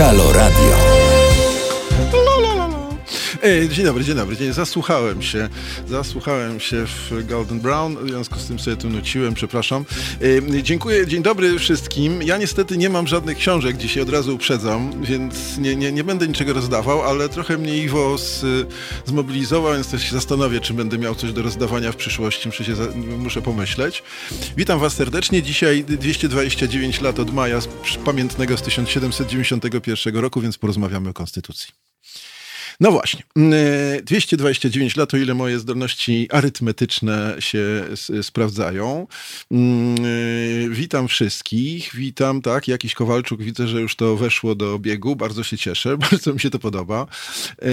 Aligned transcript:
Halo 0.00 0.32
Radio. 0.32 0.89
Dzień 3.70 3.84
dobry, 3.84 4.04
dzień 4.04 4.16
dobry. 4.16 4.36
Dzień. 4.36 4.52
Zasłuchałem 4.52 5.22
się, 5.22 5.48
zasłuchałem 5.88 6.60
się 6.60 6.86
w 6.86 7.26
Golden 7.26 7.60
Brown, 7.60 7.96
w 7.96 8.08
związku 8.08 8.38
z 8.38 8.46
tym 8.46 8.58
sobie 8.58 8.76
tu 8.76 8.90
nuciłem, 8.90 9.34
przepraszam. 9.34 9.84
Dziękuję, 10.62 11.06
dzień 11.06 11.22
dobry 11.22 11.58
wszystkim. 11.58 12.22
Ja 12.22 12.38
niestety 12.38 12.76
nie 12.76 12.90
mam 12.90 13.06
żadnych 13.06 13.38
książek, 13.38 13.76
dzisiaj 13.76 14.02
od 14.02 14.08
razu 14.08 14.34
uprzedzam, 14.34 15.04
więc 15.04 15.58
nie, 15.58 15.76
nie, 15.76 15.92
nie 15.92 16.04
będę 16.04 16.28
niczego 16.28 16.52
rozdawał, 16.52 17.02
ale 17.02 17.28
trochę 17.28 17.58
mnie 17.58 17.78
Iwo 17.78 18.18
z, 18.18 18.44
zmobilizował, 19.06 19.74
więc 19.74 19.90
też 19.90 20.02
się 20.02 20.12
zastanowię, 20.12 20.60
czy 20.60 20.74
będę 20.74 20.98
miał 20.98 21.14
coś 21.14 21.32
do 21.32 21.42
rozdawania 21.42 21.92
w 21.92 21.96
przyszłości, 21.96 22.48
muszę, 22.48 22.64
się, 22.64 22.74
muszę 23.18 23.42
pomyśleć. 23.42 24.02
Witam 24.56 24.78
was 24.78 24.94
serdecznie. 24.94 25.42
Dzisiaj 25.42 25.84
229 25.84 27.00
lat 27.00 27.18
od 27.18 27.34
maja 27.34 27.58
pamiętnego 28.04 28.56
z 28.56 28.62
1791 28.62 30.16
roku, 30.16 30.40
więc 30.40 30.58
porozmawiamy 30.58 31.10
o 31.10 31.12
Konstytucji. 31.12 31.68
No 32.80 32.92
właśnie, 32.92 33.22
229 34.04 34.76
mm, 34.76 34.90
lat, 34.96 35.14
o 35.14 35.16
ile 35.16 35.34
moje 35.34 35.58
zdolności 35.58 36.28
arytmetyczne 36.30 37.36
się 37.38 37.84
sprawdzają. 38.22 39.06
Mm, 39.50 40.74
witam 40.74 41.08
wszystkich, 41.08 41.90
witam, 41.94 42.42
tak, 42.42 42.68
jakiś 42.68 42.94
Kowalczuk, 42.94 43.42
widzę, 43.42 43.68
że 43.68 43.80
już 43.80 43.96
to 43.96 44.16
weszło 44.16 44.54
do 44.54 44.78
biegu, 44.78 45.16
bardzo 45.16 45.42
się 45.42 45.58
cieszę, 45.58 45.98
bardzo 46.10 46.34
mi 46.34 46.40
się 46.40 46.50
to 46.50 46.58
podoba. 46.58 47.06
E, 47.62 47.68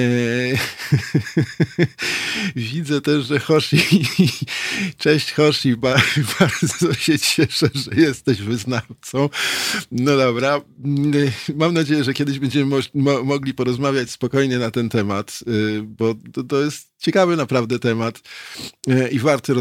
widzę 2.55 3.01
też, 3.01 3.25
że 3.25 3.39
Hoshi, 3.39 4.05
cześć 5.03 5.33
Hoshi, 5.33 5.75
bardzo 6.39 6.93
się 6.93 7.19
cieszę, 7.19 7.69
że 7.73 8.01
jesteś 8.01 8.41
wyznawcą. 8.41 9.29
No 9.91 10.17
dobra, 10.17 10.61
mm, 10.85 11.31
mam 11.55 11.73
nadzieję, 11.73 12.03
że 12.03 12.13
kiedyś 12.13 12.39
będziemy 12.39 12.81
mo 12.93 13.23
mogli 13.23 13.53
porozmawiać 13.53 14.11
spokojnie 14.11 14.59
na 14.59 14.71
ten 14.71 14.89
temat 14.89 14.96
temat, 14.97 15.39
y, 15.47 15.81
bo 15.83 16.15
to, 16.49 16.61
jest 16.61 16.91
ciekawy 16.97 17.35
naprawdę 17.35 17.79
temat 17.79 18.21
y, 18.89 19.09
i 19.09 19.19
warty, 19.19 19.53
y, 19.53 19.57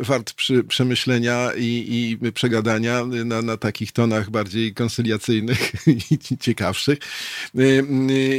wart 0.00 0.32
przy, 0.32 0.64
przemyślenia 0.64 1.50
i, 1.56 2.18
i 2.22 2.32
przegadania 2.32 3.04
na, 3.04 3.42
na 3.42 3.56
takich 3.56 3.92
tonach 3.92 4.30
bardziej 4.30 4.74
konsyliacyjnych 4.74 5.72
i 6.30 6.38
ciekawszych. 6.38 6.98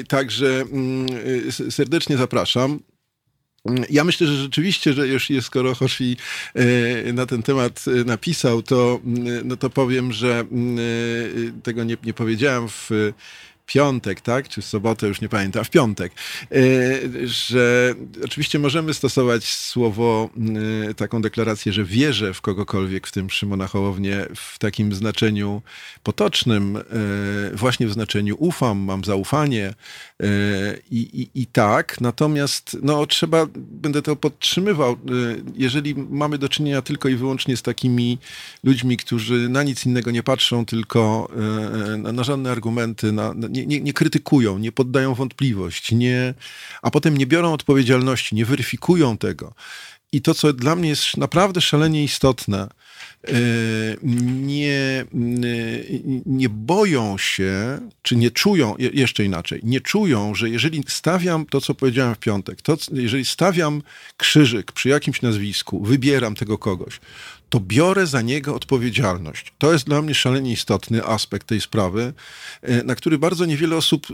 Także 0.08 0.62
mm, 0.62 1.08
serdecznie 1.70 2.18
zapraszam. 2.18 2.80
Ja 3.90 4.04
myślę, 4.04 4.28
że 4.28 4.36
rzeczywiście, 4.36 4.94
że 4.94 5.08
już 5.08 5.28
skoro 5.42 5.76
Hoshi 5.76 6.18
na 7.14 7.26
ten 7.26 7.44
temat 7.44 7.86
napisał, 8.06 8.62
to, 8.62 9.00
no 9.44 9.58
to 9.58 9.70
powiem, 9.70 10.12
że 10.12 10.46
tego 11.64 11.84
nie, 11.84 11.98
nie 12.04 12.14
powiedziałem 12.14 12.70
w 12.70 12.90
piątek, 13.66 14.22
tak, 14.22 14.50
czy 14.50 14.62
w 14.62 14.66
sobotę, 14.66 15.08
już 15.08 15.22
nie 15.22 15.30
pamiętam, 15.30 15.66
w 15.66 15.70
piątek, 15.70 16.12
e, 16.52 16.58
że 17.28 17.94
oczywiście 18.24 18.60
możemy 18.60 18.94
stosować 18.94 19.46
słowo, 19.46 20.30
e, 20.90 20.94
taką 20.94 21.22
deklarację, 21.22 21.74
że 21.74 21.84
wierzę 21.84 22.34
w 22.34 22.42
kogokolwiek, 22.42 23.08
w 23.08 23.12
tym 23.12 23.30
Szymona 23.30 23.68
Hołownię, 23.68 24.26
w 24.36 24.60
takim 24.60 24.94
znaczeniu 24.94 25.62
potocznym, 26.04 26.78
e, 26.78 26.82
właśnie 27.54 27.88
w 27.88 27.94
znaczeniu 27.94 28.36
ufam, 28.40 28.78
mam 28.78 29.04
zaufanie 29.04 29.74
i, 30.92 30.98
i, 30.98 31.42
i 31.42 31.48
tak, 31.48 32.02
natomiast 32.02 32.78
no, 32.82 33.06
trzeba, 33.06 33.48
będę 33.56 34.02
to 34.02 34.16
podtrzymywał, 34.16 34.98
jeżeli 35.56 35.96
mamy 35.96 36.38
do 36.38 36.50
czynienia 36.50 36.82
tylko 36.82 37.10
i 37.10 37.16
wyłącznie 37.16 37.58
z 37.58 37.62
takimi 37.62 38.18
ludźmi, 38.64 38.98
którzy 38.98 39.50
na 39.50 39.64
nic 39.64 39.86
innego 39.86 40.12
nie 40.12 40.24
patrzą, 40.24 40.66
tylko 40.66 41.30
na, 41.98 42.12
na 42.12 42.24
żadne 42.24 42.52
argumenty, 42.52 43.12
na, 43.12 43.34
nie, 43.56 43.66
nie, 43.66 43.82
nie, 43.82 43.94
krytykują, 43.94 44.58
nie 44.58 44.72
poddają 44.72 45.14
wątpliwość, 45.14 45.92
nie, 45.92 46.34
a 46.82 46.92
potem 46.92 47.18
nie 47.18 47.28
biorą 47.28 47.54
odpowiedzialności, 47.54 48.36
nie 48.36 48.46
weryfikują 48.46 49.18
tego. 49.18 49.54
I 50.12 50.22
to, 50.22 50.34
co 50.34 50.54
dla 50.54 50.76
mnie 50.76 50.90
jest 50.90 51.18
naprawdę 51.18 51.62
szalenie 51.62 52.04
istotne, 52.04 52.68
e, 53.28 53.32
nie, 54.34 55.06
nie 56.26 56.50
boją 56.50 57.18
się, 57.18 57.80
czy 58.02 58.16
nie 58.16 58.32
czują, 58.32 58.76
jeszcze 58.78 59.26
inaczej, 59.26 59.60
nie 59.64 59.82
czują, 59.82 60.36
że 60.36 60.50
jeżeli 60.50 60.84
stawiam 60.88 61.46
to, 61.46 61.62
co 61.62 61.76
powiedziałem 61.76 62.16
w 62.16 62.20
piątek, 62.20 62.62
to, 62.62 62.78
jeżeli 62.92 63.26
stawiam 63.26 63.82
krzyżyk 64.18 64.72
przy 64.72 64.90
jakimś 64.90 65.22
nazwisku, 65.22 65.84
wybieram 65.84 66.36
tego 66.36 66.58
kogoś, 66.58 67.00
to 67.50 67.60
biorę 67.60 68.08
za 68.08 68.22
niego 68.22 68.56
odpowiedzialność. 68.56 69.54
To 69.58 69.74
jest 69.74 69.86
dla 69.86 70.02
mnie 70.02 70.16
szalenie 70.16 70.52
istotny 70.52 71.06
aspekt 71.06 71.48
tej 71.48 71.62
sprawy, 71.62 72.14
e, 72.62 72.84
na 72.84 72.96
który 72.96 73.18
bardzo 73.18 73.46
niewiele 73.46 73.76
osób 73.76 74.08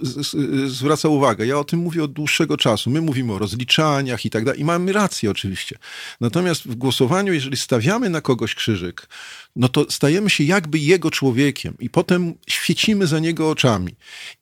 zwraca 0.68 1.10
uwagę. 1.10 1.46
Ja 1.46 1.60
o 1.60 1.64
tym 1.64 1.80
mówię 1.80 2.04
od 2.04 2.14
dłuższego 2.14 2.58
czasu. 2.58 2.90
My 2.90 3.02
mówimy 3.02 3.34
o 3.34 3.40
rozliczaniach 3.40 4.26
i 4.26 4.30
tak 4.30 4.46
dalej 4.46 4.62
i 4.62 4.64
mamy 4.64 4.94
rację 4.94 5.32
oczywiście. 5.32 5.78
Natomiast 6.22 6.64
w 6.64 6.76
głosowaniu, 6.76 7.34
jeżeli 7.34 7.58
stawiamy 7.58 8.10
na 8.10 8.22
kogoś 8.22 8.56
krzyżyk, 8.56 9.08
no 9.56 9.70
to 9.70 9.92
stajemy 9.92 10.30
się 10.30 10.44
jakby 10.44 10.80
jego 10.80 11.12
człowiekiem 11.12 11.76
i 11.80 11.90
potem 11.90 12.34
świecimy 12.48 13.08
za 13.08 13.20
niego 13.20 13.50
oczami. 13.50 13.96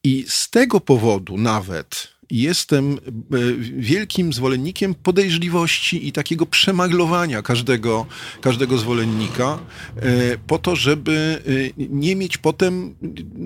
I 0.04 0.26
z 0.28 0.50
tego 0.50 0.80
powodu 0.80 1.38
nawet 1.38 2.19
jestem 2.31 2.94
e, 2.94 2.97
wielkim 3.59 4.34
zwolennikiem 4.34 4.95
podejrzliwości 4.95 6.07
i 6.07 6.12
takiego 6.12 6.45
przemaglowania 6.45 7.41
każdego, 7.41 8.06
każdego 8.41 8.78
zwolennika 8.78 9.59
e, 9.95 10.38
po 10.47 10.57
to, 10.57 10.75
żeby 10.75 11.41
e, 11.78 11.85
nie 11.90 12.16
mieć 12.16 12.38
potem, 12.38 12.95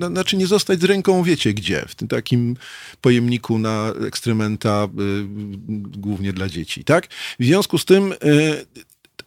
znaczy 0.07 0.37
nie 0.37 0.47
zostać 0.47 0.81
z 0.81 0.83
ręką 0.83 1.23
wiecie 1.23 1.53
gdzie, 1.53 1.85
w 1.87 1.95
tym 1.95 2.07
takim 2.07 2.55
pojemniku 3.01 3.59
na 3.59 3.93
ekstrementa 4.07 4.87
głównie 5.97 6.33
dla 6.33 6.49
dzieci, 6.49 6.83
tak? 6.83 7.07
W 7.39 7.45
związku 7.45 7.77
z 7.77 7.85
tym 7.85 8.13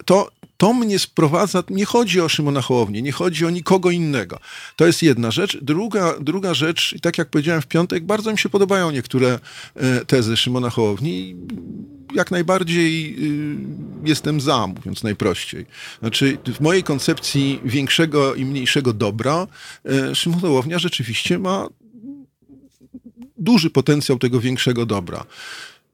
to 0.06 0.30
to 0.56 0.74
mnie 0.74 0.98
sprowadza, 0.98 1.62
nie 1.70 1.84
chodzi 1.84 2.20
o 2.20 2.28
Szymona 2.28 2.60
Hołownię, 2.60 3.02
nie 3.02 3.12
chodzi 3.12 3.46
o 3.46 3.50
nikogo 3.50 3.90
innego. 3.90 4.38
To 4.76 4.86
jest 4.86 5.02
jedna 5.02 5.30
rzecz. 5.30 5.58
Druga, 5.62 6.14
druga 6.20 6.54
rzecz, 6.54 6.92
i 6.92 7.00
tak 7.00 7.18
jak 7.18 7.28
powiedziałem 7.28 7.62
w 7.62 7.66
piątek, 7.66 8.04
bardzo 8.04 8.32
mi 8.32 8.38
się 8.38 8.48
podobają 8.48 8.90
niektóre 8.90 9.38
e, 9.74 10.04
tezy 10.04 10.36
Szymona 10.36 10.70
Hołowni. 10.70 11.36
Jak 12.14 12.30
najbardziej 12.30 13.16
y, 14.04 14.08
jestem 14.08 14.40
za, 14.40 14.66
mówiąc 14.66 15.02
najprościej. 15.02 15.66
Znaczy, 16.00 16.38
w 16.46 16.60
mojej 16.60 16.82
koncepcji 16.82 17.60
większego 17.64 18.34
i 18.34 18.44
mniejszego 18.44 18.92
dobra 18.92 19.46
e, 19.84 20.14
Szymon 20.14 20.40
Hołownia 20.40 20.78
rzeczywiście 20.78 21.38
ma 21.38 21.68
duży 23.38 23.70
potencjał 23.70 24.18
tego 24.18 24.40
większego 24.40 24.86
dobra. 24.86 25.24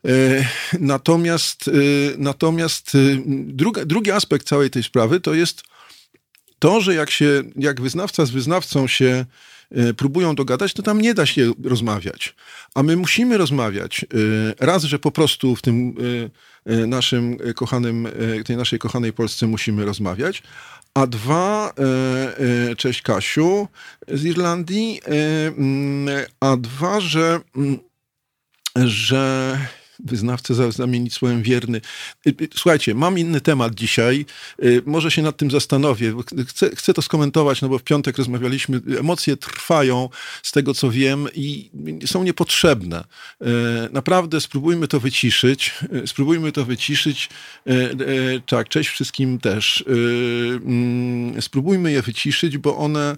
E, 0.08 0.44
natomiast, 0.80 1.68
e, 1.68 1.72
natomiast 2.18 2.92
e, 2.94 2.98
drugi 3.86 4.10
aspekt 4.10 4.46
całej 4.46 4.70
tej 4.70 4.82
sprawy 4.82 5.20
to 5.20 5.34
jest 5.34 5.62
to, 6.58 6.80
że 6.80 6.94
jak, 6.94 7.10
się, 7.10 7.42
jak 7.56 7.80
wyznawca 7.80 8.26
z 8.26 8.30
wyznawcą 8.30 8.86
się 8.86 9.24
próbują 9.96 10.34
dogadać, 10.34 10.74
to 10.74 10.82
tam 10.82 11.00
nie 11.00 11.14
da 11.14 11.26
się 11.26 11.52
rozmawiać. 11.64 12.34
A 12.74 12.82
my 12.82 12.96
musimy 12.96 13.38
rozmawiać. 13.38 14.04
Raz, 14.60 14.82
że 14.82 14.98
po 14.98 15.10
prostu 15.10 15.56
w 15.56 15.62
tym 15.62 15.94
naszym 16.66 17.38
kochanym, 17.54 18.08
tej 18.46 18.56
naszej 18.56 18.78
kochanej 18.78 19.12
Polsce 19.12 19.46
musimy 19.46 19.84
rozmawiać, 19.84 20.42
a 20.94 21.06
dwa, 21.06 21.72
cześć 22.76 23.02
Kasiu 23.02 23.68
z 24.08 24.24
Irlandii, 24.24 25.00
mm, 25.04 26.24
a 26.40 26.56
dwa, 26.56 27.00
że, 27.00 27.40
mm, 27.56 27.78
że 28.76 29.58
wyznawcę 30.04 30.72
zamienić 30.72 31.14
słowem 31.14 31.42
wierny. 31.42 31.80
Y, 32.26 32.30
y, 32.40 32.48
słuchajcie, 32.54 32.94
mam 32.94 33.18
inny 33.18 33.40
temat 33.40 33.74
dzisiaj. 33.74 34.26
Y, 34.64 34.82
może 34.86 35.10
się 35.10 35.22
nad 35.22 35.36
tym 35.36 35.50
zastanowię. 35.50 36.14
Chcę, 36.48 36.70
chcę 36.76 36.94
to 36.94 37.02
skomentować, 37.02 37.62
no 37.62 37.68
bo 37.68 37.78
w 37.78 37.82
piątek 37.82 38.18
rozmawialiśmy. 38.18 38.80
Emocje 38.98 39.36
trwają 39.36 40.08
z 40.42 40.52
tego, 40.52 40.74
co 40.74 40.90
wiem 40.90 41.28
i 41.34 41.70
są 42.06 42.24
niepotrzebne. 42.24 43.04
Naprawdę 43.92 44.40
spróbujmy 44.40 44.88
to 44.88 45.00
wyciszyć. 45.00 45.74
Spróbujmy 46.06 46.52
to 46.52 46.64
wyciszyć. 46.64 47.28
Tak, 48.46 48.68
cześć 48.68 48.90
wszystkim 48.90 49.38
też. 49.38 49.84
Mm, 50.66 51.42
spróbujmy 51.42 51.92
je 51.92 52.02
wyciszyć, 52.02 52.58
bo 52.58 52.76
one 52.76 53.16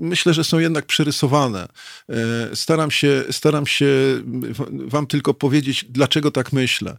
myślę, 0.00 0.34
że 0.34 0.44
są 0.44 0.58
jednak 0.58 0.86
przerysowane. 0.86 1.68
Y, 2.52 2.56
staram 2.56 2.90
się, 2.90 3.24
staram 3.30 3.66
się 3.66 3.86
wam 4.86 5.06
tylko 5.06 5.34
powiedzieć, 5.34 5.64
powiedzieć, 5.64 5.86
dlaczego 5.88 6.30
tak 6.30 6.52
myślę. 6.52 6.96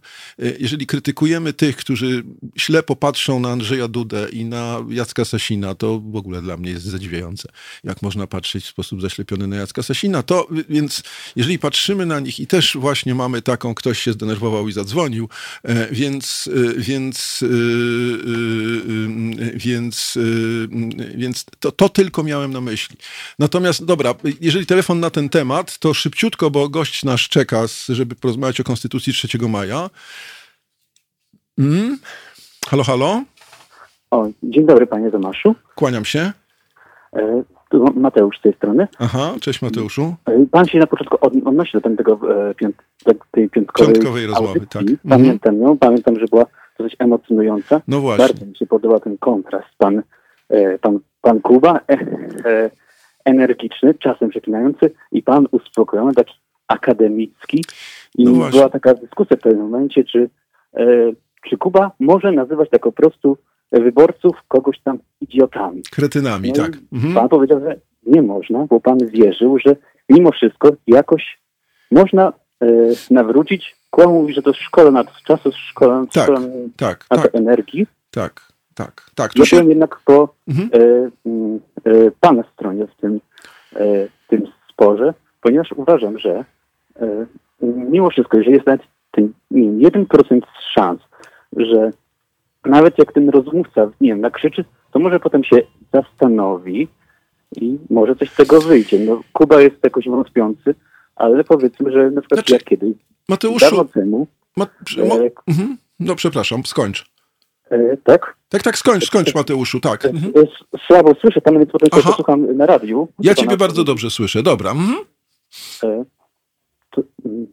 Jeżeli 0.58 0.86
krytykujemy 0.86 1.52
tych, 1.52 1.76
którzy 1.76 2.24
ślepo 2.56 2.96
patrzą 2.96 3.40
na 3.40 3.48
Andrzeja 3.48 3.88
Dudę 3.88 4.28
i 4.32 4.44
na 4.44 4.84
Jacka 4.88 5.24
Sasina, 5.24 5.74
to 5.74 6.00
w 6.00 6.16
ogóle 6.16 6.42
dla 6.42 6.56
mnie 6.56 6.70
jest 6.70 6.84
zadziwiające, 6.84 7.48
jak 7.84 8.02
można 8.02 8.26
patrzeć 8.26 8.64
w 8.64 8.68
sposób 8.68 9.02
zaślepiony 9.02 9.46
na 9.46 9.56
Jacka 9.56 9.82
Sasina. 9.82 10.22
To 10.22 10.48
więc, 10.68 11.02
jeżeli 11.36 11.58
patrzymy 11.58 12.06
na 12.06 12.20
nich 12.20 12.40
i 12.40 12.46
też 12.46 12.76
właśnie 12.76 13.14
mamy 13.14 13.42
taką, 13.42 13.74
ktoś 13.74 14.02
się 14.02 14.12
zdenerwował 14.12 14.68
i 14.68 14.72
zadzwonił, 14.72 15.28
więc, 15.90 16.48
więc, 16.76 17.44
więc, 19.54 20.18
więc 21.14 21.44
to, 21.60 21.72
to 21.72 21.88
tylko 21.88 22.22
miałem 22.22 22.45
na 22.52 22.60
myśli. 22.60 22.96
Natomiast, 23.38 23.84
dobra, 23.84 24.14
jeżeli 24.40 24.66
telefon 24.66 25.00
na 25.00 25.10
ten 25.10 25.28
temat, 25.28 25.78
to 25.78 25.94
szybciutko, 25.94 26.50
bo 26.50 26.68
gość 26.68 27.04
nasz 27.04 27.28
czeka, 27.28 27.64
żeby 27.88 28.14
porozmawiać 28.14 28.60
o 28.60 28.64
Konstytucji 28.64 29.12
3 29.12 29.28
maja. 29.48 29.90
Mm. 31.58 31.98
Halo, 32.68 32.84
halo? 32.84 33.22
O, 34.10 34.28
dzień 34.42 34.66
dobry, 34.66 34.86
panie 34.86 35.10
Tomaszu. 35.10 35.54
Kłaniam 35.74 36.04
się. 36.04 36.32
E, 37.16 37.42
Mateusz 37.94 38.38
z 38.38 38.42
tej 38.42 38.52
strony. 38.52 38.88
Aha, 38.98 39.34
cześć 39.40 39.62
Mateuszu. 39.62 40.14
E, 40.26 40.46
pan 40.50 40.64
się 40.66 40.78
na 40.78 40.86
początku 40.86 41.18
odnosi 41.44 41.72
do 41.72 41.80
tego 41.80 42.20
e, 42.50 42.54
piąt, 42.54 42.76
tej 43.30 43.50
piątkowej, 43.50 43.94
piątkowej 43.94 44.26
rozmowy, 44.26 44.60
tak. 44.60 44.82
Mhm. 44.82 44.98
Pamiętam 45.08 45.54
mhm. 45.54 45.70
ją, 45.70 45.78
pamiętam, 45.78 46.18
że 46.20 46.26
była 46.26 46.46
dosyć 46.78 46.96
emocjonująca. 46.98 47.80
No 47.88 48.00
właśnie. 48.00 48.26
Bardzo 48.26 48.46
mi 48.46 48.56
się 48.56 48.66
podoba 48.66 49.00
ten 49.00 49.18
kontrast. 49.18 49.68
Pan, 49.78 50.02
pan, 50.80 50.98
pan 51.20 51.40
Kuba, 51.40 51.80
energiczny, 53.24 53.94
czasem 53.94 54.28
przeklinający 54.30 54.90
i 55.12 55.22
pan 55.22 55.46
uspokojony, 55.50 56.14
taki 56.14 56.34
akademicki. 56.68 57.64
I 58.18 58.24
no 58.24 58.50
była 58.50 58.68
taka 58.68 58.94
dyskusja 58.94 59.36
w 59.36 59.40
pewnym 59.40 59.62
momencie, 59.62 60.04
czy, 60.04 60.30
e, 60.74 60.86
czy 61.48 61.56
Kuba 61.56 61.90
może 62.00 62.32
nazywać 62.32 62.70
tak 62.70 62.82
po 62.82 62.92
prostu 62.92 63.36
wyborców 63.72 64.36
kogoś 64.48 64.80
tam 64.80 64.98
idiotami. 65.20 65.82
Kretynami, 65.92 66.48
no 66.48 66.64
tak. 66.64 66.72
Mhm. 66.92 67.14
Pan 67.14 67.28
powiedział, 67.28 67.60
że 67.60 67.76
nie 68.06 68.22
można, 68.22 68.66
bo 68.66 68.80
pan 68.80 68.98
wierzył, 68.98 69.58
że 69.66 69.76
mimo 70.08 70.32
wszystko 70.32 70.70
jakoś 70.86 71.38
można 71.90 72.32
e, 72.62 72.66
nawrócić. 73.10 73.76
Kłam 73.90 74.10
mówi, 74.10 74.34
że 74.34 74.42
to 74.42 74.52
szkoła 74.52 74.90
nad 74.90 75.22
czasu, 75.22 75.50
tak, 75.50 75.58
szkoła 75.58 76.06
tak, 76.76 77.06
nad 77.10 77.22
tak, 77.22 77.34
energii. 77.34 77.86
Tak, 78.10 78.45
tak, 78.76 79.10
tak. 79.14 79.36
Ja 79.36 79.44
się... 79.44 79.56
byłem 79.56 79.68
jednak 79.68 80.00
po 80.04 80.34
mhm. 80.48 80.70
e, 80.72 80.80
e, 81.90 82.10
pana 82.20 82.44
stronie 82.52 82.86
w 82.86 83.00
tym, 83.00 83.20
e, 83.76 84.08
tym 84.28 84.42
sporze, 84.72 85.14
ponieważ 85.40 85.72
uważam, 85.72 86.18
że 86.18 86.44
e, 87.00 87.26
mimo 87.62 88.10
wszystko, 88.10 88.36
jeżeli 88.36 88.54
jest 88.54 88.66
nawet 88.66 88.82
ten 89.10 89.32
1% 89.52 90.40
szans, 90.74 91.00
że 91.56 91.90
nawet 92.64 92.98
jak 92.98 93.12
ten 93.12 93.28
rozmówca, 93.28 93.90
nie 94.00 94.08
wiem, 94.08 94.20
nakrzyczy, 94.20 94.64
to 94.92 94.98
może 94.98 95.20
potem 95.20 95.44
się 95.44 95.56
zastanowi 95.92 96.88
i 97.56 97.78
może 97.90 98.16
coś 98.16 98.30
z 98.30 98.36
tego 98.36 98.60
wyjdzie. 98.60 98.98
No, 98.98 99.20
Kuba 99.32 99.60
jest 99.60 99.84
jakoś 99.84 100.08
wątpiący, 100.08 100.74
ale 101.16 101.44
powiedzmy, 101.44 101.92
że 101.92 102.10
na 102.10 102.20
przykład 102.20 102.40
znaczy, 102.40 102.52
ja 102.52 102.58
kiedyś, 102.58 102.94
Mateuszu, 103.28 103.60
dawno 103.60 103.84
temu... 103.84 104.26
Ma, 104.56 104.66
mo, 105.08 105.14
e, 105.14 105.30
mhm. 105.48 105.76
No 106.00 106.14
przepraszam, 106.14 106.64
skończ. 106.64 107.15
E, 107.70 107.96
tak? 108.04 108.36
Tak, 108.48 108.62
tak, 108.62 108.78
skończ, 108.78 109.06
skończ 109.06 109.34
Mateuszu, 109.34 109.80
tak. 109.80 110.04
E, 110.04 110.08
mhm. 110.08 110.32
Słabo 110.86 111.14
słyszę 111.20 111.40
pan, 111.40 111.58
więc 111.58 111.70
potem 111.70 111.88
Aha. 111.92 112.02
posłucham 112.10 112.56
na 112.56 112.66
radiu. 112.66 113.08
Ja 113.18 113.34
ciebie 113.34 113.56
bardzo 113.56 113.84
dobrze 113.84 114.10
słyszę, 114.10 114.42
dobra. 114.42 114.70
Mhm. 114.70 114.98
E, 115.82 116.04
to, 116.90 117.02
mm. 117.24 117.46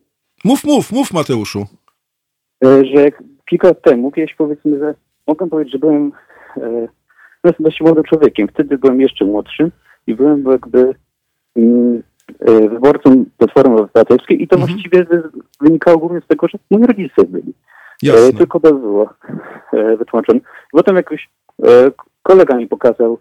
mów, 0.44 0.63
mów, 0.63 0.92
mów 0.92 1.13
Mateuszu. 1.13 1.65
E, 2.65 2.86
że 2.86 3.10
kilka 3.50 3.68
lat 3.68 3.81
temu, 3.81 4.12
kiedyś 4.12 4.36
powiedzmy, 4.36 4.80
że 4.80 4.95
mogę 5.27 5.50
powiedzieć, 5.50 5.74
że 5.74 5.80
byłem 5.80 6.12
e, 6.57 6.88
dość 7.59 7.81
młodym 7.81 8.04
człowiekiem. 8.04 8.48
Wtedy 8.48 8.77
byłem 8.77 9.01
jeszcze 9.01 9.25
młodszym 9.25 9.71
i 10.07 10.16
byłem 10.16 10.44
jakby 10.51 10.95
mm, 11.56 12.04
e, 12.39 12.69
wyborcą 12.69 13.25
Platformy 13.38 13.75
Obywatelskiej 13.75 14.44
i 14.44 14.48
to 14.48 14.56
mhm. 14.56 14.71
właściwie 14.71 15.06
wynikało 15.62 15.98
głównie 15.98 16.21
z 16.21 16.27
tego, 16.27 16.48
że 16.48 16.57
moi 16.71 16.83
rodzice 16.83 17.24
byli. 17.24 17.54
Jasne. 18.07 18.33
tylko 18.33 18.59
to 18.59 18.73
było 18.73 19.09
wytłumaczone. 19.97 20.39
Potem 20.71 20.95
jakoś 20.95 21.29
kolega 22.23 22.55
mi 22.55 22.67
pokazał 22.67 23.17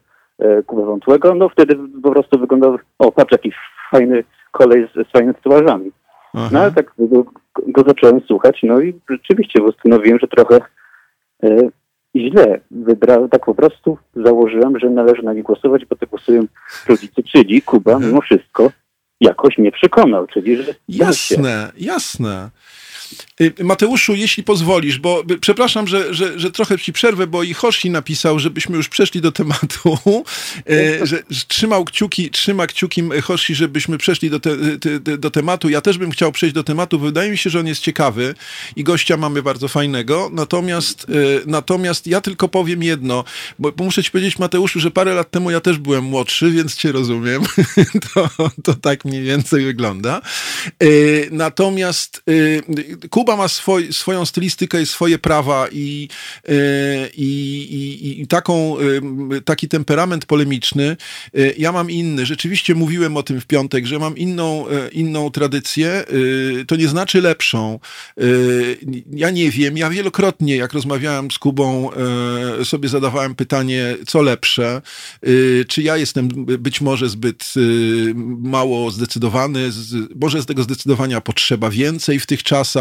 Kubę 0.66 0.84
Wątłego, 0.84 1.34
no 1.34 1.48
wtedy 1.48 1.78
po 2.02 2.10
prostu 2.10 2.38
wyglądał, 2.38 2.78
o 2.98 3.12
patrz 3.12 3.32
jaki 3.32 3.52
fajny 3.90 4.24
kolej 4.50 4.88
z, 4.88 5.08
z 5.08 5.12
fajnymi 5.12 5.34
tatuażami. 5.34 5.92
No 6.34 6.60
ale 6.60 6.72
tak 6.72 6.92
go, 6.98 7.24
go, 7.66 7.82
zacząłem 7.86 8.20
słuchać, 8.20 8.60
no 8.62 8.80
i 8.80 9.00
rzeczywiście 9.10 9.60
postanowiłem, 9.60 10.18
że 10.18 10.28
trochę 10.28 10.60
e, 11.42 11.48
źle 12.16 12.60
wybrałem, 12.70 13.28
tak 13.28 13.44
po 13.44 13.54
prostu 13.54 13.98
założyłem, 14.16 14.78
że 14.78 14.90
należy 14.90 15.22
na 15.22 15.32
nie 15.32 15.42
głosować, 15.42 15.84
bo 15.84 15.96
to 15.96 16.06
głosują 16.06 16.42
rodzice, 16.88 17.22
czyli 17.22 17.62
Kuba 17.62 17.98
mimo 17.98 18.20
wszystko 18.20 18.70
jakoś 19.20 19.58
mnie 19.58 19.72
przekonał, 19.72 20.26
czyli 20.26 20.56
że... 20.56 20.74
Jasne, 20.88 21.72
jasne. 21.78 22.50
Y, 23.40 23.64
Mateuszu, 23.64 24.14
jeśli 24.14 24.42
pozwolisz, 24.42 24.98
bo 24.98 25.24
y, 25.30 25.38
przepraszam, 25.38 25.88
że, 25.88 26.14
że, 26.14 26.38
że 26.38 26.50
trochę 26.50 26.78
ci 26.78 26.92
przerwę, 26.92 27.26
bo 27.26 27.42
i 27.42 27.54
Hoshi 27.54 27.90
napisał, 27.90 28.38
żebyśmy 28.38 28.76
już 28.76 28.88
przeszli 28.88 29.20
do 29.20 29.32
tematu, 29.32 29.98
y, 30.70 31.06
że, 31.06 31.22
że 31.30 31.44
trzymał 31.48 31.84
kciuki, 31.84 32.30
trzyma 32.30 32.66
kciuki 32.66 33.02
Hoshi, 33.22 33.54
żebyśmy 33.54 33.98
przeszli 33.98 34.30
do, 34.30 34.40
te, 34.40 34.50
do 35.18 35.30
tematu. 35.30 35.68
Ja 35.68 35.80
też 35.80 35.98
bym 35.98 36.10
chciał 36.10 36.32
przejść 36.32 36.54
do 36.54 36.64
tematu, 36.64 36.98
wydaje 36.98 37.30
mi 37.30 37.38
się, 37.38 37.50
że 37.50 37.60
on 37.60 37.66
jest 37.66 37.80
ciekawy 37.80 38.34
i 38.76 38.84
gościa 38.84 39.16
mamy 39.16 39.42
bardzo 39.42 39.68
fajnego, 39.68 40.30
natomiast, 40.32 41.06
natomiast 41.46 42.06
ja 42.06 42.20
tylko 42.20 42.48
powiem 42.48 42.82
jedno, 42.82 43.24
bo, 43.58 43.72
bo 43.72 43.84
muszę 43.84 44.02
ci 44.02 44.10
powiedzieć 44.10 44.38
Mateuszu, 44.38 44.80
że 44.80 44.90
parę 44.90 45.14
lat 45.14 45.30
temu 45.30 45.50
ja 45.50 45.60
też 45.60 45.78
byłem 45.78 46.04
młodszy, 46.04 46.50
więc 46.50 46.76
cię 46.76 46.92
rozumiem. 46.92 47.42
to, 48.14 48.28
to 48.64 48.74
tak 48.74 49.04
mniej 49.04 49.22
więcej 49.22 49.64
wygląda. 49.64 50.20
Natomiast 51.30 52.22
Kuba 53.10 53.36
ma 53.36 53.48
swoj, 53.48 53.92
swoją 53.92 54.26
stylistykę 54.26 54.82
i 54.82 54.86
swoje 54.86 55.18
prawa 55.18 55.68
i, 55.72 56.08
e, 56.48 56.52
i, 57.16 57.28
i, 57.74 58.20
i 58.20 58.26
taką, 58.26 58.76
e, 58.78 59.40
taki 59.40 59.68
temperament 59.68 60.26
polemiczny. 60.26 60.96
E, 61.34 61.52
ja 61.58 61.72
mam 61.72 61.90
inny. 61.90 62.26
Rzeczywiście 62.26 62.74
mówiłem 62.74 63.16
o 63.16 63.22
tym 63.22 63.40
w 63.40 63.46
piątek, 63.46 63.86
że 63.86 63.98
mam 63.98 64.16
inną, 64.16 64.66
inną 64.92 65.30
tradycję. 65.30 66.04
To 66.66 66.76
nie 66.76 66.88
znaczy 66.88 67.20
lepszą. 67.20 67.80
Ja 69.12 69.30
nie 69.30 69.50
wiem. 69.50 69.76
Ja 69.76 69.90
wielokrotnie, 69.90 70.56
jak 70.56 70.72
rozmawiałem 70.72 71.30
z 71.30 71.38
Kubą, 71.38 71.90
sobie 72.64 72.88
zadawałem 72.88 73.34
pytanie, 73.34 73.96
co 74.06 74.22
lepsze. 74.22 74.82
Czy 75.68 75.82
ja 75.82 75.96
jestem 75.96 76.28
być 76.44 76.80
może 76.80 77.08
zbyt 77.08 77.52
mało 78.42 78.90
zdecydowany, 78.90 79.70
może 80.20 80.42
z 80.42 80.46
tego 80.46 80.62
zdecydowania 80.62 81.20
potrzeba 81.20 81.70
więcej 81.70 82.20
w 82.20 82.26
tych 82.26 82.42
czasach, 82.42 82.71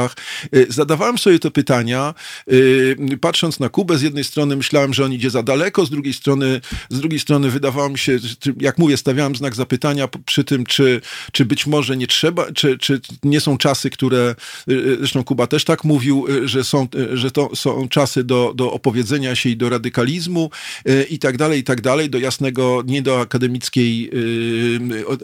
Y, 0.55 0.65
zadawałem 0.69 1.17
sobie 1.17 1.39
te 1.39 1.51
pytania, 1.51 2.13
y, 2.51 3.17
patrząc 3.21 3.59
na 3.59 3.69
Kubę, 3.69 3.97
z 3.97 4.01
jednej 4.01 4.23
strony 4.23 4.55
myślałem, 4.55 4.93
że 4.93 5.05
on 5.05 5.13
idzie 5.13 5.29
za 5.29 5.43
daleko, 5.43 5.85
z 5.85 5.89
drugiej 5.89 6.13
strony, 6.13 6.61
z 6.89 6.99
drugiej 6.99 7.19
strony 7.19 7.49
wydawało 7.49 7.89
mi 7.89 7.97
się, 7.97 8.19
jak 8.59 8.77
mówię, 8.77 8.97
stawiałem 8.97 9.35
znak 9.35 9.55
zapytania 9.55 10.07
przy 10.25 10.43
tym, 10.43 10.65
czy, 10.65 11.01
czy 11.31 11.45
być 11.45 11.67
może 11.67 11.97
nie 11.97 12.07
trzeba, 12.07 12.51
czy, 12.51 12.77
czy 12.77 13.01
nie 13.23 13.41
są 13.41 13.57
czasy, 13.57 13.89
które, 13.89 14.35
y, 14.69 14.95
zresztą 14.97 15.23
Kuba 15.23 15.47
też 15.47 15.63
tak 15.63 15.83
mówił, 15.83 16.25
że 16.45 16.63
są, 16.63 16.87
że 17.13 17.31
to 17.31 17.55
są 17.55 17.89
czasy 17.89 18.23
do, 18.23 18.53
do 18.55 18.71
opowiedzenia 18.71 19.35
się 19.35 19.49
i 19.49 19.57
do 19.57 19.69
radykalizmu 19.69 20.49
i 21.09 21.19
tak 21.19 21.37
dalej, 21.37 21.59
i 21.59 21.63
tak 21.63 21.81
dalej, 21.81 22.09
do 22.09 22.17
jasnego, 22.17 22.83
nie 22.85 23.01
do 23.01 23.21
akademickiej, 23.21 24.11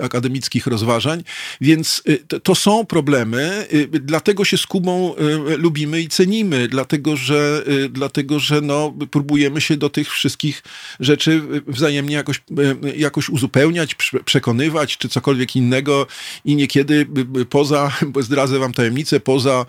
akademickich 0.01 0.67
rozważań, 0.67 1.23
więc 1.61 2.03
to, 2.27 2.39
to 2.39 2.55
są 2.55 2.85
problemy, 2.85 3.67
dlatego 3.91 4.45
się 4.45 4.56
skupiam 4.57 4.77
Kubą 4.77 5.15
y, 5.15 5.57
lubimy 5.57 6.01
i 6.01 6.07
cenimy, 6.07 6.67
dlatego 6.67 7.15
że, 7.15 7.63
y, 7.67 7.89
dlatego, 7.89 8.39
że 8.39 8.61
no, 8.61 8.93
próbujemy 9.11 9.61
się 9.61 9.77
do 9.77 9.89
tych 9.89 10.11
wszystkich 10.11 10.63
rzeczy 10.99 11.41
wzajemnie 11.67 12.15
jakoś, 12.15 12.37
y, 12.37 12.97
jakoś 12.97 13.29
uzupełniać, 13.29 13.95
przekonywać, 14.25 14.97
czy 14.97 15.09
cokolwiek 15.09 15.55
innego 15.55 16.07
i 16.45 16.55
niekiedy 16.55 17.07
poza, 17.49 17.91
zdradzę 18.27 18.59
wam 18.59 18.73
tajemnicę, 18.73 19.19
poza, 19.19 19.65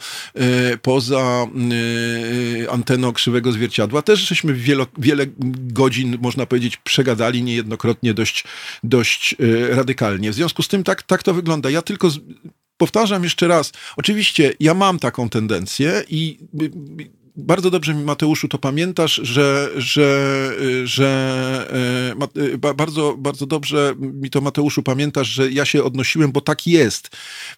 poza 0.82 1.46
anteną 2.70 3.12
krzywego 3.12 3.52
zwierciadła 3.52 4.02
też 4.02 4.20
żeśmy 4.20 4.54
wiele, 4.54 4.86
wiele 4.98 5.26
godzin, 5.72 6.18
można 6.20 6.46
powiedzieć, 6.46 6.76
przegadali 6.76 7.42
niejednokrotnie 7.42 8.14
dość, 8.14 8.44
dość 8.82 9.36
radykalnie. 9.70 10.30
W 10.30 10.34
związku 10.34 10.62
z 10.62 10.68
tym 10.68 10.84
tak, 10.84 11.02
tak 11.02 11.22
to 11.22 11.34
wygląda. 11.34 11.70
Ja 11.70 11.82
tylko 11.82 12.10
powtarzam 12.78 13.24
jeszcze 13.24 13.48
raz, 13.48 13.72
oczywiście 13.96 14.52
ja 14.60 14.74
mam 14.74 14.98
taką 14.98 15.28
tendencję 15.28 16.04
i 16.08 16.38
bardzo 17.38 17.70
dobrze 17.70 17.94
mi, 17.94 18.04
Mateuszu, 18.04 18.48
to 18.48 18.58
pamiętasz, 18.58 19.20
że, 19.22 19.70
że, 19.76 20.50
że 20.84 21.08
bardzo, 22.76 23.14
bardzo 23.18 23.46
dobrze 23.46 23.94
mi 23.98 24.30
to, 24.30 24.40
Mateuszu, 24.40 24.82
pamiętasz, 24.82 25.28
że 25.28 25.50
ja 25.50 25.64
się 25.64 25.84
odnosiłem, 25.84 26.32
bo 26.32 26.40
tak 26.40 26.66
jest. 26.66 27.10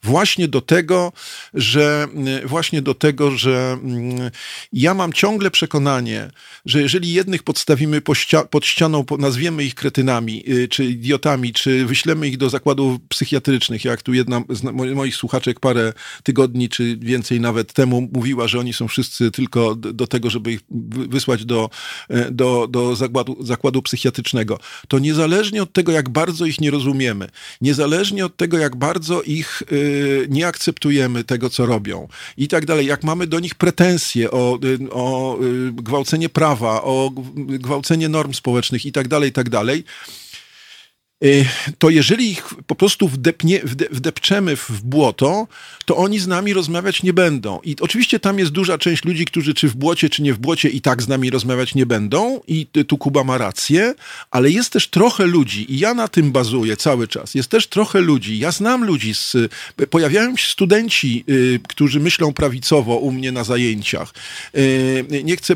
Właśnie 0.02 0.49
do 0.49 0.60
tego, 0.60 1.12
że 1.54 2.08
właśnie 2.44 2.82
do 2.82 2.94
tego, 2.94 3.30
że 3.30 3.78
mm, 3.82 4.30
ja 4.72 4.94
mam 4.94 5.12
ciągle 5.12 5.50
przekonanie, 5.50 6.30
że 6.66 6.82
jeżeli 6.82 7.12
jednych 7.12 7.42
podstawimy 7.42 8.02
pod 8.50 8.66
ścianą, 8.66 9.04
nazwiemy 9.18 9.64
ich 9.64 9.75
kretynami, 9.75 10.50
y, 10.50 10.68
czy 10.68 10.84
idiotami, 10.84 11.52
czy 11.52 11.87
wyślemy 11.87 12.28
ich 12.28 12.37
do 12.37 12.50
zakładów 12.50 12.99
psychiatrycznych, 13.08 13.84
jak 13.84 14.02
tu 14.02 14.14
jedna 14.14 14.42
z 14.50 14.62
moich 14.94 15.16
słuchaczek 15.16 15.60
parę 15.60 15.92
tygodni, 16.22 16.68
czy 16.68 16.96
więcej 16.96 17.40
nawet 17.40 17.72
temu 17.72 18.08
mówiła, 18.12 18.49
że 18.49 18.58
oni 18.58 18.72
są 18.72 18.88
wszyscy 18.88 19.30
tylko 19.30 19.69
do 19.74 20.06
tego, 20.06 20.30
żeby 20.30 20.52
ich 20.52 20.60
wysłać 21.08 21.44
do, 21.44 21.70
e, 22.08 22.30
do, 22.30 22.66
do 22.70 22.96
zakładu, 22.96 23.36
zakładu 23.40 23.82
psychiatrycznego, 23.82 24.58
to 24.88 24.98
niezależnie 24.98 25.62
od 25.62 25.72
tego, 25.72 25.92
jak 25.92 26.08
bardzo 26.08 26.46
ich 26.46 26.60
nie 26.60 26.70
rozumiemy, 26.70 27.28
niezależnie 27.60 28.26
od 28.26 28.36
tego, 28.36 28.58
jak 28.58 28.76
bardzo 28.76 29.22
ich 29.22 29.62
y, 29.72 30.26
nie 30.30 30.46
akceptujemy 30.46 31.24
tego, 31.24 31.50
co 31.50 31.66
robią 31.66 32.08
i 32.36 32.48
tak 32.48 32.66
dalej, 32.66 32.86
jak 32.86 33.04
mamy 33.04 33.26
do 33.26 33.40
nich 33.40 33.54
pretensje 33.54 34.30
o, 34.30 34.58
y, 34.64 34.90
o 34.90 35.38
gwałcenie 35.72 36.28
prawa, 36.28 36.82
o 36.82 37.10
gwałcenie 37.34 38.08
norm 38.08 38.32
społecznych 38.32 38.86
i 38.86 38.92
tak 38.92 39.08
dalej, 39.08 39.30
i 39.30 39.32
tak 39.32 39.48
dalej, 39.48 39.84
to 41.78 41.90
jeżeli 41.90 42.30
ich 42.30 42.54
po 42.66 42.74
prostu 42.74 43.08
wdepnie, 43.08 43.60
wdepczemy 43.90 44.56
w 44.56 44.82
błoto, 44.82 45.46
to 45.84 45.96
oni 45.96 46.18
z 46.18 46.26
nami 46.26 46.52
rozmawiać 46.52 47.02
nie 47.02 47.12
będą. 47.12 47.60
I 47.64 47.76
oczywiście 47.80 48.20
tam 48.20 48.38
jest 48.38 48.50
duża 48.50 48.78
część 48.78 49.04
ludzi, 49.04 49.24
którzy 49.24 49.54
czy 49.54 49.68
w 49.68 49.76
błocie, 49.76 50.10
czy 50.10 50.22
nie 50.22 50.34
w 50.34 50.38
błocie 50.38 50.68
i 50.68 50.80
tak 50.80 51.02
z 51.02 51.08
nami 51.08 51.30
rozmawiać 51.30 51.74
nie 51.74 51.86
będą 51.86 52.40
i 52.48 52.66
tu 52.66 52.98
Kuba 52.98 53.24
ma 53.24 53.38
rację, 53.38 53.94
ale 54.30 54.50
jest 54.50 54.72
też 54.72 54.88
trochę 54.88 55.26
ludzi 55.26 55.74
i 55.74 55.78
ja 55.78 55.94
na 55.94 56.08
tym 56.08 56.32
bazuję 56.32 56.76
cały 56.76 57.08
czas. 57.08 57.34
Jest 57.34 57.48
też 57.48 57.66
trochę 57.66 58.00
ludzi, 58.00 58.38
ja 58.38 58.50
znam 58.50 58.84
ludzi, 58.84 59.14
z, 59.14 59.36
pojawiają 59.90 60.36
się 60.36 60.48
studenci, 60.48 61.24
y, 61.28 61.60
którzy 61.68 62.00
myślą 62.00 62.32
prawicowo 62.32 62.96
u 62.96 63.12
mnie 63.12 63.32
na 63.32 63.44
zajęciach. 63.44 64.14
Y, 64.56 65.04
nie 65.24 65.36
chcę 65.36 65.54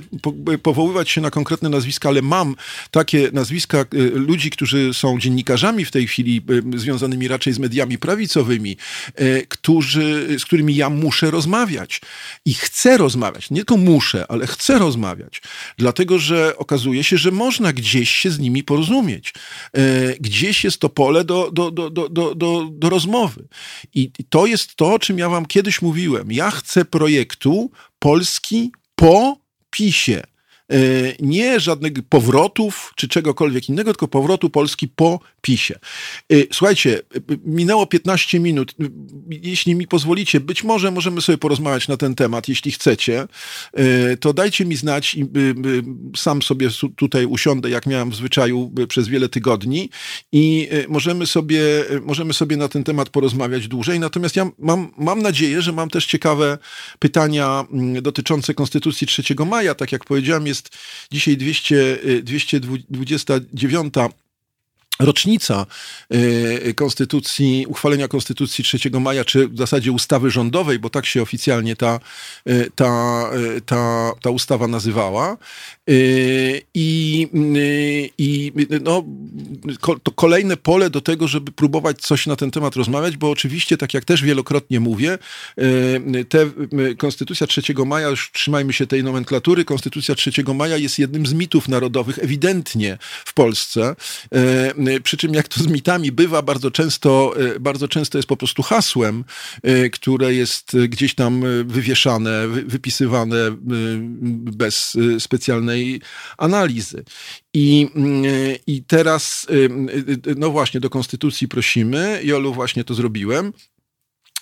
powoływać 0.63 1.11
się 1.11 1.21
na 1.21 1.31
konkretne 1.31 1.69
nazwiska, 1.69 2.09
ale 2.09 2.23
mam 2.23 2.57
takie 2.91 3.31
nazwiska 3.33 3.85
ludzi, 4.15 4.51
którzy 4.51 4.95
są 4.95 5.19
dziennikarzami, 5.19 5.54
dziennikarzami 5.55 5.85
w 5.85 5.91
tej 5.91 6.07
chwili, 6.07 6.43
e, 6.75 6.79
związanymi 6.79 7.29
raczej 7.29 7.53
z 7.53 7.59
mediami 7.59 7.99
prawicowymi, 7.99 8.77
e, 9.15 9.43
którzy, 9.43 10.37
z 10.39 10.45
którymi 10.45 10.77
ja 10.77 10.91
muszę 10.91 11.31
rozmawiać. 11.31 12.01
I 12.45 12.55
chcę 12.55 12.97
rozmawiać. 12.99 13.51
Nie 13.51 13.57
tylko 13.57 13.77
muszę, 13.77 14.27
ale 14.29 14.47
chcę 14.47 14.79
rozmawiać. 14.79 15.43
Dlatego, 15.79 16.19
że 16.19 16.59
okazuje 16.59 17.05
się, 17.05 17.17
że 17.17 17.31
można 17.31 17.73
gdzieś 17.73 18.11
się 18.11 18.31
z 18.31 18.39
nimi 18.39 18.65
porozumieć. 18.65 19.35
E, 19.73 20.15
gdzieś 20.21 20.65
jest 20.65 20.79
to 20.79 20.89
pole 20.89 21.25
do, 21.25 21.51
do, 21.51 21.71
do, 21.71 21.91
do, 21.91 22.35
do, 22.35 22.69
do 22.73 22.91
rozmowy. 22.91 23.49
I 23.95 24.11
to 24.29 24.47
jest 24.47 24.77
to, 24.77 24.95
o 24.95 24.99
czym 24.99 25.19
ja 25.19 25.29
wam 25.29 25.47
kiedyś 25.47 25.83
mówiłem. 25.83 26.33
Ja 26.33 26.51
chcę 26.51 26.85
projektu 26.85 27.71
Polski 27.99 28.73
po 28.95 29.39
PiSie. 29.71 30.34
E, 30.73 30.77
nie 31.21 31.61
żadnych 31.61 31.93
powrotów 32.09 32.93
czy 32.97 33.09
czegokolwiek 33.09 33.69
innego, 33.69 33.93
tylko 33.93 34.09
powrotu 34.09 34.51
Polski 34.51 34.89
po 34.89 35.21
PiSie. 35.41 35.79
E, 36.33 36.37
słuchajcie, 36.53 37.01
minęło 37.45 37.87
15 37.87 38.41
minut. 38.41 38.75
Jeśli 39.31 39.75
mi 39.75 39.87
pozwolicie, 39.87 40.41
być 40.41 40.65
może 40.65 40.91
możemy 40.91 41.21
sobie 41.21 41.39
porozmawiać 41.39 41.89
na 41.89 41.97
ten 41.97 42.15
temat, 42.15 42.49
jeśli 42.49 42.73
chcecie, 42.73 43.27
e, 43.73 44.17
to 44.17 44.33
dajcie 44.33 44.65
mi 44.65 44.77
znać 44.77 45.15
i 45.15 45.27
sam 46.17 46.43
sobie 46.43 46.69
tutaj 46.97 47.27
usiądę, 47.27 47.71
jak 47.71 47.87
miałem 47.87 48.11
w 48.11 48.15
zwyczaju 48.15 48.73
przez 48.89 49.09
wiele 49.09 49.29
tygodni 49.29 49.91
i 50.33 50.69
możemy 50.89 51.27
sobie, 51.27 51.61
możemy 52.03 52.33
sobie 52.33 52.57
na 52.57 52.69
ten 52.69 52.85
temat 52.85 53.09
porozmawiać 53.09 53.69
dłużej. 53.69 54.01
Natomiast 54.01 54.37
ja 54.37 54.51
mam, 54.59 54.93
mam 54.99 55.23
nadzieję, 55.23 55.63
że 55.63 55.73
mam 55.73 55.91
też 55.91 56.07
ciekawe 56.07 56.59
pytania 56.99 57.65
dotyczące 58.03 58.55
Konstytucji 58.55 59.07
3 59.07 59.23
maja. 59.47 59.75
Tak 59.75 59.93
jak 59.93 60.05
powiedziałem, 60.05 60.47
jest 60.55 60.71
dzisiaj 61.11 61.37
200, 61.37 61.99
229 62.25 63.95
rocznica 65.01 65.67
y, 66.15 66.75
konstytucji, 66.75 67.67
uchwalenia 67.69 68.09
Konstytucji 68.09 68.65
3 68.65 68.79
maja, 69.01 69.25
czy 69.25 69.49
w 69.49 69.59
zasadzie 69.59 69.93
ustawy 69.93 70.31
rządowej, 70.31 70.79
bo 70.79 70.91
tak 70.91 71.07
się 71.07 71.23
oficjalnie 71.23 71.77
ta, 71.77 72.01
y, 72.49 72.71
ta, 72.75 73.31
y, 73.57 73.61
ta, 73.61 74.13
ta 74.23 74.31
ustawa 74.31 74.69
nazywała. 74.69 75.37
I, 76.75 77.29
i 78.19 78.53
no, 78.83 79.05
to 80.03 80.13
kolejne 80.13 80.57
pole 80.57 80.91
do 80.91 81.01
tego, 81.01 81.29
żeby 81.29 81.53
próbować 81.53 82.01
coś 82.01 82.27
na 82.27 82.37
ten 82.37 82.51
temat 82.51 82.77
rozmawiać, 82.77 83.17
bo 83.17 83.31
oczywiście, 83.31 83.77
tak 83.77 83.95
jak 83.95 84.05
też 84.05 84.23
wielokrotnie 84.23 84.81
mówię, 84.81 85.19
te, 86.29 86.51
Konstytucja 86.97 87.47
3 87.47 87.63
maja, 87.87 88.09
już 88.09 88.33
trzymajmy 88.33 88.73
się 88.73 88.87
tej 88.87 89.05
nomenklatury, 89.05 89.65
Konstytucja 89.65 90.15
3 90.15 90.31
maja 90.55 90.77
jest 90.77 90.99
jednym 90.99 91.27
z 91.27 91.33
mitów 91.33 91.69
narodowych, 91.69 92.19
ewidentnie 92.19 92.99
w 93.25 93.35
Polsce 93.35 93.97
przy 95.03 95.17
czym 95.17 95.35
jak 95.35 95.49
to 95.49 95.61
z 95.61 95.67
mitami 95.67 96.13
bywa, 96.13 96.43
bardzo 96.43 96.71
często, 96.71 97.35
y, 97.57 97.61
bardzo 97.61 97.89
często 97.89 98.19
jest 98.19 98.29
po 98.29 98.37
prostu 98.37 98.63
hasłem, 98.63 99.25
y, 99.69 99.91
które 99.91 100.35
jest 100.35 100.77
gdzieś 100.89 101.15
tam 101.15 101.45
wywieszane, 101.65 102.49
wypisywane 102.49 103.37
bez 104.57 104.97
specjalnej 105.19 106.01
analizy. 106.39 107.05
I, 107.55 107.89
I 108.67 108.83
teraz, 108.83 109.47
no 110.37 110.51
właśnie, 110.51 110.81
do 110.81 110.91
konstytucji 110.91 111.49
prosimy. 111.49 112.21
Jolu, 112.25 112.55
właśnie 112.55 112.85
to 112.85 112.95
zrobiłem. 112.95 113.53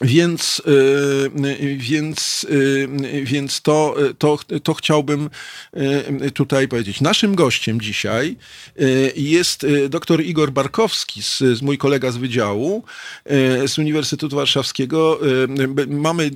Więc, 0.01 0.63
y, 0.67 1.77
więc, 1.77 2.47
y, 2.51 2.89
więc 3.25 3.63
to, 3.63 3.95
to, 4.19 4.39
to 4.63 4.75
chciałbym 4.75 5.31
y, 6.23 6.31
tutaj 6.31 6.69
powiedzieć. 6.69 7.01
Naszym 7.01 7.35
gościem 7.35 7.81
dzisiaj 7.81 8.37
jest 9.17 9.67
dr 9.89 10.21
Igor 10.21 10.51
Barkowski, 10.51 11.23
z, 11.23 11.39
z 11.39 11.63
mój 11.63 11.79
kolega 11.79 12.11
z 12.11 12.17
wydziału 12.17 12.85
z 13.67 13.79
Uniwersytetu 13.79 14.37
Warszawskiego. 14.37 15.21
Mamy 15.89 16.31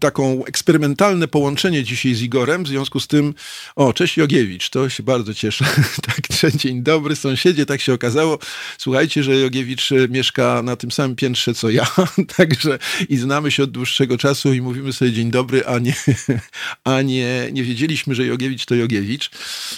taką 0.00 0.44
eksperymentalne 0.44 1.28
połączenie 1.28 1.84
dzisiaj 1.84 2.14
z 2.14 2.22
Igorem, 2.22 2.64
w 2.64 2.68
związku 2.68 3.00
z 3.00 3.06
tym, 3.06 3.34
o, 3.76 3.92
cześć 3.92 4.16
Jogiewicz, 4.16 4.70
to 4.70 4.88
się 4.88 5.02
bardzo 5.02 5.34
cieszę. 5.34 5.64
tak, 6.42 6.52
dzień 6.56 6.82
dobry 6.82 7.16
sąsiedzie, 7.16 7.66
tak 7.66 7.80
się 7.80 7.92
okazało. 7.94 8.38
Słuchajcie, 8.78 9.22
że 9.22 9.36
Jogiewicz 9.36 9.90
mieszka 10.08 10.62
na 10.62 10.76
tym 10.76 10.90
samym 10.90 11.16
piętrze 11.16 11.54
co 11.54 11.70
ja, 11.70 11.86
także 12.54 12.70
że 12.74 13.06
i 13.08 13.16
znamy 13.16 13.50
się 13.50 13.62
od 13.62 13.70
dłuższego 13.70 14.18
czasu 14.18 14.52
i 14.52 14.60
mówimy 14.60 14.92
sobie 14.92 15.12
dzień 15.12 15.30
dobry, 15.30 15.66
a 15.66 15.78
nie, 15.78 15.94
a 16.84 17.02
nie, 17.02 17.48
nie 17.52 17.64
wiedzieliśmy, 17.64 18.14
że 18.14 18.26
Jogiewicz 18.26 18.66
to 18.66 18.74
Jogiewicz. 18.74 19.30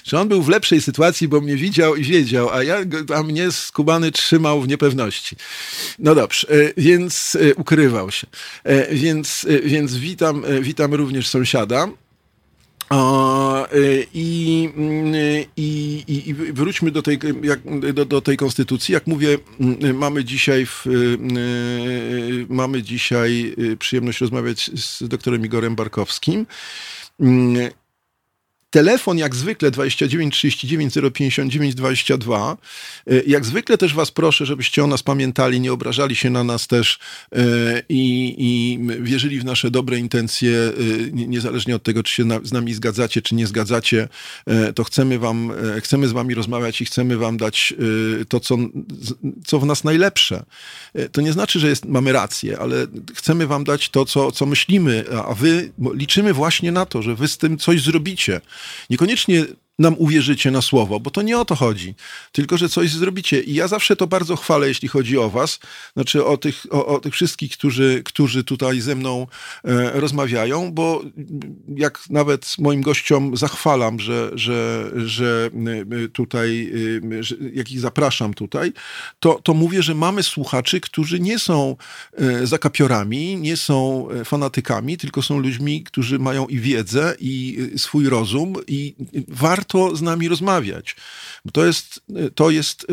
Że 0.05 0.21
on 0.21 0.29
był 0.29 0.43
w 0.43 0.49
lepszej 0.49 0.83
sytuacji, 0.83 1.29
bo 1.29 1.41
mnie 1.41 1.57
widział 1.57 1.97
i 1.97 2.03
wiedział, 2.03 2.51
a, 2.51 2.63
ja, 2.63 2.77
a 3.15 3.23
mnie 3.23 3.53
skubany 3.53 4.13
trzymał 4.13 4.61
w 4.63 4.69
niepewności. 4.69 5.37
No 5.99 6.15
dobrze, 6.15 6.49
e, 6.49 6.73
więc 6.77 7.37
e, 7.41 7.55
ukrywał 7.55 8.11
się. 8.11 8.27
E, 8.65 8.95
więc, 8.95 9.47
więc 9.65 9.97
witam, 9.97 10.45
witam 10.61 10.95
również 10.95 11.29
sąsiada. 11.29 11.89
Y, 12.93 14.07
I, 14.15 14.69
y, 15.15 15.47
i, 15.57 16.05
i, 16.27 16.35
wróćmy 16.35 16.91
do 16.91 17.03
tej, 17.03 17.19
jak, 17.43 17.61
do, 17.95 18.05
do, 18.05 18.21
tej 18.21 18.37
konstytucji. 18.37 18.93
Jak 18.93 19.07
mówię, 19.07 19.39
y, 19.85 19.95
mamy 19.95 20.25
dzisiaj, 20.25 20.67
w, 20.67 20.85
mamy 22.49 22.83
dzisiaj 22.83 23.55
przyjemność 23.79 24.21
rozmawiać 24.21 24.71
z 24.81 25.09
doktorem 25.09 25.45
Igorem 25.47 25.77
Barkowskim. 25.77 26.47
Telefon 28.77 29.19
jak 29.19 29.35
zwykle 29.35 29.71
29 29.71 30.35
39 30.35 30.95
059 31.15 31.75
22. 31.75 32.57
Jak 33.27 33.45
zwykle 33.45 33.79
też 33.79 33.95
was 33.95 34.11
proszę, 34.11 34.47
żebyście 34.47 34.85
o 34.85 34.87
nas 34.87 35.03
pamiętali, 35.03 35.61
nie 35.61 35.73
obrażali 35.73 36.17
się 36.17 36.31
na 36.31 36.45
nas 36.45 36.67
też 36.67 36.99
e, 37.33 37.39
i, 37.89 38.35
i 38.39 38.79
wierzyli 39.03 39.41
w 39.41 39.45
nasze 39.45 39.71
dobre 39.71 39.99
intencje, 39.99 40.59
e, 40.59 40.73
niezależnie 41.13 41.77
od 41.77 41.83
tego, 41.83 42.03
czy 42.03 42.15
się 42.15 42.25
z 42.43 42.53
nami 42.53 42.75
zgadzacie, 42.75 43.23
czy 43.23 43.35
nie 43.35 43.47
zgadzacie, 43.47 44.09
e, 44.47 44.73
to 44.73 44.85
chcemy 44.85 45.19
wam, 45.19 45.53
chcemy 45.81 46.09
z 46.09 46.13
wami 46.13 46.35
rozmawiać 46.35 46.81
i 46.81 46.85
chcemy 46.85 47.17
wam 47.17 47.37
dać 47.37 47.75
to, 48.29 48.41
co, 48.41 48.57
co 49.47 49.61
w 49.61 49.67
nas 49.67 49.85
najlepsze. 49.85 50.45
To 51.13 51.21
nie 51.21 51.33
znaczy, 51.33 51.61
że 51.61 51.69
jest, 51.69 51.85
mamy 51.85 52.13
rację, 52.13 52.59
ale 52.59 52.87
chcemy 53.15 53.47
wam 53.47 53.65
dać 53.65 53.89
to, 53.89 54.05
co, 54.05 54.33
co 54.33 54.47
myślimy, 54.47 55.05
a 55.27 55.35
wy 55.35 55.73
liczymy 55.95 56.33
właśnie 56.33 56.73
na 56.73 56.87
to, 56.87 57.03
że 57.03 57.15
wy 57.15 57.29
z 57.29 57.39
tym 57.39 57.59
coś 57.59 57.83
zrobicie. 57.83 58.41
Niekoniecznie 58.91 59.45
nam 59.79 59.95
uwierzycie 59.99 60.51
na 60.51 60.63
słowo, 60.63 61.01
bo 61.01 61.11
to 61.11 61.23
nie 61.23 61.39
o 61.39 61.45
to 61.45 61.55
chodzi, 61.55 61.95
tylko 62.33 62.59
że 62.59 62.69
coś 62.69 62.91
zrobicie. 62.91 63.41
I 63.41 63.55
ja 63.55 63.69
zawsze 63.69 63.97
to 63.97 64.07
bardzo 64.07 64.37
chwalę, 64.37 64.69
jeśli 64.69 64.89
chodzi 64.89 65.19
o 65.19 65.31
was, 65.31 65.59
znaczy 65.95 66.25
o 66.25 66.37
tych, 66.37 66.67
o, 66.71 66.87
o 66.87 67.01
tych 67.01 67.15
wszystkich, 67.15 67.53
którzy, 67.53 68.03
którzy 68.05 68.45
tutaj 68.45 68.81
ze 68.81 68.95
mną 68.95 69.27
e, 69.65 70.01
rozmawiają, 70.01 70.73
bo 70.73 71.03
jak 71.77 72.01
nawet 72.11 72.55
moim 72.59 72.83
gościom 72.83 73.37
zachwalam, 73.37 74.01
że, 74.01 74.31
że, 74.35 74.91
że 74.97 75.51
e, 76.05 76.09
tutaj, 76.09 76.73
e, 77.19 77.23
że, 77.23 77.35
jak 77.55 77.73
ich 77.73 77.81
zapraszam 77.81 78.35
tutaj, 78.35 78.73
to, 79.21 79.41
to 79.43 79.55
mówię, 79.55 79.83
że 79.83 79.95
mamy 79.95 80.23
słuchaczy, 80.23 80.81
którzy 80.81 81.21
nie 81.21 81.39
są 81.39 81.77
e, 82.13 82.47
zakapiorami, 82.47 83.37
nie 83.37 83.57
są 83.57 84.09
fanatykami, 84.25 84.97
tylko 84.97 85.23
są 85.23 85.39
ludźmi, 85.39 85.83
którzy 85.83 86.19
mają 86.19 86.47
i 86.47 86.59
wiedzę, 86.59 87.17
i 87.21 87.59
swój 87.77 88.09
rozum, 88.09 88.55
i 88.67 88.95
warto 89.29 89.66
warto 89.67 89.97
z 89.97 90.03
nami 90.03 90.29
rozmawiać, 90.29 90.97
bo 91.45 91.51
to 91.51 91.67
jest, 91.67 92.01
to 92.35 92.51
jest 92.51 92.87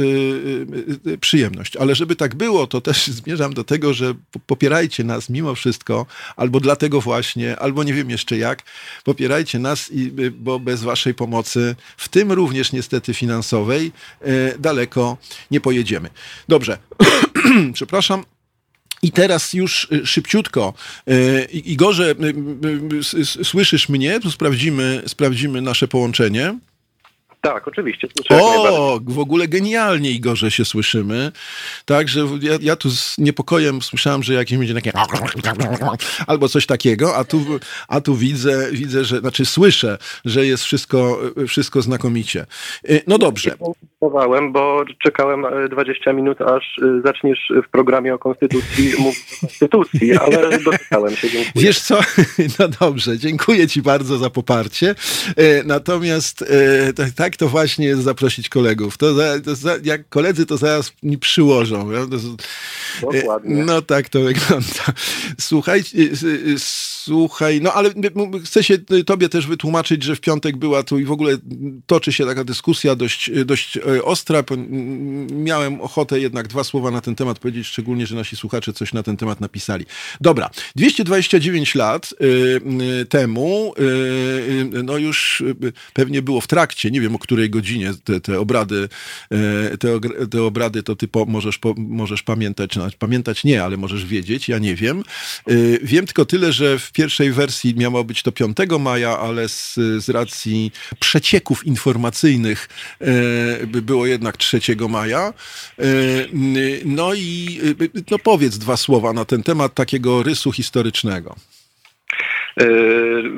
yy, 1.05 1.17
przyjemność. 1.17 1.75
Ale 1.75 1.95
żeby 1.95 2.15
tak 2.15 2.35
było, 2.35 2.67
to 2.67 2.81
też 2.81 3.07
zmierzam 3.23 3.53
do 3.53 3.63
tego, 3.63 3.93
że 3.93 4.13
popierajcie 4.47 5.03
nas 5.03 5.29
mimo 5.29 5.55
wszystko, 5.55 6.05
albo 6.35 6.59
dlatego 6.59 7.01
właśnie, 7.01 7.59
albo 7.59 7.83
nie 7.83 7.93
wiem 7.93 8.09
jeszcze 8.09 8.37
jak, 8.37 8.63
popierajcie 9.03 9.59
nas, 9.59 9.89
y, 9.89 10.31
bo 10.31 10.59
bez 10.59 10.83
waszej 10.83 11.13
pomocy, 11.13 11.75
w 11.97 12.09
tym 12.09 12.31
również 12.31 12.71
niestety 12.71 13.13
finansowej, 13.13 13.91
daleko 14.59 15.17
nie 15.51 15.61
pojedziemy. 15.61 16.09
Dobrze, 16.47 16.77
przepraszam. 17.73 18.23
I 19.03 19.11
teraz 19.11 19.53
już 19.53 19.87
y, 19.91 20.05
szybciutko. 20.05 20.73
Igorze, 21.51 22.15
słyszysz 23.43 23.89
mnie? 23.89 24.19
Tu 24.19 24.31
sprawdzimy, 24.31 25.03
sprawdzimy 25.07 25.61
nasze 25.61 25.87
połączenie. 25.87 26.55
Tak, 27.43 27.67
oczywiście. 27.67 28.07
o, 28.29 28.99
w 29.07 29.19
ogóle 29.19 29.47
genialnie 29.47 30.11
Igorze 30.11 30.51
się 30.51 30.65
słyszymy. 30.65 31.31
Także 31.85 32.19
ja, 32.41 32.53
ja, 32.61 32.75
tu 32.75 32.89
z 32.89 33.17
niepokojem 33.17 33.81
słyszałem, 33.81 34.23
że 34.23 34.33
jakieś 34.33 34.57
będzie 34.57 34.73
takie 34.73 34.91
albo 36.27 36.49
coś 36.49 36.65
takiego, 36.65 37.15
a 37.15 37.23
tu, 37.23 37.37
a 37.87 38.01
tu 38.01 38.15
widzę, 38.15 38.71
widzę, 38.71 39.03
że, 39.03 39.19
znaczy 39.19 39.45
słyszę, 39.45 39.97
że 40.25 40.45
jest 40.45 40.63
wszystko, 40.63 41.19
wszystko 41.47 41.81
znakomicie. 41.81 42.45
Y, 42.89 43.01
no 43.07 43.17
dobrze. 43.17 43.55
Próbowałem, 43.99 44.51
bo 44.51 44.85
czekałem 45.03 45.45
20 45.69 46.11
e, 46.11 46.13
minut, 46.13 46.41
aż 46.41 46.79
e, 46.81 47.01
zaczniesz 47.05 47.51
w 47.67 47.69
programie 47.69 48.13
o 48.13 48.19
konstytucji 48.19 48.93
mówić 48.99 49.19
o 49.37 49.41
konstytucji, 49.41 50.17
ale 50.17 50.59
doczekałem 50.59 51.15
się, 51.15 51.29
dziękuję. 51.29 51.65
Wiesz 51.65 51.81
co, 51.81 51.99
no 52.59 52.67
dobrze, 52.67 53.17
dziękuję 53.17 53.67
ci 53.67 53.81
bardzo 53.81 54.17
za 54.17 54.29
poparcie. 54.29 54.95
E, 55.37 55.63
natomiast 55.63 56.45
tak 57.15 57.32
to 57.37 57.49
właśnie 57.49 57.85
jest 57.87 58.01
zaprosić 58.01 58.49
kolegów. 58.49 58.97
To, 58.97 59.13
za, 59.13 59.39
to 59.39 59.55
za, 59.55 59.75
jak 59.83 60.09
koledzy 60.09 60.45
to 60.45 60.57
zaraz 60.57 60.91
mi 61.03 61.17
przyłożą. 61.17 61.89
Dokładnie. 63.01 63.63
No 63.63 63.81
tak 63.81 64.09
to 64.09 64.21
wygląda. 64.21 64.83
Słuchaj, 65.39 65.83
słuchaj, 67.03 67.61
no 67.61 67.73
ale 67.73 67.89
chcę 68.45 68.63
się 68.63 68.77
tobie 69.05 69.29
też 69.29 69.47
wytłumaczyć, 69.47 70.03
że 70.03 70.15
w 70.15 70.21
piątek 70.21 70.57
była 70.57 70.83
tu 70.83 70.99
i 70.99 71.05
w 71.05 71.11
ogóle 71.11 71.37
toczy 71.85 72.13
się 72.13 72.25
taka 72.25 72.43
dyskusja 72.43 72.95
dość, 72.95 73.31
dość 73.45 73.77
ostra. 74.03 74.43
Miałem 75.31 75.81
ochotę 75.81 76.19
jednak 76.19 76.47
dwa 76.47 76.63
słowa 76.63 76.91
na 76.91 77.01
ten 77.01 77.15
temat 77.15 77.39
powiedzieć, 77.39 77.67
szczególnie, 77.67 78.07
że 78.07 78.15
nasi 78.15 78.35
słuchacze 78.35 78.73
coś 78.73 78.93
na 78.93 79.03
ten 79.03 79.17
temat 79.17 79.41
napisali. 79.41 79.85
Dobra, 80.21 80.49
229 80.75 81.75
lat 81.75 82.13
y, 82.21 83.05
temu, 83.05 83.73
y, 83.79 84.83
no 84.83 84.97
już 84.97 85.43
pewnie 85.93 86.21
było 86.21 86.41
w 86.41 86.47
trakcie, 86.47 86.91
nie 86.91 87.01
wiem 87.01 87.15
o 87.15 87.19
której 87.19 87.49
godzinie 87.49 87.93
te, 88.03 88.21
te 88.21 88.39
obrady, 88.39 88.89
te, 89.79 89.99
te 90.31 90.43
obrady 90.43 90.83
to 90.83 90.95
ty 90.95 91.07
po, 91.07 91.25
możesz, 91.25 91.57
po, 91.57 91.73
możesz 91.77 92.23
pamiętać, 92.23 92.75
no, 92.75 92.87
pamiętać 92.99 93.43
nie, 93.43 93.63
ale 93.63 93.77
możesz 93.77 94.05
wiedzieć, 94.05 94.49
ja 94.49 94.59
nie 94.59 94.75
wiem. 94.75 95.03
Wiem 95.81 96.05
tylko 96.05 96.25
tyle, 96.25 96.53
że 96.53 96.79
w 96.79 96.92
pierwszej 96.93 97.31
wersji 97.31 97.75
miało 97.77 98.03
być 98.03 98.23
to 98.23 98.31
5 98.31 98.57
maja, 98.79 99.19
ale 99.19 99.49
z, 99.49 99.75
z 99.75 100.09
racji 100.09 100.71
przecieków 100.99 101.65
informacyjnych 101.65 102.69
e, 103.01 103.67
było 103.67 104.05
jednak 104.05 104.37
3 104.37 104.59
maja. 104.89 105.33
No 106.85 107.13
i 107.13 107.59
no 108.11 108.19
powiedz 108.19 108.57
dwa 108.57 108.77
słowa 108.77 109.13
na 109.13 109.25
ten 109.25 109.43
temat 109.43 109.73
takiego 109.73 110.23
rysu 110.23 110.51
historycznego. 110.51 111.35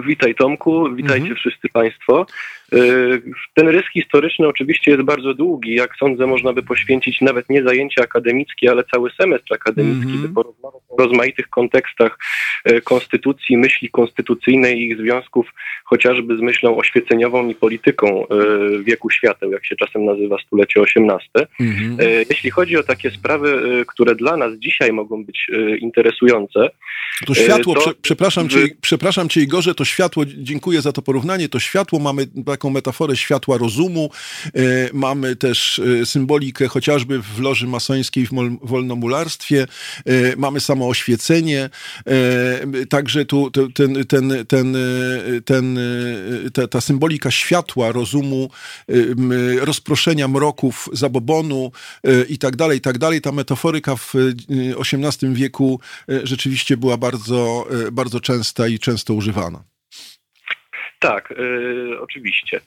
Witaj 0.08 0.36
Tomku, 0.36 0.96
witajcie 0.96 1.28
mhm. 1.28 1.36
wszyscy 1.36 1.70
Państwo. 1.70 2.26
E, 2.74 2.78
ten 3.54 3.68
rys 3.68 3.84
historyczny 3.94 4.48
oczywiście 4.48 4.92
jest 4.92 5.04
bardzo 5.04 5.34
długi. 5.34 5.76
Jak 5.76 5.96
sądzę, 6.00 6.28
można 6.28 6.54
by 6.54 6.64
poświęcić 6.64 7.22
nawet 7.22 7.50
nie 7.50 7.64
zajęcia 7.64 8.02
akademickie, 8.02 8.72
ale 8.72 8.84
cały 8.84 9.12
semestr 9.22 9.54
akademicki, 9.54 10.12
mm 10.12 10.18
-hmm. 10.18 10.28
by 10.28 10.34
porozmawiać 10.34 10.82
o 10.90 11.04
rozmaitych 11.04 11.50
kontekstach 11.50 12.18
e, 12.64 12.82
konstytucji, 12.82 13.58
myśli 13.58 13.90
konstytucyjnej 13.90 14.80
i 14.80 14.88
ich 14.88 14.98
związków 14.98 15.54
chociażby 15.84 16.38
z 16.38 16.42
myślą 16.42 16.78
oświeceniową 16.78 17.50
i 17.50 17.56
polityką 17.56 18.28
e, 18.28 18.84
wieku 18.84 19.10
świateł, 19.10 19.52
jak 19.52 19.66
się 19.66 19.76
czasem 19.76 20.06
nazywa 20.06 20.38
stulecie 20.46 20.82
XVIII. 20.82 21.46
Mm 21.60 21.74
-hmm. 21.74 22.26
Jeśli 22.30 22.52
chodzi 22.52 22.78
o 22.78 22.84
takie 22.84 23.12
sprawy, 23.12 23.62
które 23.88 24.16
dla 24.16 24.38
nas 24.38 24.54
dzisiaj 24.54 24.94
mogą 24.94 25.26
być 25.26 25.48
interesujące. 25.80 26.70
To 27.26 27.34
światło, 27.34 27.74
to, 27.74 27.82
prze, 27.82 27.94
przepraszam, 28.02 28.50
cię, 28.50 28.68
przepraszam 28.82 29.30
cię 29.30 29.42
Igorze, 29.42 29.76
to 29.76 29.86
światło, 29.86 30.24
dziękuję 30.26 30.82
za 30.82 30.92
to 30.92 31.02
porównanie, 31.02 31.50
to 31.50 31.60
światło 31.60 32.00
mamy 32.00 32.28
taką 32.56 32.70
metaforę 32.70 33.18
światła 33.18 33.58
rozumu. 33.58 34.10
E, 34.46 34.50
mamy 34.94 35.36
też 35.36 35.80
e, 35.80 36.06
symbolikę 36.06 36.68
chociażby 36.68 37.22
w 37.22 37.40
loży 37.40 37.68
masońskiej 37.68 38.26
w 38.26 38.32
wolnomularstwie. 38.62 39.68
E, 40.06 40.36
mamy 40.38 40.60
samo 40.60 40.88
oświecenie. 40.88 41.70
Także 42.90 43.26
tu 43.26 43.52
ten, 43.52 44.06
ten, 44.06 44.46
ten, 44.48 44.76
ten, 45.46 45.80
ta, 46.54 46.68
ta 46.68 46.82
symbolika 46.82 47.32
światła, 47.32 47.92
rozumu, 47.92 48.50
rozproszenia 49.60 50.28
mroków, 50.28 50.90
zabobonu 50.94 51.72
i 52.30 52.38
tak 52.38 52.56
dalej, 52.56 52.78
i 52.78 52.82
tak 52.82 52.98
dalej. 52.98 53.22
Ta 53.22 53.32
metaforyka 53.32 53.96
w 53.96 54.14
XVIII 54.78 55.34
wieku 55.34 55.80
rzeczywiście 56.24 56.78
była 56.78 56.98
bardzo, 56.98 57.68
bardzo 57.92 58.20
częsta 58.20 58.68
i 58.68 58.80
często 58.80 59.14
używana. 59.14 59.75
Tak, 61.08 61.32
y, 61.32 62.02
oczywiście. 62.02 62.60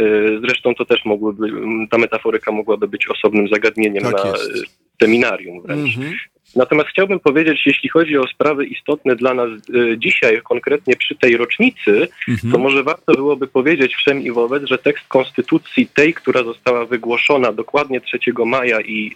Y, 0.00 0.40
zresztą 0.40 0.74
to 0.74 0.84
też 0.84 1.04
mogłyby, 1.04 1.48
ta 1.90 1.98
metaforyka 1.98 2.52
mogłaby 2.52 2.88
być 2.88 3.08
osobnym 3.08 3.48
zagadnieniem 3.48 4.02
tak 4.02 4.12
na 4.12 4.30
jest. 4.30 4.78
seminarium 5.02 5.62
wręcz. 5.62 5.96
Mhm. 5.96 6.14
Natomiast 6.56 6.88
chciałbym 6.88 7.20
powiedzieć, 7.20 7.66
jeśli 7.66 7.88
chodzi 7.88 8.18
o 8.18 8.26
sprawy 8.26 8.66
istotne 8.66 9.16
dla 9.16 9.34
nas 9.34 9.48
y, 9.50 9.98
dzisiaj, 9.98 10.40
konkretnie 10.42 10.96
przy 10.96 11.14
tej 11.14 11.36
rocznicy, 11.36 12.08
mhm. 12.28 12.52
to 12.52 12.58
może 12.58 12.82
warto 12.82 13.14
byłoby 13.14 13.46
powiedzieć 13.46 13.94
wszem 13.94 14.20
i 14.22 14.30
wobec, 14.30 14.64
że 14.64 14.78
tekst 14.78 15.08
konstytucji 15.08 15.86
tej, 15.86 16.14
która 16.14 16.42
została 16.42 16.86
wygłoszona 16.86 17.52
dokładnie 17.52 18.00
3 18.00 18.18
maja 18.46 18.80
i 18.80 19.14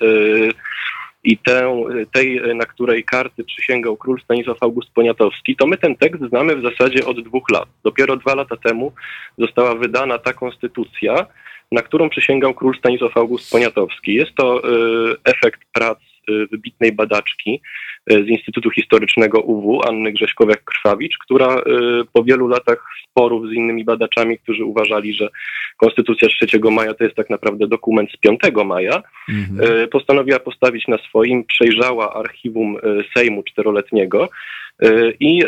i 1.24 1.38
tę, 1.38 1.85
tej, 2.12 2.40
na 2.54 2.64
której 2.64 3.04
karty 3.04 3.44
przysięgał 3.44 3.96
król 3.96 4.20
Stanisław 4.24 4.62
August 4.62 4.90
Poniatowski, 4.94 5.56
to 5.56 5.66
my 5.66 5.76
ten 5.76 5.96
tekst 5.96 6.22
znamy 6.28 6.56
w 6.56 6.62
zasadzie 6.62 7.06
od 7.06 7.20
dwóch 7.20 7.50
lat. 7.50 7.68
Dopiero 7.85 8.16
dwa 8.16 8.35
lata 8.35 8.56
temu 8.56 8.92
została 9.38 9.74
wydana 9.74 10.18
ta 10.18 10.32
konstytucja, 10.32 11.26
na 11.72 11.82
którą 11.82 12.11
przysięgał 12.11 12.54
król 12.54 12.78
Stanisław 12.78 13.16
August 13.16 13.52
Poniatowski. 13.52 14.14
Jest 14.14 14.35
to 14.35 14.68
y, 14.68 15.16
efekt 15.24 15.61
prac 15.72 15.98
wybitnej 16.50 16.92
badaczki 16.92 17.61
y, 18.12 18.24
z 18.24 18.28
Instytutu 18.28 18.70
Historycznego 18.70 19.40
UW, 19.40 19.82
Anny 19.88 20.12
Grześkowiak-Krwawicz, 20.12 21.16
która 21.24 21.62
po 22.12 22.24
wielu 22.24 22.48
latach 22.48 22.85
sporów 23.11 23.48
z 23.48 23.52
innymi 23.52 23.85
badaczami, 23.85 24.38
którzy 24.38 24.64
uważali, 24.64 25.14
że 25.14 25.28
Konstytucja 25.76 26.28
3 26.28 26.61
maja 26.70 26.94
to 26.94 27.04
jest 27.04 27.16
tak 27.16 27.30
naprawdę 27.30 27.66
dokument 27.66 28.11
z 28.12 28.16
5 28.16 28.40
maja, 28.64 29.02
mhm. 29.28 29.88
postanowiła 29.88 30.38
postawić 30.38 30.88
na 30.88 30.98
swoim, 30.98 31.44
przejrzała 31.44 32.14
archiwum 32.14 32.76
Sejmu 33.16 33.42
czteroletniego 33.42 34.28
i 35.20 35.42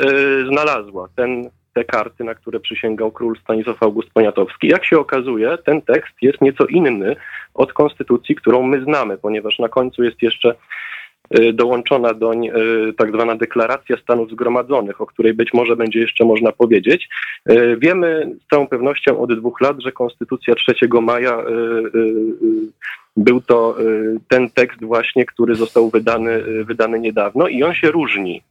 znalazła 0.49 1.09
ten 1.17 1.51
te 1.75 1.85
karty, 1.85 2.25
na 2.25 2.35
które 2.35 2.61
przysięgał 2.61 3.13
król 3.13 3.39
Stanisław 3.39 3.83
August 3.83 4.11
Poniatowski. 4.11 4.69
Jak 4.69 4.85
się 4.85 4.99
okazuje, 4.99 5.59
ten 5.59 5.83
tekst 5.83 6.15
jest 6.23 6.41
nieco 6.41 6.67
inny 6.67 7.17
od 7.55 7.73
konstytucji, 7.73 8.35
którą 8.35 8.63
my 8.63 8.85
znamy, 8.85 9.19
ponieważ 9.19 9.59
na 9.59 9.69
końcu 9.69 10.05
jest 10.05 10.23
jeszcze 10.23 10.55
dołączona 11.53 12.15
doń 12.15 12.47
y, 12.47 12.53
tak 12.97 13.13
zwana 13.13 13.37
deklaracja 13.37 13.97
Stanów 13.97 14.31
Zgromadzonych, 14.31 15.01
o 15.01 15.07
której 15.07 15.35
być 15.35 15.55
może 15.55 15.77
będzie 15.77 16.01
jeszcze 16.01 16.25
można 16.25 16.53
powiedzieć. 16.53 17.09
Y, 17.51 17.77
wiemy 17.81 18.37
z 18.45 18.51
całą 18.51 18.67
pewnością 18.67 19.21
od 19.21 19.39
dwóch 19.39 19.61
lat, 19.61 19.77
że 19.81 19.93
Konstytucja 19.93 20.55
3 20.55 20.75
maja 21.03 21.45
Był 23.17 23.41
to 23.41 23.77
ten 24.29 24.51
tekst 24.51 24.85
właśnie, 24.85 25.27
który 25.27 25.55
został 25.55 25.91
wydany, 25.91 26.43
wydany 26.65 27.01
niedawno 27.01 27.49
i 27.49 27.63
on 27.63 27.75
się 27.75 27.91
różni 27.91 28.43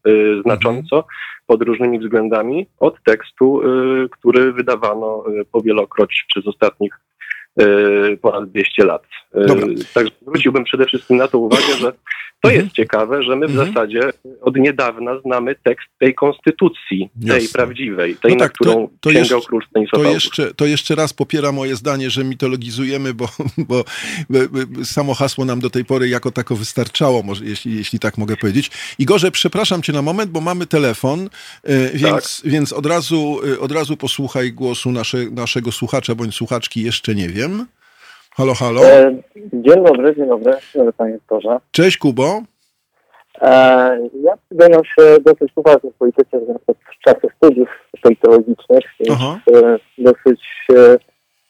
znacząco 0.42 0.96
mhm. 0.96 1.14
pod 1.48 1.62
różnymi 1.62 2.00
względami 2.00 2.66
od 2.80 3.04
tekstu, 3.04 3.62
który 4.12 4.52
wydawano 4.52 5.24
powielokroć 5.52 6.26
przez 6.28 6.48
ostatnich 6.48 7.00
ponad 8.22 8.50
200 8.50 8.86
lat. 8.86 9.04
Dobra. 9.34 9.68
Także 9.94 10.12
zwróciłbym 10.22 10.64
przede 10.64 10.86
wszystkim 10.86 11.18
na 11.18 11.28
to 11.28 11.38
uwagę, 11.38 11.74
że 11.80 11.94
to 12.44 12.50
mhm. 12.50 12.66
jest 12.66 12.76
ciekawe, 12.76 13.24
że 13.24 13.36
my 13.36 13.48
w 13.48 13.50
mhm. 13.50 13.68
zasadzie 13.68 14.02
od 14.42 14.56
niedawna 14.58 15.20
znamy 15.26 15.56
tekst 15.64 15.88
tej 16.00 16.16
konstytucji, 16.16 17.10
tej 17.28 17.44
Jasne. 17.44 17.48
prawdziwej, 17.54 18.16
tej, 18.16 18.32
no 18.32 18.40
tak, 18.40 18.50
na 18.50 18.50
którą 18.50 18.74
to, 18.74 18.94
to 19.00 19.12
sięgał 19.12 19.38
jeszcze, 19.38 19.50
król 19.50 19.62
Stanisław 19.70 20.02
to 20.04 20.10
jeszcze, 20.10 20.54
to 20.54 20.66
jeszcze 20.66 20.96
raz 20.96 21.14
popiera 21.14 21.52
moje 21.52 21.76
zdanie, 21.76 22.10
że 22.10 22.24
mitologizujemy, 22.24 23.14
bo, 23.20 23.28
bo, 23.58 23.84
bo, 24.30 24.86
samo 24.86 25.14
hasło 25.14 25.46
nam 25.46 25.60
do 25.60 25.70
tej 25.70 25.86
pory 25.86 26.10
jako 26.10 26.32
tako 26.32 26.56
wystarczało, 26.56 27.24
może, 27.24 27.46
jeśli, 27.46 27.76
jeśli 27.76 28.00
tak 28.00 28.18
mogę 28.18 28.38
powiedzieć. 28.38 28.72
Igorze, 29.00 29.32
przepraszam 29.32 29.82
cię 29.82 29.94
na 29.94 30.02
moment, 30.02 30.32
bo 30.32 30.42
mamy 30.42 30.66
telefon, 30.66 31.30
e, 31.64 31.90
więc, 31.90 32.42
tak. 32.42 32.52
więc 32.52 32.74
od, 32.74 32.86
razu, 32.86 33.40
e, 33.54 33.60
od 33.60 33.72
razu 33.72 33.98
posłuchaj 33.98 34.54
głosu 34.54 34.92
nasze, 34.92 35.18
naszego 35.32 35.72
słuchacza 35.72 36.16
bądź 36.16 36.36
słuchaczki, 36.36 36.82
jeszcze 36.82 37.16
nie 37.16 37.30
wiem. 37.30 37.66
Halo, 38.36 38.54
halo. 38.54 38.82
E, 38.86 39.16
dzień 39.54 39.84
dobry, 39.84 40.16
dzień 40.16 40.28
dobry, 40.28 40.54
panie 40.98 41.14
doktorze. 41.14 41.58
Cześć 41.72 41.98
Kubo. 41.98 42.42
E, 43.42 43.50
ja 44.24 44.34
zajmuję 44.52 44.82
się 44.86 45.18
dosyć 45.26 45.52
poważnie 45.56 45.92
w 45.92 45.96
polityce 45.96 46.40
w 46.68 47.04
czasie 47.06 47.28
studiów 47.38 47.70
politologicznych, 48.02 48.84
więc 49.00 49.20
e, 49.22 49.80
dosyć 49.98 50.42
e, 50.76 50.98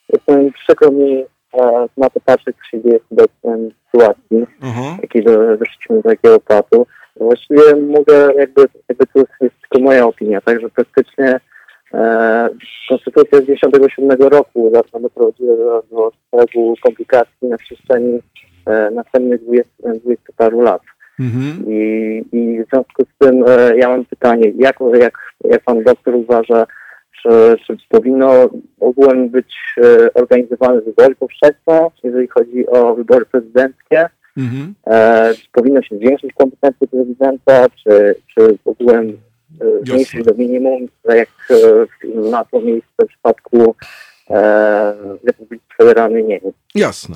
jestem 0.09 0.53
przykro 0.53 0.91
mi 0.91 1.13
e, 1.53 1.87
na 1.97 2.09
to 2.09 2.19
patrzeć, 2.25 2.55
co 2.57 2.69
się 2.69 2.83
dzieje 2.83 2.99
w 2.99 3.11
obecnej 3.11 3.75
sytuacji, 3.85 4.47
uh-huh. 4.61 5.01
jakiej 5.01 5.23
doszliśmy 5.59 5.95
do 5.95 6.03
takiego 6.03 6.39
patu. 6.39 6.87
Właściwie 7.15 7.75
mogę, 7.75 8.33
jakby, 8.37 8.61
jakby 8.89 9.05
to 9.05 9.19
jest 9.19 9.55
tylko 9.61 9.85
moja 9.85 10.05
opinia, 10.05 10.41
także 10.41 10.69
praktycznie 10.69 11.39
konstytucja 12.89 13.39
z 13.39 13.45
1997 13.45 14.27
roku 14.27 14.71
doprowadziła 15.01 15.55
do, 15.55 15.83
do 15.91 16.11
szeregu 16.31 16.75
komplikacji 16.83 17.47
na 17.47 17.57
przestrzeni 17.57 18.19
e, 18.65 18.91
następnych 18.91 19.43
20, 19.43 19.73
20 20.03 20.33
paru 20.37 20.61
lat. 20.61 20.81
Mhm. 21.19 21.65
I, 21.67 22.23
I 22.31 22.63
w 22.63 22.69
związku 22.69 23.03
z 23.03 23.17
tym 23.19 23.43
e, 23.47 23.77
ja 23.77 23.89
mam 23.89 24.05
pytanie, 24.05 24.51
jak, 24.57 24.75
jak, 24.93 25.17
jak 25.43 25.63
pan 25.63 25.83
doktor 25.83 26.15
uważa, 26.15 26.65
czy, 27.21 27.55
czy 27.67 27.77
powinno 27.89 28.49
ogółem 28.79 29.29
być 29.29 29.55
e, 29.77 30.13
organizowane 30.13 30.81
wybory 30.81 31.15
powszechne, 31.15 31.87
jeżeli 32.03 32.27
chodzi 32.27 32.67
o 32.67 32.95
wybory 32.95 33.25
prezydenckie? 33.25 34.09
Mhm. 34.37 34.73
E, 34.87 35.33
czy 35.33 35.47
powinno 35.51 35.81
się 35.81 35.97
zwiększyć 35.97 36.33
kompetencje 36.33 36.87
prezydenta, 36.87 37.65
czy, 37.69 38.15
czy 38.35 38.57
ogółem 38.65 39.17
zmniejszyć 39.85 40.25
do 40.25 40.33
minimum, 40.33 40.87
jak 41.15 41.29
ma 42.31 42.45
to 42.45 42.61
miejsce 42.61 43.05
w 43.05 43.07
przypadku 43.07 43.75
e, 44.29 44.95
Republiki 45.23 45.65
Federalnej 45.77 46.23
Niemiec. 46.23 46.55
Jasne. 46.75 47.15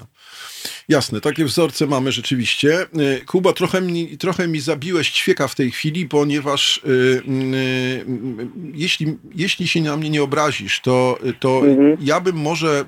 Jasne, 0.89 1.21
takie 1.21 1.45
wzorce 1.45 1.87
mamy 1.87 2.11
rzeczywiście. 2.11 2.81
E, 2.81 2.85
Kuba, 3.25 3.53
trochę 3.53 3.81
mi, 3.81 4.17
trochę 4.17 4.47
mi 4.47 4.59
zabiłeś 4.59 5.11
ćwieka 5.11 5.47
w 5.47 5.55
tej 5.55 5.71
chwili, 5.71 6.05
ponieważ 6.05 6.77
y, 6.77 6.89
y, 7.53 8.05
jeśli, 8.73 9.17
jeśli 9.35 9.67
się 9.67 9.81
na 9.81 9.97
mnie 9.97 10.09
nie 10.09 10.23
obrazisz, 10.23 10.79
to, 10.81 11.19
to 11.39 11.61
mhm. 11.65 11.97
ja 12.01 12.21
bym 12.21 12.35
może 12.35 12.85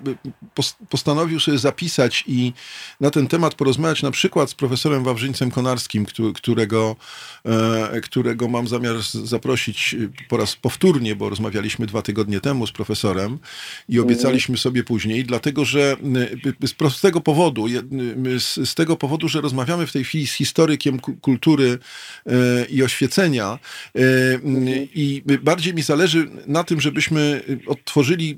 postanowił 0.90 1.40
sobie 1.40 1.58
zapisać 1.58 2.24
i 2.28 2.54
na 3.00 3.12
ten 3.12 3.28
temat 3.28 3.56
porozmawiać 3.56 4.04
na 4.04 4.12
przykład 4.12 4.50
z 4.50 4.54
profesorem 4.54 5.04
Wawrzyńcem 5.04 5.52
Konarskim, 5.52 6.06
którego, 6.34 6.96
którego 8.04 8.48
mam 8.48 8.68
zamiar 8.68 8.96
zaprosić 9.24 9.96
po 10.30 10.38
raz 10.38 10.56
powtórnie, 10.56 11.16
bo 11.16 11.30
rozmawialiśmy 11.30 11.86
dwa 11.86 12.02
tygodnie 12.02 12.40
temu 12.40 12.68
z 12.68 12.72
profesorem 12.72 13.40
i 13.90 13.98
mhm. 13.98 14.08
obiecaliśmy 14.08 14.58
sobie 14.58 14.84
później, 14.84 15.24
dlatego 15.24 15.66
że 15.66 15.98
z 16.66 16.74
prostego 16.74 17.22
powodu, 17.30 17.66
z, 18.40 18.70
z, 18.70 18.76
tego 18.76 18.96
powodu, 18.98 19.30
że 19.30 19.42
rozmawiamy 19.42 19.88
w 19.88 19.92
tej 19.92 20.04
chwili 20.04 20.28
z 20.28 20.34
historykiem 20.34 21.00
kultury 21.00 21.78
e, 22.26 22.66
i 22.66 22.84
oświecenia 22.84 23.60
e, 23.96 24.00
i 24.96 25.24
bardziej 25.42 25.74
mi 25.74 25.82
zależy 25.82 26.30
na 26.48 26.64
tym, 26.64 26.82
żebyśmy 26.82 27.42
odtworzyli 27.68 28.38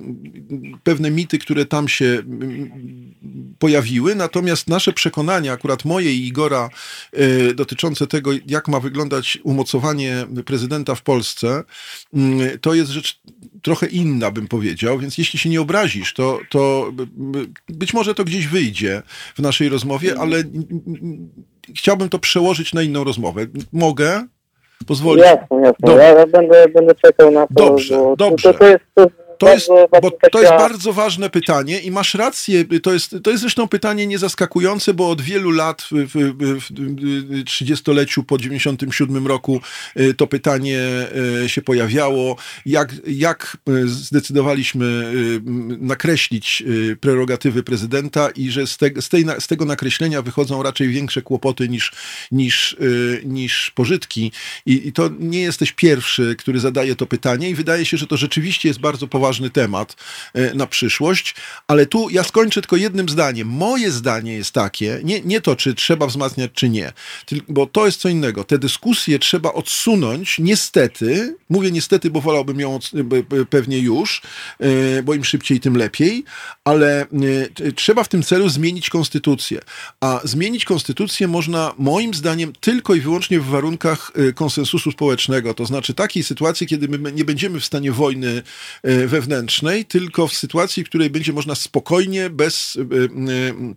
pewne 0.84 1.12
mity, 1.12 1.38
które 1.40 1.66
tam 1.66 1.88
się 1.88 2.24
pojawiły, 3.60 4.16
natomiast 4.16 4.68
nasze 4.68 4.94
przekonania, 4.94 5.54
akurat 5.54 5.86
moje 5.86 6.14
i 6.14 6.28
Igora, 6.28 6.70
e, 7.14 7.54
dotyczące 7.54 8.08
tego, 8.08 8.32
jak 8.48 8.68
ma 8.68 8.80
wyglądać 8.80 9.38
umocowanie 9.44 10.26
prezydenta 10.46 10.96
w 10.96 11.02
Polsce, 11.02 11.64
to 12.62 12.74
jest 12.74 12.92
rzecz 12.92 13.22
trochę 13.62 13.88
inna, 13.88 14.32
bym 14.32 14.48
powiedział, 14.48 15.00
więc 15.00 15.18
jeśli 15.18 15.40
się 15.40 15.50
nie 15.50 15.62
obrazisz, 15.62 16.14
to, 16.14 16.40
to 16.50 16.92
być 17.70 17.94
może 17.94 18.16
to 18.16 18.24
gdzieś 18.24 18.48
wyjdzie 18.48 19.02
w 19.36 19.40
naszej 19.40 19.70
rozmowie, 19.70 20.16
ale 20.20 20.44
chciałbym 21.76 22.10
to 22.10 22.20
przełożyć 22.20 22.74
na 22.74 22.82
inną 22.82 23.04
rozmowę. 23.04 23.46
Mogę? 23.74 24.28
Pozwolić? 24.88 25.26
Jasne, 25.26 25.58
jasne. 25.58 25.76
Dobrze. 25.80 26.16
Ja 26.18 26.28
będę, 26.28 26.66
będę 26.74 26.96
czekał 26.96 27.32
na 27.32 27.48
to. 27.48 27.54
Dobrze, 27.54 28.14
dobrze. 28.18 28.54
To, 28.54 28.60
to 28.60 28.68
jest, 28.68 28.84
to 28.94 29.08
to 29.42 29.54
jest, 29.54 29.70
bo 30.02 30.12
to 30.32 30.42
jest 30.42 30.54
bardzo 30.54 30.94
ważne 30.94 31.30
pytanie 31.30 31.80
i 31.80 31.92
masz 31.92 32.14
rację, 32.14 32.66
to 32.84 32.94
jest, 32.94 33.16
to 33.24 33.32
jest 33.32 33.42
zresztą 33.42 33.68
pytanie 33.68 34.08
niezaskakujące, 34.08 34.94
bo 34.94 35.10
od 35.10 35.22
wielu 35.22 35.52
lat 35.52 35.82
w, 35.82 35.92
w, 35.92 36.62
w 36.62 36.72
30-leciu 37.44 38.24
po 38.24 38.38
97 38.38 39.28
roku 39.28 39.62
y, 40.00 40.14
to 40.14 40.28
pytanie 40.28 40.80
y, 41.46 41.50
się 41.50 41.62
pojawiało, 41.62 42.36
jak, 42.66 42.96
jak 43.08 43.58
y, 43.70 43.88
zdecydowaliśmy 43.88 45.14
nakreślić 45.80 46.64
prerogatywy 47.00 47.64
prezydenta 47.64 48.30
i 48.30 48.52
że 48.52 48.68
z, 48.68 48.78
te, 48.78 49.02
z, 49.02 49.10
tej, 49.10 49.26
z 49.40 49.48
tego 49.48 49.66
nakreślenia 49.66 50.22
wychodzą 50.22 50.64
raczej 50.64 50.90
większe 50.90 51.22
kłopoty 51.22 51.70
niż, 51.70 51.92
niż, 52.32 52.78
niż 53.26 53.72
pożytki. 53.76 54.32
I, 54.66 54.88
i 54.88 54.94
to 54.94 55.10
nie 55.20 55.42
jesteś 55.42 55.72
pierwszy, 55.72 56.36
który 56.36 56.60
zadaje 56.60 56.96
to 56.96 57.06
pytanie 57.06 57.50
i 57.50 57.56
wydaje 57.56 57.86
się, 57.86 57.98
że 57.98 58.08
to 58.08 58.18
rzeczywiście 58.18 58.70
jest 58.70 58.80
bardzo 58.80 59.08
poważne 59.08 59.31
ważny 59.32 59.50
temat 59.50 59.96
e, 60.34 60.54
na 60.54 60.68
przyszłość, 60.68 61.36
ale 61.68 61.86
tu 61.86 62.10
ja 62.10 62.24
skończę 62.24 62.62
tylko 62.62 62.76
jednym 62.76 63.10
zdaniem. 63.10 63.48
Moje 63.48 63.92
zdanie 63.92 64.34
jest 64.34 64.52
takie, 64.52 65.00
nie, 65.04 65.22
nie 65.22 65.42
to, 65.42 65.56
czy 65.56 65.74
trzeba 65.74 66.08
wzmacniać, 66.08 66.52
czy 66.54 66.70
nie, 66.70 66.94
bo 67.48 67.68
to 67.68 67.86
jest 67.86 68.00
co 68.00 68.10
innego. 68.10 68.44
Te 68.44 68.58
dyskusje 68.58 69.20
trzeba 69.20 69.54
odsunąć, 69.54 70.40
niestety, 70.40 71.36
mówię 71.50 71.72
niestety, 71.72 72.10
bo 72.10 72.22
wolałbym 72.22 72.60
ją 72.60 72.80
pewnie 73.50 73.80
już, 73.80 74.22
e, 74.60 75.04
bo 75.04 75.14
im 75.14 75.24
szybciej, 75.24 75.60
tym 75.60 75.78
lepiej, 75.78 76.24
ale 76.64 77.02
e, 77.02 77.72
trzeba 77.72 78.04
w 78.04 78.08
tym 78.08 78.24
celu 78.24 78.50
zmienić 78.50 78.90
konstytucję. 78.90 79.62
A 80.00 80.20
zmienić 80.24 80.66
konstytucję 80.66 81.28
można, 81.28 81.74
moim 81.78 82.14
zdaniem, 82.14 82.54
tylko 82.60 82.96
i 82.96 83.02
wyłącznie 83.02 83.40
w 83.40 83.46
warunkach 83.46 84.12
konsensusu 84.36 84.92
społecznego, 84.92 85.54
to 85.54 85.66
znaczy 85.66 85.94
takiej 85.94 86.24
sytuacji, 86.24 86.68
kiedy 86.68 86.88
my 86.88 87.12
nie 87.12 87.26
będziemy 87.26 87.60
w 87.60 87.66
stanie 87.66 87.92
wojny 87.92 88.44
we 88.84 89.21
wewnętrznej, 89.22 89.86
tylko 89.86 90.28
w 90.28 90.34
sytuacji, 90.34 90.84
w 90.84 90.90
której 90.90 91.10
będzie 91.10 91.34
można 91.34 91.56
spokojnie, 91.56 92.30
bez 92.30 92.76
y, 92.76 92.80
y, 93.30 93.76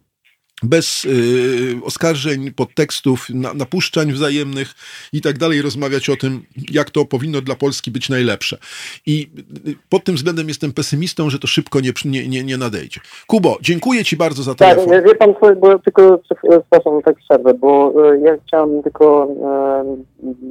bez 0.62 1.04
y, 1.04 1.84
oskarżeń, 1.84 2.52
podtekstów, 2.52 3.26
na, 3.30 3.54
napuszczań 3.54 4.12
wzajemnych 4.12 4.74
i 5.12 5.20
tak 5.20 5.38
dalej, 5.38 5.62
rozmawiać 5.62 6.10
o 6.10 6.16
tym, 6.16 6.42
jak 6.70 6.90
to 6.90 7.04
powinno 7.04 7.40
dla 7.40 7.54
Polski 7.54 7.90
być 7.90 8.08
najlepsze. 8.08 8.58
I 9.06 9.30
y, 9.68 9.74
pod 9.88 10.04
tym 10.04 10.14
względem 10.14 10.48
jestem 10.48 10.72
pesymistą, 10.72 11.30
że 11.30 11.38
to 11.38 11.46
szybko 11.46 11.80
nie, 11.80 11.92
nie, 12.04 12.28
nie, 12.28 12.44
nie 12.44 12.56
nadejdzie. 12.56 13.00
Kubo, 13.26 13.58
dziękuję 13.60 14.04
Ci 14.04 14.16
bardzo 14.16 14.42
za 14.42 14.54
telefon. 14.54 14.88
Tak, 14.88 15.04
wie 15.04 15.14
Pan, 15.14 15.34
bo 15.60 15.78
tylko, 15.78 16.20
przepraszam, 16.28 17.02
tak 17.04 17.16
przerwę, 17.16 17.54
bo 17.54 17.92
ja 18.22 18.36
chciałem 18.46 18.82
tylko 18.82 19.28
e, 19.42 19.96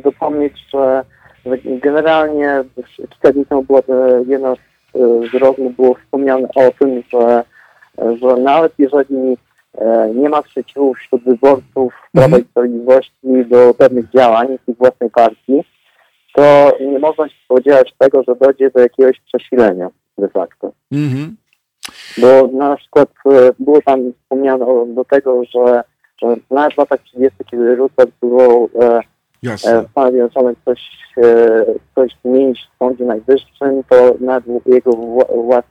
dopomnieć, 0.04 0.54
że 0.74 1.04
generalnie 1.84 2.64
cztery 3.18 3.34
dni 3.34 3.46
temu 3.46 3.64
była 3.64 3.82
jedna 4.28 4.56
z 4.56 4.73
z 5.32 5.34
rozmów 5.34 5.76
było 5.76 5.96
wspomniane 5.96 6.48
o 6.56 6.72
tym, 6.80 7.04
że, 7.14 7.44
że 7.98 8.36
nawet 8.38 8.74
jeżeli 8.78 9.38
e, 9.78 10.12
nie 10.16 10.30
ma 10.30 10.42
sprzeciwu 10.42 10.94
wśród 10.94 11.24
wyborców 11.24 11.94
Prawa 12.12 12.28
mm 12.28 12.40
-hmm. 12.40 12.44
i 12.44 12.50
Sprawiedliwości 12.50 13.46
do 13.50 13.74
pewnych 13.74 14.10
działań 14.10 14.48
ich 14.68 14.78
własnej 14.78 15.10
partii, 15.10 15.64
to 16.36 16.72
nie 16.82 17.00
można 17.00 17.30
się 17.30 17.36
spodziewać 17.46 17.94
tego, 17.98 18.24
że 18.24 18.36
dojdzie 18.36 18.72
do 18.72 18.80
jakiegoś 18.80 19.20
przesilenia 19.20 19.90
de 20.18 20.30
facto. 20.30 20.72
Mm 20.92 21.10
-hmm. 21.10 21.30
Bo 22.18 22.58
na 22.58 22.76
przykład 22.76 23.10
było 23.60 23.82
tam 23.82 24.14
wspomniane 24.14 24.66
do 24.88 25.06
tego, 25.06 25.44
że, 25.44 25.84
że 26.22 26.36
nawet 26.52 26.74
w 26.74 26.78
latach 26.78 27.02
30., 27.02 27.38
kiedy 27.52 27.76
Roosevelt 27.76 28.12
próbował 28.20 28.70
e, 28.82 29.00
Jasne. 29.44 29.86
Stanach 29.92 30.12
Zjednoczonych 30.12 30.58
coś, 30.66 30.80
e, 31.18 31.66
coś 31.96 32.12
zmienić 32.26 32.60
w 32.60 32.78
Sądzie 32.78 33.06
Najwyższym, 33.06 33.84
to 33.90 34.16
nawet 34.20 34.46
jego 34.66 34.92
wła, 34.92 35.64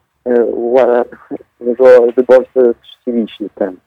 wła, 0.55 0.87
e, 0.87 2.13
wyborcy 2.17 2.75
czcili 2.83 3.29
się 3.29 3.45
tym. 3.55 3.81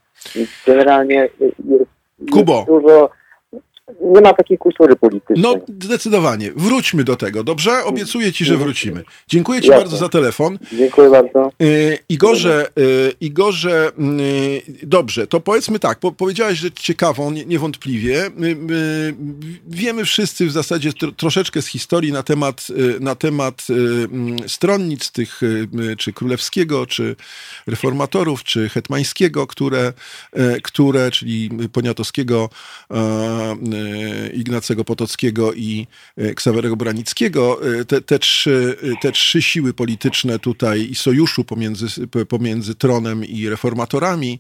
Generalnie 0.67 1.30
jest, 1.39 1.91
Kubo. 2.32 2.63
dużo 2.67 3.10
nie 4.02 4.21
ma 4.21 4.34
takiej 4.34 4.58
kultury 4.58 4.95
politycznej. 4.95 5.41
No, 5.41 5.56
zdecydowanie. 5.84 6.52
Wróćmy 6.56 7.04
do 7.04 7.15
tego, 7.15 7.43
dobrze? 7.43 7.84
Obiecuję 7.84 8.34
ci, 8.34 8.45
że 8.45 8.58
wrócimy. 8.58 9.04
Dziękuję 9.28 9.62
ci 9.62 9.67
Jasne. 9.67 9.82
bardzo 9.82 9.98
za 9.98 10.10
telefon. 10.10 10.60
Dziękuję 10.78 11.10
bardzo. 11.10 11.52
Y, 11.62 11.98
Igorze, 12.10 12.67
y, 12.80 13.13
Igorze, 13.21 13.91
y, 14.00 14.62
dobrze, 14.84 15.28
to 15.28 15.39
powiedzmy 15.39 15.80
tak, 15.80 16.00
po, 16.00 16.12
powiedziałeś 16.12 16.60
rzecz 16.60 16.82
ciekawą, 16.82 17.32
nie, 17.32 17.45
niewątpliwie. 17.45 18.32
Wiemy 19.67 20.06
wszyscy 20.06 20.45
w 20.45 20.52
zasadzie 20.52 20.93
tro, 20.93 21.12
troszeczkę 21.12 21.62
z 21.62 21.67
historii 21.67 22.12
na 22.12 22.24
temat, 22.24 22.67
na 23.00 23.15
temat 23.15 23.67
stronnic 24.48 25.12
tych, 25.12 25.41
czy 25.98 26.13
królewskiego, 26.13 26.86
czy 26.86 27.15
reformatorów, 27.67 28.43
czy 28.43 28.69
hetmańskiego, 28.69 29.48
które, 29.48 29.93
które 30.63 31.12
czyli 31.12 31.50
poniatowskiego, 31.74 32.50
Ignacego 34.34 34.86
Potockiego 34.86 35.54
i 35.54 35.88
e, 36.18 36.34
Ksawerego 36.34 36.76
Branickiego, 36.76 37.60
e, 37.80 37.86
te, 37.86 38.02
te, 38.02 38.20
trzy, 38.20 38.78
te 39.02 39.12
trzy 39.12 39.42
siły 39.42 39.74
polityczne 39.74 40.40
tutaj 40.40 40.88
i 40.92 40.96
sojuszu 40.96 41.44
pomiędzy, 41.44 42.08
pomiędzy 42.30 42.76
tronem 42.76 43.26
i 43.26 43.50
reformatorami, 43.50 44.40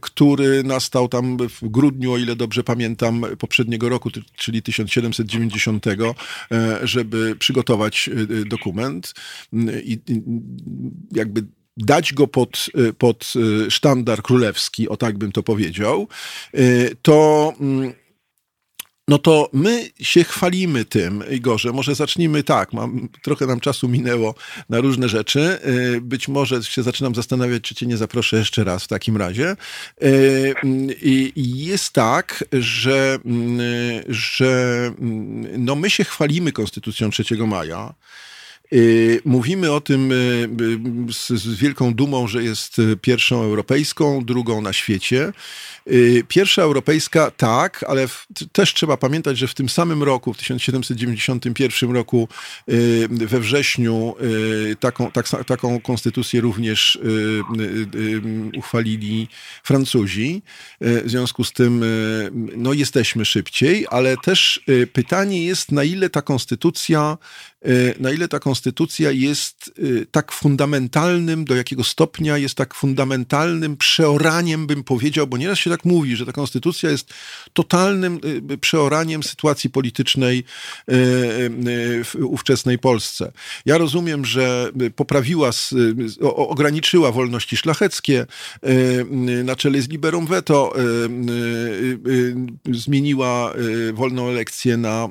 który 0.00 0.64
nastał 0.64 1.08
tam 1.08 1.36
w 1.36 1.68
grudniu, 1.68 2.12
o 2.12 2.18
ile 2.18 2.36
dobrze 2.36 2.64
pamiętam, 2.64 3.24
poprzedniego 3.38 3.88
roku, 3.88 4.10
czyli 4.36 4.62
1790, 4.62 5.84
żeby 6.82 7.36
przygotować 7.38 8.10
dokument 8.46 9.14
i 9.84 9.98
jakby 11.12 11.44
dać 11.76 12.12
go 12.12 12.26
pod, 12.26 12.66
pod 12.98 13.32
sztandar 13.68 14.22
królewski, 14.22 14.88
o 14.88 14.96
tak 14.96 15.18
bym 15.18 15.32
to 15.32 15.42
powiedział, 15.42 16.08
to 17.02 17.52
no 19.08 19.18
to 19.18 19.50
my 19.52 19.90
się 20.00 20.24
chwalimy 20.24 20.84
tym, 20.84 21.24
Igorze. 21.30 21.72
Może 21.72 21.94
zacznijmy 21.94 22.42
tak, 22.42 22.72
mam, 22.72 23.08
trochę 23.22 23.46
nam 23.46 23.60
czasu 23.60 23.88
minęło 23.88 24.34
na 24.68 24.80
różne 24.80 25.08
rzeczy. 25.08 25.58
Y, 25.96 26.00
być 26.00 26.28
może 26.28 26.62
się 26.62 26.82
zaczynam 26.82 27.14
zastanawiać, 27.14 27.62
czy 27.62 27.74
cię 27.74 27.86
nie 27.86 27.96
zaproszę 27.96 28.36
jeszcze 28.36 28.64
raz 28.64 28.84
w 28.84 28.88
takim 28.88 29.16
razie. 29.16 29.56
Y, 30.02 30.54
I 31.02 31.32
jest 31.36 31.92
tak, 31.92 32.44
że, 32.52 33.18
y, 33.26 34.04
że 34.08 34.92
no 35.58 35.76
my 35.76 35.90
się 35.90 36.04
chwalimy 36.04 36.52
Konstytucją 36.52 37.10
3 37.10 37.24
maja. 37.46 37.94
Mówimy 39.24 39.72
o 39.72 39.80
tym 39.80 40.12
z, 41.12 41.28
z, 41.28 41.54
wielką 41.54 41.94
dumą, 41.94 42.28
że 42.28 42.42
jest 42.42 42.76
pierwszą 43.02 43.42
europejską, 43.42 44.24
drugą 44.24 44.62
na 44.62 44.72
świecie. 44.72 45.32
Y, 45.92 46.24
pierwsza 46.28 46.62
europejska 46.62 47.30
tak, 47.30 47.84
ale 47.88 48.08
w, 48.08 48.26
też 48.52 48.74
trzeba 48.74 48.96
pamiętać, 48.96 49.38
że 49.38 49.46
w 49.46 49.54
tym 49.54 49.68
samym 49.68 50.02
roku, 50.02 50.32
w 50.32 50.38
1791 50.38 51.90
roku 51.90 52.28
y, 52.68 53.08
we 53.10 53.40
wrześniu 53.40 54.14
y, 54.70 54.76
taką, 54.80 55.10
tak, 55.10 55.26
taką 55.46 55.80
konstytucję 55.80 56.40
również 56.40 56.98
uchwalili 58.56 59.28
Francuzi. 59.64 60.42
W 60.80 61.02
związku 61.06 61.44
z 61.44 61.52
tym 61.52 61.84
no, 62.56 62.72
jesteśmy 62.72 63.24
szybciej, 63.24 63.86
ale 63.90 64.16
też 64.16 64.60
pytanie 64.92 65.44
jest, 65.44 65.72
na 65.72 65.84
ile 65.84 66.10
ta 66.10 66.22
konstytucja 66.22 67.18
na 68.00 68.10
ile 68.10 68.28
ta 68.28 68.38
konstytucja 68.38 69.10
jest 69.10 69.72
tak 70.10 70.32
fundamentalnym, 70.32 71.44
do 71.44 71.56
jakiego 71.56 71.84
stopnia 71.84 72.38
jest 72.38 72.54
tak 72.54 72.74
fundamentalnym 72.74 73.76
przeoraniem, 73.76 74.66
bym 74.66 74.84
powiedział, 74.84 75.26
bo 75.26 75.36
nieraz 75.36 75.58
się 75.58 75.70
tak 75.70 75.84
mówi, 75.84 76.16
że 76.16 76.26
ta 76.26 76.32
konstytucja 76.32 76.90
jest 76.90 77.14
totalnym 77.52 78.20
y, 78.52 78.58
przeoraniem 78.58 79.22
sytuacji 79.22 79.70
politycznej 79.70 80.44
w 82.04 82.14
ówczesnej 82.20 82.78
Polsce. 82.78 83.32
Ja 83.66 83.78
rozumiem, 83.78 84.24
że 84.24 84.70
poprawiła, 84.96 85.50
ograniczyła 86.20 87.12
wolności 87.12 87.56
szlacheckie 87.56 88.26
na 89.44 89.56
czele 89.56 89.82
z 89.82 89.88
liberum 89.88 90.26
veto, 90.26 90.74
zmieniła 92.72 93.54
wolną 93.92 94.28
elekcję 94.28 94.76
na 94.76 95.08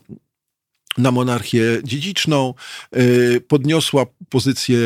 na 0.98 1.12
monarchię 1.12 1.62
dziedziczną, 1.84 2.54
y, 2.98 3.42
podniosła 3.48 4.06
pozycję, 4.30 4.78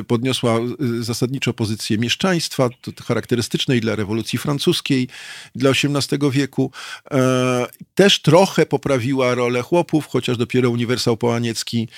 y, 0.00 0.04
podniosła 0.04 0.60
y, 0.98 1.02
zasadniczo 1.02 1.54
pozycję 1.54 1.98
mieszczaństwa, 1.98 2.68
to 2.82 3.04
charakterystyczne 3.04 3.76
i 3.76 3.80
dla 3.80 3.96
rewolucji 3.96 4.38
francuskiej, 4.38 5.08
dla 5.54 5.70
XVIII 5.70 6.30
wieku. 6.30 6.70
E, 7.10 7.66
też 7.94 8.22
trochę 8.22 8.66
poprawiła 8.66 9.34
rolę 9.34 9.62
chłopów, 9.62 10.06
chociaż 10.06 10.36
dopiero 10.36 10.70
uniwersał 10.70 11.16
połaniecki 11.16 11.88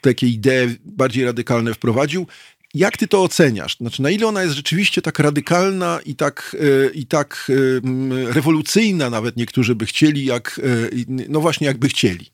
takie 0.00 0.26
idee 0.26 0.78
bardziej 0.84 1.24
radykalne 1.24 1.74
wprowadził. 1.74 2.26
Jak 2.74 2.96
ty 2.96 3.08
to 3.08 3.22
oceniasz? 3.22 3.76
Znaczy, 3.76 4.02
na 4.02 4.10
ile 4.10 4.26
ona 4.26 4.42
jest 4.42 4.54
rzeczywiście 4.54 5.02
tak 5.02 5.18
radykalna 5.18 5.98
i 6.06 6.14
tak, 6.14 6.56
e, 6.60 6.90
i 6.90 7.06
tak 7.06 7.50
e, 7.50 8.32
rewolucyjna, 8.32 9.10
nawet 9.10 9.36
niektórzy 9.36 9.74
by 9.74 9.86
chcieli, 9.86 10.24
jak, 10.24 10.60
e, 10.64 10.88
no 11.28 11.40
właśnie, 11.40 11.66
jakby 11.66 11.88
chcieli? 11.88 12.26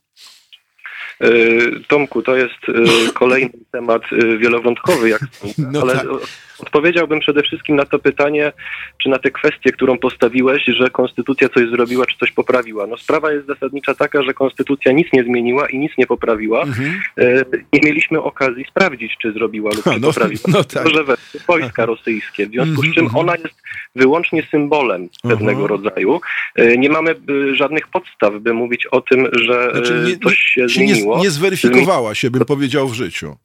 Tomku, 1.89 2.23
to 2.23 2.37
jest 2.37 2.55
kolejny 3.15 3.51
temat 3.73 4.03
wielowątkowy, 4.39 5.09
jak 5.09 5.21
sądzę, 5.33 5.63
no 5.73 5.81
ale 5.81 5.95
tak. 5.95 6.07
Odpowiedziałbym 6.59 7.21
przede 7.21 7.43
wszystkim 7.43 7.77
na 7.77 7.85
to 7.85 7.99
pytanie, 7.99 8.53
czy 9.03 9.09
na 9.09 9.19
tę 9.19 9.31
kwestię, 9.31 9.73
którą 9.73 9.99
postawiłeś, 9.99 10.65
że 10.65 10.91
konstytucja 10.91 11.49
coś 11.49 11.69
zrobiła, 11.69 12.07
czy 12.07 12.19
coś 12.19 12.33
poprawiła. 12.33 12.87
No 12.87 12.97
sprawa 12.97 13.33
jest 13.33 13.47
zasadnicza 13.47 13.95
taka, 13.95 14.23
że 14.23 14.35
konstytucja 14.35 14.93
nic 14.93 15.09
nie 15.13 15.25
zmieniła 15.25 15.69
i 15.69 15.79
nic 15.79 15.93
nie 15.99 16.07
poprawiła. 16.07 16.63
Mhm. 16.63 17.01
E, 17.19 17.45
nie 17.73 17.81
mieliśmy 17.83 18.23
okazji 18.23 18.65
sprawdzić, 18.71 19.17
czy 19.23 19.33
zrobiła 19.33 19.71
lub 19.75 19.85
ha, 19.85 19.93
no, 20.01 20.09
poprawiła. 20.09 20.43
No 20.49 20.65
tak. 20.65 20.89
że 20.89 21.05
wojska 21.47 21.87
rosyjskie, 21.87 22.47
w 22.47 22.51
związku 22.51 22.83
z 22.83 22.95
czym 22.95 23.05
mhm. 23.05 23.29
ona 23.29 23.37
jest 23.37 23.63
wyłącznie 23.97 24.43
symbolem 24.51 25.09
pewnego 25.23 25.67
rodzaju. 25.67 26.21
E, 26.55 26.79
nie 26.79 26.89
mamy 26.89 27.11
e, 27.11 27.55
żadnych 27.55 27.89
podstaw, 27.89 28.35
by 28.41 28.55
mówić 28.55 28.87
o 28.87 29.01
tym, 29.01 29.29
że 29.33 29.71
znaczy 29.73 30.05
nie, 30.07 30.19
coś 30.19 30.39
się 30.39 30.69
zmieniło. 30.69 31.17
Nie, 31.17 31.23
nie 31.23 31.31
zweryfikowała 31.31 32.15
się, 32.15 32.31
bym 32.31 32.45
powiedział, 32.45 32.89
w 32.89 32.95
życiu. 32.95 33.37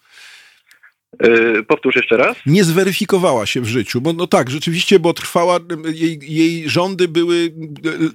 Yy, 1.24 1.64
powtórz 1.64 1.96
jeszcze 1.96 2.18
raz. 2.18 2.38
Nie 2.46 2.64
zweryfikowała 2.64 3.46
się 3.46 3.62
w 3.62 3.66
życiu, 3.66 4.02
bo 4.02 4.14
no 4.14 4.28
tak, 4.28 4.50
rzeczywiście, 4.50 5.00
bo 5.00 5.14
trwała, 5.14 5.60
jej, 5.94 6.20
jej 6.22 6.70
rządy 6.70 7.08
były 7.08 7.36
e, 7.36 7.50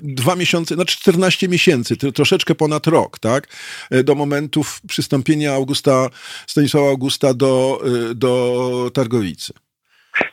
dwa 0.02 0.36
miesiące, 0.36 0.74
znaczy 0.74 0.96
14 0.96 1.48
miesięcy, 1.48 1.96
troszeczkę 1.96 2.54
ponad 2.54 2.86
rok, 2.86 3.18
tak? 3.18 3.48
E, 3.90 4.04
do 4.04 4.14
momentów 4.14 4.80
przystąpienia 4.88 5.52
Augusta, 5.52 6.08
Stanisława 6.46 6.88
Augusta 6.88 7.34
do, 7.34 7.82
do 8.14 8.90
Targowicy. 8.94 9.52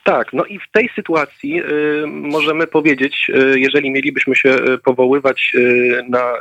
Tak, 0.03 0.34
no 0.34 0.45
i 0.45 0.60
w 0.60 0.71
tej 0.71 0.89
sytuacji 0.95 1.62
y, 1.62 2.07
możemy 2.07 2.67
powiedzieć, 2.67 3.27
y, 3.29 3.60
jeżeli 3.60 3.91
mielibyśmy 3.91 4.36
się 4.36 4.55
powoływać 4.84 5.51
y, 5.55 6.03
na 6.10 6.34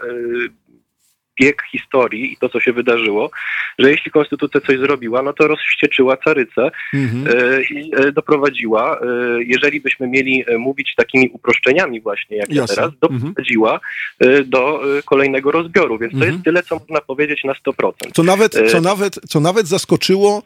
bieg 1.40 1.62
historii 1.72 2.33
i 2.33 2.37
to, 2.37 2.48
co 2.48 2.61
się 2.61 2.72
wydarzyło, 2.72 3.31
że 3.79 3.90
jeśli 3.90 4.11
konstytucja 4.11 4.61
coś 4.61 4.79
zrobiła, 4.79 5.22
no 5.22 5.33
to 5.33 5.48
rozścieczyła 5.48 6.16
carycę 6.16 6.70
mhm. 6.94 7.26
e, 7.26 7.62
i 7.62 7.92
e, 7.96 8.12
doprowadziła, 8.12 9.00
e, 9.00 9.07
jeżeli 9.46 9.81
byśmy 9.81 10.09
mieli 10.09 10.44
mówić 10.59 10.94
takimi 10.96 11.29
uproszczeniami 11.29 12.00
właśnie, 12.00 12.37
jak 12.37 12.53
ja 12.53 12.66
teraz, 12.66 12.90
doprowadziła 13.00 13.81
mhm. 14.20 14.50
do 14.50 14.83
kolejnego 15.05 15.50
rozbioru. 15.50 15.98
Więc 15.98 16.14
mhm. 16.14 16.20
to 16.20 16.26
jest 16.26 16.37
mhm. 16.37 16.42
tyle, 16.44 16.62
co 16.62 16.74
można 16.88 17.00
powiedzieć 17.07 17.44
na 17.44 17.53
100%. 17.53 17.92
Co 18.14 18.22
nawet, 18.22 18.70
co 18.72 18.81
nawet, 18.81 19.20
co 19.29 19.40
nawet 19.40 19.68
zaskoczyło 19.68 20.42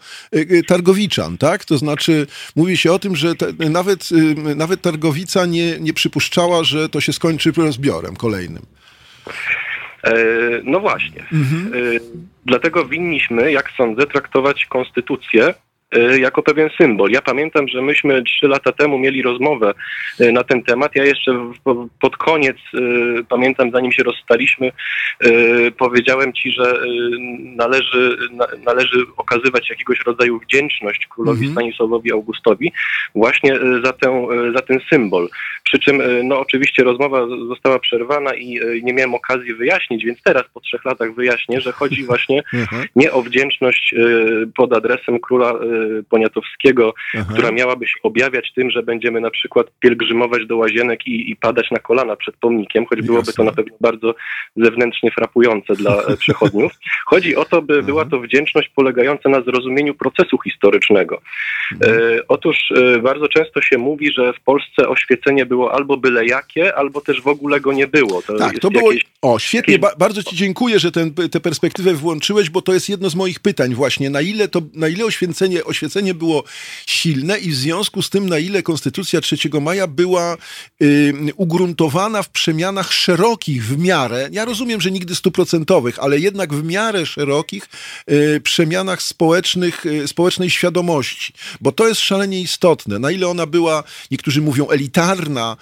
Targowiczan, 0.66 1.38
tak? 1.38 1.64
To 1.64 1.78
znaczy 1.78 2.26
mówi 2.56 2.76
się 2.76 2.92
o 2.92 2.98
tym, 2.98 3.16
że 3.16 3.34
te, 3.34 3.46
nawet, 3.70 4.08
nawet 4.56 4.80
Targowica 4.80 5.46
nie, 5.46 5.80
nie 5.80 5.92
przypuszczała, 5.92 6.64
że 6.64 6.88
to 6.88 7.00
się 7.00 7.12
skończy 7.12 7.52
rozbiorem 7.56 8.16
kolejnym. 8.16 8.62
E, 10.04 10.14
no 10.64 10.80
właśnie. 10.80 11.22
Mhm. 11.32 11.72
E, 11.74 12.00
dlatego 12.46 12.84
winniśmy, 12.84 13.52
jak 13.52 13.70
sądzę, 13.76 14.06
traktować 14.06 14.66
konstytucję 14.66 15.54
jako 16.18 16.42
pewien 16.42 16.70
symbol. 16.78 17.10
Ja 17.10 17.22
pamiętam, 17.22 17.68
że 17.68 17.82
myśmy 17.82 18.22
trzy 18.22 18.48
lata 18.48 18.72
temu 18.72 18.98
mieli 18.98 19.22
rozmowę 19.22 19.74
e, 20.20 20.32
na 20.32 20.44
ten 20.44 20.62
temat. 20.62 20.96
Ja 20.96 21.04
jeszcze 21.04 21.52
pod 22.00 22.16
koniec, 22.16 22.56
e, 22.74 22.78
pamiętam, 23.28 23.70
zanim 23.70 23.92
się 23.92 24.02
rozstaliśmy, 24.02 24.72
powiedziałem 25.78 26.32
ci, 26.32 26.52
że 26.52 26.78
należy, 27.56 28.18
należy 28.64 29.06
okazywać 29.16 29.70
jakiegoś 29.70 30.00
rodzaju 30.06 30.40
wdzięczność 30.40 31.06
królowi 31.06 31.46
mhm. 31.46 31.52
Stanisławowi 31.52 32.12
Augustowi 32.12 32.72
właśnie 33.14 33.58
za, 33.84 33.92
tę, 33.92 34.26
za 34.54 34.62
ten 34.62 34.80
symbol. 34.90 35.28
Przy 35.64 35.78
czym, 35.78 36.02
no 36.24 36.40
oczywiście 36.40 36.84
rozmowa 36.84 37.26
została 37.48 37.78
przerwana 37.78 38.34
i 38.34 38.60
nie 38.82 38.92
miałem 38.92 39.14
okazji 39.14 39.54
wyjaśnić, 39.54 40.04
więc 40.04 40.22
teraz 40.22 40.42
po 40.54 40.60
trzech 40.60 40.84
latach 40.84 41.14
wyjaśnię, 41.14 41.60
że 41.60 41.72
chodzi 41.72 42.04
właśnie 42.04 42.42
nie 42.96 43.12
o 43.12 43.22
wdzięczność 43.22 43.94
pod 44.54 44.72
adresem 44.72 45.20
króla 45.20 45.54
Poniatowskiego, 46.08 46.94
Aha. 47.14 47.32
która 47.32 47.50
miałaby 47.50 47.86
się 47.86 47.94
objawiać 48.02 48.52
tym, 48.54 48.70
że 48.70 48.82
będziemy 48.82 49.20
na 49.20 49.30
przykład 49.30 49.66
pielgrzymować 49.80 50.46
do 50.46 50.56
łazienek 50.56 51.06
i, 51.06 51.30
i 51.30 51.36
padać 51.36 51.70
na 51.70 51.78
kolana 51.78 52.16
przed 52.16 52.36
pomnikiem, 52.36 52.86
choć 52.86 53.02
byłoby 53.02 53.32
to 53.32 53.44
na 53.44 53.52
pewno 53.52 53.76
bardzo 53.80 54.14
zewnętrznie 54.56 55.10
frapujące 55.10 55.74
dla 55.74 56.02
przechodniów. 56.24 56.72
Chodzi 57.06 57.36
o 57.36 57.44
to, 57.44 57.62
by 57.62 57.82
była 57.82 58.04
to 58.04 58.20
wdzięczność 58.20 58.68
polegająca 58.68 59.28
na 59.28 59.42
zrozumieniu 59.42 59.94
procesu 59.94 60.38
historycznego. 60.38 61.20
Mhm. 61.72 62.20
Otóż 62.28 62.56
bardzo 63.02 63.28
często 63.28 63.62
się 63.62 63.78
mówi, 63.78 64.12
że 64.12 64.32
w 64.32 64.40
Polsce 64.40 64.88
oświecenie 64.88 65.46
było 65.46 65.74
albo 65.74 65.96
byle 65.96 66.26
jakie, 66.26 66.74
albo 66.74 67.00
też 67.00 67.20
w 67.20 67.28
ogóle 67.28 67.60
go 67.60 67.72
nie 67.72 67.86
było. 67.86 68.22
To 68.22 68.38
tak, 68.38 68.58
to 68.58 68.70
było. 68.70 68.92
Jakieś, 68.92 69.06
o, 69.22 69.38
świetnie, 69.38 69.74
jakieś... 69.74 69.98
bardzo 69.98 70.22
Ci 70.22 70.36
dziękuję, 70.36 70.78
że 70.78 70.92
tę 71.30 71.40
perspektywę 71.40 71.94
włączyłeś, 71.94 72.50
bo 72.50 72.62
to 72.62 72.74
jest 72.74 72.88
jedno 72.88 73.10
z 73.10 73.14
moich 73.14 73.40
pytań 73.40 73.74
właśnie. 73.74 74.10
Na 74.10 74.20
ile, 74.20 74.48
to, 74.48 74.62
na 74.74 74.88
ile 74.88 75.04
oświecenie, 75.04 75.64
oświecenie 75.74 76.14
było 76.14 76.44
silne 76.86 77.38
i 77.38 77.50
w 77.50 77.54
związku 77.54 78.02
z 78.02 78.10
tym, 78.10 78.28
na 78.28 78.38
ile 78.38 78.62
Konstytucja 78.62 79.20
3 79.20 79.36
maja 79.60 79.86
była 79.86 80.36
y, 80.82 81.14
ugruntowana 81.36 82.22
w 82.22 82.28
przemianach 82.28 82.92
szerokich 82.92 83.64
w 83.64 83.78
miarę, 83.78 84.28
ja 84.32 84.44
rozumiem, 84.44 84.80
że 84.80 84.90
nigdy 84.90 85.14
stuprocentowych, 85.14 85.98
ale 85.98 86.18
jednak 86.18 86.54
w 86.54 86.64
miarę 86.64 87.06
szerokich 87.06 87.68
y, 88.10 88.40
przemianach 88.40 89.02
społecznych, 89.02 89.86
y, 89.86 90.08
społecznej 90.08 90.50
świadomości, 90.50 91.32
bo 91.60 91.72
to 91.72 91.88
jest 91.88 92.00
szalenie 92.00 92.40
istotne. 92.40 92.98
Na 92.98 93.10
ile 93.10 93.28
ona 93.28 93.46
była, 93.46 93.84
niektórzy 94.10 94.42
mówią 94.42 94.68
elitarna, 94.68 95.56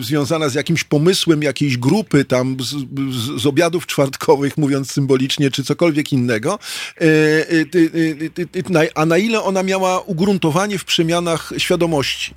związana 0.00 0.48
z 0.48 0.54
jakimś 0.54 0.84
pomysłem 0.84 1.42
jakiejś 1.42 1.76
grupy 1.78 2.24
tam 2.24 2.56
z, 2.60 2.66
z, 3.14 3.42
z 3.42 3.46
obiadów 3.46 3.86
czwartkowych, 3.86 4.58
mówiąc 4.58 4.90
symbolicznie, 4.92 5.50
czy 5.50 5.64
cokolwiek 5.64 6.12
innego, 6.12 6.58
e, 7.00 7.04
e, 7.04 8.49
a 8.94 9.06
na 9.06 9.18
ile 9.18 9.42
ona 9.42 9.62
miała 9.62 10.00
ugruntowanie 10.00 10.78
w 10.78 10.84
przemianach 10.84 11.52
świadomości? 11.58 12.34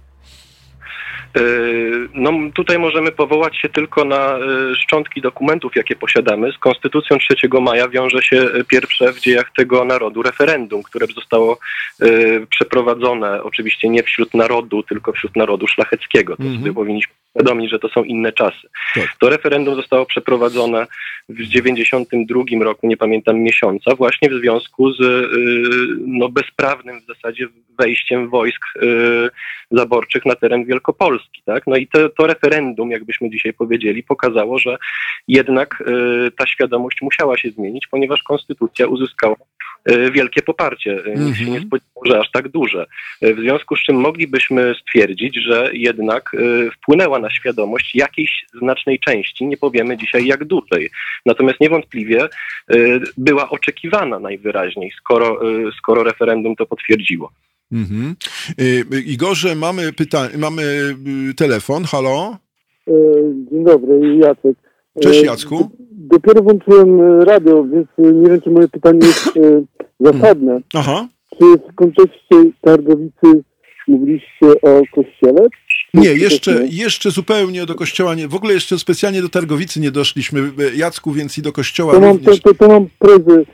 E, 1.35 1.41
no, 2.13 2.31
tutaj 2.53 2.79
możemy 2.79 3.11
powołać 3.11 3.57
się 3.57 3.69
tylko 3.69 4.05
na 4.05 4.37
szczątki 4.75 5.21
dokumentów, 5.21 5.75
jakie 5.75 5.95
posiadamy. 5.95 6.51
Z 6.51 6.57
Konstytucją 6.57 7.17
3 7.17 7.35
maja 7.61 7.89
wiąże 7.89 8.21
się 8.21 8.49
pierwsze 8.67 9.13
w 9.13 9.19
dziejach 9.19 9.51
tego 9.55 9.85
narodu 9.85 10.21
referendum, 10.21 10.83
które 10.83 11.07
zostało 11.07 11.57
przeprowadzone 12.49 13.43
oczywiście 13.43 13.89
nie 13.89 14.03
wśród 14.03 14.33
narodu, 14.33 14.83
tylko 14.83 15.11
wśród 15.11 15.35
narodu 15.35 15.67
szlacheckiego. 15.67 16.37
To 16.37 16.43
mm 16.43 16.55
-hmm. 16.55 16.59
sobie 16.59 16.73
powinniśmy 16.73 17.13
świadomi, 17.33 17.69
że 17.69 17.79
to 17.79 17.89
są 17.89 18.03
inne 18.03 18.31
czasy. 18.31 18.67
Tak. 18.95 19.15
To 19.19 19.29
referendum 19.29 19.75
zostało 19.75 20.05
przeprowadzone 20.05 20.87
w 21.29 21.43
92 21.47 22.43
roku, 22.63 22.87
nie 22.87 22.97
pamiętam 22.97 23.39
miesiąca, 23.39 23.95
właśnie 23.95 24.29
w 24.29 24.33
związku 24.33 24.93
z 24.93 25.01
y, 25.01 25.27
no, 26.07 26.29
bezprawnym 26.29 27.01
w 27.01 27.05
zasadzie 27.05 27.47
wejściem 27.79 28.29
wojsk 28.29 28.61
y, 28.75 29.29
zaborczych 29.71 30.25
na 30.25 30.35
teren 30.35 30.65
Wielkopolski. 30.65 31.41
Tak? 31.45 31.67
No 31.67 31.75
i 31.75 31.87
to, 31.87 32.09
to 32.09 32.27
referendum, 32.27 32.91
jakbyśmy 32.91 33.29
dzisiaj 33.29 33.53
powiedzieli, 33.53 34.03
pokazało, 34.03 34.59
że 34.59 34.77
jednak 35.27 35.83
y, 36.27 36.31
ta 36.31 36.47
świadomość 36.47 37.01
musiała 37.01 37.37
się 37.37 37.49
zmienić, 37.49 37.87
ponieważ 37.87 38.23
konstytucja 38.23 38.87
uzyskała 38.87 39.35
wielkie 39.85 40.41
poparcie. 40.41 40.95
Mm-hmm. 40.95 41.19
Nikt 41.19 41.37
się 41.37 41.45
nie 41.45 41.57
mhm. 41.57 41.67
spodziewał, 41.67 42.03
że 42.05 42.19
aż 42.19 42.31
tak 42.31 42.49
duże. 42.49 42.85
E, 43.21 43.33
w 43.33 43.39
związku 43.39 43.75
z 43.75 43.79
czym 43.79 43.95
moglibyśmy 43.95 44.73
stwierdzić, 44.81 45.35
że 45.35 45.69
jednak 45.73 46.31
wpłynęła 46.75 47.19
na 47.19 47.29
świadomość 47.29 47.95
jakiejś 47.95 48.45
znacznej 48.59 48.99
części, 48.99 49.45
nie 49.45 49.57
powiemy 49.57 49.97
dzisiaj 49.97 50.25
jak 50.25 50.45
dużej. 50.45 50.89
Natomiast 51.25 51.59
niewątpliwie 51.59 52.27
była 53.17 53.49
oczekiwana 53.49 54.19
najwyraźniej, 54.19 54.91
skoro, 54.97 55.39
skoro 55.77 56.03
referendum 56.03 56.55
to 56.55 56.65
potwierdziło. 56.65 57.31
Mhm. 57.71 58.15
Igorze, 59.05 59.55
mamy 59.55 59.93
pytanie, 59.93 60.37
mamy 60.37 60.63
telefon, 61.37 61.83
halo? 61.83 62.37
Dzień 63.51 63.63
dobry, 63.63 64.17
Jacek. 64.17 64.57
Cześć 65.01 65.23
Jacku. 65.23 65.69
Dopiero 65.91 66.41
włączyłem 66.41 67.21
radio, 67.21 67.63
więc 67.63 67.87
nie 67.97 68.29
wiem, 68.29 68.41
czy 68.41 68.51
moje 68.51 68.67
pytanie 68.67 68.99
jest 68.99 69.29
zasadne. 69.99 70.61
Aha. 70.73 71.07
Czy 71.39 71.45
w 71.71 71.75
kontekście 71.75 72.51
Targowicy 72.61 73.43
mówiliście 73.87 74.61
o 74.61 74.81
kościele? 74.95 75.47
Nie, 75.93 76.09
jeszcze, 76.09 76.67
jeszcze 76.69 77.11
zupełnie 77.11 77.65
do 77.65 77.75
kościoła 77.75 78.15
nie. 78.15 78.27
W 78.27 78.35
ogóle 78.35 78.53
jeszcze 78.53 78.79
specjalnie 78.79 79.21
do 79.21 79.29
Targowicy 79.29 79.79
nie 79.79 79.91
doszliśmy, 79.91 80.39
e, 80.39 80.75
Jacku, 80.75 81.11
więc 81.11 81.37
i 81.37 81.41
do 81.41 81.51
kościoła 81.51 81.93
to 81.93 81.99
mam, 81.99 82.17
również. 82.17 82.41
To, 82.41 82.53
to, 82.53 82.55
to 82.55 82.67
mam 82.67 82.87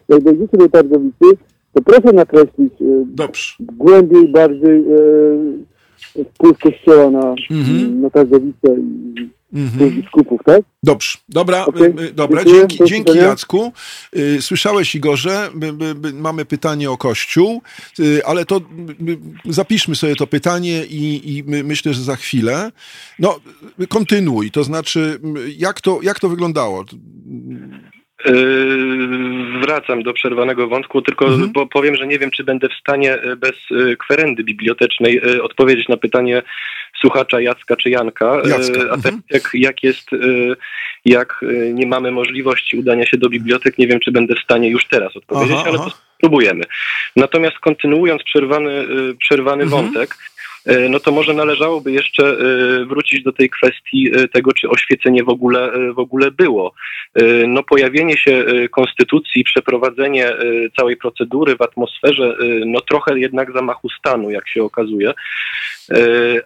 jak 0.09 0.23
dojdziecie 0.23 0.57
do 0.57 0.69
Targowicy, 0.69 1.25
to 1.73 1.81
proszę 1.81 2.13
nakreślić 2.13 2.73
e, 2.81 3.05
Dobrze. 3.05 3.53
głębiej, 3.59 4.27
bardziej 4.27 4.83
e, 6.19 6.23
wpływ 6.23 6.57
kościoła 6.57 7.11
na, 7.11 7.35
mhm. 7.51 8.01
na 8.01 8.09
Targowicę 8.09 8.75
i 8.77 9.29
mhm. 9.53 10.03
skupów, 10.07 10.41
tak? 10.45 10.61
Dobrze, 10.83 11.17
dobra, 11.29 11.65
okay. 11.65 11.93
dobra. 12.13 12.45
Dzięki, 12.45 12.77
dzięki 12.85 13.17
Jacku. 13.17 13.73
Y, 14.17 14.41
słyszałeś 14.41 14.95
Igorze, 14.95 15.49
mamy 16.13 16.45
pytanie 16.45 16.91
o 16.91 16.97
Kościół, 16.97 17.61
y, 17.99 18.25
ale 18.25 18.45
to 18.45 18.61
zapiszmy 19.45 19.95
sobie 19.95 20.15
to 20.15 20.27
pytanie 20.27 20.85
i, 20.85 21.37
i 21.37 21.43
myślę, 21.43 21.93
że 21.93 22.01
za 22.01 22.15
chwilę. 22.15 22.71
No, 23.19 23.39
kontynuuj, 23.89 24.51
to 24.51 24.63
znaczy, 24.63 25.19
jak 25.57 25.81
to, 25.81 25.99
jak 26.03 26.19
to 26.19 26.29
wyglądało? 26.29 26.85
Yy, 28.25 29.59
wracam 29.61 30.03
do 30.03 30.13
przerwanego 30.13 30.67
wątku, 30.67 31.01
tylko 31.01 31.25
mhm. 31.25 31.67
powiem, 31.69 31.95
że 31.95 32.07
nie 32.07 32.19
wiem, 32.19 32.31
czy 32.31 32.43
będę 32.43 32.69
w 32.69 32.79
stanie 32.79 33.17
bez 33.37 33.55
kwerendy 33.99 34.43
bibliotecznej 34.43 35.41
odpowiedzieć 35.41 35.87
na 35.87 35.97
pytanie 35.97 36.41
słuchacza 37.01 37.41
Jacka 37.41 37.75
czy 37.75 37.89
Janka. 37.89 38.41
Jacka. 38.45 38.79
A 38.91 38.97
tak 38.97 39.13
jak, 39.29 39.49
jak 39.53 39.83
jest, 39.83 40.09
jak 41.05 41.45
nie 41.73 41.87
mamy 41.87 42.11
możliwości 42.11 42.77
udania 42.77 43.05
się 43.05 43.17
do 43.17 43.29
bibliotek, 43.29 43.77
nie 43.77 43.87
wiem, 43.87 43.99
czy 43.99 44.11
będę 44.11 44.35
w 44.35 44.43
stanie 44.43 44.69
już 44.69 44.87
teraz 44.87 45.15
odpowiedzieć, 45.15 45.57
aha, 45.59 45.65
ale 45.67 45.79
aha. 45.79 45.91
spróbujemy. 46.17 46.63
Natomiast 47.15 47.59
kontynuując 47.59 48.23
przerwany, 48.23 48.87
przerwany 49.19 49.63
mhm. 49.63 49.83
wątek, 49.83 50.09
E, 50.09 50.28
no 50.89 50.99
to 50.99 51.11
może 51.11 51.33
należałoby 51.33 51.91
jeszcze 51.91 52.23
e, 52.23 52.85
wrócić 52.85 53.23
do 53.23 53.31
tej 53.31 53.49
kwestii 53.49 54.11
e, 54.15 54.27
tego, 54.27 54.53
czy 54.53 54.69
oświecenie 54.69 55.23
w 55.23 55.29
ogóle, 55.29 55.71
w 55.93 55.99
ogóle 55.99 56.31
było. 56.31 56.73
No 57.47 57.63
pojawienie 57.63 58.17
się 58.17 58.45
konstytucji, 58.71 59.43
przeprowadzenie 59.43 60.31
całej 60.77 60.97
procedury 60.97 61.55
w 61.55 61.61
atmosferze, 61.61 62.35
no 62.65 62.81
trochę 62.81 63.19
jednak 63.19 63.53
zamachu 63.53 63.89
stanu, 63.89 64.31
jak 64.31 64.49
się 64.49 64.63
okazuje, 64.63 65.13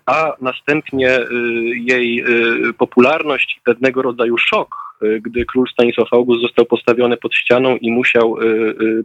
a 0.06 0.34
następnie 0.42 1.20
jej 1.76 2.26
popularność 2.78 3.58
i 3.58 3.62
pewnego 3.62 4.02
rodzaju 4.02 4.38
szok, 4.38 4.76
gdy 5.22 5.46
król 5.46 5.68
Stanisław 5.68 6.14
August 6.14 6.42
został 6.42 6.66
postawiony 6.66 7.18
pod 7.18 7.36
ścianą 7.36 7.78
i 7.78 7.92
musiał 7.92 8.38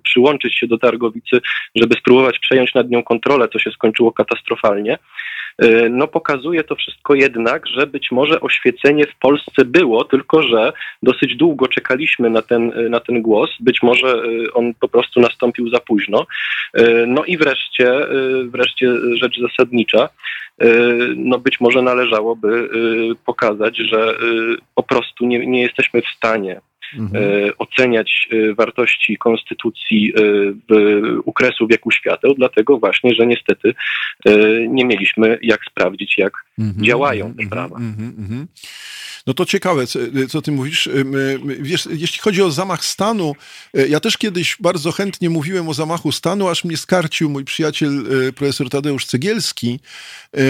przyłączyć 0.02 0.58
się 0.58 0.66
do 0.66 0.78
Targowicy, 0.78 1.40
żeby 1.74 1.94
spróbować 1.94 2.38
przejąć 2.38 2.74
nad 2.74 2.90
nią 2.90 3.02
kontrolę, 3.02 3.48
co 3.52 3.58
się 3.58 3.70
skończyło 3.70 4.12
katastrofalnie. 4.12 4.98
E, 5.58 5.88
no 5.88 6.08
pokazuje 6.08 6.64
to 6.64 6.76
wszystko 6.76 7.14
jednak, 7.14 7.66
że 7.66 7.86
być 7.86 8.10
może 8.10 8.40
oświecenie 8.40 9.06
w 9.06 9.18
Polsce 9.18 9.64
było, 9.64 10.04
tylko 10.04 10.42
że 10.42 10.72
dosyć 11.02 11.36
długo 11.36 11.68
czekaliśmy 11.68 12.30
na 12.30 12.42
ten, 12.42 12.72
e, 12.72 12.88
na 12.88 13.00
ten 13.00 13.22
głos. 13.22 13.50
Być 13.60 13.82
może 13.82 14.08
e, 14.08 14.52
on 14.54 14.74
po 14.74 14.88
prostu 14.88 15.20
nastąpił 15.20 15.68
za 15.68 15.80
późno. 15.80 16.26
No 17.06 17.24
i 17.24 17.36
wreszcie, 17.36 17.92
wreszcie 18.44 18.92
rzecz 19.14 19.40
zasadnicza. 19.40 20.08
No 21.16 21.38
być 21.38 21.60
może 21.60 21.82
należałoby 21.82 22.68
pokazać, 23.24 23.76
że 23.76 24.14
po 24.74 24.82
prostu 24.82 25.26
nie, 25.26 25.46
nie 25.46 25.62
jesteśmy 25.62 26.02
w 26.02 26.16
stanie 26.16 26.60
mhm. 26.96 27.22
E, 27.22 27.56
oceniać 27.58 28.28
e, 28.32 28.54
wartości 28.54 29.16
konstytucji 29.16 30.12
e, 30.16 30.20
w 30.68 31.18
ukresu 31.24 31.66
wieku 31.66 31.90
świateł, 31.90 32.34
dlatego 32.34 32.78
właśnie, 32.78 33.14
że 33.14 33.26
niestety 33.26 33.74
nie 34.68 34.84
mieliśmy 34.84 35.38
jak 35.42 35.60
sprawdzić, 35.64 36.18
jak 36.18 36.47
mhm. 36.58 36.84
działają 36.86 37.24
te 37.26 37.42
mhm. 37.42 37.48
prawa. 37.48 37.76
Mhm. 37.76 38.14
Mhm. 38.18 38.46
No 39.28 39.34
to 39.34 39.46
ciekawe, 39.46 39.84
co 40.28 40.42
ty 40.42 40.52
mówisz. 40.52 40.88
Wiesz, 41.60 41.88
jeśli 41.90 42.18
chodzi 42.18 42.42
o 42.42 42.50
zamach 42.50 42.84
stanu, 42.84 43.34
e, 43.74 43.88
ja 43.88 44.00
też 44.00 44.16
kiedyś 44.16 44.56
bardzo 44.60 44.92
chętnie 44.92 45.30
mówiłem 45.30 45.68
o 45.68 45.74
zamachu 45.74 46.12
stanu, 46.12 46.48
aż 46.48 46.64
mnie 46.64 46.76
skarcił 46.76 47.30
mój 47.30 47.44
przyjaciel 47.44 48.06
e, 48.28 48.32
profesor 48.32 48.70
Tadeusz 48.70 49.06
Cegielski, 49.06 49.80
e, 50.32 50.40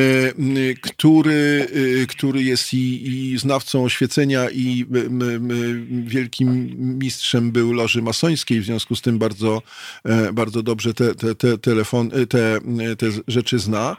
który, 0.82 1.68
który 2.08 2.42
jest 2.42 2.74
i, 2.74 3.08
i 3.08 3.38
znawcą 3.38 3.84
oświecenia 3.84 4.50
i 4.50 4.86
wielkim 5.90 6.74
mistrzem 6.98 7.52
był 7.52 7.72
loży 7.72 8.02
masońskiej, 8.02 8.60
w 8.60 8.64
związku 8.64 8.96
z 8.96 9.02
tym 9.02 9.18
bardzo, 9.18 9.62
bardzo 10.32 10.62
dobrze 10.62 10.94
te, 10.94 11.14
te, 11.14 11.34
te, 11.34 11.58
telefon, 11.58 12.10
te, 12.10 12.60
te 12.98 13.06
rzeczy 13.28 13.58
zna. 13.58 13.96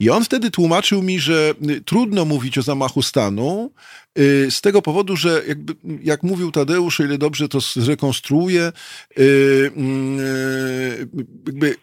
I 0.00 0.10
on 0.10 0.24
wtedy 0.24 0.50
tłumaczył 0.50 1.02
mi, 1.02 1.20
że 1.20 1.41
trudno 1.84 2.24
mówić 2.24 2.58
o 2.58 2.62
zamachu 2.62 3.02
stanu, 3.02 3.70
Y, 4.18 4.50
z 4.50 4.60
tego 4.60 4.82
powodu, 4.82 5.16
że 5.16 5.42
jakby, 5.48 5.74
jak 6.02 6.22
mówił 6.22 6.52
Tadeusz, 6.52 7.00
o 7.00 7.04
ile 7.04 7.18
dobrze 7.18 7.48
to 7.48 7.60
zrekonstruuję, 7.60 8.72
y, 9.18 9.22
y, 9.22 11.08
jakby 11.46 11.76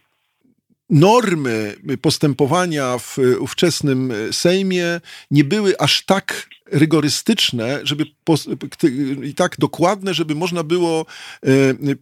normy 0.90 1.76
postępowania 2.02 2.98
w 2.98 3.18
ówczesnym 3.40 4.14
Sejmie 4.32 5.02
nie 5.32 5.44
były 5.44 5.78
aż 5.78 6.06
tak 6.06 6.50
rygorystyczne, 6.72 7.80
żeby 7.84 8.06
i 9.24 9.34
tak 9.34 9.56
dokładne, 9.60 10.14
żeby 10.14 10.36
można 10.36 10.64
było 10.64 11.06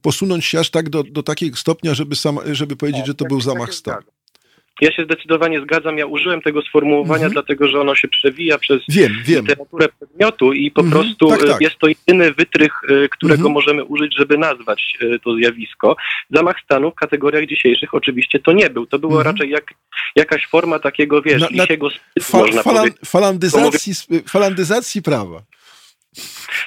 posunąć 0.02 0.46
się 0.46 0.60
aż 0.60 0.70
tak 0.70 0.90
do, 0.90 1.04
do 1.04 1.24
takiego 1.24 1.58
stopnia, 1.58 1.94
żeby, 1.94 2.16
sam, 2.16 2.40
żeby 2.52 2.76
powiedzieć, 2.76 3.06
że 3.06 3.16
to 3.16 3.26
był 3.26 3.42
zamach 3.42 3.74
stanu. 3.74 4.17
Ja 4.82 4.92
się 4.92 5.04
zdecydowanie 5.04 5.62
zgadzam. 5.62 5.98
Ja 5.98 6.06
użyłem 6.06 6.42
tego 6.42 6.62
sformułowania, 6.62 7.26
mhm. 7.26 7.34
dlatego 7.34 7.68
że 7.68 7.82
ono 7.82 7.96
się 7.96 8.08
przewija 8.08 8.58
przez 8.58 8.82
wiem, 8.90 9.12
wiem. 9.26 9.46
literaturę 9.46 9.88
przedmiotu 9.98 10.54
i 10.54 10.72
po 10.72 10.82
mhm. 10.82 11.04
prostu 11.04 11.28
tak, 11.28 11.48
tak. 11.48 11.62
jest 11.62 11.78
to 11.78 11.88
jedyny 11.88 12.34
wytrych, 12.34 12.72
e, 12.84 13.10
którego 13.10 13.48
mhm. 13.48 13.54
możemy 13.54 13.84
użyć, 13.84 14.16
żeby 14.18 14.38
nazwać 14.38 14.98
e, 15.02 15.20
to 15.20 15.36
zjawisko. 15.36 15.96
Zamach 16.34 16.56
stanu 16.64 16.92
w 16.92 16.96
kategoriach 16.96 17.46
dzisiejszych 17.46 17.94
oczywiście 17.94 18.40
to 18.40 18.52
nie 18.52 18.70
był. 18.70 18.86
To 18.86 19.00
było 19.00 19.24
raczej 19.24 19.50
jak, 19.50 19.74
jakaś 20.16 20.48
forma 20.48 20.80
takiego, 20.80 21.22
wiesz, 21.22 21.42
na, 21.42 21.48
na, 21.52 21.66
fa, 22.22 22.38
można 22.38 22.64
falan, 22.64 22.84
powiedzieć. 22.84 23.10
Falandyzacji, 23.10 23.94
falandyzacji 24.28 25.02
prawa. 25.02 25.42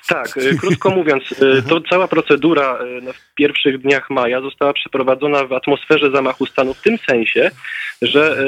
Tak, 0.06 0.36
e, 0.36 0.54
krótko 0.60 0.90
mówiąc, 0.90 1.22
e, 1.32 1.62
to 1.62 1.80
cała 1.80 2.08
procedura 2.08 2.78
e, 2.78 3.12
w 3.12 3.34
pierwszych 3.34 3.78
dniach 3.78 4.10
maja 4.10 4.40
została 4.40 4.72
przeprowadzona 4.72 5.44
w 5.44 5.52
atmosferze 5.52 6.10
zamachu 6.10 6.46
stanu 6.46 6.74
w 6.74 6.82
tym 6.82 6.98
sensie, 6.98 7.50
że 8.02 8.44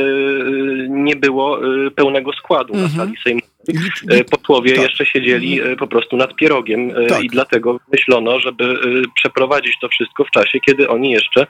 nie 0.89 1.17
było 1.17 1.61
pełnego 1.97 2.33
składu 2.33 2.75
na 2.75 2.83
mhm. 2.83 2.99
sali 2.99 3.17
sejmowej. 3.25 4.25
Posłowie 4.31 4.73
tak. 4.73 4.83
jeszcze 4.83 5.07
siedzieli 5.07 5.61
po 5.79 5.87
prostu 5.87 6.17
nad 6.17 6.35
pierogiem 6.35 6.93
tak. 7.09 7.23
i 7.23 7.29
dlatego 7.29 7.81
myślono, 7.93 8.41
żeby 8.41 8.79
przeprowadzić 9.15 9.75
to 9.81 9.89
wszystko 9.89 10.25
w 10.25 10.31
czasie, 10.31 10.61
kiedy 10.61 10.89
oni 10.89 11.11
jeszcze, 11.11 11.47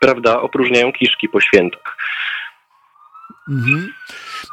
prawda, 0.00 0.40
opróżniają 0.40 0.92
kiszki 0.92 1.28
po 1.28 1.40
świętach. 1.40 1.96
Mhm. 3.48 3.92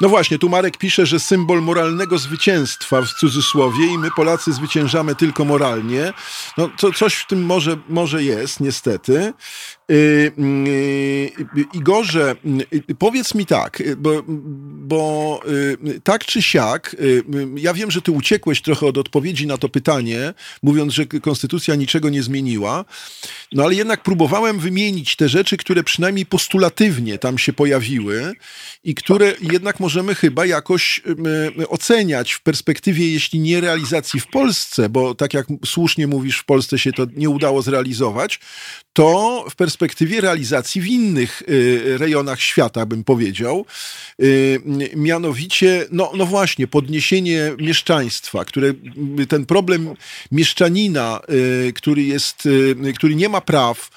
No 0.01 0.09
właśnie, 0.09 0.39
tu 0.39 0.49
Marek 0.49 0.77
pisze, 0.77 1.05
że 1.05 1.19
symbol 1.19 1.61
moralnego 1.61 2.17
zwycięstwa 2.17 3.01
w 3.01 3.13
cudzysłowie 3.13 3.85
i 3.85 3.97
my 3.97 4.11
Polacy 4.11 4.53
zwyciężamy 4.53 5.15
tylko 5.15 5.45
moralnie. 5.45 6.13
No 6.57 6.69
to 6.79 6.91
coś 6.91 7.15
w 7.15 7.27
tym 7.27 7.45
może, 7.45 7.77
może 7.89 8.23
jest, 8.23 8.59
niestety. 8.59 9.33
Yy, 9.89 10.31
yy, 11.55 11.65
Igorze, 11.73 12.35
yy, 12.71 12.95
powiedz 12.99 13.35
mi 13.35 13.45
tak, 13.45 13.83
bo, 13.97 14.23
bo 14.27 15.41
tak 16.03 16.25
czy 16.25 16.41
siak, 16.41 16.95
ja 17.55 17.73
wiem, 17.73 17.91
że 17.91 18.01
ty 18.01 18.11
uciekłeś 18.11 18.61
trochę 18.61 18.85
od 18.85 18.97
odpowiedzi 18.97 19.47
na 19.47 19.57
to 19.57 19.69
pytanie, 19.69 20.33
mówiąc, 20.63 20.93
że 20.93 21.05
konstytucja 21.05 21.75
niczego 21.75 22.09
nie 22.09 22.23
zmieniła, 22.23 22.85
no 23.51 23.63
ale 23.63 23.75
jednak 23.75 24.03
próbowałem 24.03 24.59
wymienić 24.59 25.15
te 25.15 25.29
rzeczy, 25.29 25.57
które 25.57 25.83
przynajmniej 25.83 26.25
postulatywnie 26.25 27.17
tam 27.17 27.37
się 27.37 27.53
pojawiły 27.53 28.33
i 28.83 28.95
które 28.95 29.33
jednak 29.41 29.79
możemy 29.79 30.15
chyba 30.15 30.45
jakoś 30.45 31.01
oceniać 31.69 32.31
w 32.31 32.41
perspektywie, 32.41 33.11
jeśli 33.11 33.39
nie 33.39 33.61
realizacji 33.61 34.19
w 34.19 34.27
Polsce, 34.27 34.89
bo 34.89 35.15
tak 35.15 35.33
jak 35.33 35.47
słusznie 35.65 36.07
mówisz, 36.07 36.39
w 36.39 36.45
Polsce 36.45 36.79
się 36.79 36.91
to 36.93 37.05
nie 37.15 37.29
udało 37.29 37.61
zrealizować, 37.61 38.39
to 38.95 39.45
w 39.49 39.55
perspektywie 39.55 40.21
realizacji 40.21 40.81
w 40.81 40.87
innych 40.87 41.43
y, 41.49 41.97
rejonach 41.97 42.41
świata, 42.41 42.85
bym 42.85 43.03
powiedział. 43.03 43.65
Y, 44.21 44.61
mianowicie, 44.95 45.85
no, 45.91 46.11
no 46.15 46.25
właśnie, 46.25 46.67
podniesienie 46.67 47.51
mieszczaństwa, 47.59 48.45
które 48.45 48.73
ten 49.29 49.45
problem 49.45 49.89
mieszczanina, 50.31 51.21
y, 51.67 51.73
który 51.73 52.03
jest, 52.03 52.47
który 52.95 53.15
nie 53.15 53.29
ma 53.29 53.41
praw 53.41 53.89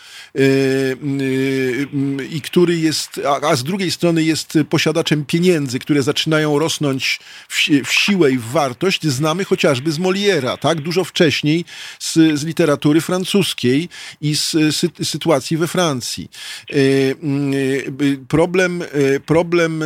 i 2.30 2.40
który 2.40 2.76
jest, 2.78 3.20
a, 3.42 3.56
z 3.56 3.64
drugiej 3.64 3.90
strony 3.90 4.22
jest 4.22 4.58
posiadaczem 4.70 5.24
pieniędzy, 5.24 5.78
które 5.78 6.02
zaczynają 6.02 6.58
rosnąć 6.58 7.20
w, 7.48 7.68
w 7.84 7.92
siłę 7.92 8.32
i 8.32 8.38
w 8.38 8.44
wartość, 8.44 9.06
znamy 9.06 9.44
chociażby 9.44 9.92
z 9.92 9.98
Moliera, 9.98 10.56
tak? 10.56 10.80
Dużo 10.80 11.04
wcześniej 11.04 11.64
z, 11.98 12.14
z 12.14 12.44
literatury 12.44 13.00
francuskiej 13.00 13.88
i 14.20 14.36
z, 14.36 14.50
z 14.50 14.87
sytuacji 15.02 15.56
we 15.56 15.66
Francji. 15.66 16.30
E, 16.70 16.74
mm, 17.22 17.52
e, 17.54 18.26
problem, 18.28 18.82
e, 18.82 19.20
problem 19.20 19.84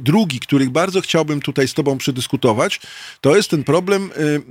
drugi, 0.00 0.40
który 0.40 0.70
bardzo 0.70 1.00
chciałbym 1.00 1.40
tutaj 1.40 1.68
z 1.68 1.74
Tobą 1.74 1.98
przedyskutować, 1.98 2.80
to 3.20 3.36
jest 3.36 3.50
ten 3.50 3.64
problem 3.64 4.10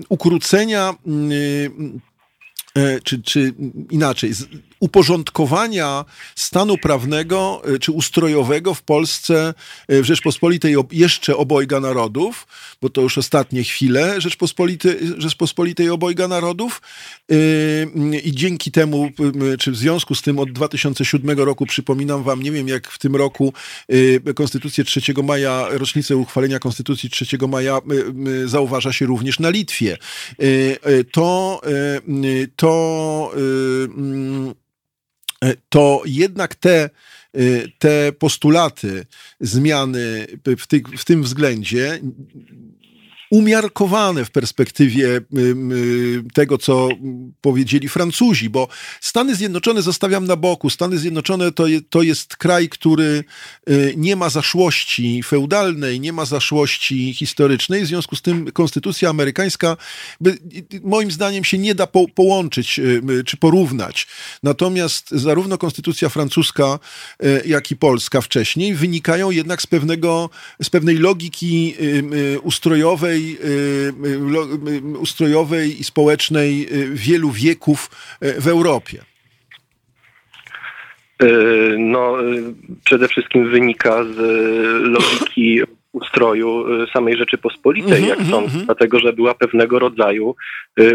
ukrócenia 0.09 0.95
mm, 1.07 1.99
czy, 3.03 3.21
czy 3.21 3.53
inaczej, 3.89 4.31
uporządkowania 4.80 6.05
stanu 6.36 6.77
prawnego 6.77 7.61
e, 7.75 7.80
czy 7.80 7.91
ustrojowego 7.91 8.73
w 8.73 8.82
Polsce, 8.82 9.53
e, 9.88 10.01
w 10.01 10.05
Rzeczpospolitej 10.05 10.75
jeszcze 10.91 11.38
obojga 11.38 11.80
narodów, 11.80 12.47
bo 12.82 12.89
to 12.89 13.01
już 13.01 13.17
ostatnie 13.17 13.63
chwile 13.63 14.21
Rzeczpospolitej, 14.21 14.97
Rzeczpospolitej 15.17 15.89
obojga 15.89 16.27
narodów 16.27 16.82
e, 17.32 17.36
i 18.23 18.32
dzięki 18.32 18.71
temu, 18.71 19.09
czy 19.59 19.71
w 19.71 19.77
związku 19.77 20.15
z 20.15 20.21
tym 20.21 20.39
od 20.39 20.51
2007 20.51 21.39
roku, 21.39 21.65
przypominam 21.65 22.23
wam, 22.23 22.43
nie 22.43 22.51
wiem 22.51 22.67
jak 22.67 22.88
w 22.88 22.99
tym 22.99 23.15
roku 23.15 23.53
Konstytucję 24.36 24.84
3 24.84 25.01
maja, 25.23 25.67
rocznicę 25.69 26.17
uchwalenia 26.17 26.59
Konstytucji 26.59 27.09
3 27.09 27.25
maja 27.47 27.82
zauważa 28.45 28.93
się 28.93 29.05
również 29.05 29.39
na 29.39 29.49
Litwie. 29.49 29.97
To, 31.11 31.61
to 32.55 33.32
to 35.69 36.01
jednak 36.05 36.55
te, 36.55 36.89
e, 37.33 37.67
te 37.79 38.11
postulaty 38.11 39.05
zmiany 39.39 40.27
w, 40.57 40.67
ty, 40.67 40.81
w 40.97 41.05
tym 41.05 41.23
względzie 41.23 41.99
umiarkowane 43.30 44.25
w 44.25 44.32
perspektywie 44.32 45.21
tego, 46.34 46.57
co 46.57 46.89
powiedzieli 47.41 47.89
Francuzi, 47.89 48.49
bo 48.49 48.67
Stany 49.01 49.36
Zjednoczone 49.36 49.82
zostawiam 49.82 50.25
na 50.25 50.36
boku. 50.36 50.69
Stany 50.69 50.97
Zjednoczone 50.97 51.51
to, 51.51 51.65
to 51.89 52.01
jest 52.01 52.38
kraj, 52.38 52.69
który 52.69 53.23
y, 53.69 53.93
nie 53.97 54.15
ma 54.15 54.30
zaszłości 54.30 55.23
feudalnej, 55.23 55.99
nie 55.99 56.13
ma 56.13 56.25
zaszłości 56.25 57.13
historycznej, 57.13 57.84
w 57.84 57.88
związku 57.88 58.15
z 58.15 58.21
tym 58.21 58.51
konstytucja 58.51 59.09
amerykańska 59.09 59.77
moim 60.84 61.11
zdaniem 61.11 61.43
się 61.43 61.57
nie 61.57 61.75
da 61.75 61.88
po, 61.88 62.07
połączyć 62.07 62.80
y, 62.80 63.23
czy 63.25 63.38
porównać. 63.38 64.07
Natomiast 64.43 65.11
zarówno 65.11 65.57
konstytucja 65.57 66.09
francuska, 66.09 66.80
y, 67.23 67.43
jak 67.45 67.71
i 67.71 67.75
polska 67.75 68.21
wcześniej 68.21 68.75
wynikają 68.75 69.32
jednak 69.32 69.61
z 69.61 69.67
pewnego, 69.67 70.30
z 70.63 70.69
pewnej 70.69 70.97
logiki 70.97 71.75
ustrojowej, 72.43 73.18
ustrojowej, 73.20 73.38
y, 74.67 74.95
y, 74.95 74.97
ustrojowej 74.97 75.80
i 75.82 75.84
społecznej 75.84 76.67
y, 76.72 76.89
wielu 76.93 77.32
wieków 77.32 77.89
w 78.22 78.47
Europie? 78.47 78.99
No, 81.78 82.17
przede 82.86 83.07
wszystkim 83.07 83.49
wynika 83.49 84.03
z 84.03 84.17
logiki 84.82 85.61
ustroju 85.91 86.65
samej 86.93 87.17
Rzeczypospolitej, 87.17 88.07
jak 88.07 88.20
mhm, 88.20 88.30
sądzę, 88.30 88.57
mm-hmm. 88.57 88.65
dlatego 88.65 88.99
że 88.99 89.13
była 89.13 89.34
pewnego 89.34 89.80
rodzaju 89.80 90.36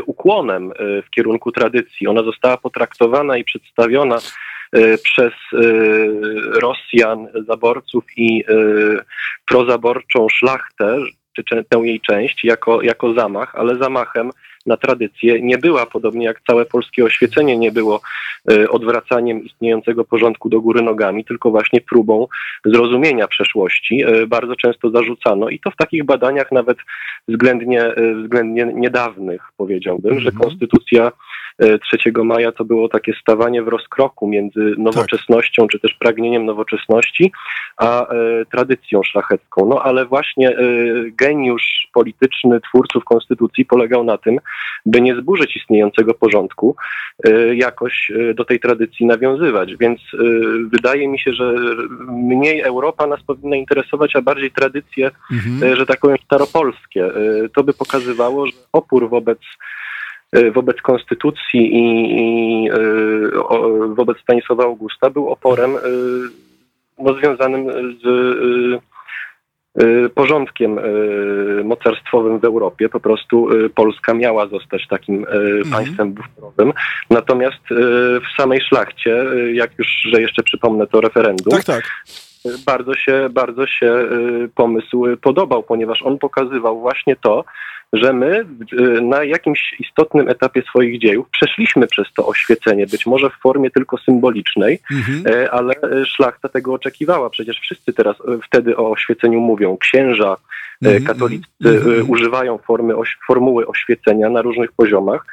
ukłonem 0.06 0.72
w 1.06 1.10
kierunku 1.10 1.52
tradycji. 1.52 2.06
Ona 2.06 2.22
została 2.22 2.56
potraktowana 2.56 3.36
i 3.36 3.44
przedstawiona 3.44 4.18
przez 5.02 5.32
Rosjan, 6.62 7.28
zaborców 7.46 8.04
i 8.16 8.44
prozaborczą 9.46 10.28
szlachtę, 10.28 10.98
czy 11.42 11.64
tę 11.68 11.78
jej 11.78 12.00
część 12.00 12.44
jako, 12.44 12.82
jako 12.82 13.14
zamach, 13.14 13.54
ale 13.54 13.76
zamachem 13.76 14.30
na 14.66 14.76
tradycję 14.76 15.42
nie 15.42 15.58
była, 15.58 15.86
podobnie 15.86 16.26
jak 16.26 16.40
całe 16.46 16.64
polskie 16.64 17.04
oświecenie 17.04 17.58
nie 17.58 17.72
było 17.72 18.00
e, 18.52 18.68
odwracaniem 18.68 19.44
istniejącego 19.44 20.04
porządku 20.04 20.48
do 20.48 20.60
góry 20.60 20.82
nogami, 20.82 21.24
tylko 21.24 21.50
właśnie 21.50 21.80
próbą 21.80 22.26
zrozumienia 22.64 23.28
przeszłości. 23.28 24.02
E, 24.02 24.26
bardzo 24.26 24.56
często 24.56 24.90
zarzucano 24.90 25.48
i 25.48 25.60
to 25.60 25.70
w 25.70 25.76
takich 25.76 26.04
badaniach 26.04 26.52
nawet 26.52 26.78
względnie, 27.28 27.82
e, 27.82 28.14
względnie 28.14 28.72
niedawnych 28.74 29.42
powiedziałbym, 29.56 30.12
mm 30.12 30.20
-hmm. 30.20 30.24
że 30.24 30.30
mhm. 30.30 30.48
konstytucja 30.48 31.12
3 31.58 32.12
maja 32.24 32.52
to 32.52 32.64
było 32.64 32.88
takie 32.88 33.12
stawanie 33.20 33.62
w 33.62 33.68
rozkroku 33.68 34.28
między 34.28 34.74
nowoczesnością, 34.78 35.62
tak. 35.62 35.70
czy 35.70 35.80
też 35.80 35.94
pragnieniem 35.94 36.46
nowoczesności, 36.46 37.32
a 37.76 38.08
e, 38.08 38.14
tradycją 38.52 39.02
szlachecką. 39.02 39.66
No 39.66 39.82
ale 39.82 40.06
właśnie 40.06 40.50
e, 40.50 40.56
geniusz 41.10 41.88
polityczny 41.94 42.60
twórców 42.60 43.04
konstytucji 43.04 43.64
polegał 43.64 44.04
na 44.04 44.18
tym, 44.18 44.38
by 44.86 45.00
nie 45.00 45.16
zburzyć 45.16 45.56
istniejącego 45.56 46.14
porządku, 46.14 46.76
e, 47.24 47.54
jakoś 47.54 48.10
e, 48.10 48.34
do 48.34 48.44
tej 48.44 48.60
tradycji 48.60 49.06
nawiązywać. 49.06 49.76
Więc 49.76 50.00
e, 50.00 50.16
wydaje 50.72 51.08
mi 51.08 51.18
się, 51.18 51.32
że 51.32 51.54
mniej 52.08 52.60
Europa 52.60 53.06
nas 53.06 53.22
powinna 53.22 53.56
interesować, 53.56 54.16
a 54.16 54.22
bardziej 54.22 54.50
tradycje, 54.50 55.10
mhm. 55.32 55.72
E, 55.72 55.76
że 55.76 55.86
tak 55.86 56.00
powiem, 56.00 56.18
staropolskie. 56.24 57.10
To 57.54 57.64
by 57.64 57.72
pokazywało, 57.72 58.46
że 58.46 58.52
opór 58.72 59.08
wobec 59.08 59.38
E, 59.38 59.83
wobec 60.54 60.82
konstytucji 60.82 61.74
i, 61.74 61.84
i 62.20 62.68
e, 62.70 62.74
wobec 63.94 64.18
Stanisława 64.18 64.64
Augusta 64.64 65.10
był 65.10 65.28
oporem 65.28 65.76
e, 65.76 65.80
no, 66.98 67.14
związanym 67.14 67.66
z 68.02 68.04
porządkiem 70.14 70.78
mocarstwowym 71.64 72.38
w 72.38 72.44
Europie. 72.44 72.88
Po 72.88 73.00
prostu 73.00 73.48
Polska 73.74 74.14
miała 74.14 74.46
zostać 74.46 74.88
takim 74.88 75.18
mhm. 75.18 75.70
państwem 75.70 76.12
buforowym. 76.12 76.72
Natomiast 77.10 77.60
w 78.20 78.36
samej 78.36 78.60
szlachcie, 78.60 79.24
jak 79.52 79.70
już, 79.78 79.86
że 80.12 80.20
jeszcze 80.20 80.42
przypomnę 80.42 80.86
to 80.86 81.00
referendum, 81.00 81.50
tak, 81.50 81.64
tak 81.64 81.84
bardzo 82.66 82.94
się, 82.94 83.28
bardzo 83.30 83.66
się 83.66 84.08
pomysł 84.54 85.04
podobał, 85.22 85.62
ponieważ 85.62 86.02
on 86.02 86.18
pokazywał 86.18 86.80
właśnie 86.80 87.16
to, 87.16 87.44
że 87.92 88.12
my 88.12 88.46
y, 88.72 89.00
na 89.00 89.24
jakimś 89.24 89.74
istotnym 89.80 90.28
etapie 90.28 90.62
swoich 90.62 91.00
dziejów 91.00 91.30
przeszliśmy 91.30 91.86
przez 91.86 92.06
to 92.16 92.26
oświecenie, 92.26 92.86
być 92.86 93.06
może 93.06 93.30
w 93.30 93.40
formie 93.42 93.70
tylko 93.70 93.98
symbolicznej, 93.98 94.80
mhm. 94.90 95.36
Y, 95.36 95.50
ale 95.50 95.74
szlachta 96.06 96.48
tego 96.48 96.72
oczekiwała. 96.72 97.30
Przecież 97.30 97.60
wszyscy 97.60 97.92
teraz 97.92 98.16
wtedy 98.46 98.76
o 98.76 98.90
oświeceniu 98.90 99.40
mówią. 99.40 99.76
Księża, 99.76 100.36
mhm. 100.82 101.04
katolicy 101.04 101.46
mhm. 101.64 102.10
używają 102.10 102.58
formy, 102.58 102.94
formuły 103.26 103.66
oświecenia 103.66 104.30
na 104.30 104.42
różnych 104.42 104.72
poziomach. 104.72 105.26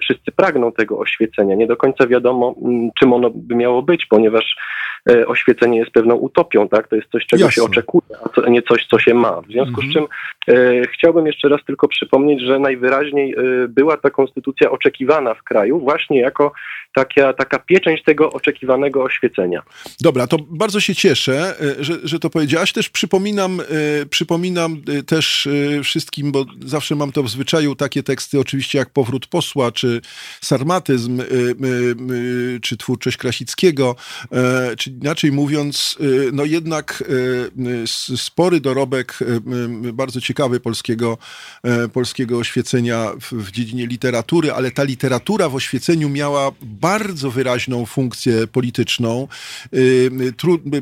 Wszyscy 0.00 0.32
pragną 0.32 0.72
tego 0.72 0.98
oświecenia. 0.98 1.54
Nie 1.54 1.66
do 1.66 1.76
końca 1.76 2.06
wiadomo, 2.06 2.54
czym 2.98 3.12
ono 3.12 3.30
by 3.30 3.54
miało 3.54 3.82
być, 3.82 4.06
ponieważ 4.06 4.56
E, 4.97 4.97
oświecenie 5.26 5.78
jest 5.78 5.90
pewną 5.90 6.14
utopią, 6.14 6.68
tak? 6.68 6.88
To 6.88 6.96
jest 6.96 7.08
coś, 7.10 7.26
czego 7.26 7.44
Jasne. 7.44 7.54
się 7.54 7.62
oczekuje, 7.62 8.16
a 8.46 8.48
nie 8.48 8.62
coś, 8.62 8.86
co 8.86 8.98
się 8.98 9.14
ma. 9.14 9.40
W 9.40 9.46
związku 9.46 9.80
mhm. 9.80 9.90
z 9.90 9.92
czym 9.92 10.06
e, 10.54 10.82
chciałbym 10.88 11.26
jeszcze 11.26 11.48
raz 11.48 11.60
tylko 11.66 11.88
przypomnieć, 11.88 12.40
że 12.42 12.58
najwyraźniej 12.58 13.34
e, 13.34 13.68
była 13.68 13.96
ta 13.96 14.10
konstytucja 14.10 14.70
oczekiwana 14.70 15.34
w 15.34 15.42
kraju 15.42 15.80
właśnie 15.80 16.20
jako 16.20 16.52
taka, 16.94 17.32
taka 17.32 17.58
pieczęć 17.58 18.02
tego 18.02 18.32
oczekiwanego 18.32 19.02
oświecenia. 19.02 19.62
Dobra, 20.00 20.26
to 20.26 20.36
bardzo 20.50 20.80
się 20.80 20.94
cieszę, 20.94 21.54
że, 21.80 21.94
że 22.04 22.18
to 22.18 22.30
powiedziałaś. 22.30 22.72
Też 22.72 22.88
przypominam, 22.88 23.60
przypominam 24.10 24.76
też 25.06 25.48
wszystkim, 25.84 26.32
bo 26.32 26.44
zawsze 26.60 26.94
mam 26.94 27.12
to 27.12 27.22
w 27.22 27.28
zwyczaju 27.28 27.74
takie 27.74 28.02
teksty, 28.02 28.40
oczywiście 28.40 28.78
jak 28.78 28.90
Powrót 28.90 29.26
Posła, 29.26 29.72
czy 29.72 30.00
Sarmatyzm, 30.40 31.22
czy 32.62 32.76
Twórczość 32.76 33.16
Krasickiego, 33.16 33.96
czy 34.78 34.87
inaczej 34.88 35.32
mówiąc, 35.32 35.96
y, 36.00 36.30
no 36.32 36.44
jednak 36.44 37.04
y, 37.08 38.16
spory 38.16 38.60
dorobek 38.60 39.18
y, 39.86 39.92
bardzo 39.92 40.20
ciekawy 40.20 40.60
polskiego, 40.60 41.18
polskiego 41.92 42.38
oświecenia 42.38 43.12
w, 43.32 43.50
dziedzinie 43.50 43.86
literatury, 43.86 44.52
ale 44.52 44.70
ta 44.70 44.82
literatura 44.84 45.48
w 45.48 45.54
oświeceniu 45.54 46.08
miała 46.08 46.52
bardzo 46.62 47.30
wyraźną 47.30 47.86
funkcję 47.86 48.46
polityczną. 48.46 49.28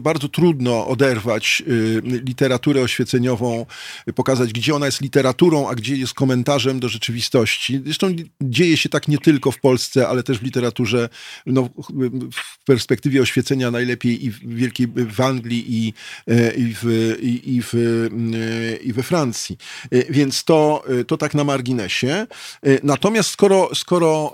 bardzo 0.01 0.29
trudno 0.29 0.87
oderwać 0.87 1.63
literaturę 2.03 2.83
oświeceniową, 2.83 3.67
pokazać, 4.15 4.53
gdzie 4.53 4.75
ona 4.75 4.87
jest 4.87 5.01
literaturą, 5.01 5.69
a 5.69 5.75
gdzie 5.75 5.97
jest 5.97 6.15
komentarzem 6.15 6.81
do 6.81 6.89
rzeczywistości. 6.89 7.81
Zresztą 7.85 8.09
dzieje 8.41 8.77
się 8.77 8.89
tak 8.89 9.09
nie 9.09 9.19
tylko 9.19 9.51
w 9.51 9.61
Polsce, 9.61 10.09
ale 10.09 10.23
też 10.23 10.39
w 10.39 10.43
literaturze, 10.43 11.09
no, 11.47 11.69
w 12.33 12.65
perspektywie 12.65 13.23
oświecenia 13.23 13.71
najlepiej 13.71 13.96
lepiej 13.97 14.27
i 14.27 14.31
w 14.31 14.39
Wielkiej 14.39 14.87
w 14.97 15.21
Anglii 15.21 15.65
i, 15.69 15.93
e, 16.27 16.55
i, 16.55 16.75
w, 16.83 17.17
i, 17.23 17.63
w, 17.63 17.75
e, 17.75 18.77
i 18.77 18.93
we 18.93 19.03
Francji. 19.03 19.59
E, 19.91 20.13
więc 20.13 20.45
to, 20.45 20.85
to 21.07 21.17
tak 21.17 21.35
na 21.35 21.45
marginesie. 21.45 22.27
Natomiast 22.83 23.31
skoro, 23.31 23.71
skoro, 23.75 24.33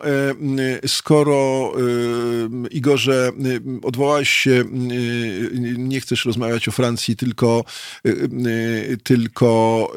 skoro 0.86 1.72
Igorze 2.70 3.32
odwołałeś 3.82 4.30
się, 4.30 4.64
nie 5.76 6.00
chcesz 6.00 6.24
rozmawiać 6.24 6.68
o 6.68 6.72
Francji, 6.72 7.16
tylko, 7.16 7.64
tylko 9.04 9.88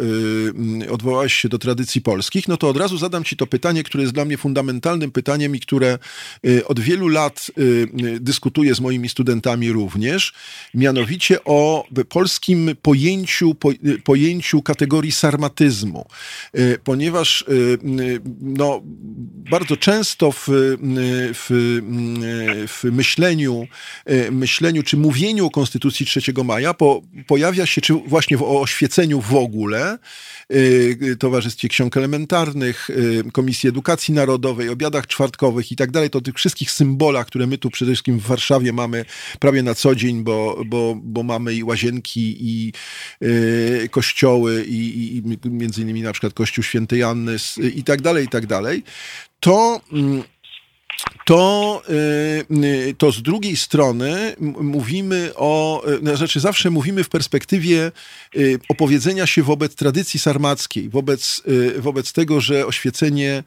odwołałeś 0.92 1.34
się 1.34 1.50
do 1.50 1.58
tradycji 1.58 2.02
polskich, 2.02 2.48
no 2.48 2.58
to 2.58 2.70
od 2.70 2.78
razu 2.78 2.98
zadam 2.98 3.24
ci 3.24 3.38
to 3.38 3.48
pytanie, 3.48 3.84
które 3.84 4.04
jest 4.04 4.14
dla 4.14 4.26
mnie 4.26 4.38
fundamentalnym 4.38 5.12
pytaniem 5.12 5.56
i 5.56 5.60
które 5.60 6.00
od 6.66 6.80
wielu 6.80 7.08
lat 7.08 7.52
dyskutuję 8.20 8.76
z 8.76 8.80
moimi 8.80 9.10
studentami 9.10 9.55
również, 9.64 10.34
mianowicie 10.74 11.44
o 11.44 11.88
polskim 12.10 12.76
pojęciu, 12.82 13.56
pojęciu 14.04 14.62
kategorii 14.62 15.12
sarmatyzmu, 15.12 16.06
e, 16.54 16.78
ponieważ 16.78 17.42
e, 17.42 17.46
no, 18.42 18.82
bardzo 19.50 19.78
często 19.78 20.32
w, 20.32 20.48
w, 21.34 21.48
w 22.68 22.84
myśleniu, 22.92 23.68
e, 24.06 24.32
myśleniu 24.32 24.84
czy 24.84 24.98
mówieniu 24.98 25.46
o 25.46 25.50
Konstytucji 25.50 26.06
3 26.06 26.22
maja 26.44 26.74
po, 26.74 27.02
pojawia 27.28 27.66
się, 27.66 27.82
czy 27.82 27.94
właśnie 27.94 28.38
o 28.38 28.62
oświeceniu 28.62 29.22
w 29.22 29.36
ogóle, 29.36 29.98
Towarzystwie 31.20 31.70
Ksiąg 31.70 31.98
Elementarnych, 31.98 32.90
Komisji 33.34 33.70
Edukacji 33.70 34.14
Narodowej, 34.14 34.70
obiadach 34.70 35.08
czwartkowych 35.08 35.72
i 35.72 35.76
tak 35.76 35.92
dalej, 35.92 36.10
to 36.10 36.22
tych 36.22 36.36
wszystkich 36.36 36.72
symbolach, 36.72 37.28
które 37.28 37.48
my 37.48 37.58
tu 37.58 37.70
przede 37.70 37.92
wszystkim 37.92 38.20
w 38.20 38.28
Warszawie 38.28 38.74
mamy 38.74 39.06
prawie 39.46 39.64
na 39.64 39.76
co 39.76 39.96
dzień, 39.96 40.24
bo, 40.24 40.62
bo, 40.66 40.98
bo 41.04 41.24
mamy 41.24 41.54
i 41.54 41.64
łazienki, 41.64 42.38
i 42.40 42.74
y, 43.24 43.90
kościoły, 43.92 44.66
i, 44.68 45.18
i 45.18 45.50
między 45.50 45.82
innymi 45.82 46.02
na 46.02 46.12
przykład 46.12 46.34
Kościół 46.34 46.64
Świętej 46.64 47.04
Anny 47.04 47.36
i 47.76 47.84
tak 47.84 48.02
dalej, 48.02 48.26
i 48.26 48.28
tak 48.28 48.46
dalej, 48.46 48.84
to 49.40 49.82
mm, 49.92 50.24
to, 51.26 51.82
y, 52.90 52.96
to 52.98 53.12
z 53.12 53.22
drugiej 53.22 53.58
strony 53.58 54.36
mówimy 54.62 55.32
o, 55.36 55.84
y, 56.12 56.18
znaczy 56.18 56.40
zawsze 56.40 56.70
mówimy 56.70 57.04
w 57.04 57.10
perspektywie 57.10 57.92
y, 58.36 58.60
opowiedzenia 58.70 59.28
się 59.28 59.44
wobec 59.44 59.76
tradycji 59.76 60.20
sarmackiej, 60.20 60.90
wobec, 60.90 61.42
wobec 61.78 62.14
tego, 62.14 62.42
że 62.42 62.66
oświecenie 62.66 63.44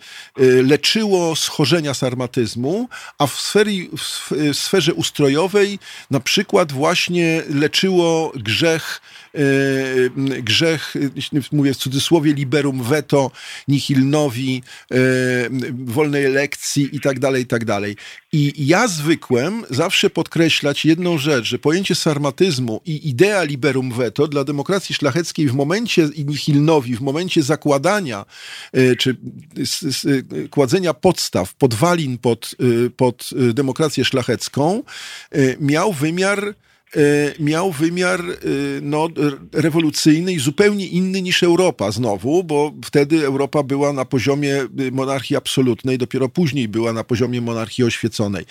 leczyło 0.63 1.37
schorzenia 1.37 1.95
sarmatyzmu, 1.95 2.89
a 3.19 3.27
w, 3.27 3.41
sfery, 3.41 3.73
w 3.93 4.33
sferze 4.53 4.95
ustrojowej 4.95 5.79
na 6.11 6.21
przykład 6.21 6.73
właśnie 6.73 7.43
leczyło 7.49 8.33
grzech 8.37 9.01
grzech, 10.43 10.95
mówię 11.53 11.75
w 11.75 11.77
cudzysłowie, 11.77 12.35
liberum 12.35 12.83
veto, 12.83 13.31
nihilnowi, 13.69 14.63
wolnej 15.85 16.25
elekcji 16.25 16.97
i 16.97 17.01
tak 17.47 17.65
dalej, 17.69 17.97
i 18.33 18.67
ja 18.67 18.89
zwykłem 18.89 19.65
zawsze 19.71 20.11
podkreślać 20.11 20.85
jedną 20.85 21.19
rzecz, 21.19 21.45
że 21.45 21.59
pojęcie 21.59 21.95
sarmatyzmu 21.95 22.81
i 22.87 23.09
idea 23.09 23.43
liberum 23.43 23.93
veto 23.93 24.29
dla 24.29 24.45
demokracji 24.45 24.95
szlacheckiej 24.95 25.49
w 25.49 25.55
momencie 25.55 26.09
nihilnowi, 26.27 26.97
w 26.97 27.01
momencie 27.01 27.43
zakładania 27.43 28.25
e, 28.73 28.97
czy 28.97 29.17
kładzenia 30.51 30.95
podstaw, 30.95 31.55
podwalin 31.55 32.19
pod, 32.19 32.55
e, 32.87 32.91
pod 32.91 33.31
demokrację 33.55 34.05
szlachecką, 34.05 34.83
e, 35.31 35.57
miał 35.61 35.93
wymiar 35.93 36.55
E, 36.55 36.68
miał 37.41 37.73
wymiar 37.73 38.21
e, 38.21 38.35
no, 38.83 39.09
rewolucyjny 39.53 40.33
i 40.33 40.39
zupełnie 40.39 40.87
inny 40.87 41.23
niż 41.23 41.43
Europa 41.43 41.91
znowu, 41.91 42.45
bo 42.45 42.73
wtedy 42.85 43.27
Europa 43.27 43.63
była 43.63 43.93
na 43.93 44.05
poziomie 44.05 44.57
e, 44.57 44.67
monarchii 44.93 45.37
absolutnej, 45.37 45.99
dopiero 45.99 46.29
później 46.29 46.69
była 46.69 46.93
na 46.93 47.05
poziomie 47.05 47.41
monarchii 47.41 47.85
oświeconej. 47.85 48.45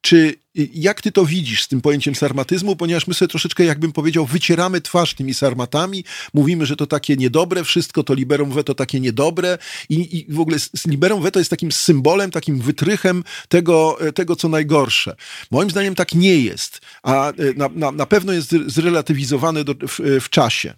Czy 0.00 0.34
jak 0.74 1.02
ty 1.02 1.12
to 1.12 1.26
widzisz 1.26 1.62
z 1.62 1.68
tym 1.68 1.80
pojęciem 1.80 2.14
sarmatyzmu? 2.14 2.76
Ponieważ 2.76 3.06
my 3.06 3.14
sobie 3.14 3.28
troszeczkę, 3.28 3.64
jakbym 3.64 3.92
powiedział, 3.92 4.26
wycieramy 4.26 4.80
twarz 4.80 5.14
tymi 5.14 5.34
sarmatami, 5.34 6.04
mówimy, 6.34 6.66
że 6.66 6.76
to 6.76 6.86
takie 6.86 7.16
niedobre 7.16 7.64
wszystko, 7.64 8.02
to 8.02 8.14
liberum 8.14 8.50
veto 8.50 8.74
takie 8.74 9.00
niedobre 9.00 9.58
i, 9.88 10.18
i 10.18 10.32
w 10.32 10.40
ogóle 10.40 10.56
liberum 10.86 11.22
veto 11.22 11.38
jest 11.38 11.50
takim 11.50 11.72
symbolem, 11.72 12.30
takim 12.30 12.60
wytrychem 12.60 13.24
tego, 13.48 13.98
tego, 14.14 14.36
co 14.36 14.48
najgorsze. 14.48 15.16
Moim 15.50 15.70
zdaniem 15.70 15.94
tak 15.94 16.14
nie 16.14 16.40
jest, 16.40 16.80
a 17.02 17.32
na, 17.56 17.68
na, 17.74 17.92
na 17.92 18.06
pewno 18.06 18.32
jest 18.32 18.50
zrelatywizowane 18.66 19.64
do, 19.64 19.74
w, 19.88 20.00
w 20.20 20.28
czasie. 20.30 20.74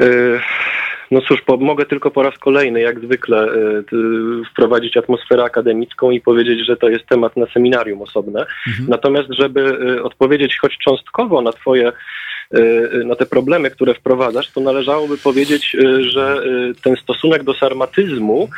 Y 0.00 0.40
no 1.12 1.20
cóż, 1.20 1.42
po, 1.42 1.56
mogę 1.56 1.86
tylko 1.86 2.10
po 2.10 2.22
raz 2.22 2.38
kolejny, 2.38 2.80
jak 2.80 3.00
zwykle, 3.00 3.48
y, 3.48 3.84
wprowadzić 4.52 4.96
atmosferę 4.96 5.44
akademicką 5.44 6.10
i 6.10 6.20
powiedzieć, 6.20 6.66
że 6.66 6.76
to 6.76 6.88
jest 6.88 7.06
temat 7.06 7.36
na 7.36 7.46
seminarium 7.46 8.02
osobne. 8.02 8.46
Mhm. 8.68 8.88
Natomiast, 8.88 9.28
żeby 9.30 9.60
y, 9.60 10.02
odpowiedzieć 10.02 10.58
choć 10.58 10.78
cząstkowo 10.78 11.42
na 11.42 11.52
Twoje 11.52 11.92
y, 12.54 13.04
na 13.04 13.16
te 13.16 13.26
problemy, 13.26 13.70
które 13.70 13.94
wprowadzasz, 13.94 14.50
to 14.50 14.60
należałoby 14.60 15.18
powiedzieć, 15.18 15.76
że 16.00 16.42
ten 16.82 16.96
stosunek 16.96 17.42
do 17.42 17.54
sarmatyzmu, 17.54 18.48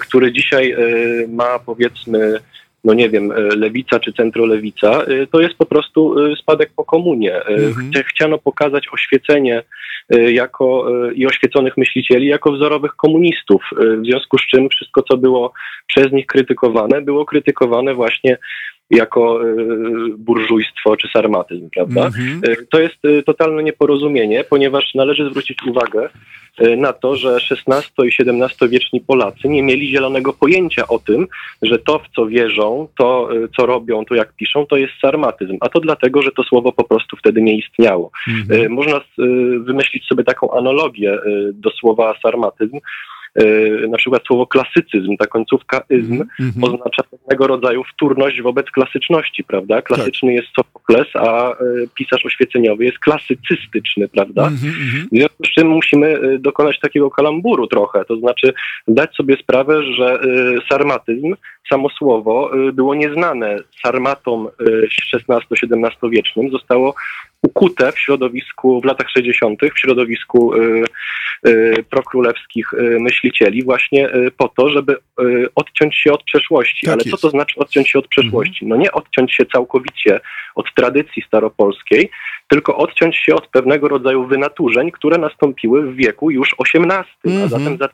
który 0.00 0.32
dzisiaj 0.32 0.76
ma 1.28 1.58
powiedzmy 1.58 2.40
no 2.84 2.94
nie 2.94 3.10
wiem, 3.10 3.32
lewica 3.56 4.00
czy 4.00 4.12
centrolewica, 4.12 5.02
to 5.30 5.40
jest 5.40 5.54
po 5.54 5.66
prostu 5.66 6.14
spadek 6.36 6.70
po 6.76 6.84
komunie. 6.84 7.36
Mhm. 7.44 7.90
Chciano 8.06 8.38
pokazać 8.38 8.84
oświecenie 8.92 9.62
jako, 10.28 10.86
i 11.14 11.26
oświeconych 11.26 11.76
myślicieli 11.76 12.26
jako 12.26 12.52
wzorowych 12.52 12.92
komunistów, 12.96 13.62
w 14.02 14.06
związku 14.06 14.38
z 14.38 14.46
czym 14.46 14.68
wszystko, 14.68 15.02
co 15.02 15.16
było 15.16 15.52
przez 15.86 16.12
nich 16.12 16.26
krytykowane, 16.26 17.00
było 17.00 17.24
krytykowane 17.24 17.94
właśnie 17.94 18.38
jako 18.90 19.40
burżujstwo 20.18 20.96
czy 20.96 21.08
sarmatyzm, 21.08 21.70
prawda? 21.70 22.00
Mm 22.00 22.12
-hmm. 22.12 22.56
To 22.70 22.80
jest 22.80 22.96
totalne 23.26 23.62
nieporozumienie, 23.62 24.44
ponieważ 24.44 24.94
należy 24.94 25.30
zwrócić 25.30 25.58
uwagę 25.66 26.08
na 26.76 26.92
to, 26.92 27.16
że 27.16 27.36
XVI 27.36 28.08
i 28.08 28.12
XVII 28.20 28.68
wieczni 28.68 29.00
Polacy 29.00 29.48
nie 29.48 29.62
mieli 29.62 29.90
zielonego 29.90 30.32
pojęcia 30.32 30.88
o 30.88 30.98
tym, 30.98 31.26
że 31.62 31.78
to, 31.78 31.98
w 31.98 32.08
co 32.16 32.26
wierzą, 32.26 32.88
to, 32.98 33.28
co 33.56 33.66
robią, 33.66 34.04
to 34.04 34.14
jak 34.14 34.32
piszą, 34.32 34.66
to 34.66 34.76
jest 34.76 34.92
sarmatyzm. 35.00 35.56
A 35.60 35.68
to 35.68 35.80
dlatego, 35.80 36.22
że 36.22 36.30
to 36.30 36.42
słowo 36.42 36.72
po 36.72 36.84
prostu 36.84 37.16
wtedy 37.16 37.42
nie 37.42 37.56
istniało. 37.56 38.10
Mm 38.28 38.42
-hmm. 38.42 38.68
Można 38.68 39.00
wymyślić 39.60 40.06
sobie 40.06 40.24
taką 40.24 40.50
analogię 40.50 41.18
do 41.52 41.70
słowa 41.70 42.14
sarmatyzm, 42.22 42.76
E, 42.76 42.80
na 43.88 43.96
przykład 43.96 44.22
słowo 44.26 44.46
klasycyzm, 44.46 45.16
ta 45.16 45.26
końcówka 45.26 45.82
izm 45.90 46.12
mm 46.12 46.28
-hmm. 46.40 46.64
oznacza 46.64 47.02
pewnego 47.02 47.46
rodzaju 47.46 47.84
wtórność 47.84 48.42
wobec 48.42 48.70
klasyczności, 48.70 49.44
prawda? 49.44 49.82
Klasyczny 49.82 50.28
tak. 50.28 50.42
jest 50.42 50.54
Sofokles, 50.56 51.06
a 51.14 51.50
e, 51.50 51.54
pisarz 51.94 52.26
oświeceniowy 52.26 52.84
jest 52.84 52.98
klasycystyczny, 52.98 54.08
prawda? 54.08 54.42
Mm 54.42 54.54
-hmm. 54.54 55.06
W 55.12 55.16
związku 55.16 55.44
z 55.46 55.48
czym 55.48 55.68
musimy 55.68 56.06
e, 56.06 56.38
dokonać 56.38 56.80
takiego 56.80 57.10
kalamburu 57.10 57.66
trochę, 57.66 58.04
to 58.04 58.16
znaczy 58.16 58.54
zdać 58.88 59.16
sobie 59.16 59.36
sprawę, 59.36 59.82
że 59.82 60.18
sarmatyzm 60.70 61.34
samo 61.68 61.88
słowo 61.88 62.50
było 62.72 62.94
nieznane 62.94 63.56
sarmatom 63.82 64.48
XVI-XVII 65.10 66.10
wiecznym, 66.10 66.50
zostało 66.50 66.94
ukute 67.44 67.92
w 67.92 67.98
środowisku 67.98 68.80
w 68.80 68.84
latach 68.84 69.10
60., 69.10 69.60
w 69.74 69.78
środowisku 69.78 70.54
y, 70.54 70.84
y, 71.46 71.84
prokrólewskich 71.90 72.74
y, 72.74 73.00
myślicieli, 73.24 73.64
właśnie 73.64 74.08
po 74.36 74.48
to, 74.48 74.68
żeby 74.68 74.96
odciąć 75.54 75.96
się 75.96 76.12
od 76.12 76.24
przeszłości. 76.24 76.86
Tak 76.86 76.92
Ale 76.92 77.02
jest. 77.04 77.10
co 77.10 77.16
to 77.16 77.30
znaczy 77.30 77.60
odciąć 77.60 77.88
się 77.88 77.98
od 77.98 78.08
przeszłości? 78.08 78.64
Mhm. 78.64 78.68
No 78.68 78.76
nie 78.76 78.92
odciąć 78.92 79.34
się 79.34 79.46
całkowicie 79.46 80.20
od 80.54 80.74
tradycji 80.74 81.22
staropolskiej, 81.22 82.10
tylko 82.48 82.76
odciąć 82.76 83.16
się 83.16 83.34
od 83.34 83.48
pewnego 83.48 83.88
rodzaju 83.88 84.26
wynaturzeń, 84.26 84.90
które 84.90 85.18
nastąpiły 85.18 85.82
w 85.82 85.96
wieku 85.96 86.30
już 86.30 86.54
XVIII, 86.60 87.04
mhm. 87.24 87.44
a 87.44 87.48
zatem 87.48 87.76
za 87.76 87.88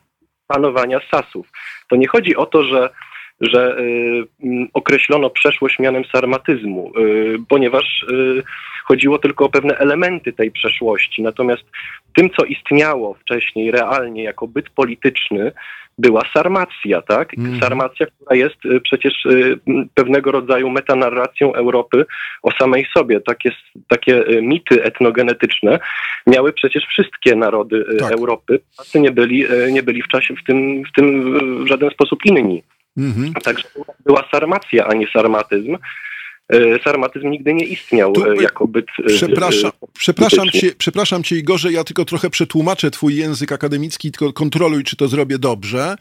panowania 0.46 1.00
Sasów. 1.10 1.46
To 1.88 1.96
nie 1.96 2.08
chodzi 2.08 2.36
o 2.36 2.46
to, 2.46 2.64
że 2.64 2.90
że 3.40 3.78
y, 3.78 4.26
określono 4.72 5.30
przeszłość 5.30 5.78
mianem 5.78 6.04
sarmatyzmu, 6.04 6.92
y, 6.98 7.38
ponieważ 7.48 8.02
y, 8.02 8.42
chodziło 8.84 9.18
tylko 9.18 9.44
o 9.44 9.48
pewne 9.48 9.78
elementy 9.78 10.32
tej 10.32 10.50
przeszłości. 10.50 11.22
Natomiast 11.22 11.62
tym, 12.16 12.30
co 12.30 12.44
istniało 12.44 13.14
wcześniej 13.14 13.70
realnie 13.70 14.22
jako 14.22 14.48
byt 14.48 14.70
polityczny, 14.70 15.52
była 15.98 16.22
Sarmacja, 16.34 17.02
tak? 17.02 17.38
Mm. 17.38 17.60
Sarmacja, 17.60 18.06
która 18.06 18.36
jest 18.36 18.56
przecież 18.82 19.26
pewnego 19.94 20.32
rodzaju 20.32 20.70
metanarracją 20.70 21.54
Europy 21.54 22.06
o 22.42 22.50
samej 22.52 22.86
sobie. 22.96 23.20
Takie, 23.20 23.50
takie 23.88 24.24
mity 24.42 24.84
etnogenetyczne 24.84 25.78
miały 26.26 26.52
przecież 26.52 26.84
wszystkie 26.84 27.36
narody 27.36 27.84
tak. 27.98 28.12
Europy. 28.12 28.60
Polacy 28.76 29.00
nie 29.00 29.10
byli, 29.10 29.44
nie 29.72 29.82
byli 29.82 30.02
w 30.02 30.08
czasie 30.08 30.34
w 30.36 30.44
tym, 30.44 30.82
w 30.84 30.92
tym 30.92 31.38
w 31.64 31.68
żaden 31.68 31.90
sposób 31.90 32.24
inni. 32.24 32.62
-hmm. 33.02 33.42
Także 33.42 33.64
była 34.06 34.24
sarmacja, 34.32 34.86
a 34.86 34.94
nie 34.94 35.06
sarmatyzm. 35.06 35.76
E, 36.50 36.82
sarmatyzm 36.84 37.30
nigdy 37.30 37.54
nie 37.54 37.64
istniał 37.64 38.12
tu, 38.12 38.24
e, 38.24 38.42
jako 38.42 38.66
byt. 38.66 38.86
E, 38.98 39.02
przepraszam, 39.04 39.70
przepraszam, 39.98 40.48
cię, 40.48 40.72
przepraszam 40.78 41.22
cię, 41.22 41.36
Igorze, 41.36 41.72
ja 41.72 41.84
tylko 41.84 42.04
trochę 42.04 42.30
przetłumaczę 42.30 42.90
twój 42.90 43.16
język 43.16 43.52
akademicki, 43.52 44.10
tylko 44.10 44.32
kontroluj, 44.32 44.84
czy 44.84 44.96
to 44.96 45.08
zrobię 45.08 45.38
dobrze. 45.38 45.96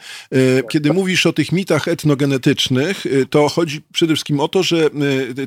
Kiedy 0.71 0.93
mówisz 0.93 1.25
o 1.25 1.33
tych 1.33 1.51
mitach 1.51 1.87
etnogenetycznych, 1.87 3.05
to 3.29 3.49
chodzi 3.49 3.81
przede 3.93 4.13
wszystkim 4.13 4.39
o 4.39 4.47
to, 4.47 4.63
że 4.63 4.89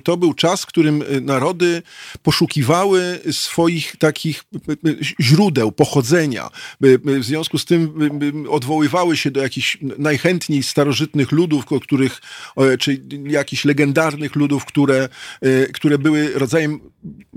to 0.04 0.16
był 0.16 0.34
czas, 0.34 0.62
w 0.62 0.66
którym 0.66 1.04
narody 1.20 1.82
poszukiwały 2.22 3.20
swoich 3.30 3.96
takich 3.96 4.44
źródeł, 5.20 5.72
pochodzenia. 5.72 6.48
W 6.80 7.24
związku 7.24 7.58
z 7.58 7.64
tym 7.64 7.92
odwoływały 8.50 9.16
się 9.16 9.30
do 9.30 9.42
jakichś 9.42 9.78
najchętniej 9.98 10.62
starożytnych 10.62 11.32
ludów, 11.32 11.64
których, 11.82 12.20
czy 12.78 13.02
jakichś 13.26 13.64
legendarnych 13.64 14.36
ludów, 14.36 14.64
które 14.64 14.91
które, 14.92 15.08
y, 15.44 15.72
które 15.72 15.98
były 15.98 16.32
rodzajem 16.34 16.80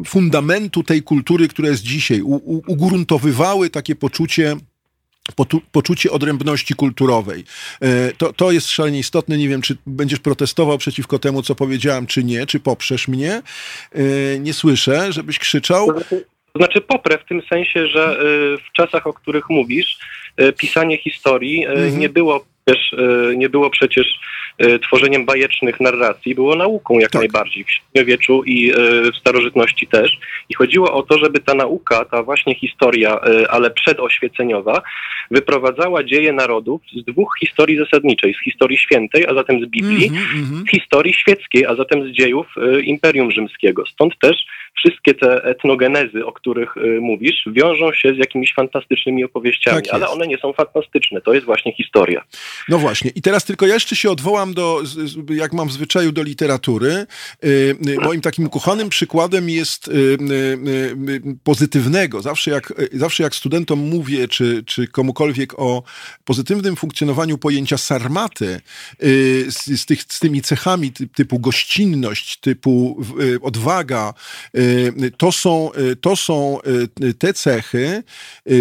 fundamentu 0.05 0.83
tej 0.83 1.03
kultury, 1.03 1.47
która 1.47 1.69
jest 1.69 1.83
dzisiaj. 1.83 2.21
U, 2.21 2.35
u, 2.35 2.61
ugruntowywały 2.67 3.69
takie 3.69 3.95
poczucie 3.95 4.55
poczucie 5.71 6.11
odrębności 6.11 6.75
kulturowej. 6.75 7.43
Y, 7.83 8.13
to, 8.17 8.33
to 8.33 8.51
jest 8.51 8.69
szalenie 8.69 8.99
istotne. 8.99 9.37
Nie 9.37 9.49
wiem, 9.49 9.61
czy 9.61 9.77
będziesz 9.87 10.19
protestował 10.19 10.77
przeciwko 10.77 11.19
temu, 11.19 11.41
co 11.41 11.55
powiedziałem, 11.55 12.07
czy 12.07 12.23
nie, 12.23 12.45
czy 12.45 12.59
poprzesz 12.59 13.07
mnie. 13.07 13.41
Y, 13.95 14.37
nie 14.39 14.53
słyszę, 14.53 15.13
żebyś 15.13 15.39
krzyczał. 15.39 15.87
To 16.53 16.59
znaczy 16.59 16.81
poprę 16.81 17.17
w 17.17 17.25
tym 17.25 17.41
sensie, 17.49 17.87
że 17.87 18.17
w 18.69 18.71
czasach, 18.71 19.07
o 19.07 19.13
których 19.13 19.49
mówisz, 19.49 19.97
pisanie 20.57 20.97
historii 20.97 21.65
mhm. 21.65 21.99
nie 21.99 22.09
było 22.09 22.45
też 22.65 22.95
nie 23.37 23.49
było 23.49 23.69
przecież 23.69 24.19
tworzeniem 24.83 25.25
bajecznych 25.25 25.79
narracji, 25.79 26.35
było 26.35 26.55
nauką 26.55 26.99
jak 26.99 27.11
tak. 27.11 27.21
najbardziej 27.21 27.63
w 27.63 27.71
średniowieczu 27.71 28.43
i 28.43 28.71
e, 28.71 28.75
w 29.11 29.15
starożytności 29.19 29.87
też. 29.87 30.11
I 30.49 30.53
chodziło 30.53 30.93
o 30.93 31.03
to, 31.03 31.17
żeby 31.17 31.39
ta 31.39 31.53
nauka, 31.53 32.05
ta 32.05 32.23
właśnie 32.23 32.55
historia, 32.55 33.19
ale 33.49 33.71
przedoświeceniowa, 33.71 34.81
wyprowadzała 35.31 36.03
dzieje 36.03 36.33
narodów 36.33 36.81
z 36.95 37.05
dwóch 37.05 37.35
historii 37.39 37.77
zasadniczej, 37.77 38.33
z 38.33 38.43
historii 38.43 38.77
świętej, 38.77 39.27
a 39.27 39.33
zatem 39.33 39.65
z 39.65 39.65
Biblii, 39.65 40.07
mm 40.07 40.21
-hmm. 40.23 40.67
z 40.67 40.71
historii 40.71 41.13
świeckiej, 41.13 41.65
a 41.65 41.75
zatem 41.75 42.07
z 42.07 42.11
dziejów 42.11 42.47
Imperium 42.83 43.31
Rzymskiego. 43.31 43.83
Stąd 43.85 44.19
też 44.19 44.45
wszystkie 44.85 45.13
te 45.13 45.43
etnogenezy, 45.43 46.25
o 46.25 46.31
których 46.31 46.77
y, 46.77 46.99
mówisz, 47.01 47.35
wiążą 47.47 47.93
się 47.93 48.13
z 48.13 48.17
jakimiś 48.17 48.53
fantastycznymi 48.53 49.23
opowieściami, 49.23 49.83
tak 49.83 49.93
ale 49.93 50.09
one 50.09 50.27
nie 50.27 50.37
są 50.37 50.53
fantastyczne. 50.53 51.21
To 51.21 51.33
jest 51.33 51.45
właśnie 51.45 51.73
historia. 51.73 52.23
No 52.69 52.77
właśnie. 52.77 53.11
I 53.15 53.21
teraz 53.21 53.45
tylko 53.45 53.65
jeszcze 53.65 53.95
się 53.95 54.09
odwołam 54.11 54.44
do, 54.53 54.83
jak 55.29 55.53
mam 55.53 55.69
zwyczaju, 55.69 56.11
do 56.11 56.23
literatury. 56.23 57.07
Y, 57.43 57.47
y, 57.87 57.97
moim 58.01 58.21
takim 58.21 58.49
kochanym 58.49 58.89
przykładem 58.89 59.49
jest 59.49 59.89
pozytywnego. 61.43 62.21
Zawsze 62.21 62.51
jak, 62.51 62.73
zawsze 62.93 63.23
jak 63.23 63.35
studentom 63.35 63.79
mówię, 63.79 64.27
czy, 64.27 64.63
czy 64.65 64.87
komukolwiek 64.87 65.59
o 65.59 65.83
pozytywnym 66.25 66.75
funkcjonowaniu 66.75 67.37
pojęcia 67.37 67.77
sarmaty 67.77 68.61
z, 69.49 69.81
z, 69.81 69.85
tych, 69.85 70.03
z 70.09 70.19
tymi 70.19 70.41
cechami 70.41 70.91
typu 70.91 71.39
gościnność, 71.39 72.37
typu 72.39 73.03
odwaga, 73.41 74.13
Y, 74.57 75.11
to 75.17 75.31
są, 75.31 75.71
y, 75.91 75.95
to 75.95 76.15
są 76.15 76.59
y, 77.03 77.13
te 77.13 77.33
cechy, 77.33 78.03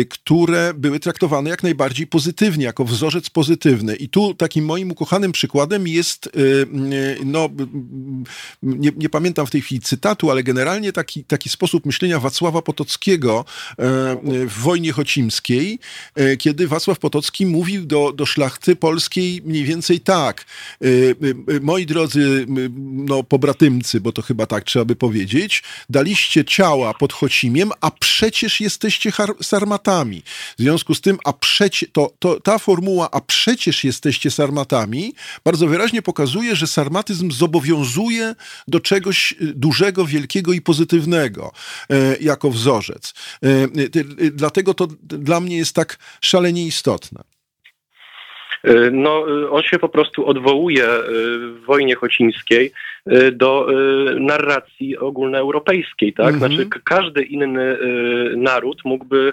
które 0.08 0.74
były 0.74 1.00
traktowane 1.00 1.50
jak 1.50 1.62
najbardziej 1.62 2.06
pozytywnie, 2.06 2.64
jako 2.64 2.84
wzorzec 2.84 3.30
pozytywny. 3.30 3.96
I 3.96 4.08
tu 4.08 4.34
takim 4.34 4.64
moim 4.64 4.90
ukochanym 4.90 5.32
przykładem 5.32 5.73
jest, 5.86 6.30
no, 7.24 7.48
nie, 8.62 8.90
nie 8.96 9.08
pamiętam 9.08 9.46
w 9.46 9.50
tej 9.50 9.60
chwili 9.60 9.80
cytatu, 9.80 10.30
ale 10.30 10.42
generalnie 10.42 10.92
taki, 10.92 11.24
taki 11.24 11.48
sposób 11.48 11.86
myślenia 11.86 12.20
Wacława 12.20 12.62
Potockiego 12.62 13.44
w 14.48 14.60
wojnie 14.62 14.92
chocimskiej, 14.92 15.78
kiedy 16.38 16.68
Wacław 16.68 16.98
Potocki 16.98 17.46
mówił 17.46 17.86
do, 17.86 18.12
do 18.12 18.26
szlachty 18.26 18.76
polskiej 18.76 19.42
mniej 19.44 19.64
więcej 19.64 20.00
tak. 20.00 20.44
Moi 21.62 21.86
drodzy, 21.86 22.46
no, 22.84 23.22
pobratymcy, 23.22 24.00
bo 24.00 24.12
to 24.12 24.22
chyba 24.22 24.46
tak 24.46 24.64
trzeba 24.64 24.84
by 24.84 24.96
powiedzieć, 24.96 25.62
daliście 25.90 26.44
ciała 26.44 26.94
pod 26.94 27.12
Chocimiem, 27.12 27.70
a 27.80 27.90
przecież 27.90 28.60
jesteście 28.60 29.12
sarmatami. 29.42 30.22
W 30.58 30.62
związku 30.62 30.94
z 30.94 31.00
tym, 31.00 31.18
a 31.24 31.32
przecie, 31.32 31.86
to, 31.92 32.12
to, 32.18 32.40
ta 32.40 32.58
formuła, 32.58 33.10
a 33.10 33.20
przecież 33.20 33.84
jesteście 33.84 34.30
sarmatami, 34.30 35.14
bardzo 35.44 35.63
wyraźnie 35.68 36.02
pokazuje, 36.02 36.56
że 36.56 36.66
sarmatyzm 36.66 37.30
zobowiązuje 37.30 38.34
do 38.68 38.80
czegoś 38.80 39.32
y, 39.32 39.36
dużego, 39.54 40.06
wielkiego 40.06 40.52
i 40.52 40.60
pozytywnego 40.60 41.52
e, 41.90 42.16
jako 42.20 42.50
wzorzec. 42.50 43.14
E, 43.42 43.48
e, 43.48 44.30
dlatego 44.30 44.74
to 44.74 44.86
dla 45.02 45.40
mnie 45.40 45.56
jest 45.56 45.74
tak 45.74 45.98
szalenie 46.20 46.66
istotne. 46.66 47.33
E, 48.64 48.90
no, 48.90 49.26
e, 49.28 49.50
on 49.50 49.62
się 49.62 49.78
po 49.78 49.88
prostu 49.88 50.26
odwołuje 50.26 50.84
e, 50.84 51.02
w 51.48 51.60
wojnie 51.66 51.94
chocińskiej 51.94 52.72
do 53.32 53.66
narracji 54.20 54.98
ogólnoeuropejskiej, 54.98 56.12
tak? 56.12 56.34
-hmm. 56.34 56.38
Znaczy 56.38 56.68
każdy 56.84 57.22
inny 57.22 57.78
naród 58.36 58.84
mógłby 58.84 59.32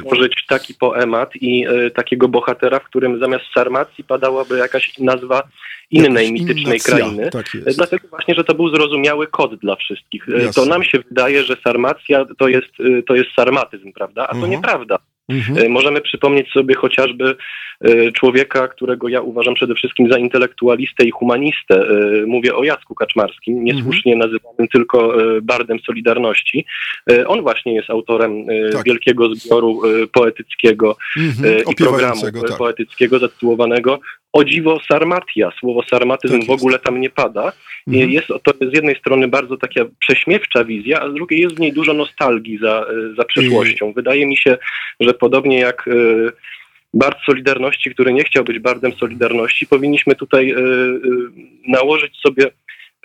stworzyć 0.00 0.46
taki 0.48 0.74
poemat 0.74 1.30
i 1.36 1.66
takiego 1.94 2.28
bohatera, 2.28 2.78
w 2.78 2.84
którym 2.84 3.20
zamiast 3.20 3.44
Sarmacji 3.54 4.04
padałaby 4.04 4.58
jakaś 4.58 4.98
nazwa 4.98 5.42
innej 5.90 6.32
mitycznej 6.32 6.80
krainy. 6.80 7.30
Tak 7.30 7.46
Dlatego 7.76 8.08
właśnie, 8.08 8.34
że 8.34 8.44
to 8.44 8.54
był 8.54 8.68
zrozumiały 8.68 9.26
kod 9.26 9.54
dla 9.54 9.76
wszystkich. 9.76 10.26
Jasne. 10.28 10.52
To 10.52 10.66
nam 10.66 10.84
się 10.84 10.98
wydaje, 10.98 11.42
że 11.42 11.56
Sarmacja 11.64 12.24
to 12.38 12.48
jest, 12.48 12.72
to 13.06 13.14
jest 13.14 13.30
sarmatyzm, 13.36 13.92
prawda? 13.92 14.26
A 14.28 14.34
to 14.34 14.40
-hmm. 14.40 14.48
nieprawda. 14.48 14.98
Mhm. 15.28 15.72
Możemy 15.72 16.00
przypomnieć 16.00 16.50
sobie 16.50 16.74
chociażby 16.74 17.36
człowieka, 18.12 18.68
którego 18.68 19.08
ja 19.08 19.20
uważam 19.20 19.54
przede 19.54 19.74
wszystkim 19.74 20.10
za 20.10 20.18
intelektualistę 20.18 21.04
i 21.04 21.10
humanistę. 21.10 21.86
Mówię 22.26 22.54
o 22.54 22.64
Jacku 22.64 22.94
Kaczmarskim, 22.94 23.64
niesłusznie 23.64 24.12
mhm. 24.12 24.30
nazywanym 24.30 24.68
tylko 24.68 25.14
bardem 25.42 25.78
Solidarności. 25.78 26.64
On 27.26 27.42
właśnie 27.42 27.74
jest 27.74 27.90
autorem 27.90 28.46
tak. 28.72 28.84
wielkiego 28.84 29.34
zbioru 29.34 29.82
poetyckiego 30.12 30.96
mhm. 31.16 31.62
i 31.72 31.74
programu 31.74 32.22
tak. 32.22 32.58
poetyckiego 32.58 33.18
zatytułowanego 33.18 34.00
o 34.34 34.44
dziwo 34.44 34.80
sarmatia. 34.88 35.52
Słowo 35.60 35.82
sarmatyzm 35.90 36.38
tak 36.38 36.46
w 36.46 36.50
ogóle 36.50 36.78
tam 36.78 37.00
nie 37.00 37.10
pada. 37.10 37.52
Mhm. 37.86 38.10
Jest 38.10 38.28
to 38.28 38.52
z 38.70 38.74
jednej 38.74 38.96
strony 38.96 39.28
bardzo 39.28 39.56
taka 39.56 39.80
prześmiewcza 39.98 40.64
wizja, 40.64 41.00
a 41.00 41.10
z 41.10 41.14
drugiej 41.14 41.40
jest 41.40 41.56
w 41.56 41.60
niej 41.60 41.72
dużo 41.72 41.92
nostalgii 41.92 42.58
za, 42.58 42.86
za 43.16 43.24
przeszłością. 43.24 43.86
Mhm. 43.86 43.94
Wydaje 43.94 44.26
mi 44.26 44.36
się, 44.36 44.56
że 45.00 45.14
podobnie 45.14 45.58
jak 45.58 45.88
e, 45.88 45.92
Bard 46.94 47.18
Solidarności, 47.26 47.90
który 47.90 48.12
nie 48.12 48.24
chciał 48.24 48.44
być 48.44 48.58
bardem 48.58 48.92
Solidarności, 48.92 49.66
powinniśmy 49.66 50.14
tutaj 50.14 50.50
e, 50.50 50.56
e, 50.56 50.60
nałożyć 51.68 52.16
sobie 52.16 52.50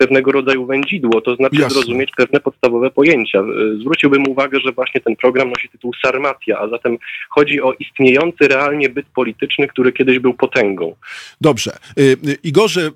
pewnego 0.00 0.32
rodzaju 0.32 0.66
wędzidło, 0.66 1.20
to 1.20 1.36
znaczy 1.36 1.56
Jasne. 1.56 1.74
zrozumieć 1.74 2.10
pewne 2.16 2.40
podstawowe 2.40 2.90
pojęcia. 2.90 3.38
E, 3.38 3.44
zwróciłbym 3.80 4.28
uwagę, 4.28 4.60
że 4.64 4.72
właśnie 4.72 5.00
ten 5.00 5.16
program 5.16 5.50
nosi 5.50 5.68
tytuł 5.68 5.92
Sarmatia, 6.04 6.58
a 6.58 6.68
zatem 6.68 6.98
chodzi 7.30 7.62
o 7.62 7.72
istniejący 7.72 8.48
realnie 8.48 8.88
byt 8.88 9.06
polityczny, 9.14 9.68
który 9.68 9.92
kiedyś 9.92 10.18
był 10.18 10.34
potęgą. 10.34 10.94
Dobrze. 11.40 11.70
E, 11.72 12.02
e, 12.02 12.34
Igorze, 12.44 12.90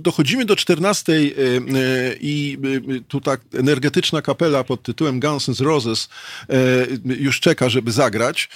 dochodzimy 0.00 0.44
do 0.44 0.56
14 0.56 1.12
i 2.20 2.58
tu 3.08 3.20
tak 3.20 3.40
energetyczna 3.58 4.22
kapela 4.22 4.64
pod 4.64 4.82
tytułem 4.82 5.20
Guns 5.20 5.48
N' 5.48 5.66
Roses 5.66 6.08
już 7.04 7.40
czeka, 7.40 7.68
żeby 7.68 7.92
zagrać, 7.92 8.48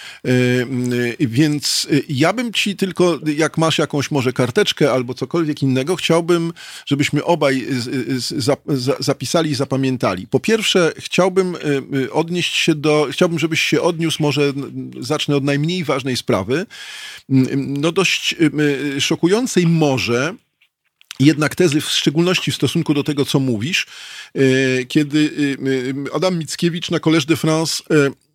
więc 1.21 1.89
ja 2.09 2.33
bym 2.33 2.53
ci 2.53 2.77
tylko, 2.77 3.19
jak 3.37 3.59
masz 3.59 3.79
jakąś 3.79 4.11
może 4.11 4.33
karteczkę 4.33 4.93
albo 4.93 5.15
cokolwiek 5.15 5.63
innego, 5.63 5.97
chciałbym, 5.97 6.53
żebyśmy 6.87 7.25
obaj 7.25 7.67
zapisali 9.01 9.51
i 9.51 9.55
zapamiętali. 9.55 10.27
Po 10.27 10.41
pierwsze, 10.41 10.93
chciałbym 10.99 11.55
y, 11.55 11.59
y, 11.97 12.13
odnieść 12.13 12.55
się 12.55 12.75
do, 12.75 13.09
chciałbym, 13.11 13.39
żebyś 13.39 13.61
się 13.61 13.81
odniósł, 13.81 14.23
może 14.23 14.53
zacznę 15.01 15.37
od 15.37 15.45
najmniej 15.45 15.85
ważnej 15.85 16.17
sprawy, 16.17 16.67
no 17.57 17.93
dość 17.93 18.35
y, 18.97 19.01
szokującej 19.01 19.67
może, 19.67 20.35
jednak 21.21 21.55
tezy, 21.55 21.81
w 21.81 21.91
szczególności 21.91 22.53
w 22.53 22.55
stosunku 22.55 22.95
do 22.95 23.05
tego, 23.05 23.25
co 23.25 23.41
mówisz, 23.41 23.87
kiedy 24.89 25.57
Adam 26.15 26.39
Mickiewicz 26.39 26.91
na 26.91 26.99
Collège 26.99 27.27
de 27.27 27.37
France 27.37 27.83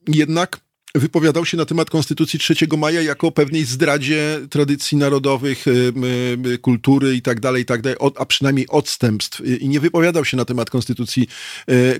jednak 0.08 0.60
wypowiadał 1.00 1.46
się 1.46 1.58
na 1.58 1.66
temat 1.66 1.90
Konstytucji 1.90 2.40
3 2.40 2.56
maja 2.78 3.02
jako 3.02 3.32
pewnej 3.32 3.66
zdradzie 3.66 4.40
tradycji 4.50 4.98
narodowych, 4.98 5.68
y, 5.68 5.72
y, 5.72 6.54
y, 6.54 6.58
kultury 6.58 7.16
i 7.16 7.22
tak 7.22 7.40
dalej, 7.40 7.66
tak 7.66 7.82
a 8.16 8.26
przynajmniej 8.26 8.68
odstępstw 8.68 9.42
i 9.60 9.70
nie 9.70 9.80
wypowiadał 9.80 10.26
się 10.26 10.38
na 10.38 10.46
temat 10.46 10.70
Konstytucji, 10.70 11.28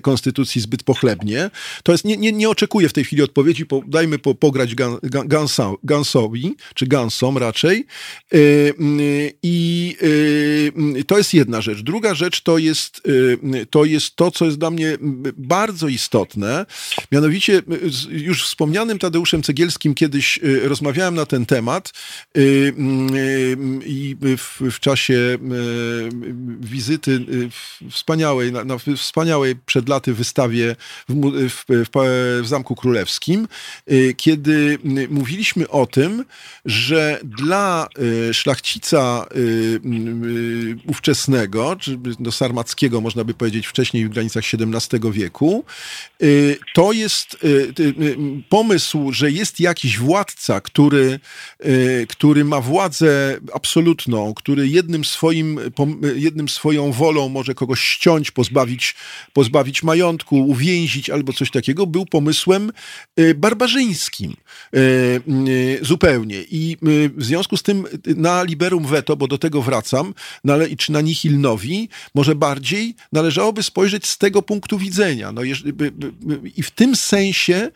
konstytucji 0.02 0.60
zbyt 0.60 0.82
pochlebnie. 0.82 1.50
To 1.82 1.92
jest, 1.92 2.04
nie, 2.04 2.16
nie, 2.16 2.32
nie 2.32 2.48
oczekuję 2.48 2.88
w 2.88 2.92
tej 2.92 3.04
chwili 3.04 3.22
odpowiedzi, 3.22 3.66
po, 3.66 3.82
dajmy 3.86 4.18
po, 4.18 4.34
pograć 4.34 4.74
Gansowi, 5.82 6.56
czy 6.74 6.86
Gansom 6.86 7.38
raczej. 7.38 7.86
I 9.42 9.96
to 11.06 11.18
jest 11.18 11.34
jedna 11.34 11.60
rzecz. 11.60 11.82
Druga 11.82 12.14
rzecz 12.14 12.42
to 12.42 12.58
jest, 12.58 13.02
to 13.70 13.84
jest 13.84 14.16
to, 14.16 14.30
co 14.30 14.44
jest 14.44 14.58
dla 14.58 14.70
mnie 14.70 14.98
bardzo 15.36 15.88
istotne, 15.88 16.66
mianowicie 17.12 17.62
już 18.10 18.44
wspomniane 18.44 18.87
panem 18.88 18.98
Tadeuszem 18.98 19.42
Cegielskim 19.42 19.94
kiedyś 19.94 20.38
y, 20.44 20.68
rozmawiałem 20.68 21.14
na 21.14 21.26
ten 21.26 21.46
temat 21.46 21.92
y, 22.36 22.40
y, 22.40 23.56
i 23.86 24.16
w, 24.20 24.60
w 24.70 24.80
czasie 24.80 25.38
wizyty 26.60 27.20
wspaniałej, 27.90 28.52
na, 28.52 28.64
na 28.64 28.78
wspaniałej 28.96 29.56
przed 29.66 29.88
laty 29.88 30.14
wystawie 30.14 30.76
w, 31.08 31.14
w, 31.48 31.64
w, 31.94 32.46
Zamku 32.48 32.74
Królewskim, 32.74 33.48
kiedy 34.16 34.78
mówiliśmy 35.10 35.68
o 35.68 35.86
tym, 35.86 36.24
że 36.64 37.20
dla 37.24 37.88
szlachcica 38.32 39.26
ówczesnego, 40.86 41.76
czy 41.76 41.98
do 42.20 42.32
sarmackiego 42.32 43.00
można 43.00 43.24
by 43.24 43.34
powiedzieć 43.34 43.66
wcześniej 43.66 44.06
w 44.06 44.08
granicach 44.08 44.44
XVII 44.54 45.12
wieku, 45.12 45.64
to 46.74 46.92
jest 46.92 47.36
pomysł 48.48 48.67
pomysł, 48.68 49.12
że 49.12 49.30
jest 49.30 49.60
jakiś 49.60 49.98
władca, 49.98 50.60
który, 50.60 51.20
y, 51.66 52.06
który 52.08 52.44
ma 52.44 52.60
władzę 52.60 53.40
absolutną, 53.54 54.34
który 54.34 54.68
jednym 54.68 55.04
swoim, 55.04 55.60
jednym 56.14 56.48
swoją 56.48 56.92
wolą 56.92 57.28
może 57.28 57.54
kogoś 57.54 57.80
ściąć, 57.80 58.30
pozbawić, 58.30 58.94
pozbawić 59.32 59.82
majątku, 59.82 60.36
uwięzić 60.36 61.10
albo 61.10 61.32
coś 61.32 61.50
takiego, 61.50 61.86
był 61.86 62.06
pomysłem 62.06 62.72
y, 63.20 63.34
barbarzyńskim 63.34 64.36
y, 64.74 65.78
zupełnie. 65.82 66.42
I 66.50 66.76
w 67.16 67.24
związku 67.24 67.56
z 67.56 67.62
tym 67.62 67.86
na 68.04 68.42
liberum 68.42 68.86
veto, 68.86 69.16
bo 69.16 69.26
do 69.28 69.38
tego 69.38 69.62
wracam, 69.62 70.14
czy 70.78 70.92
na 70.92 71.00
nihil 71.00 71.40
novi, 71.40 71.88
może 72.14 72.34
bardziej 72.34 72.94
należałoby 73.12 73.62
spojrzeć 73.62 74.06
z 74.06 74.18
tego 74.18 74.42
punktu 74.42 74.78
widzenia. 74.78 75.32
No, 75.32 75.42
I 76.56 76.62
w 76.62 76.70
tym 76.70 76.96
sensie 76.96 77.70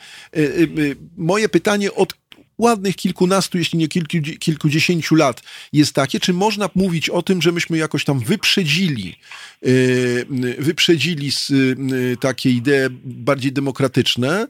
moje 1.16 1.49
pytanie 1.49 1.93
od 1.93 2.14
ładnych 2.59 2.97
kilkunastu, 2.97 3.59
jeśli 3.59 3.78
nie 3.78 3.89
kilku, 3.89 4.16
kilkudziesięciu 4.39 5.14
lat 5.14 5.43
jest 5.72 5.93
takie, 5.93 6.20
czy 6.20 6.33
można 6.33 6.70
mówić 6.74 7.11
o 7.11 7.22
tym, 7.22 7.43
że 7.43 7.53
myśmy 7.53 7.78
jakoś 7.78 8.05
tam 8.05 8.20
wyprzedzili, 8.20 9.16
yy, 9.62 10.26
wyprzedzili 10.59 11.30
yy, 11.51 12.16
takie 12.16 12.51
idee 12.51 12.89
bardziej 13.05 13.53
demokratyczne, 13.53 14.47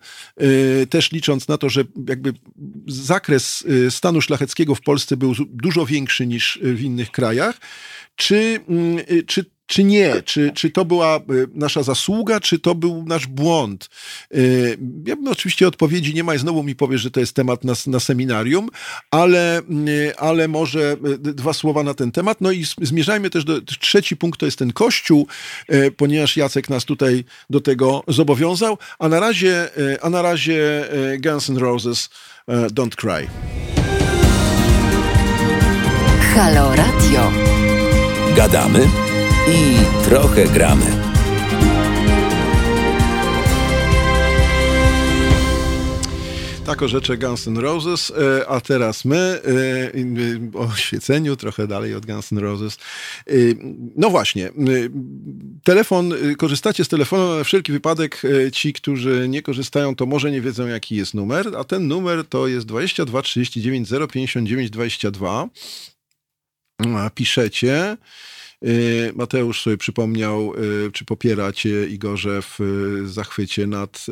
też 0.91 1.13
licząc 1.13 1.49
na 1.49 1.59
to, 1.59 1.69
że 1.69 1.85
jakby 2.09 2.33
zakres 2.87 3.65
stanu 3.91 4.21
szlacheckiego 4.21 4.75
w 4.75 4.81
Polsce 4.81 5.17
był 5.17 5.35
dużo 5.49 5.87
większy 5.87 6.27
niż 6.27 6.59
w 6.63 6.81
innych 6.81 7.11
krajach, 7.11 7.61
czy, 8.17 8.61
czy 9.27 9.45
czy 9.67 9.85
nie? 9.85 10.23
Czy, 10.23 10.53
czy 10.55 10.71
to 10.71 10.85
była 10.85 11.17
y, 11.17 11.21
nasza 11.55 11.83
zasługa, 11.83 12.41
czy 12.41 12.59
to 12.59 12.75
był 12.75 13.05
nasz 13.07 13.27
błąd? 13.27 13.89
Y, 14.35 14.79
ja 15.07 15.17
bym 15.17 15.29
oczywiście 15.29 15.69
odpowiedzi 15.69 16.15
nie 16.15 16.25
ma 16.25 16.35
i 16.35 16.39
znowu 16.39 16.63
mi 16.63 16.75
powiesz, 16.75 17.01
że 17.01 17.11
to 17.11 17.21
jest 17.21 17.35
temat 17.35 17.65
na, 17.65 17.73
na 17.87 18.01
seminarium, 18.01 18.69
ale, 19.11 19.61
y, 19.61 20.17
ale 20.17 20.49
może 20.49 20.97
dwa 21.19 21.53
słowa 21.53 21.83
na 21.83 21.95
ten 21.95 22.13
temat. 22.13 22.41
No 22.41 22.51
i 22.51 22.65
zmierzajmy 22.83 23.31
też 23.31 23.45
do 23.45 23.61
trzeci 23.61 24.17
punkt, 24.17 24.41
to 24.41 24.47
jest 24.47 24.59
ten 24.59 24.73
kościół, 24.73 25.27
ponieważ 25.97 26.37
Jacek 26.37 26.71
nas 26.71 26.85
tutaj 26.85 27.25
do 27.51 27.61
tego 27.61 28.05
zobowiązał, 28.09 28.79
a 28.99 29.09
na 29.09 29.21
razie, 29.21 29.69
a 30.03 30.11
na 30.11 30.23
razie 30.23 30.89
Guns 31.19 31.51
N' 31.51 31.57
Roses 31.57 32.11
Don't 32.49 32.95
Cry. 32.95 33.27
Halo 36.35 36.77
Radio. 36.77 37.33
Gadamy 38.37 39.12
i 39.49 39.77
trochę 40.05 40.45
gramy. 40.45 41.13
Tak 46.67 46.89
rzeczy 46.89 47.17
Guns 47.17 47.47
N' 47.49 47.59
Roses, 47.59 48.11
e, 48.11 48.49
a 48.49 48.61
teraz 48.61 49.05
my 49.05 49.41
e, 50.55 50.59
o 50.59 50.77
świeceniu, 50.77 51.37
trochę 51.37 51.67
dalej 51.67 51.95
od 51.95 52.07
Guns 52.07 52.33
N' 52.33 52.39
Roses. 52.39 52.79
E, 53.27 53.33
no 53.97 54.11
właśnie, 54.11 54.51
telefon, 55.65 56.15
korzystacie 56.39 56.85
z 56.85 56.89
telefonu 56.89 57.39
na 57.39 57.45
wszelki 57.45 57.73
wypadek. 57.73 58.23
Ci, 58.53 58.73
którzy 58.73 59.27
nie 59.29 59.43
korzystają, 59.43 59.97
to 59.97 60.07
może 60.07 60.31
nie 60.31 60.41
wiedzą, 60.41 60.67
jaki 60.67 60.97
jest 60.97 61.15
numer, 61.15 61.47
a 61.59 61.65
ten 61.65 61.89
numer 61.89 62.27
to 62.29 62.47
jest 62.47 62.67
22 62.67 63.23
39 63.23 63.89
059 64.13 64.71
22. 64.71 65.49
Piszecie. 67.15 67.97
Y, 68.65 69.13
Mateusz 69.15 69.63
sobie 69.63 69.77
przypomniał, 69.77 70.55
y, 70.55 70.93
czy 70.93 71.05
popiera 71.05 71.53
cię 71.53 71.87
Igorze 71.87 72.43
w 72.43 72.61
y, 72.61 73.09
zachwycie 73.09 73.67
nad 73.67 74.07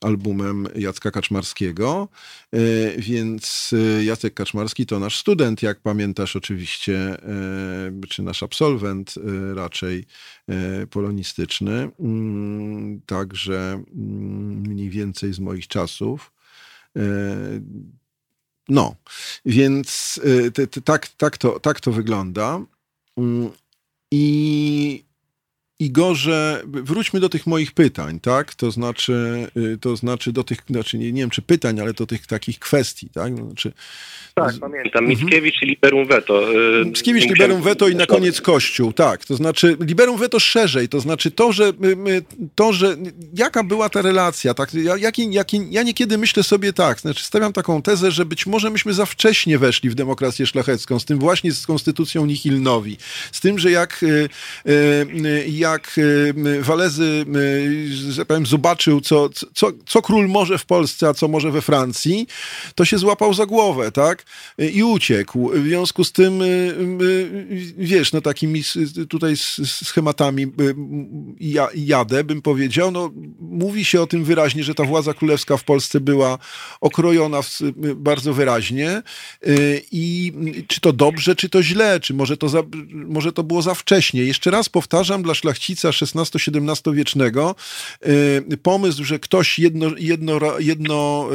albumem 0.00 0.68
Jacka 0.74 1.10
Kaczmarskiego. 1.10 2.08
Więc 2.98 3.74
Jacek 4.04 4.34
Kaczmarski 4.34 4.86
to 4.86 4.98
nasz 4.98 5.18
student, 5.18 5.62
jak 5.62 5.80
pamiętasz 5.80 6.36
oczywiście, 6.36 7.16
czy 8.08 8.22
nasz 8.22 8.42
absolwent 8.42 9.14
raczej 9.54 10.04
polonistyczny. 10.90 11.90
Mm, 12.00 13.00
także 13.06 13.84
mm, 13.94 14.60
mniej 14.60 14.90
więcej 14.90 15.32
z 15.32 15.38
moich 15.38 15.68
czasów. 15.68 16.32
No, 18.68 18.94
więc 19.44 20.20
tak, 20.84 21.08
tak, 21.08 21.38
to, 21.38 21.60
tak 21.60 21.80
to 21.80 21.92
wygląda. 21.92 22.60
Mm, 24.12 24.18
i 24.18 25.06
Igorze, 25.78 26.62
wróćmy 26.66 27.20
do 27.20 27.28
tych 27.28 27.46
moich 27.46 27.72
pytań, 27.72 28.20
tak? 28.20 28.54
To 28.54 28.70
znaczy, 28.70 29.46
y, 29.56 29.78
to 29.78 29.96
znaczy 29.96 30.32
do 30.32 30.44
tych, 30.44 30.58
znaczy 30.70 30.98
nie, 30.98 31.12
nie 31.12 31.20
wiem 31.20 31.30
czy 31.30 31.42
pytań, 31.42 31.80
ale 31.80 31.92
do 31.92 32.06
tych 32.06 32.26
takich 32.26 32.58
kwestii, 32.58 33.08
tak? 33.10 33.36
Znaczy, 33.36 33.72
tak, 34.34 34.52
z... 34.52 34.58
pamiętam. 34.58 35.04
Mhm. 35.04 35.24
Mickiewicz 35.24 35.62
i 35.62 35.66
Liberum 35.66 36.06
Veto. 36.06 36.52
Y, 36.52 36.84
Mickiewicz, 36.84 37.24
Liberum 37.24 37.62
Veto 37.62 37.88
i 37.88 37.96
na 37.96 38.06
koniec 38.06 38.40
Kościół, 38.40 38.92
tak. 38.92 39.24
To 39.24 39.36
znaczy 39.36 39.76
Liberum 39.80 40.16
Veto 40.18 40.40
szerzej, 40.40 40.88
to 40.88 41.00
znaczy 41.00 41.30
to, 41.30 41.52
że 41.52 41.72
to, 42.54 42.72
że 42.72 42.96
jaka 43.34 43.64
była 43.64 43.88
ta 43.88 44.02
relacja, 44.02 44.54
tak? 44.54 44.74
Ja, 44.74 44.96
jaki, 44.96 45.32
jaki, 45.32 45.60
ja 45.70 45.82
niekiedy 45.82 46.18
myślę 46.18 46.42
sobie 46.42 46.72
tak, 46.72 47.00
znaczy 47.00 47.24
stawiam 47.24 47.52
taką 47.52 47.82
tezę, 47.82 48.10
że 48.10 48.24
być 48.24 48.46
może 48.46 48.70
myśmy 48.70 48.92
za 48.92 49.06
wcześnie 49.06 49.58
weszli 49.58 49.90
w 49.90 49.94
demokrację 49.94 50.46
szlachecką, 50.46 50.98
z 50.98 51.04
tym 51.04 51.18
właśnie 51.18 51.52
z 51.52 51.66
konstytucją 51.66 52.26
Nihilnowi, 52.26 52.96
z 53.32 53.40
tym, 53.40 53.58
że 53.58 53.70
jak, 53.70 54.04
jak 55.48 55.65
Walezy, 56.60 57.24
że 58.10 58.26
powiem, 58.26 58.46
zobaczył, 58.46 59.00
co, 59.00 59.28
co, 59.54 59.72
co 59.86 60.02
król 60.02 60.28
może 60.28 60.58
w 60.58 60.66
Polsce, 60.66 61.08
a 61.08 61.14
co 61.14 61.28
może 61.28 61.50
we 61.50 61.62
Francji, 61.62 62.26
to 62.74 62.84
się 62.84 62.98
złapał 62.98 63.34
za 63.34 63.46
głowę, 63.46 63.92
tak? 63.92 64.24
i 64.58 64.82
uciekł. 64.82 65.50
W 65.54 65.62
związku 65.62 66.04
z 66.04 66.12
tym, 66.12 66.42
y, 66.42 66.46
y, 67.02 67.74
wiesz, 67.78 68.12
no 68.12 68.20
takimi 68.20 68.62
tutaj 69.08 69.34
schematami 69.64 70.42
y, 70.42 70.74
jadę, 71.74 72.24
bym 72.24 72.42
powiedział, 72.42 72.90
no 72.90 73.10
mówi 73.40 73.84
się 73.84 74.02
o 74.02 74.06
tym 74.06 74.24
wyraźnie, 74.24 74.64
że 74.64 74.74
ta 74.74 74.84
władza 74.84 75.14
królewska 75.14 75.56
w 75.56 75.64
Polsce 75.64 76.00
była 76.00 76.38
okrojona 76.80 77.40
bardzo 77.96 78.34
wyraźnie 78.34 79.02
i 79.92 80.32
czy 80.68 80.80
to 80.80 80.92
dobrze, 80.92 81.36
czy 81.36 81.48
to 81.48 81.62
źle, 81.62 82.00
czy 82.00 82.14
może 82.14 82.36
to, 82.36 82.48
za, 82.48 82.62
może 82.92 83.32
to 83.32 83.42
było 83.42 83.62
za 83.62 83.74
wcześnie. 83.74 84.24
Jeszcze 84.24 84.50
raz 84.50 84.68
powtarzam, 84.68 85.22
dla 85.22 85.34
szlachcica 85.56 85.88
XVI-XVII 85.88 86.94
wiecznego 86.94 87.54
pomysł, 88.62 89.04
że 89.04 89.18
ktoś 89.18 89.58
jedno, 89.58 89.90
jedno, 89.98 90.40
jedno, 90.58 91.28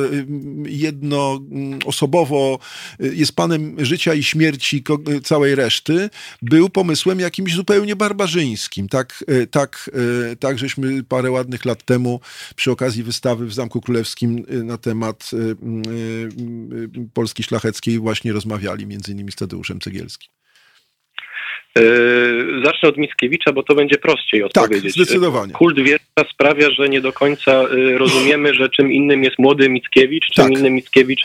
jednoosobowo 0.66 2.60
jest 3.00 3.36
panem 3.36 3.86
życia 3.86 4.14
i 4.14 4.24
śmierci 4.24 4.84
całej 5.24 5.56
reszty, 5.56 6.10
był 6.42 6.70
pomysłem 6.70 7.20
jakimś 7.20 7.56
zupełnie 7.56 7.96
barbarzyńskim. 7.96 8.90
Tak, 8.90 9.24
tak, 9.52 9.90
tak 10.40 10.60
żeśmy 10.60 11.04
parę 11.04 11.32
ładnych 11.32 11.66
lat 11.66 11.86
temu 11.86 12.20
przy 12.56 12.72
okazji 12.72 13.04
wystawy 13.04 13.46
w 13.46 13.54
Zamku 13.54 13.82
Królewskim 13.82 14.46
na 14.64 14.78
temat 14.78 15.32
Polski 17.14 17.44
Szlacheckiej 17.44 18.00
właśnie 18.00 18.34
rozmawiali, 18.34 18.88
między 18.88 19.12
innymi 19.12 19.32
z 19.32 19.36
Tadeuszem 19.36 19.80
Cegielskim. 19.80 20.30
Zacznę 22.66 22.90
od 22.90 22.98
Mickiewicza, 22.98 23.52
bo 23.54 23.64
to 23.64 23.76
będzie 23.76 23.98
prościej 23.98 24.42
tak, 24.42 24.64
odpowiedzieć. 24.64 24.96
Tak, 24.96 25.06
zdecydowanie. 25.06 25.54
Kult 25.54 25.80
wiersza 25.80 26.34
sprawia, 26.34 26.70
że 26.70 26.90
nie 26.90 27.02
do 27.02 27.14
końca 27.14 27.64
rozumiemy, 27.98 28.54
że 28.54 28.70
czym 28.70 28.92
innym 28.92 29.24
jest 29.24 29.40
młody 29.40 29.70
Mickiewicz, 29.70 30.26
czym 30.26 30.50
tak. 30.50 30.58
innym 30.58 30.74
Mickiewicz 30.74 31.22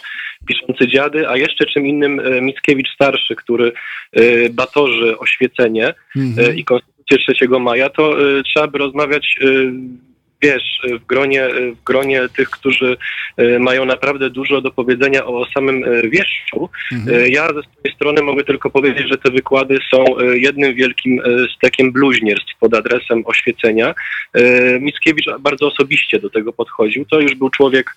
piszący 0.47 0.89
dziady, 0.89 1.29
a 1.29 1.37
jeszcze 1.37 1.67
czym 1.67 1.87
innym 1.87 2.21
e, 2.21 2.41
Mickiewicz 2.41 2.95
starszy, 2.95 3.37
który 3.37 3.73
e, 4.13 4.51
batorzy 4.51 5.19
oświecenie 5.19 5.95
mhm. 6.17 6.57
I 6.57 6.65
konstytucję 6.65 7.19
3 7.35 7.49
maja, 7.49 7.91
to 7.91 8.17
trzeba 8.45 8.67
by 8.67 8.79
rozmawiać 8.79 9.39
wiesz, 10.47 10.81
w 11.01 11.07
gronie, 11.07 11.49
w 11.77 11.85
gronie 11.85 12.29
tych, 12.37 12.51
którzy 12.51 12.97
e, 13.37 13.59
mają 13.59 13.85
naprawdę 13.85 14.31
dużo 14.31 14.61
do 14.61 14.71
powiedzenia 14.71 15.27
o 15.27 15.47
samym 15.55 15.85
wieszczu, 16.11 16.69
mhm. 16.93 17.33
Ja 17.33 17.47
ze 17.47 17.63
swojej 17.63 17.95
strony 17.95 18.23
mogę 18.23 18.45
tylko 18.45 18.71
powiedzieć, 18.71 19.09
że 19.09 19.19
te 19.19 19.31
wykłady 19.31 19.79
są 19.91 20.05
jednym 20.33 20.75
wielkim 20.75 21.21
stekiem 21.57 21.93
bluźnierstw 21.93 22.59
pod 22.61 22.75
adresem 22.75 23.23
oświecenia. 23.27 23.95
Mickiewicz 24.81 25.27
bardzo 25.41 25.67
osobiście 25.67 26.19
do 26.19 26.31
tego 26.31 26.53
podchodził. 26.53 27.05
To 27.05 27.21
już 27.21 27.35
był 27.35 27.51
człowiek 27.51 27.95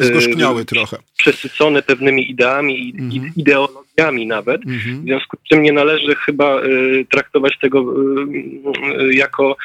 Zgorzkniały 0.00 0.64
trochę. 0.64 0.96
Przesycony 1.18 1.82
pewnymi 1.82 2.30
ideami 2.30 2.88
i 2.88 2.90
mhm. 2.98 3.32
ideologiami 3.36 4.26
nawet. 4.26 4.66
Mhm. 4.66 5.00
W 5.00 5.04
związku 5.04 5.36
z 5.36 5.48
czym 5.48 5.62
nie 5.62 5.72
należy 5.72 6.14
chyba 6.14 6.60
traktować 7.10 7.58
tego 7.58 7.94
jako 9.10 9.56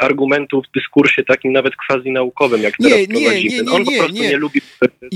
argumentu 0.00 0.62
w 0.62 0.70
dyskursie 0.74 1.24
takim 1.40 1.52
nawet 1.52 1.72
quasi 1.76 2.10
naukowym, 2.10 2.62
jak 2.62 2.76
teraz 2.76 2.98
nie. 2.98 3.20
Nie, 3.20 3.44
nie, 3.44 3.72
On 3.72 3.84
po 3.84 3.92
prostu 3.92 4.12
nie, 4.12 4.36
lubi 4.36 4.60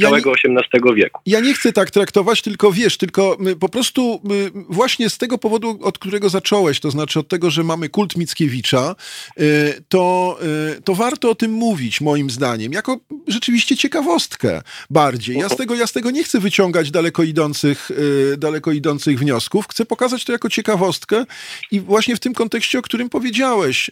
całego 0.00 0.32
XVIII 0.32 0.94
wieku. 0.94 1.20
Ja 1.26 1.40
nie 1.40 1.54
chcę 1.54 1.72
tak 1.72 1.90
traktować, 1.90 2.42
tylko 2.42 2.72
wiesz, 2.72 2.96
tylko 2.96 3.36
po 3.60 3.68
prostu 3.68 4.20
właśnie 4.68 5.10
z 5.10 5.18
tego 5.18 5.38
powodu, 5.38 5.78
od 5.82 5.98
którego 5.98 6.28
zacząłeś, 6.28 6.80
to 6.80 6.90
znaczy 6.90 7.18
od 7.18 7.28
tego, 7.28 7.50
że 7.50 7.64
mamy 7.64 7.88
kult 7.88 8.16
Mickiewicza, 8.16 8.94
y, 9.40 9.82
to, 9.88 10.38
y, 10.78 10.82
to 10.82 10.94
warto 10.94 11.30
o 11.30 11.34
tym 11.34 11.50
mówić, 11.50 12.00
moim 12.00 12.30
zdaniem, 12.30 12.72
jako 12.72 13.00
rzeczywiście 13.28 13.76
ciekawostkę 13.76 14.62
bardziej. 14.90 15.36
Ja 15.36 15.48
z 15.48 15.56
tego, 15.56 15.74
ja 15.74 15.86
z 15.86 15.92
tego 15.92 16.10
nie 16.10 16.24
chcę 16.24 16.40
wyciągać 16.40 16.90
daleko 16.90 17.22
idących, 17.22 17.90
y, 17.90 18.36
daleko 18.36 18.72
idących 18.72 19.18
wniosków, 19.18 19.66
chcę 19.68 19.84
pokazać 19.84 20.24
to 20.24 20.32
jako 20.32 20.48
ciekawostkę 20.48 21.24
i 21.70 21.80
właśnie 21.80 22.16
w 22.16 22.20
tym 22.20 22.34
kontekście, 22.34 22.78
o 22.78 22.82
którym 22.82 23.08
powiedziałeś, 23.08 23.90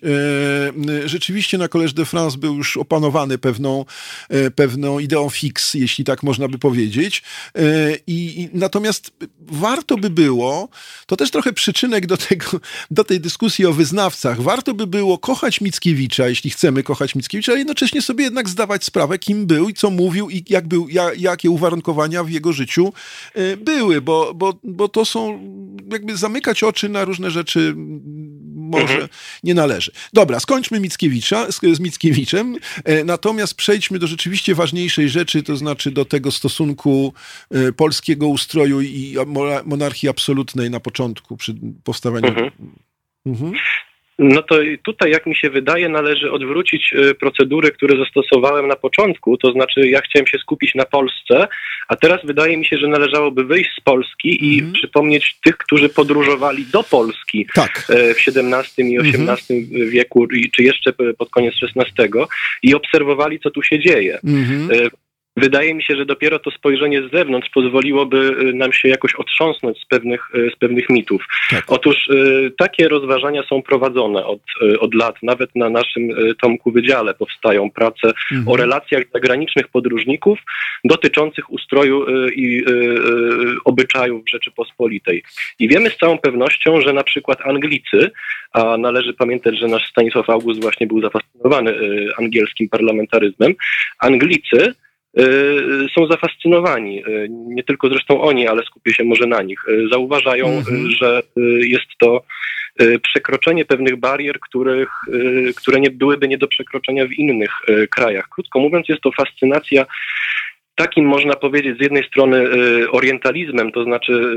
rzeczywiście 1.04 1.58
na 1.58 1.66
Collège 1.66 1.92
de 1.92 2.04
France 2.12 2.38
był 2.38 2.56
już 2.56 2.76
opanowany 2.76 3.38
pewną, 3.38 3.84
e, 4.28 4.50
pewną 4.50 4.98
ideą 4.98 5.30
fix, 5.30 5.74
jeśli 5.74 6.04
tak 6.04 6.22
można 6.22 6.48
by 6.48 6.58
powiedzieć. 6.58 7.22
E, 7.54 7.62
I, 8.06 8.48
natomiast 8.52 9.12
warto 9.40 9.96
by 9.96 10.10
było, 10.10 10.68
to 11.06 11.16
też 11.16 11.30
trochę 11.30 11.52
przyczynek 11.52 12.06
do, 12.06 12.16
tego, 12.16 12.46
do 12.90 13.04
tej 13.04 13.20
dyskusji 13.20 13.66
o 13.66 13.72
wyznawcach, 13.72 14.40
warto 14.40 14.74
by 14.74 14.86
było 14.86 15.18
kochać 15.18 15.60
Mickiewicza, 15.60 16.28
jeśli 16.28 16.50
chcemy 16.50 16.82
kochać 16.82 17.14
Mickiewicza, 17.14 17.52
ale 17.52 17.58
jednocześnie 17.58 18.02
sobie 18.02 18.24
jednak 18.24 18.48
zdawać 18.48 18.84
sprawę, 18.84 19.18
kim 19.18 19.46
był 19.46 19.68
i 19.68 19.74
co 19.74 19.90
mówił 19.90 20.30
i 20.30 20.44
jak 20.48 20.68
był, 20.68 20.88
jak, 20.88 21.20
jakie 21.20 21.50
uwarunkowania 21.50 22.24
w 22.24 22.30
jego 22.30 22.52
życiu 22.52 22.92
e, 23.34 23.56
były, 23.56 24.00
bo, 24.00 24.34
bo, 24.34 24.54
bo 24.64 24.88
to 24.88 25.04
są 25.04 25.40
jakby 25.92 26.16
zamykać 26.16 26.62
oczy 26.62 26.88
na 26.88 27.04
różne 27.04 27.30
rzeczy 27.30 27.74
może 28.72 28.94
mhm. 28.94 29.08
nie 29.42 29.54
należy. 29.54 29.92
Dobra, 30.12 30.40
skończmy 30.40 30.80
Mickiewicza, 30.80 31.52
z, 31.52 31.60
z 31.76 31.80
Mickiewiczem, 32.02 32.56
e, 32.84 33.04
natomiast 33.04 33.54
przejdźmy 33.54 33.98
do 33.98 34.06
rzeczywiście 34.06 34.54
ważniejszej 34.54 35.08
rzeczy, 35.08 35.42
to 35.42 35.56
znaczy 35.56 35.90
do 35.90 36.04
tego 36.04 36.30
stosunku 36.30 37.14
e, 37.50 37.72
polskiego 37.72 38.28
ustroju 38.28 38.80
i 38.80 39.14
monarchii 39.64 40.08
absolutnej 40.08 40.70
na 40.70 40.80
początku, 40.80 41.36
przy 41.36 41.54
powstawaniu. 41.84 42.28
Mhm. 42.28 42.50
Mhm. 43.26 43.52
No 44.18 44.42
to 44.42 44.56
tutaj, 44.84 45.10
jak 45.10 45.26
mi 45.26 45.36
się 45.36 45.50
wydaje, 45.50 45.88
należy 45.88 46.30
odwrócić 46.30 46.92
y, 46.92 47.14
procedury, 47.14 47.70
które 47.70 47.96
zastosowałem 47.96 48.68
na 48.68 48.76
początku. 48.76 49.36
To 49.36 49.52
znaczy, 49.52 49.88
ja 49.88 50.00
chciałem 50.00 50.26
się 50.26 50.38
skupić 50.38 50.74
na 50.74 50.84
Polsce, 50.84 51.48
a 51.88 51.96
teraz 51.96 52.20
wydaje 52.24 52.56
mi 52.56 52.66
się, 52.66 52.78
że 52.78 52.88
należałoby 52.88 53.44
wyjść 53.44 53.70
z 53.78 53.80
Polski 53.80 54.54
i 54.54 54.60
mm. 54.60 54.72
przypomnieć 54.72 55.36
tych, 55.44 55.56
którzy 55.56 55.88
podróżowali 55.88 56.66
do 56.72 56.82
Polski 56.82 57.46
tak. 57.54 57.86
E, 57.88 58.14
w 58.14 58.18
XVII 58.28 58.92
i 58.92 58.98
XVIII 58.98 59.68
mm. 59.74 59.90
wieku, 59.90 60.26
czy 60.56 60.62
jeszcze 60.62 60.92
pod 61.18 61.30
koniec 61.30 61.54
XVI 61.76 62.08
i 62.62 62.74
obserwowali, 62.74 63.40
co 63.40 63.50
tu 63.50 63.62
się 63.62 63.78
dzieje. 63.78 64.18
Mm. 64.24 64.68
Wydaje 65.36 65.74
mi 65.74 65.82
się, 65.82 65.96
że 65.96 66.06
dopiero 66.06 66.38
to 66.38 66.50
spojrzenie 66.50 67.02
z 67.08 67.12
zewnątrz 67.12 67.50
pozwoliłoby 67.50 68.36
y, 68.40 68.54
nam 68.54 68.72
się 68.72 68.88
jakoś 68.88 69.14
otrząsnąć 69.14 69.78
z 69.80 69.84
pewnych, 69.84 70.30
y, 70.34 70.50
z 70.56 70.58
pewnych 70.58 70.90
mitów. 70.90 71.26
Tak. 71.50 71.64
Otóż 71.68 72.08
y, 72.08 72.52
takie 72.58 72.88
rozważania 72.88 73.42
są 73.42 73.62
prowadzone 73.62 74.26
od, 74.26 74.40
od 74.80 74.94
lat. 74.94 75.16
Nawet 75.22 75.50
na 75.54 75.70
naszym 75.70 76.08
Tomku 76.40 76.72
Wydziale 76.72 77.14
powstają 77.14 77.70
prace 77.70 78.12
mhm. 78.32 78.48
o 78.48 78.56
relacjach 78.56 79.02
zagranicznych 79.14 79.68
podróżników 79.68 80.38
dotyczących 80.84 81.52
ustroju 81.52 82.26
i 82.30 82.64
obyczajów 83.64 84.28
Rzeczypospolitej. 84.28 85.22
I 85.58 85.68
wiemy 85.68 85.90
z 85.90 85.96
całą 85.96 86.18
pewnością, 86.18 86.80
że 86.80 86.92
na 86.92 87.04
przykład 87.04 87.40
Anglicy, 87.40 88.10
a 88.52 88.76
należy 88.76 89.14
pamiętać, 89.14 89.58
że 89.58 89.66
nasz 89.66 89.90
Stanisław 89.90 90.30
August 90.30 90.60
właśnie 90.60 90.86
był 90.86 91.00
zafascynowany 91.00 91.74
angielskim 92.18 92.68
parlamentaryzmem, 92.68 93.54
Anglicy 93.98 94.74
są 95.94 96.06
zafascynowani. 96.06 97.06
Y, 97.06 97.28
nie 97.30 97.64
tylko 97.64 97.88
zresztą 97.88 98.20
oni, 98.20 98.48
ale 98.48 98.62
skupię 98.62 98.94
się 98.94 99.04
może 99.04 99.26
na 99.26 99.42
nich. 99.42 99.64
Y, 99.68 99.88
zauważają, 99.88 100.46
mhm. 100.46 100.90
że 100.90 101.22
jest 101.60 101.86
to 102.00 102.24
przekroczenie 103.02 103.64
pewnych 103.64 103.96
barier, 103.96 104.40
których, 104.40 104.88
które 105.56 105.80
nie 105.80 105.90
byłyby 105.90 106.28
nie 106.28 106.38
do 106.38 106.48
przekroczenia 106.48 107.06
w 107.06 107.12
innych 107.12 107.50
krajach. 107.90 108.28
Krótko 108.28 108.60
mówiąc, 108.60 108.88
jest 108.88 109.00
to 109.00 109.12
fascynacja 109.12 109.86
takim, 110.74 111.06
można 111.06 111.34
powiedzieć, 111.34 111.78
z 111.78 111.82
jednej 111.82 112.04
strony 112.04 112.36
y, 112.36 112.90
orientalizmem, 112.90 113.72
to 113.72 113.84
znaczy 113.84 114.36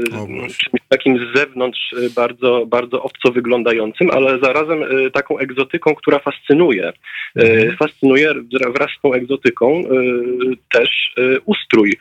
czymś 0.57 0.81
takim 0.89 1.17
z 1.17 1.37
zewnątrz 1.37 1.93
y, 1.93 2.09
bardzo, 2.15 2.65
bardzo 2.65 3.03
obco 3.03 3.31
wyglądającym, 3.31 4.11
ale 4.11 4.39
zarazem 4.39 4.83
y, 4.83 5.11
taką 5.11 5.37
egzotyką, 5.37 5.95
która 5.95 6.19
fascynuje. 6.19 6.93
Mhm. 7.35 7.77
Fascynuje 7.77 8.33
wraz 8.75 8.89
z 8.97 9.01
tą 9.01 9.13
egzotyką 9.13 9.83
też 10.71 11.13
ustrój. 11.45 11.97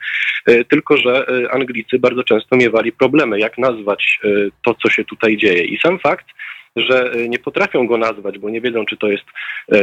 Tylko, 0.67 0.97
że 0.97 1.25
Anglicy 1.51 1.99
bardzo 1.99 2.23
często 2.23 2.55
miewali 2.55 2.91
problemy, 2.91 3.39
jak 3.39 3.57
nazwać 3.57 4.19
to, 4.65 4.75
co 4.83 4.89
się 4.89 5.03
tutaj 5.05 5.37
dzieje. 5.37 5.63
I 5.63 5.79
sam 5.79 5.99
fakt, 5.99 6.25
że 6.75 7.11
nie 7.29 7.39
potrafią 7.39 7.87
go 7.87 7.97
nazwać, 7.97 8.39
bo 8.39 8.49
nie 8.49 8.61
wiedzą, 8.61 8.85
czy 8.85 8.97
to 8.97 9.07
jest 9.07 9.25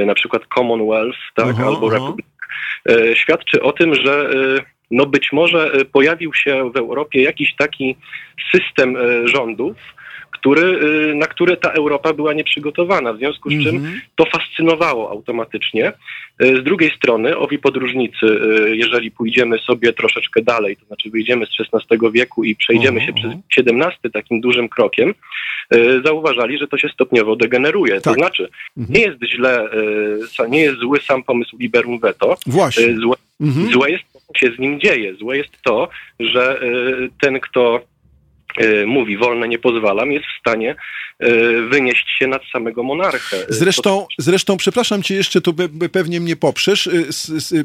na 0.07 0.15
przykład 0.15 0.43
Commonwealth, 0.55 1.19
tak, 1.35 1.47
-huh, 1.47 1.67
albo 1.67 1.87
-huh. 1.87 1.93
Republic, 1.93 2.27
świadczy 3.15 3.63
o 3.63 3.73
tym, 3.73 3.95
że 3.95 4.31
no 4.91 5.07
być 5.07 5.33
może 5.33 5.73
pojawił 5.93 6.35
się 6.35 6.71
w 6.71 6.77
Europie 6.77 7.23
jakiś 7.23 7.57
taki 7.57 7.97
system 8.55 8.97
rządów, 9.25 9.77
który, 10.43 10.63
y, 11.11 11.15
na 11.15 11.27
które 11.27 11.57
ta 11.57 11.73
Europa 11.73 12.13
była 12.13 12.33
nieprzygotowana, 12.33 13.13
w 13.13 13.19
związku 13.19 13.51
z 13.51 13.53
czym 13.53 13.79
-hmm. 13.79 14.01
to 14.17 14.25
fascynowało 14.25 15.11
automatycznie. 15.11 15.93
Y, 16.43 16.57
z 16.57 16.65
drugiej 16.65 16.91
strony 16.97 17.37
owi 17.37 17.59
podróżnicy, 17.59 18.27
y, 18.27 18.77
jeżeli 18.77 19.11
pójdziemy 19.11 19.59
sobie 19.59 19.93
troszeczkę 19.93 20.43
dalej, 20.43 20.77
to 20.77 20.87
znaczy 20.87 21.11
wyjdziemy 21.11 21.47
z 21.47 21.51
XVI 21.75 22.11
wieku 22.13 22.45
i 22.45 22.57
przejdziemy 22.57 23.01
się 23.01 23.13
przez 23.13 23.33
XVII 23.57 24.13
takim 24.13 24.41
dużym 24.41 24.69
krokiem, 24.69 25.15
zauważali, 26.05 26.59
że 26.59 26.69
to 26.69 26.79
się 26.79 26.89
stopniowo 26.89 27.37
degeneruje. 27.37 27.95
Tak. 27.95 28.03
To 28.03 28.13
znaczy, 28.13 28.49
-hmm. 28.79 28.91
nie 28.91 29.01
jest 29.01 29.19
źle, 29.35 29.69
nie 30.49 30.61
jest 30.61 30.79
zły 30.79 31.01
sam 31.01 31.23
pomysł 31.23 31.57
liberum 31.59 31.99
veto. 31.99 32.37
Właśnie. 32.47 32.97
Złe, 32.97 33.17
złe 33.73 33.91
jest 33.91 34.05
to, 34.13 34.19
co 34.19 34.39
się 34.39 34.53
z 34.57 34.59
nim 34.59 34.81
dzieje. 34.81 35.15
Złe 35.15 35.37
jest 35.37 35.63
to, 35.63 35.89
że 36.21 36.61
ten, 37.21 37.41
kto 37.41 37.81
mówi 38.87 39.17
wolne 39.17 39.49
nie 39.49 39.59
pozwalam, 39.59 40.13
jest 40.13 40.27
w 40.27 40.41
stanie 40.41 40.77
e, 41.19 41.29
wynieść 41.63 42.05
się 42.19 42.27
nad 42.27 42.43
samego 42.53 42.83
monarchę. 42.83 43.37
Zresztą, 43.49 44.07
zresztą 44.19 44.57
przepraszam 44.57 45.03
cię 45.03 45.15
jeszcze, 45.15 45.41
to 45.41 45.53
pewnie 45.93 46.21
mnie 46.21 46.37
poprzesz, 46.37 46.87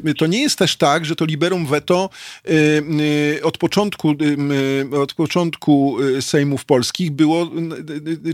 e, 0.08 0.14
to 0.14 0.26
nie 0.26 0.42
jest 0.42 0.58
też 0.58 0.76
tak, 0.76 1.04
że 1.04 1.16
to 1.16 1.24
liberum 1.24 1.66
veto 1.66 2.10
od 3.42 3.58
początku, 3.58 4.14
od 5.02 5.14
początku 5.14 5.96
Sejmów 6.20 6.64
polskich 6.64 7.10
było 7.10 7.50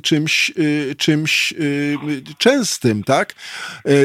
czymś, 0.02 0.52
czymś 0.98 1.54
częstym, 2.38 3.04
tak? 3.04 3.34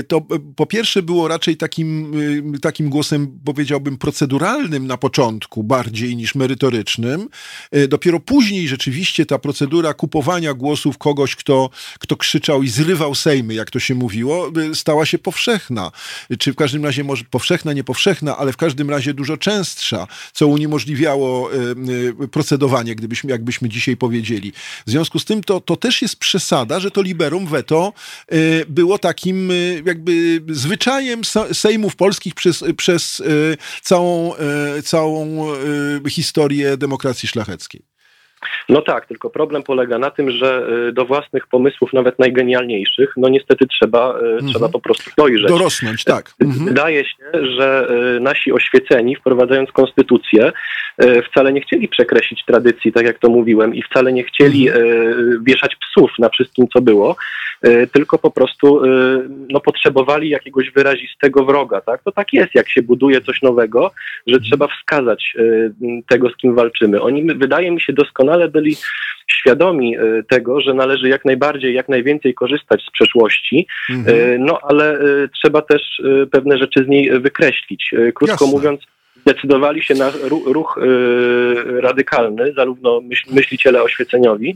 To 0.07 0.21
po 0.55 0.65
pierwsze 0.65 1.01
było 1.01 1.27
raczej 1.27 1.57
takim, 1.57 2.13
takim 2.61 2.89
głosem, 2.89 3.39
powiedziałbym, 3.45 3.97
proceduralnym 3.97 4.87
na 4.87 4.97
początku 4.97 5.63
bardziej 5.63 6.15
niż 6.15 6.35
merytorycznym. 6.35 7.29
Dopiero 7.87 8.19
później 8.19 8.38
Później 8.39 8.67
rzeczywiście 8.67 9.25
ta 9.25 9.39
procedura 9.39 9.93
kupowania 9.93 10.53
głosów 10.53 10.97
kogoś, 10.97 11.35
kto, 11.35 11.69
kto 11.99 12.15
krzyczał 12.15 12.63
i 12.63 12.69
zrywał 12.69 13.15
sejmy, 13.15 13.53
jak 13.53 13.71
to 13.71 13.79
się 13.79 13.95
mówiło, 13.95 14.51
y, 14.71 14.75
stała 14.75 15.05
się 15.05 15.17
powszechna. 15.17 15.91
Czy 16.39 16.53
w 16.53 16.55
każdym 16.55 16.85
razie 16.85 17.03
może 17.03 17.23
powszechna, 17.23 17.73
nie 17.73 17.83
powszechna, 17.83 18.37
ale 18.37 18.53
w 18.53 18.57
każdym 18.57 18.89
razie 18.89 19.13
dużo 19.13 19.37
częstsza, 19.37 20.07
co 20.33 20.47
uniemożliwiało 20.47 21.53
y, 21.53 21.57
y, 22.23 22.27
procedowanie, 22.27 22.95
gdybyśmy, 22.95 23.31
jakbyśmy 23.31 23.69
dzisiaj 23.69 23.97
powiedzieli. 23.97 24.53
W 24.87 24.91
związku 24.91 25.19
z 25.19 25.25
tym 25.25 25.43
to, 25.43 25.61
to 25.61 25.75
też 25.75 26.01
jest 26.01 26.15
przesada, 26.15 26.79
że 26.79 26.91
to 26.91 27.01
liberum 27.01 27.47
veto 27.47 27.93
było 28.67 28.99
takim 28.99 29.49
jakby 29.85 30.41
zwyczajem 30.49 31.21
sejmów 31.53 31.95
polskich 31.95 32.35
przez, 32.35 32.63
przez 32.77 33.23
całą, 33.81 34.33
całą 34.83 35.47
historię 36.09 36.77
demokracji 36.77 37.29
szlacheckiej. 37.29 37.89
No 38.69 38.81
tak, 38.81 39.05
tylko 39.05 39.29
problem 39.29 39.63
polega 39.63 39.97
na 39.97 40.11
tym, 40.11 40.31
że 40.31 40.67
y, 40.89 40.91
do 40.91 41.05
własnych 41.05 41.47
pomysłów, 41.47 41.93
nawet 41.93 42.19
najgenialniejszych, 42.19 43.13
no 43.17 43.29
niestety 43.29 43.67
trzeba, 43.67 44.13
mhm. 44.13 44.47
trzeba 44.47 44.69
po 44.69 44.79
prostu 44.79 45.11
dojrzeć. 45.17 45.47
Dorosnąć, 45.47 46.03
tak. 46.03 46.31
Mhm. 46.41 46.65
Wydaje 46.65 47.05
się, 47.05 47.55
że 47.57 47.87
y, 48.17 48.19
nasi 48.19 48.51
oświeceni, 48.51 49.15
wprowadzając 49.15 49.71
konstytucję, 49.71 50.51
wcale 51.31 51.53
nie 51.53 51.61
chcieli 51.61 51.87
przekreślić 51.87 52.45
tradycji, 52.45 52.91
tak 52.91 53.05
jak 53.05 53.19
to 53.19 53.29
mówiłem, 53.29 53.75
i 53.75 53.81
wcale 53.81 54.13
nie 54.13 54.23
chcieli 54.23 54.67
mhm. 54.67 55.43
wieszać 55.43 55.75
psów 55.75 56.11
na 56.19 56.29
wszystkim, 56.29 56.67
co 56.73 56.81
było, 56.81 57.15
tylko 57.91 58.17
po 58.17 58.31
prostu 58.31 58.81
no, 59.49 59.59
potrzebowali 59.59 60.29
jakiegoś 60.29 60.71
wyrazistego 60.71 61.45
wroga. 61.45 61.81
Tak? 61.81 62.03
To 62.03 62.11
tak 62.11 62.33
jest, 62.33 62.55
jak 62.55 62.69
się 62.69 62.81
buduje 62.81 63.21
coś 63.21 63.41
nowego, 63.41 63.91
że 64.27 64.39
trzeba 64.39 64.67
wskazać 64.67 65.35
tego, 66.09 66.29
z 66.29 66.37
kim 66.37 66.55
walczymy. 66.55 67.01
Oni, 67.01 67.25
wydaje 67.25 67.71
mi 67.71 67.81
się, 67.81 67.93
doskonale 67.93 68.28
doskonale 68.29 68.49
byli 68.49 68.77
świadomi 69.31 69.97
e, 69.97 70.01
tego, 70.29 70.61
że 70.61 70.73
należy 70.73 71.09
jak 71.09 71.25
najbardziej, 71.25 71.73
jak 71.73 71.89
najwięcej 71.89 72.33
korzystać 72.33 72.81
z 72.81 72.91
przeszłości, 72.91 73.67
mhm. 73.89 74.17
E, 74.17 74.37
no 74.37 74.59
ale 74.61 74.93
e, 74.93 75.27
trzeba 75.27 75.61
też 75.61 76.01
pewne 76.31 76.57
rzeczy 76.57 76.83
z 76.83 76.87
niej 76.87 77.19
wykreślić. 77.19 77.91
Krótko 78.13 78.45
Jasne. 78.45 78.47
mówiąc, 78.47 78.81
zdecydowali 79.21 79.83
się 79.83 79.93
na 79.93 80.11
ruch 80.45 80.79
radykalny, 81.79 82.53
zarówno 82.53 83.01
myśliciele 83.31 83.83
oświeceniowi, 83.83 84.55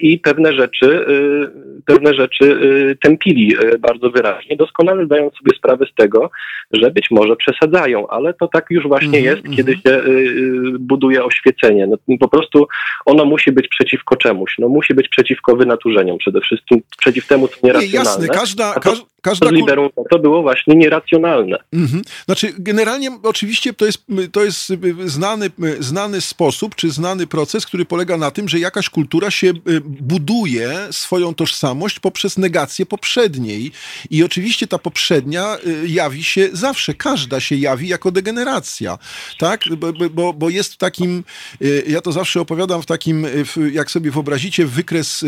i 0.00 0.18
pewne 0.18 0.52
rzeczy, 0.52 1.06
e, 1.06 1.82
pewne 1.86 2.14
rzeczy 2.14 2.58
e, 2.90 2.94
tępili 2.94 3.54
bardzo 3.78 4.10
wyraźnie, 4.10 4.56
doskonale 4.56 5.06
zdając 5.06 5.34
sobie 5.34 5.56
sprawę 5.58 5.86
z 5.92 5.94
tego, 5.94 6.30
że 6.72 6.90
być 6.90 7.10
może 7.10 7.36
przesadzają, 7.36 8.08
ale 8.08 8.34
to 8.34 8.48
tak 8.48 8.66
już 8.70 8.88
właśnie 8.88 9.20
-hmm, 9.20 9.24
jest, 9.24 9.44
mm 9.44 9.52
-hmm. 9.52 9.56
kiedy 9.56 9.72
się 9.72 10.02
buduje 10.78 11.24
oświecenie. 11.24 11.86
No, 11.86 12.16
po 12.20 12.28
prostu 12.28 12.68
ono 13.06 13.24
musi 13.24 13.52
być 13.52 13.68
przeciwko 13.68 14.16
czemuś, 14.16 14.54
no, 14.58 14.68
musi 14.68 14.94
być 14.94 15.08
przeciwko 15.08 15.56
wynaturzeniom 15.56 16.18
przede 16.18 16.40
wszystkim, 16.40 16.82
przeciw 16.98 17.26
temu, 17.26 17.48
co 17.48 17.56
nieracjonalne. 17.62 18.20
Nie, 18.20 18.26
jasne, 18.26 18.40
każda... 18.40 18.74
To, 18.74 18.92
każda... 19.22 19.50
Liberum 19.50 19.88
to 20.10 20.18
było 20.18 20.42
właśnie 20.42 20.74
nieracjonalne. 20.74 21.58
Mm 21.72 21.86
-hmm. 21.86 22.02
Znaczy, 22.24 22.52
generalnie 22.58 23.10
oczywiście 23.22 23.72
to 23.72 23.86
jest, 23.86 24.06
to 24.32 24.44
jest 24.44 24.72
znany, 25.04 25.50
znany 25.78 26.20
sposób, 26.20 26.74
czy 26.74 26.90
znany 26.90 27.26
proces, 27.26 27.66
który 27.66 27.84
polega 27.84 28.16
na 28.16 28.30
tym, 28.30 28.48
że 28.48 28.58
jakaś 28.58 28.88
kultura 28.90 29.30
się 29.30 29.47
Y, 29.48 29.80
buduje 29.84 30.88
swoją 30.90 31.34
tożsamość 31.34 32.00
poprzez 32.00 32.38
negację 32.38 32.86
poprzedniej. 32.86 33.72
I 34.10 34.24
oczywiście 34.24 34.66
ta 34.66 34.78
poprzednia 34.78 35.56
y, 35.66 35.88
jawi 35.88 36.24
się 36.24 36.48
zawsze, 36.52 36.94
każda 36.94 37.40
się 37.40 37.56
jawi 37.56 37.88
jako 37.88 38.10
degeneracja. 38.10 38.98
Tak? 39.38 39.60
Bo, 39.76 39.92
bo, 40.10 40.32
bo 40.32 40.50
jest 40.50 40.74
w 40.74 40.76
takim, 40.76 41.24
y, 41.62 41.84
ja 41.88 42.00
to 42.00 42.12
zawsze 42.12 42.40
opowiadam 42.40 42.82
w 42.82 42.86
takim, 42.86 43.26
jak 43.72 43.90
sobie 43.90 44.10
wyobrazicie, 44.10 44.66
wykres 44.66 45.24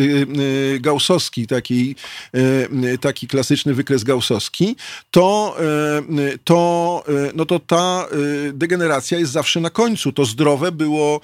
gaussowski, 0.81 1.47
taki, 1.47 1.95
taki 3.01 3.29
klasyczny 3.29 3.75
wykres 3.75 4.05
gaussowski, 4.05 4.77
to, 5.11 5.57
to, 6.45 7.05
no 7.35 7.47
to 7.47 7.59
ta 7.59 8.07
degeneracja 8.53 9.19
jest 9.19 9.33
zawsze 9.33 9.61
na 9.61 9.71
końcu. 9.71 10.13
To 10.13 10.25
zdrowe 10.25 10.73
było 10.73 11.21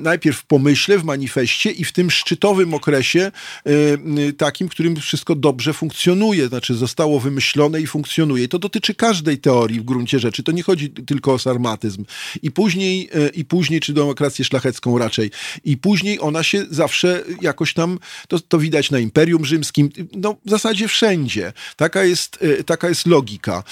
najpierw 0.00 0.38
w 0.38 0.46
pomyśle, 0.46 0.98
w 0.98 1.04
manifestie 1.04 1.70
i 1.80 1.84
w 1.84 1.92
tym 1.92 2.10
szczytowym 2.10 2.74
okresie, 2.74 3.32
y, 3.66 3.70
y, 4.18 4.32
takim, 4.32 4.68
w 4.68 4.70
którym 4.70 4.96
wszystko 4.96 5.34
dobrze 5.34 5.72
funkcjonuje, 5.72 6.48
znaczy 6.48 6.74
zostało 6.74 7.20
wymyślone 7.20 7.80
i 7.80 7.86
funkcjonuje. 7.86 8.48
To 8.48 8.58
dotyczy 8.58 8.94
każdej 8.94 9.38
teorii 9.38 9.80
w 9.80 9.84
gruncie 9.84 10.18
rzeczy. 10.18 10.42
To 10.42 10.52
nie 10.52 10.62
chodzi 10.62 10.90
tylko 10.90 11.32
o 11.32 11.38
sarmatyzm. 11.38 12.04
I 12.42 12.50
później, 12.50 13.10
y, 13.14 13.28
i 13.28 13.44
później 13.44 13.80
czy 13.80 13.92
demokrację 13.92 14.44
szlachecką 14.44 14.98
raczej. 14.98 15.30
I 15.64 15.76
później 15.76 16.20
ona 16.20 16.42
się 16.42 16.66
zawsze 16.70 17.24
jakoś 17.40 17.74
tam, 17.74 17.98
to, 18.28 18.40
to 18.40 18.58
widać 18.58 18.90
na 18.90 18.98
Imperium 18.98 19.44
Rzymskim, 19.44 19.90
no 20.14 20.36
w 20.46 20.50
zasadzie 20.50 20.88
wszędzie. 20.88 21.52
Taka 21.76 22.04
jest, 22.04 22.38
taka 22.66 22.88
jest 22.88 23.06
logika. 23.06 23.62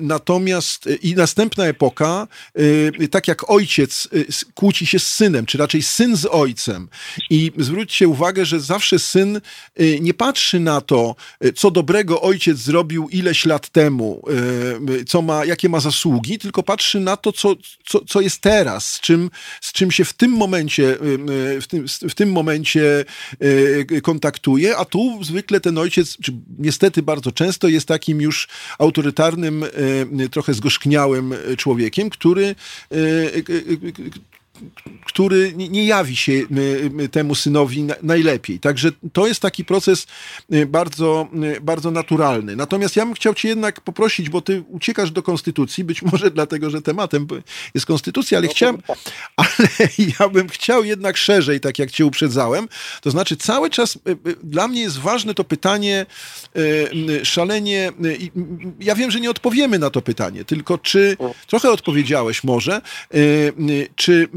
Natomiast 0.00 0.88
i 1.02 1.14
następna 1.14 1.66
epoka, 1.66 2.28
tak 3.10 3.28
jak 3.28 3.50
ojciec 3.50 4.08
kłóci 4.54 4.86
się 4.86 4.98
z 4.98 5.12
synem, 5.12 5.46
czy 5.46 5.58
raczej 5.58 5.82
syn 5.82 6.16
z 6.16 6.26
ojcem 6.26 6.88
i 7.30 7.52
zwróćcie 7.56 8.08
uwagę, 8.08 8.44
że 8.44 8.60
zawsze 8.60 8.98
syn 8.98 9.40
y, 9.80 9.98
nie 10.00 10.14
patrzy 10.14 10.60
na 10.60 10.80
to, 10.80 11.16
y, 11.44 11.52
co 11.52 11.70
dobrego 11.70 12.22
ojciec 12.22 12.58
zrobił 12.58 13.08
ileś 13.08 13.44
lat 13.44 13.68
temu, 13.68 14.22
y, 14.90 15.04
co 15.04 15.22
ma, 15.22 15.44
jakie 15.44 15.68
ma 15.68 15.80
zasługi, 15.80 16.38
tylko 16.38 16.62
patrzy 16.62 17.00
na 17.00 17.16
to, 17.16 17.32
co, 17.32 17.54
co, 17.86 18.00
co 18.04 18.20
jest 18.20 18.40
teraz, 18.40 18.92
z 18.92 19.00
czym, 19.00 19.30
z 19.60 19.72
czym 19.72 19.90
się 19.90 20.04
w 20.04 20.12
tym 20.12 20.30
momencie, 20.30 20.96
w 21.60 21.66
tym, 21.68 21.86
w 22.08 22.14
tym 22.14 22.32
momencie 22.32 23.04
kontaktuje, 24.02 24.76
a 24.76 24.84
tu 24.84 25.24
zwykle 25.24 25.60
ten 25.60 25.78
ojciec, 25.78 26.16
czy 26.22 26.32
niestety 26.58 27.02
bardzo 27.02 27.32
często 27.32 27.68
jest 27.68 27.88
takim 27.88 28.20
już 28.20 28.48
autorytarnym, 28.78 29.64
trochę 30.30 30.54
zgorzkniałym 30.54 31.34
człowiekiem, 31.56 32.10
który 32.10 32.54
który 35.04 35.52
nie 35.56 35.86
jawi 35.86 36.16
się 36.16 36.32
temu 37.10 37.34
synowi 37.34 37.86
najlepiej. 38.02 38.60
Także 38.60 38.90
to 39.12 39.26
jest 39.26 39.40
taki 39.40 39.64
proces 39.64 40.06
y, 40.52 40.66
bardzo, 40.66 41.28
y, 41.56 41.60
bardzo 41.60 41.90
naturalny. 41.90 42.56
Natomiast 42.56 42.96
ja 42.96 43.04
bym 43.04 43.14
chciał 43.14 43.34
cię 43.34 43.48
jednak 43.48 43.80
poprosić, 43.80 44.30
bo 44.30 44.40
ty 44.40 44.64
uciekasz 44.68 45.10
do 45.10 45.22
konstytucji, 45.22 45.84
być 45.84 46.02
może 46.02 46.30
dlatego, 46.38 46.70
że 46.70 46.82
tematem 46.82 47.26
jest 47.74 47.86
konstytucja, 47.86 48.38
ale 48.38 48.46
no 48.46 48.52
chciałem, 48.52 48.82
tak. 48.82 48.98
ale 49.36 49.68
ja 50.20 50.28
bym 50.28 50.48
chciał 50.48 50.84
jednak 50.84 51.16
szerzej, 51.16 51.60
tak 51.60 51.78
jak 51.78 51.90
cię 51.90 52.06
uprzedzałem. 52.06 52.68
To 53.00 53.10
znaczy 53.10 53.36
cały 53.36 53.70
czas 53.70 53.96
y, 53.96 54.36
dla 54.42 54.68
mnie 54.68 54.80
jest 54.80 54.98
ważne 54.98 55.34
to 55.34 55.44
pytanie 55.44 56.06
szalenie, 57.22 57.92
ja 58.80 58.94
wiem, 58.94 59.10
że 59.10 59.20
nie 59.20 59.30
odpowiemy 59.30 59.78
na 59.78 59.90
to 59.90 60.02
pytanie, 60.02 60.44
tylko 60.44 60.78
czy, 60.78 61.16
trochę 61.46 61.70
odpowiedziałeś 61.70 62.44
może, 62.44 62.80
czy 63.96 64.28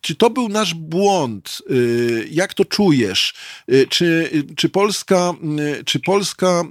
czy 0.00 0.14
to 0.14 0.30
był 0.30 0.48
nasz 0.48 0.74
błąd? 0.74 1.62
Jak 2.30 2.54
to 2.54 2.64
czujesz? 2.64 3.34
Czy, 3.88 4.30
czy 4.56 4.68
Polska, 4.68 5.34
czy 5.84 6.00
Polska 6.00 6.64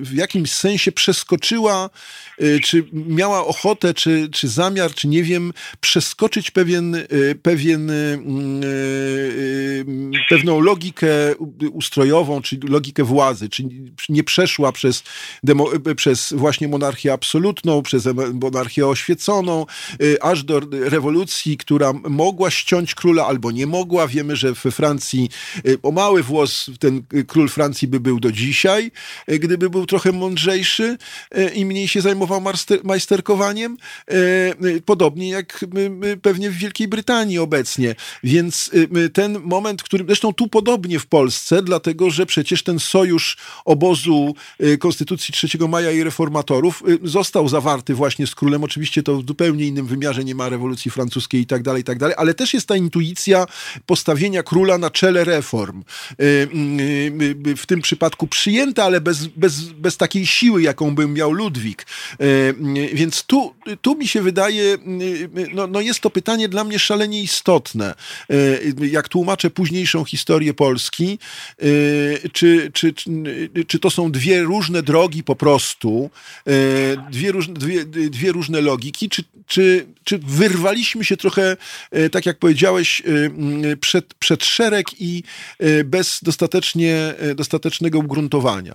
w 0.00 0.14
jakimś 0.14 0.52
sensie 0.52 0.92
przeskoczyła, 0.92 1.90
czy 2.62 2.84
miała 2.92 3.46
ochotę, 3.46 3.94
czy, 3.94 4.28
czy 4.32 4.48
zamiar, 4.48 4.94
czy 4.94 5.08
nie 5.08 5.22
wiem, 5.22 5.52
przeskoczyć 5.80 6.50
pewien, 6.50 6.96
pewien, 7.42 7.92
pewną 10.28 10.60
logikę 10.60 11.08
ustrojową, 11.72 12.42
czy 12.42 12.58
logikę 12.68 13.04
władzy, 13.04 13.48
czy 13.48 13.64
nie 14.08 14.24
przeszła 14.24 14.72
przez, 14.72 15.02
demo, 15.42 15.70
przez 15.96 16.32
właśnie 16.32 16.68
monarchię 16.68 17.12
absolutną, 17.12 17.82
przez 17.82 18.08
monarchię 18.42 18.86
oświeconą, 18.86 19.66
y, 20.02 20.22
aż 20.22 20.44
do 20.44 20.60
rewolucji, 20.70 21.56
która 21.56 21.92
ściąć 22.50 22.94
króla 22.94 23.26
albo 23.26 23.50
nie 23.50 23.66
mogła. 23.66 24.08
Wiemy, 24.08 24.36
że 24.36 24.52
we 24.52 24.70
Francji 24.70 25.30
y, 25.66 25.78
o 25.82 25.90
mały 25.90 26.22
włos 26.22 26.70
ten 26.78 27.02
król 27.26 27.48
Francji 27.48 27.88
by 27.88 28.00
był 28.00 28.20
do 28.20 28.32
dzisiaj, 28.32 28.90
y, 29.30 29.38
gdyby 29.38 29.70
był 29.70 29.86
trochę 29.86 30.12
mądrzejszy 30.12 30.98
i 31.54 31.64
mniej 31.64 31.88
się 31.88 32.00
zajmował 32.00 32.42
majsterkowaniem. 32.84 33.76
Podobnie 34.84 35.28
jak 35.28 35.64
pewnie 36.22 36.50
w 36.50 36.54
Wielkiej 36.54 36.88
Brytanii 36.88 37.38
obecnie. 37.38 37.94
Więc 38.22 38.70
ten 39.12 39.40
moment, 39.40 39.82
który 39.82 40.04
zresztą 40.04 40.32
tu 40.32 40.48
podobnie 40.48 40.98
w 40.98 41.06
Polsce, 41.06 41.62
dlatego 41.62 42.10
że 42.10 42.26
przecież 42.26 42.62
ten 42.62 42.78
sojusz 42.78 43.36
obozu 43.64 44.34
Konstytucji 44.78 45.34
3 45.34 45.48
maja 45.68 45.90
i 45.92 46.02
reformatorów 46.02 46.82
został 47.02 47.48
zawarty 47.48 47.94
właśnie 47.94 48.26
z 48.26 48.34
królem. 48.34 48.64
Oczywiście 48.64 49.02
to 49.02 49.16
w 49.16 49.26
zupełnie 49.26 49.66
innym 49.66 49.86
wymiarze, 49.86 50.24
nie 50.24 50.34
ma 50.34 50.48
rewolucji 50.48 50.90
francuskiej 50.90 51.40
i 51.40 51.46
tak 51.46 51.62
dalej, 51.62 51.82
i 51.82 51.84
tak 51.84 51.98
dalej, 51.98 52.13
ale 52.16 52.34
też 52.34 52.54
jest 52.54 52.66
ta 52.66 52.76
intuicja 52.76 53.46
postawienia 53.86 54.42
króla 54.42 54.78
na 54.78 54.90
czele 54.90 55.24
reform. 55.24 55.84
Y, 56.20 56.24
y, 56.24 57.48
y, 57.50 57.56
w 57.56 57.66
tym 57.66 57.80
przypadku 57.80 58.26
przyjęta, 58.26 58.84
ale 58.84 59.00
bez, 59.00 59.26
bez, 59.26 59.62
bez 59.62 59.96
takiej 59.96 60.26
siły, 60.26 60.62
jaką 60.62 60.94
by 60.94 61.08
miał 61.08 61.32
Ludwik. 61.32 61.86
Więc 62.92 63.22
tu, 63.22 63.54
tu 63.82 63.96
mi 63.96 64.08
się 64.08 64.22
wydaje, 64.22 64.78
no, 65.54 65.66
no 65.66 65.80
jest 65.80 66.00
to 66.00 66.10
pytanie 66.10 66.48
dla 66.48 66.64
mnie 66.64 66.78
szalenie 66.78 67.22
istotne. 67.22 67.94
Jak 68.90 69.08
tłumaczę 69.08 69.50
późniejszą 69.50 70.04
historię 70.04 70.54
Polski, 70.54 71.18
czy, 72.32 72.70
czy, 72.72 72.94
czy, 73.68 73.78
to 73.78 73.90
są 73.90 74.12
dwie 74.12 74.42
różne 74.42 74.82
drogi 74.82 75.22
po 75.22 75.36
prostu, 75.36 76.10
dwie, 77.10 77.32
różne, 77.32 77.54
dwie, 77.54 77.84
dwie 77.84 78.32
różne 78.32 78.60
logiki, 78.60 79.08
czy, 79.08 79.24
czy, 79.46 79.86
czy 80.04 80.18
wyrwaliśmy 80.18 81.04
się 81.04 81.16
trochę, 81.16 81.56
tak 82.10 82.26
jak 82.26 82.38
powiedziałeś, 82.38 83.02
e, 83.72 83.76
przed, 83.76 84.14
przed 84.14 84.44
szereg 84.44 84.86
i 85.00 85.22
e, 85.58 85.84
bez 85.84 86.20
dostatecznie, 86.22 87.14
dostatecznego 87.34 87.98
ugruntowania? 87.98 88.74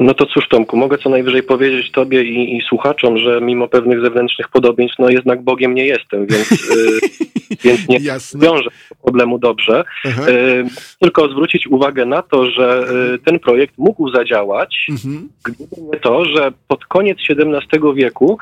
No 0.00 0.14
to 0.14 0.26
cóż, 0.26 0.48
Tomku, 0.48 0.76
mogę 0.76 0.98
co 0.98 1.10
najwyżej 1.10 1.42
powiedzieć 1.42 1.90
Tobie 1.90 2.22
i, 2.22 2.56
i 2.56 2.62
słuchaczom, 2.68 3.18
że 3.18 3.40
mimo 3.40 3.68
pewnych 3.68 4.00
zewnętrznych 4.00 4.48
podobieństw, 4.48 4.98
no 4.98 5.10
jednak 5.10 5.42
Bogiem 5.42 5.74
nie 5.74 5.86
jestem, 5.86 6.26
więc, 6.26 6.52
y, 6.52 7.00
więc 7.64 7.88
nie 7.88 7.98
Jasne. 7.98 8.40
wiążę 8.40 8.70
problemu 9.02 9.38
dobrze. 9.38 9.84
Y, 10.06 10.64
tylko 11.00 11.28
zwrócić 11.28 11.66
uwagę 11.66 12.06
na 12.06 12.22
to, 12.22 12.50
że 12.50 12.86
y, 13.14 13.18
ten 13.18 13.38
projekt 13.38 13.78
mógł 13.78 14.10
zadziałać, 14.10 14.86
mhm. 14.90 15.28
gdyby 15.44 15.82
nie 15.92 16.00
to, 16.00 16.24
że 16.24 16.52
pod 16.68 16.84
koniec 16.84 17.18
XVII 17.30 17.94
wieku 17.94 18.38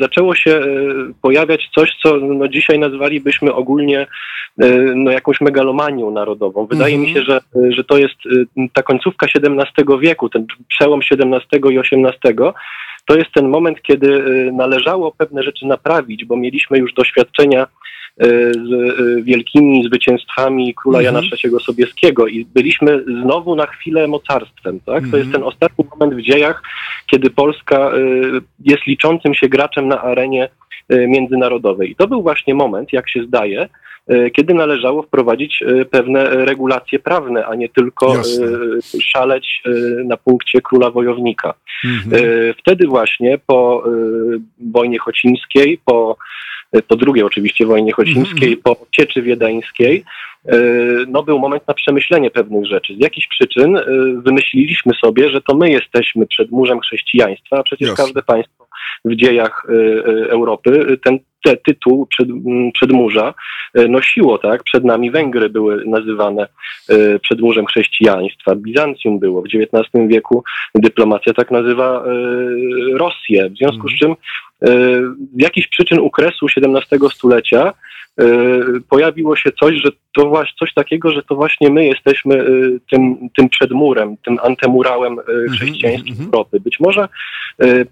zaczęło 0.00 0.34
się 0.34 0.60
pojawiać 1.22 1.68
coś, 1.74 1.90
co 2.02 2.16
no, 2.16 2.48
dzisiaj 2.48 2.78
nazwalibyśmy 2.78 3.54
ogólnie 3.54 4.06
no, 4.94 5.10
jakąś 5.10 5.40
megalomanią 5.40 6.10
narodową. 6.10 6.66
Wydaje 6.66 6.94
mhm. 6.94 7.08
mi 7.08 7.14
się, 7.14 7.22
że, 7.22 7.40
że 7.70 7.84
to 7.84 7.98
jest 7.98 8.14
ta 8.72 8.82
końcówka 8.82 9.26
XVII 9.26 9.98
wieku, 10.00 10.28
ten 10.28 10.46
przełom 10.68 11.00
XVII 11.10 11.74
i 11.74 11.78
XVIII, 11.78 12.52
to 13.08 13.16
jest 13.16 13.32
ten 13.32 13.48
moment, 13.48 13.82
kiedy 13.82 14.08
y, 14.08 14.52
należało 14.52 15.12
pewne 15.12 15.42
rzeczy 15.42 15.66
naprawić, 15.66 16.24
bo 16.24 16.36
mieliśmy 16.36 16.78
już 16.78 16.94
doświadczenia 16.94 17.66
y, 17.66 18.52
z 18.52 18.72
y, 18.72 19.22
wielkimi 19.22 19.84
zwycięstwami 19.84 20.74
króla 20.74 21.02
Jana 21.02 21.18
mhm. 21.18 21.40
III 21.44 21.60
Sobieskiego 21.60 22.26
i 22.26 22.44
byliśmy 22.44 23.04
znowu 23.04 23.56
na 23.56 23.66
chwilę 23.66 24.08
mocarstwem. 24.08 24.80
Tak? 24.80 25.04
To 25.10 25.16
jest 25.16 25.26
mhm. 25.26 25.32
ten 25.32 25.42
ostatni 25.42 25.84
moment 25.90 26.14
w 26.14 26.22
dziejach, 26.22 26.62
kiedy 27.06 27.30
Polska 27.30 27.90
jest 28.64 28.86
liczącym 28.86 29.34
się 29.34 29.48
graczem 29.48 29.88
na 29.88 30.02
arenie 30.02 30.48
międzynarodowej. 30.90 31.90
I 31.90 31.96
to 31.96 32.08
był 32.08 32.22
właśnie 32.22 32.54
moment, 32.54 32.92
jak 32.92 33.10
się 33.10 33.22
zdaje, 33.22 33.68
E, 34.08 34.30
kiedy 34.30 34.54
należało 34.54 35.02
wprowadzić 35.02 35.62
e, 35.62 35.84
pewne 35.84 36.44
regulacje 36.44 36.98
prawne, 36.98 37.46
a 37.46 37.54
nie 37.54 37.68
tylko 37.68 38.14
Jasne. 38.14 38.46
Szaleć 39.02 39.62
na 40.04 40.16
punkcie 40.16 40.60
króla 40.60 40.90
wojownika. 40.90 41.54
Mhm. 41.84 42.22
Wtedy 42.58 42.86
właśnie 42.86 43.38
po 43.46 43.84
wojnie 44.72 44.98
chocińskiej, 44.98 45.80
po, 45.84 46.16
po 46.88 46.96
drugiej 46.96 47.24
oczywiście 47.24 47.66
wojnie 47.66 47.92
chocińskiej, 47.92 48.48
mhm. 48.48 48.62
po 48.62 48.86
cieczy 48.90 49.22
wiedeńskiej, 49.22 50.04
no 51.08 51.22
był 51.22 51.38
moment 51.38 51.68
na 51.68 51.74
przemyślenie 51.74 52.30
pewnych 52.30 52.66
rzeczy. 52.66 52.94
Z 52.94 52.98
jakichś 52.98 53.28
przyczyn 53.28 53.78
wymyśliliśmy 54.16 54.92
sobie, 55.04 55.30
że 55.30 55.40
to 55.40 55.56
my 55.56 55.70
jesteśmy 55.70 56.26
przed 56.26 56.50
murzem 56.50 56.80
chrześcijaństwa, 56.80 57.58
a 57.58 57.62
przecież 57.62 57.88
Jasne. 57.88 58.04
każde 58.04 58.22
państwo 58.22 58.57
w 59.04 59.14
dziejach 59.14 59.66
Europy 60.28 60.98
ten 61.04 61.18
te 61.44 61.56
tytuł 61.56 62.06
przed, 62.06 62.28
przedmurza 62.74 63.34
e, 63.74 63.88
nosiło, 63.88 64.38
tak? 64.38 64.62
Przed 64.62 64.84
nami 64.84 65.10
Węgry 65.10 65.48
były 65.48 65.84
nazywane 65.86 66.48
przedmurzem 67.22 67.66
chrześcijaństwa, 67.66 68.54
Bizancjum 68.54 69.18
było. 69.18 69.42
W 69.42 69.46
XIX 69.46 70.08
wieku 70.08 70.44
dyplomacja 70.74 71.34
tak 71.34 71.50
nazywa 71.50 72.04
Rosję. 72.92 73.50
W 73.50 73.56
związku 73.56 73.88
z 73.88 73.94
czym 73.94 74.14
z 74.60 75.40
jakichś 75.42 75.68
przyczyn 75.68 75.98
u 75.98 76.10
kresu 76.10 76.46
XVII 76.56 77.10
stulecia 77.10 77.72
pojawiło 78.88 79.36
się 79.36 79.52
coś, 79.52 79.74
że 79.74 79.90
to 80.16 80.28
właśnie 80.28 80.54
coś 80.58 80.74
takiego, 80.74 81.12
że 81.12 81.22
to 81.22 81.34
właśnie 81.34 81.70
my 81.70 81.86
jesteśmy 81.86 82.44
tym, 82.90 83.28
tym 83.36 83.48
przedmurem, 83.48 84.16
tym 84.24 84.38
antemurałem 84.42 85.12
mhm, 85.18 85.48
chrześcijaństwa 85.48 86.10
mm 86.10 86.24
-hmm. 86.24 86.24
Europy. 86.24 86.60
Być 86.60 86.80
może 86.80 87.08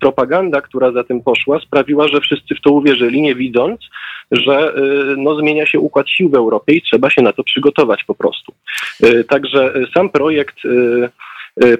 propaganda, 0.00 0.60
która 0.60 0.92
za 0.92 1.04
tym 1.04 1.22
poszła, 1.22 1.60
sprawiła, 1.60 2.08
że 2.08 2.20
wszyscy 2.20 2.54
w 2.54 2.60
to 2.60 2.70
uwierzyli, 2.70 3.22
nie 3.22 3.34
widząc, 3.34 3.80
że 4.30 4.74
no, 5.16 5.36
zmienia 5.36 5.66
się 5.66 5.80
układ 5.80 6.10
sił 6.10 6.28
w 6.28 6.34
Europie 6.34 6.72
i 6.72 6.82
trzeba 6.82 7.10
się 7.10 7.22
na 7.22 7.32
to 7.32 7.44
przygotować 7.44 8.04
po 8.04 8.14
prostu. 8.14 8.52
Także 9.28 9.74
sam 9.94 10.10
projekt 10.10 10.56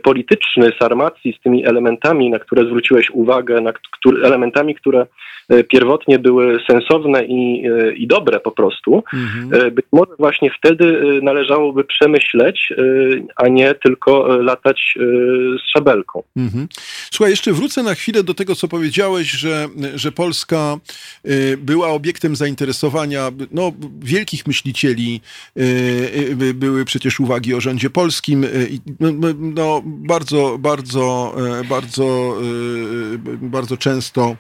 polityczny 0.03 0.73
Sarmacji 0.79 1.37
z 1.39 1.43
tymi 1.43 1.67
elementami, 1.67 2.31
na 2.31 2.39
które 2.39 2.65
zwróciłeś 2.67 3.11
uwagę, 3.11 3.61
na 3.61 3.73
które, 3.73 4.27
elementami, 4.27 4.75
które 4.75 5.07
E, 5.49 5.65
pierwotnie 5.65 6.19
były 6.19 6.59
sensowne 6.71 7.25
i, 7.25 7.67
e, 7.67 7.93
i 7.93 8.07
dobre 8.07 8.41
po 8.41 8.51
prostu, 8.51 9.03
mhm. 9.15 9.75
Być 9.75 9.87
może 9.93 10.13
właśnie 10.19 10.51
wtedy 10.59 11.01
należałoby 11.23 11.85
przemyśleć, 11.85 12.73
a 13.37 13.49
nie 13.49 13.75
tylko 13.75 14.27
latać 14.43 14.95
z 15.57 15.73
szabelką. 15.73 16.23
Mhm. 16.37 16.69
Słuchaj, 17.11 17.31
jeszcze 17.31 17.53
wrócę 17.53 17.83
na 17.83 17.95
chwilę 17.95 18.23
do 18.23 18.35
tego, 18.35 18.55
co 18.55 18.69
powiedziałeś, 18.69 19.31
że, 19.31 19.69
że 19.95 20.13
Polska 20.13 20.77
była 21.59 21.89
obiektem 21.89 22.37
zainteresowania 22.37 23.31
no, 23.53 23.73
wielkich 24.01 24.47
myślicieli. 24.47 25.21
Były 26.55 26.85
przecież 26.85 27.21
uwagi 27.21 27.55
o 27.55 27.61
rządzie 27.61 27.91
polskim. 27.91 28.47
No, 29.01 29.11
no 29.67 29.83
bardzo, 29.85 30.57
bardzo, 30.59 31.35
bardzo, 31.69 32.37
bardzo 33.41 33.77
często 33.77 34.37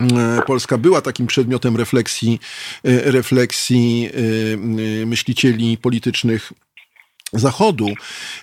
E, 0.00 0.42
Polska 0.46 0.78
była 0.78 1.00
takim 1.00 1.26
przedmiotem 1.26 1.76
refleksji, 1.76 2.40
e, 2.84 3.10
refleksji 3.10 4.10
e, 5.02 5.06
myślicieli 5.06 5.78
politycznych 5.78 6.52
Zachodu 7.32 7.88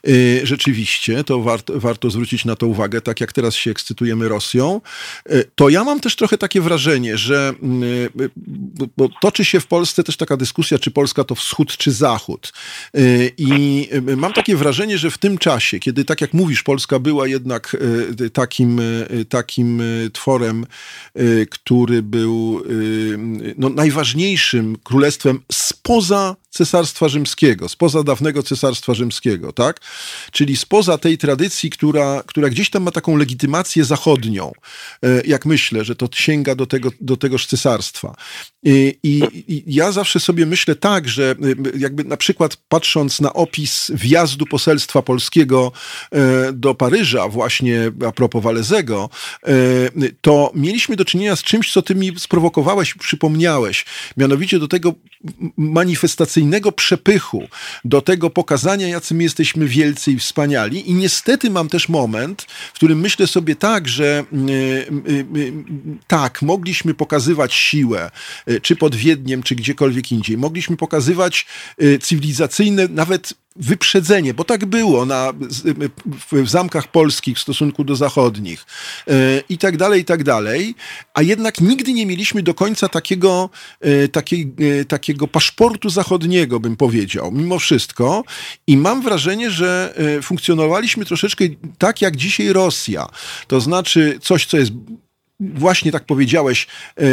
y, 0.08 0.42
rzeczywiście, 0.44 1.24
to 1.24 1.42
warto, 1.42 1.80
warto 1.80 2.10
zwrócić 2.10 2.46
na 2.46 2.56
to 2.56 2.68
uwagę, 2.68 3.02
tak 3.02 3.22
jak 3.22 3.34
teraz 3.34 3.56
się 3.56 3.72
ekscytujemy 3.72 4.30
Rosją, 4.30 4.82
y, 5.32 5.44
to 5.56 5.70
ja 5.70 5.84
mam 5.84 6.00
też 6.00 6.16
trochę 6.16 6.38
takie 6.38 6.62
wrażenie, 6.62 7.18
że 7.18 7.54
y, 8.20 8.30
bo 8.98 9.10
toczy 9.22 9.46
się 9.46 9.60
w 9.60 9.68
Polsce 9.68 10.04
też 10.04 10.18
taka 10.18 10.38
dyskusja, 10.38 10.80
czy 10.80 10.92
Polska 10.92 11.24
to 11.24 11.36
wschód, 11.36 11.78
czy 11.78 11.92
zachód. 11.92 12.54
I 13.38 13.90
mam 14.18 14.34
takie 14.34 14.56
wrażenie, 14.56 14.98
że 14.98 15.12
w 15.12 15.18
tym 15.18 15.38
czasie, 15.38 15.80
kiedy 15.80 16.06
tak 16.06 16.22
jak 16.22 16.34
mówisz, 16.34 16.64
Polska 16.64 17.00
była 17.00 17.28
jednak 17.28 17.78
takim, 18.34 18.82
takim 19.30 19.82
tworem, 20.14 20.66
który 21.50 22.04
był 22.04 22.64
no, 23.58 23.70
najważniejszym 23.70 24.78
królestwem 24.84 25.40
spoza 25.52 26.36
Cesarstwa 26.56 27.10
Rzymskiego, 27.10 27.70
spoza 27.70 28.04
dawnego 28.04 28.44
Cesarstwa 28.44 28.94
Rzymskiego, 28.94 29.54
tak? 29.54 29.80
Czyli 30.32 30.58
spoza 30.58 30.98
tej 30.98 31.18
tradycji, 31.18 31.70
która, 31.70 32.24
która 32.26 32.50
gdzieś 32.50 32.70
tam 32.70 32.84
ma 32.84 32.92
taką 32.92 33.18
legitymację 33.18 33.86
zachodnią, 33.86 34.52
e, 35.04 35.22
jak 35.26 35.46
myślę, 35.46 35.84
że 35.84 35.96
to 35.96 36.08
sięga 36.14 36.56
do, 36.56 36.66
tego, 36.66 36.90
do 37.02 37.18
tegoż 37.18 37.46
cesarstwa. 37.46 38.16
I, 38.64 38.98
i, 39.04 39.22
I, 39.48 39.64
ja 39.68 39.92
zawsze 39.92 40.20
sobie 40.20 40.46
myślę 40.46 40.76
tak, 40.76 41.10
że 41.10 41.36
e, 41.76 41.78
jakby 41.78 42.04
na 42.04 42.18
przykład 42.18 42.58
patrząc 42.68 43.22
na 43.22 43.34
opis 43.34 43.92
wjazdu 43.94 44.46
poselstwa 44.46 45.02
polskiego 45.02 45.72
e, 46.12 46.54
do 46.54 46.76
Paryża, 46.76 47.28
właśnie 47.28 47.92
a 48.08 48.12
propos 48.12 48.44
Walezego, 48.44 49.10
to 50.22 50.52
mieliśmy 50.56 50.96
do 50.96 51.06
czynienia 51.06 51.36
z 51.36 51.44
czymś, 51.44 51.74
co 51.74 51.82
ty 51.82 51.96
mi 51.96 52.20
sprowokowałeś, 52.20 52.94
przypomniałeś, 52.94 53.86
mianowicie 54.18 54.60
do 54.60 54.68
tego 54.68 54.94
manifestacyjnego 55.58 56.45
przepychu, 56.72 57.48
do 57.86 58.02
tego 58.02 58.30
pokazania, 58.30 58.88
jacy 58.88 59.14
my 59.14 59.24
jesteśmy 59.24 59.68
wielcy 59.68 60.12
i 60.12 60.20
wspaniali. 60.20 60.90
I 60.90 60.94
niestety 60.94 61.50
mam 61.50 61.70
też 61.70 61.90
moment, 61.90 62.42
w 62.74 62.74
którym 62.74 63.00
myślę 63.00 63.28
sobie 63.28 63.56
tak, 63.56 63.88
że 63.88 64.24
y, 64.34 64.52
y, 65.10 65.26
y, 65.38 65.54
tak, 66.08 66.42
mogliśmy 66.42 66.94
pokazywać 66.94 67.54
siłę, 67.54 68.12
czy 68.62 68.76
pod 68.76 68.96
Wiedniem, 68.96 69.44
czy 69.44 69.56
gdziekolwiek 69.56 70.12
indziej. 70.12 70.38
Mogliśmy 70.38 70.78
pokazywać 70.78 71.46
cywilizacyjne, 72.02 72.88
nawet 72.88 73.34
wyprzedzenie, 73.56 74.34
bo 74.34 74.44
tak 74.44 74.66
było 74.66 75.06
na, 75.06 75.34
w 76.32 76.50
zamkach 76.50 76.88
polskich 76.88 77.38
w 77.38 77.42
stosunku 77.42 77.84
do 77.84 77.96
zachodnich 77.96 78.66
e, 79.08 79.12
i 79.50 79.58
tak 79.58 79.78
dalej, 79.78 80.02
i 80.02 80.06
tak 80.06 80.24
dalej, 80.24 80.76
a 81.14 81.22
jednak 81.22 81.62
nigdy 81.62 81.94
nie 81.94 82.06
mieliśmy 82.06 82.44
do 82.44 82.54
końca 82.54 82.90
takiego, 82.90 83.50
e, 83.82 84.08
takiej, 84.08 84.54
takiego 84.88 85.28
paszportu 85.28 85.90
zachodniego, 85.90 86.60
bym 86.60 86.76
powiedział, 86.76 87.32
mimo 87.32 87.60
wszystko. 87.60 88.24
I 88.68 88.78
mam 88.78 89.02
wrażenie, 89.02 89.52
że 89.52 89.94
funkcjonowaliśmy 90.22 91.06
troszeczkę 91.06 91.46
tak 91.78 92.02
jak 92.02 92.16
dzisiaj 92.16 92.54
Rosja, 92.54 93.08
to 93.48 93.62
znaczy 93.62 94.20
coś, 94.22 94.46
co 94.46 94.58
jest 94.58 94.72
właśnie 95.40 95.92
tak 95.92 96.06
powiedziałeś, 96.06 96.68
e, 96.98 97.04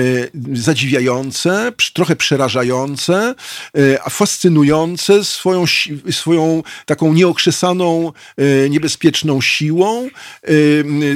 zadziwiające, 0.53 1.73
trochę 1.93 2.16
przerażające, 2.16 3.35
e, 3.74 4.11
fascynujące 4.11 5.24
swoją, 5.24 5.65
swoją 6.11 6.62
taką 6.86 7.12
nieokrzesaną, 7.12 8.12
e, 8.36 8.70
niebezpieczną 8.70 9.40
siłą, 9.40 10.09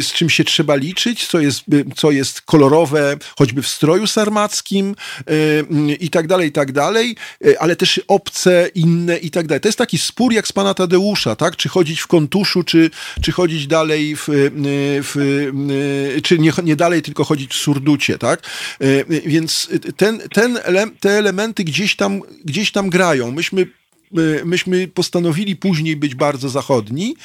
z 0.00 0.12
czym 0.12 0.30
się 0.30 0.44
trzeba 0.44 0.76
liczyć, 0.76 1.26
co 1.26 1.40
jest, 1.40 1.60
co 1.96 2.10
jest 2.10 2.40
kolorowe, 2.40 3.16
choćby 3.38 3.62
w 3.62 3.68
stroju 3.68 4.06
sarmackim 4.06 4.94
i 6.00 6.10
tak 6.10 6.26
dalej, 6.26 6.48
i 6.48 6.52
tak 6.52 6.72
dalej, 6.72 7.16
ale 7.58 7.76
też 7.76 8.00
obce, 8.08 8.68
inne 8.74 9.16
i 9.16 9.30
tak 9.30 9.46
dalej. 9.46 9.60
To 9.60 9.68
jest 9.68 9.78
taki 9.78 9.98
spór 9.98 10.32
jak 10.32 10.48
z 10.48 10.52
pana 10.52 10.74
Tadeusza, 10.74 11.36
tak? 11.36 11.56
Czy 11.56 11.68
chodzić 11.68 12.00
w 12.00 12.06
kontuszu, 12.06 12.64
czy, 12.64 12.90
czy 13.22 13.32
chodzić 13.32 13.66
dalej 13.66 14.16
w, 14.16 14.24
w 15.02 15.50
czy 16.22 16.38
nie, 16.38 16.52
nie 16.62 16.76
dalej 16.76 16.95
dalej, 16.96 17.02
tylko 17.02 17.24
chodzić 17.24 17.50
w 17.52 17.56
surducie, 17.56 18.18
tak? 18.18 18.42
E, 18.80 19.04
więc 19.04 19.68
ten, 19.96 20.20
ten, 20.32 20.58
te 21.00 21.10
elementy 21.10 21.64
gdzieś 21.64 21.96
tam, 21.96 22.22
gdzieś 22.44 22.72
tam 22.72 22.90
grają. 22.90 23.32
Myśmy 23.32 23.62
e, 23.62 24.44
myśmy 24.44 24.88
postanowili 24.88 25.56
później 25.56 25.96
być 25.96 26.14
bardzo 26.14 26.48
zachodni 26.48 27.16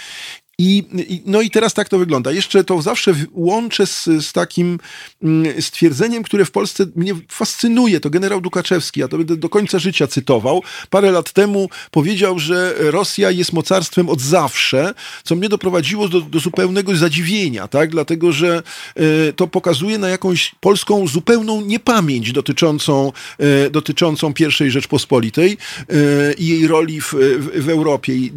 i, 0.62 0.84
no 1.26 1.42
i 1.42 1.50
teraz 1.50 1.74
tak 1.74 1.90
to 1.90 1.98
wygląda. 1.98 2.32
Jeszcze 2.32 2.64
to 2.64 2.82
zawsze 2.82 3.14
łączę 3.32 3.88
z, 3.88 4.04
z 4.04 4.34
takim 4.34 4.80
mm, 5.24 5.62
stwierdzeniem, 5.62 6.24
które 6.24 6.46
w 6.46 6.52
Polsce 6.52 6.86
mnie 6.96 7.16
fascynuje. 7.30 8.00
To 8.00 8.10
generał 8.10 8.42
Dukaczewski, 8.42 9.00
ja 9.00 9.08
to 9.08 9.18
będę 9.18 9.38
do 9.38 9.50
końca 9.50 9.80
życia 9.80 10.08
cytował. 10.08 10.64
Parę 10.90 11.12
lat 11.12 11.32
temu 11.32 11.70
powiedział, 11.92 12.40
że 12.40 12.74
Rosja 12.78 13.32
jest 13.32 13.54
mocarstwem 13.54 14.10
od 14.10 14.22
zawsze, 14.22 14.94
co 15.24 15.36
mnie 15.36 15.50
doprowadziło 15.50 16.08
do, 16.08 16.22
do 16.22 16.40
zupełnego 16.40 16.96
zadziwienia, 16.96 17.68
tak? 17.68 17.90
Dlatego, 17.90 18.32
że 18.32 18.64
e, 18.96 19.34
to 19.34 19.48
pokazuje 19.48 19.98
na 19.98 20.10
jakąś 20.10 20.56
polską 20.60 21.08
zupełną 21.08 21.62
niepamięć 21.62 22.32
dotyczącą, 22.32 23.12
e, 23.38 23.70
dotyczącą 23.70 24.34
pierwszej 24.34 24.72
Rzeczpospolitej 24.72 25.58
e, 25.90 26.34
i 26.34 26.48
jej 26.48 26.68
roli 26.68 27.02
w, 27.02 27.14
w, 27.14 27.66
w 27.66 27.70
Europie. 27.70 28.16
I, 28.16 28.32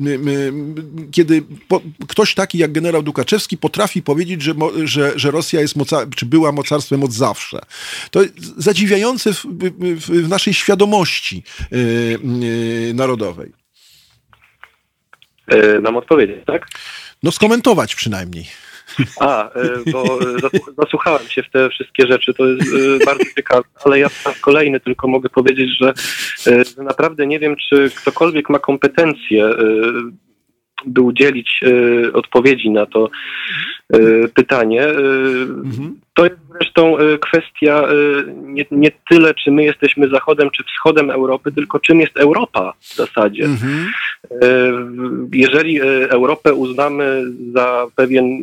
kiedy 1.11 1.43
po, 1.69 1.81
ktoś 2.15 2.35
taki 2.35 2.59
jak 2.59 2.73
generał 2.73 3.03
Dukaczewski 3.03 3.59
potrafi 3.59 4.03
powiedzieć, 4.03 4.43
że, 4.43 4.55
że, 4.85 5.13
że 5.17 5.31
Rosja 5.31 5.61
jest 5.61 5.77
moca, 5.77 6.07
czy 6.17 6.27
była 6.27 6.53
mocarstwem 6.53 7.03
od 7.05 7.13
zawsze. 7.13 7.59
To 8.11 8.21
zadziwiające 8.57 9.33
w, 9.33 9.45
w, 9.45 10.25
w 10.25 10.29
naszej 10.29 10.55
świadomości 10.55 11.43
yy, 11.71 11.79
yy, 12.89 12.95
narodowej. 12.95 13.53
Yy, 15.49 15.81
mam 15.81 15.97
odpowiedzieć, 15.97 16.37
tak? 16.47 16.69
No 17.23 17.33
skomentować 17.33 17.95
przynajmniej. 17.95 18.47
A, 19.21 19.51
bo 19.93 20.19
zasłuchałem 20.79 21.29
się 21.29 21.43
w 21.43 21.51
te 21.51 21.71
wszystkie 21.71 22.07
rzeczy, 22.07 22.35
to 22.35 22.47
jest 22.47 23.05
bardzo 23.05 23.25
ciekawe, 23.37 23.65
ale 23.85 23.99
ja 23.99 24.09
po 24.11 24.31
raz 24.31 24.41
kolejny 24.41 24.81
tylko 24.81 25.09
mogę 25.09 25.29
powiedzieć, 25.29 25.71
że 25.81 25.95
naprawdę 26.77 27.27
nie 27.27 27.39
wiem, 27.39 27.57
czy 27.69 27.91
ktokolwiek 27.95 28.49
ma 28.51 28.59
kompetencje 28.59 29.51
by 30.87 31.01
udzielić 31.01 31.61
e, 31.63 32.13
odpowiedzi 32.13 32.71
na 32.71 32.87
to 32.87 33.11
e, 33.93 33.99
pytanie. 34.29 34.85
Mhm. 34.87 36.01
To 36.15 36.25
jest 36.25 36.37
zresztą 36.53 36.97
kwestia 37.21 37.89
nie, 38.43 38.65
nie, 38.71 38.91
tyle, 39.11 39.35
czy 39.35 39.51
my 39.51 39.65
jesteśmy 39.65 40.09
zachodem, 40.09 40.51
czy 40.51 40.65
wschodem 40.65 41.11
Europy, 41.11 41.53
tylko 41.53 41.81
czym 41.81 42.01
jest 42.01 42.17
Europa 42.17 42.73
w 42.81 42.95
zasadzie. 42.95 43.45
Mhm. 43.45 43.91
Jeżeli 45.33 45.81
Europę 46.11 46.55
uznamy 46.55 47.25
za 47.55 47.87
pewien 47.95 48.43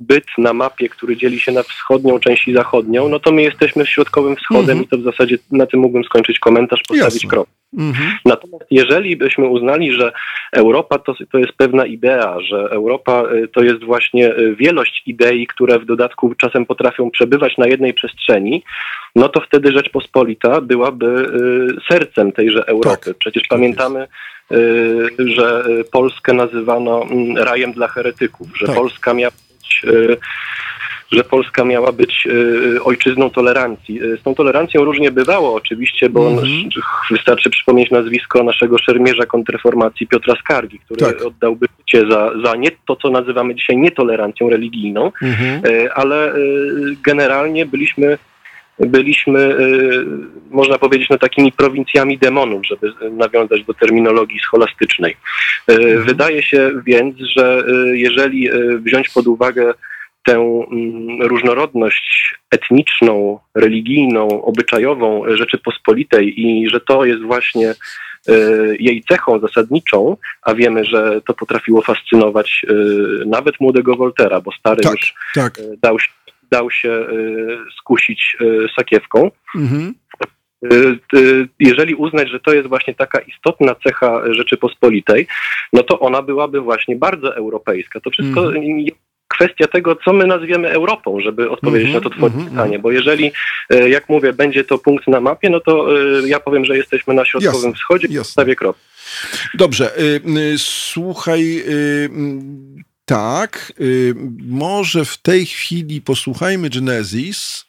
byt 0.00 0.24
na 0.38 0.52
mapie, 0.52 0.88
który 0.88 1.16
dzieli 1.16 1.40
się 1.40 1.52
na 1.52 1.62
wschodnią 1.62 2.18
część 2.18 2.48
i 2.48 2.54
zachodnią, 2.54 3.08
no 3.08 3.20
to 3.20 3.32
my 3.32 3.42
jesteśmy 3.42 3.86
środkowym 3.86 4.36
wschodem 4.36 4.78
mhm. 4.78 4.84
i 4.84 4.88
to 4.88 4.98
w 4.98 5.02
zasadzie 5.02 5.38
na 5.52 5.66
tym 5.66 5.80
mógłbym 5.80 6.04
skończyć 6.04 6.38
komentarz, 6.38 6.82
postawić 6.88 7.26
krok. 7.26 7.48
Mhm. 7.78 8.10
Natomiast 8.24 8.64
jeżeli 8.70 9.16
byśmy 9.16 9.48
uznali, 9.48 9.92
że 9.92 10.12
Europa 10.52 10.98
to, 10.98 11.14
to 11.32 11.38
jest 11.38 11.52
pewna 11.52 11.86
idea, 11.86 12.40
że 12.40 12.56
Europa 12.56 13.22
y, 13.32 13.48
to 13.48 13.62
jest 13.62 13.84
właśnie 13.84 14.36
y, 14.36 14.56
wielość 14.56 15.02
idei, 15.06 15.46
które 15.46 15.78
w 15.78 15.84
dodatku 15.84 16.34
czasem 16.34 16.66
potrafią 16.66 17.10
przebywać 17.10 17.58
na 17.58 17.66
jednej 17.66 17.94
przestrzeni, 17.94 18.62
no 19.16 19.28
to 19.28 19.40
wtedy 19.40 19.72
Rzeczpospolita 19.72 20.60
byłaby 20.60 21.06
y, 21.06 21.92
sercem 21.92 22.32
tejże 22.32 22.66
Europy. 22.66 23.04
Tak. 23.04 23.18
Przecież 23.18 23.42
pamiętamy, 23.48 24.06
że 25.18 25.64
Polskę 25.92 26.32
nazywano 26.32 27.02
mm, 27.02 27.36
rajem 27.36 27.72
dla 27.72 27.88
heretyków, 27.88 28.48
że 28.58 28.66
tak. 28.66 28.76
Polska 28.76 29.14
miała 29.14 29.32
być 29.84 30.16
że 31.12 31.24
Polska 31.24 31.64
miała 31.64 31.92
być 31.92 32.26
e, 32.76 32.82
ojczyzną 32.82 33.30
tolerancji. 33.30 34.00
E, 34.02 34.16
z 34.16 34.22
tą 34.22 34.34
tolerancją 34.34 34.84
różnie 34.84 35.10
bywało 35.10 35.54
oczywiście, 35.54 36.10
bo 36.10 36.30
mm 36.30 36.44
-hmm. 36.44 36.68
wystarczy 37.10 37.50
przypomnieć 37.50 37.90
nazwisko 37.90 38.42
naszego 38.42 38.78
szermierza 38.78 39.26
kontrreformacji 39.26 40.06
Piotra 40.06 40.34
Skargi, 40.40 40.78
który 40.78 41.00
tak. 41.00 41.22
oddałby 41.22 41.66
życie 41.78 42.06
za, 42.10 42.30
za 42.44 42.56
nie 42.56 42.70
to, 42.86 42.96
co 42.96 43.10
nazywamy 43.10 43.54
dzisiaj 43.54 43.76
nietolerancją 43.76 44.50
religijną, 44.50 45.12
mm 45.22 45.34
-hmm. 45.34 45.88
ale 45.94 46.34
generalnie 47.04 47.66
byliśmy 47.66 48.18
byliśmy, 48.80 49.56
można 50.50 50.78
powiedzieć, 50.78 51.08
no, 51.10 51.18
takimi 51.18 51.52
prowincjami 51.52 52.18
demonów, 52.18 52.66
żeby 52.66 52.92
nawiązać 53.10 53.64
do 53.64 53.74
terminologii 53.74 54.40
scholastycznej. 54.40 55.16
Mhm. 55.68 56.02
Wydaje 56.02 56.42
się 56.42 56.70
więc, 56.86 57.16
że 57.36 57.64
jeżeli 57.92 58.48
wziąć 58.84 59.08
pod 59.08 59.26
uwagę 59.26 59.74
tę 60.24 60.34
mm, 60.34 61.22
różnorodność 61.22 62.34
etniczną, 62.50 63.38
religijną, 63.54 64.44
obyczajową 64.44 65.22
Rzeczypospolitej 65.36 66.40
i 66.40 66.68
że 66.70 66.80
to 66.80 67.04
jest 67.04 67.22
właśnie 67.22 67.74
jej 68.78 69.04
cechą 69.08 69.38
zasadniczą, 69.38 70.16
a 70.42 70.54
wiemy, 70.54 70.84
że 70.84 71.20
to 71.26 71.34
potrafiło 71.34 71.82
fascynować 71.82 72.66
nawet 73.26 73.60
młodego 73.60 73.96
Woltera, 73.96 74.40
bo 74.40 74.52
stary 74.52 74.82
tak, 74.82 74.92
już 74.92 75.14
tak. 75.34 75.54
Dał, 75.82 75.96
dał 76.50 76.70
się 76.70 77.06
skusić 77.78 78.36
sakiewką. 78.76 79.30
Mhm. 79.56 79.94
Jeżeli 81.60 81.94
uznać, 81.94 82.30
że 82.30 82.40
to 82.40 82.54
jest 82.54 82.68
właśnie 82.68 82.94
taka 82.94 83.20
istotna 83.20 83.74
cecha 83.74 84.22
Rzeczypospolitej, 84.34 85.26
no 85.72 85.82
to 85.82 86.00
ona 86.00 86.22
byłaby 86.22 86.60
właśnie 86.60 86.96
bardzo 86.96 87.36
europejska. 87.36 88.00
To 88.00 88.10
wszystko 88.10 88.40
mm 88.40 88.84
kwestia 89.40 89.66
tego, 89.66 89.96
co 90.04 90.12
my 90.12 90.26
nazwiemy 90.26 90.70
Europą, 90.70 91.20
żeby 91.20 91.50
odpowiedzieć 91.50 91.88
mm 91.88 92.00
-hmm, 92.00 92.04
na 92.04 92.10
to 92.10 92.16
twoje 92.16 92.32
mm 92.32 92.46
-hmm. 92.46 92.50
pytanie, 92.50 92.78
bo 92.78 92.90
jeżeli, 92.90 93.32
e, 93.70 93.88
jak 93.88 94.08
mówię, 94.08 94.32
będzie 94.32 94.64
to 94.64 94.78
punkt 94.78 95.08
na 95.08 95.20
mapie, 95.20 95.50
no 95.50 95.60
to 95.60 96.00
e, 96.22 96.28
ja 96.28 96.40
powiem, 96.40 96.64
że 96.64 96.76
jesteśmy 96.76 97.14
na 97.14 97.24
środkowym 97.24 97.70
jasne, 97.70 97.72
wschodzie 97.72 98.08
i 98.08 98.24
stawię 98.24 98.56
krok. 98.56 98.76
Dobrze, 99.54 99.98
y, 99.98 100.20
y, 100.54 100.58
słuchaj, 100.58 101.58
y, 101.58 102.10
tak, 103.10 103.72
może 104.38 105.04
w 105.04 105.18
tej 105.18 105.46
chwili 105.46 106.00
posłuchajmy 106.00 106.70
Genesis, 106.70 107.64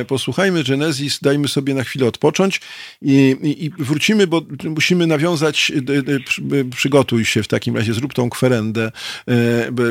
E, 0.00 0.04
posłuchajmy 0.04 0.64
Genesis, 0.64 1.18
dajmy 1.22 1.48
sobie 1.48 1.74
na 1.74 1.84
chwilę 1.84 2.06
odpocząć 2.06 2.60
i, 3.02 3.36
i, 3.42 3.64
i 3.64 3.70
wrócimy, 3.70 4.26
bo 4.26 4.42
musimy 4.64 5.06
nawiązać, 5.06 5.72
przygotuj 6.76 7.24
się 7.24 7.42
w 7.42 7.48
takim 7.48 7.76
razie, 7.76 7.94
zrób 7.94 8.14
tą 8.14 8.30
kwerendę, 8.30 8.92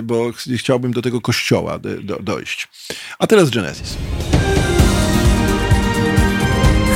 bo 0.04 0.32
chciałbym 0.58 0.94
do 0.94 1.02
tego 1.02 1.22
kościoła 1.22 1.80
do, 1.80 2.20
dojść. 2.20 2.68
A 3.20 3.28
teraz 3.28 3.50
Genesis. 3.50 3.98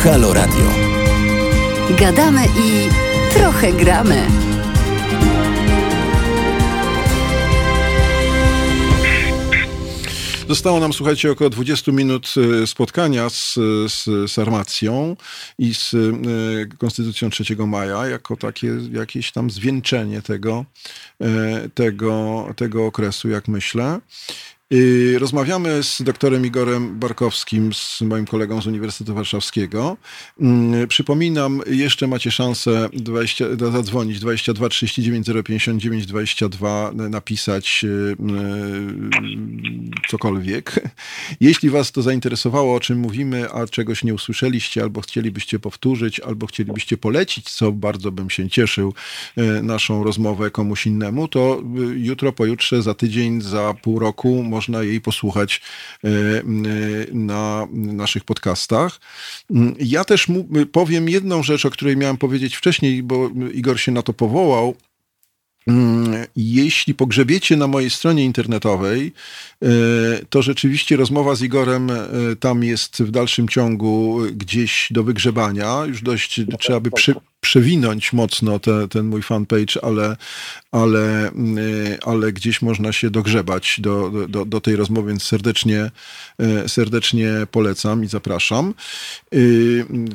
Halo 0.03 0.33
Radio. 0.33 0.71
Gadamy 1.99 2.45
i 2.45 2.89
trochę 3.33 3.73
gramy. 3.73 4.44
Zostało 10.47 10.79
nam, 10.79 10.93
słuchajcie, 10.93 11.31
około 11.31 11.49
20 11.49 11.91
minut 11.91 12.33
e, 12.63 12.67
spotkania 12.67 13.29
z, 13.29 13.53
z 13.87 14.31
Sarmacją 14.31 15.15
i 15.59 15.73
z 15.73 15.93
e, 15.93 16.77
Konstytucją 16.77 17.29
3 17.29 17.55
maja, 17.67 18.07
jako 18.07 18.35
takie 18.35 18.67
jakieś 18.91 19.31
tam 19.31 19.49
zwieńczenie 19.49 20.21
tego, 20.21 20.65
e, 21.21 21.69
tego, 21.69 22.47
tego 22.55 22.85
okresu, 22.85 23.29
jak 23.29 23.47
myślę. 23.47 23.99
Rozmawiamy 25.17 25.83
z 25.83 26.01
doktorem 26.01 26.45
Igorem 26.45 26.99
Barkowskim, 26.99 27.73
z 27.73 28.01
moim 28.01 28.25
kolegą 28.25 28.61
z 28.61 28.67
Uniwersytetu 28.67 29.15
Warszawskiego. 29.15 29.97
Mm, 30.41 30.87
przypominam, 30.87 31.61
jeszcze 31.67 32.07
macie 32.07 32.31
szansę 32.31 32.89
20, 32.93 33.45
zadzwonić 33.71 34.19
22 34.19 34.69
39 34.69 35.27
059 35.45 36.05
22, 36.05 36.91
napisać 37.09 37.81
y, 37.83 37.87
y, 37.87 38.15
cokolwiek. 40.09 40.79
Jeśli 41.39 41.69
was 41.69 41.91
to 41.91 42.01
zainteresowało, 42.01 42.75
o 42.75 42.79
czym 42.79 42.99
mówimy, 42.99 43.51
a 43.51 43.67
czegoś 43.67 44.03
nie 44.03 44.13
usłyszeliście, 44.13 44.83
albo 44.83 45.01
chcielibyście 45.01 45.59
powtórzyć, 45.59 46.19
albo 46.19 46.47
chcielibyście 46.47 46.97
polecić, 46.97 47.49
co 47.49 47.71
bardzo 47.71 48.11
bym 48.11 48.29
się 48.29 48.49
cieszył, 48.49 48.93
y, 49.37 49.63
naszą 49.63 50.03
rozmowę 50.03 50.51
komuś 50.51 50.85
innemu, 50.85 51.27
to 51.27 51.63
jutro, 51.95 52.31
pojutrze, 52.31 52.81
za 52.81 52.93
tydzień, 52.93 53.41
za 53.41 53.73
pół 53.81 53.99
roku 53.99 54.54
można 54.55 54.83
jej 54.83 55.01
posłuchać 55.01 55.61
e, 56.03 56.07
e, 56.07 56.41
na 57.13 57.67
naszych 57.71 58.23
podcastach. 58.23 58.99
Ja 59.79 60.03
też 60.03 60.27
powiem 60.71 61.09
jedną 61.09 61.43
rzecz, 61.43 61.65
o 61.65 61.69
której 61.69 61.97
miałem 61.97 62.17
powiedzieć 62.17 62.55
wcześniej, 62.55 63.03
bo 63.03 63.29
Igor 63.53 63.79
się 63.79 63.91
na 63.91 64.01
to 64.01 64.13
powołał. 64.13 64.75
Jeśli 66.35 66.93
pogrzebiecie 66.93 67.57
na 67.57 67.67
mojej 67.67 67.89
stronie 67.89 68.25
internetowej, 68.25 69.13
e, 69.61 69.67
to 70.29 70.41
rzeczywiście 70.41 70.97
rozmowa 70.97 71.35
z 71.35 71.41
Igorem 71.41 71.91
tam 72.39 72.63
jest 72.63 73.03
w 73.03 73.11
dalszym 73.11 73.47
ciągu 73.47 74.19
gdzieś 74.31 74.87
do 74.91 75.03
wygrzebania. 75.03 75.85
Już 75.85 76.01
dość 76.01 76.41
trzeba 76.59 76.79
by 76.79 76.91
przy, 76.91 77.15
przewinąć 77.41 78.13
mocno 78.13 78.59
te, 78.59 78.87
ten 78.87 79.05
mój 79.05 79.21
fanpage, 79.21 79.83
ale, 79.83 80.17
ale, 80.71 81.31
y, 81.31 81.97
ale 82.05 82.33
gdzieś 82.33 82.61
można 82.61 82.91
się 82.91 83.09
dogrzebać 83.09 83.79
do, 83.79 84.11
do, 84.29 84.45
do 84.45 84.61
tej 84.61 84.75
rozmowy, 84.75 85.09
więc 85.09 85.23
serdecznie, 85.23 85.91
serdecznie 86.67 87.29
polecam 87.51 88.03
i 88.03 88.07
zapraszam. 88.07 88.73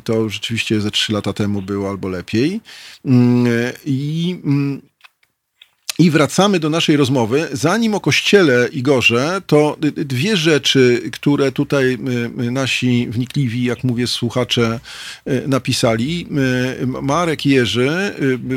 To 0.04 0.28
rzeczywiście 0.28 0.80
ze 0.80 0.90
trzy 0.90 1.12
lata 1.12 1.32
temu 1.32 1.62
było 1.62 1.90
albo 1.90 2.08
lepiej. 2.08 2.60
I 3.84 4.38
i 6.00 6.10
wracamy 6.10 6.60
do 6.60 6.70
naszej 6.70 6.96
rozmowy. 6.96 7.48
Zanim 7.52 7.94
o 7.94 8.00
kościele 8.00 8.68
Igorze, 8.72 9.42
to 9.46 9.76
dwie 9.96 10.36
rzeczy, 10.36 11.10
które 11.12 11.52
tutaj 11.52 11.98
nasi 12.36 13.08
wnikliwi, 13.10 13.64
jak 13.64 13.84
mówię, 13.84 14.06
słuchacze 14.06 14.80
y, 15.28 15.42
napisali. 15.48 16.26
Marek 17.02 17.46
Jerzy 17.46 17.90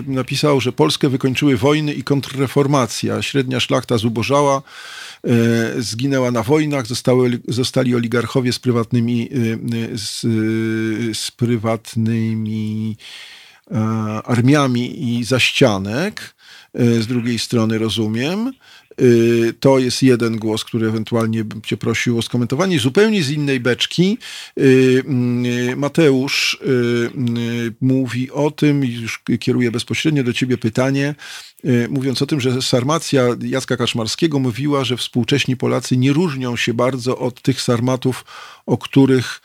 napisał, 0.07 0.61
że 0.61 0.71
Polskę 0.71 1.09
wykończyły 1.09 1.57
wojny 1.57 1.93
i 1.93 2.03
kontrreformacja. 2.03 3.21
Średnia 3.21 3.59
szlachta 3.59 3.97
zubożała, 3.97 4.61
zginęła 5.77 6.31
na 6.31 6.43
wojnach, 6.43 6.87
zostały, 6.87 7.39
zostali 7.47 7.95
oligarchowie 7.95 8.53
z 8.53 8.59
prywatnymi, 8.59 9.29
z, 9.93 10.21
z 11.17 11.31
prywatnymi 11.31 12.97
armiami 14.25 15.17
i 15.17 15.23
zaścianek. 15.23 16.33
E, 16.73 17.01
z 17.01 17.07
drugiej 17.07 17.39
strony 17.39 17.77
rozumiem. 17.77 18.47
E, 18.47 18.53
to 19.59 19.79
jest 19.79 20.03
jeden 20.03 20.37
głos, 20.37 20.63
który 20.63 20.87
ewentualnie 20.87 21.43
bym 21.43 21.61
cię 21.61 21.77
prosił 21.77 22.17
o 22.17 22.21
skomentowanie. 22.21 22.79
Zupełnie 22.79 23.23
z 23.23 23.29
innej 23.29 23.59
beczki 23.59 24.17
e, 24.57 24.63
Mateusz 25.75 26.59
mówi 27.81 28.31
o 28.31 28.51
tym, 28.51 28.85
już 28.85 29.21
kieruję 29.39 29.71
bezpośrednio 29.71 30.23
do 30.23 30.33
ciebie 30.33 30.57
pytanie, 30.57 31.15
mówiąc 31.89 32.21
o 32.21 32.25
tym, 32.25 32.41
że 32.41 32.61
Sarmacja 32.61 33.23
Jacka 33.41 33.77
Kaszmarskiego 33.77 34.39
mówiła, 34.39 34.83
że 34.83 34.97
współcześni 34.97 35.57
Polacy 35.57 35.97
nie 35.97 36.13
różnią 36.13 36.55
się 36.55 36.73
bardzo 36.73 37.17
od 37.17 37.41
tych 37.41 37.61
sarmatów, 37.61 38.25
o 38.65 38.77
których 38.77 39.41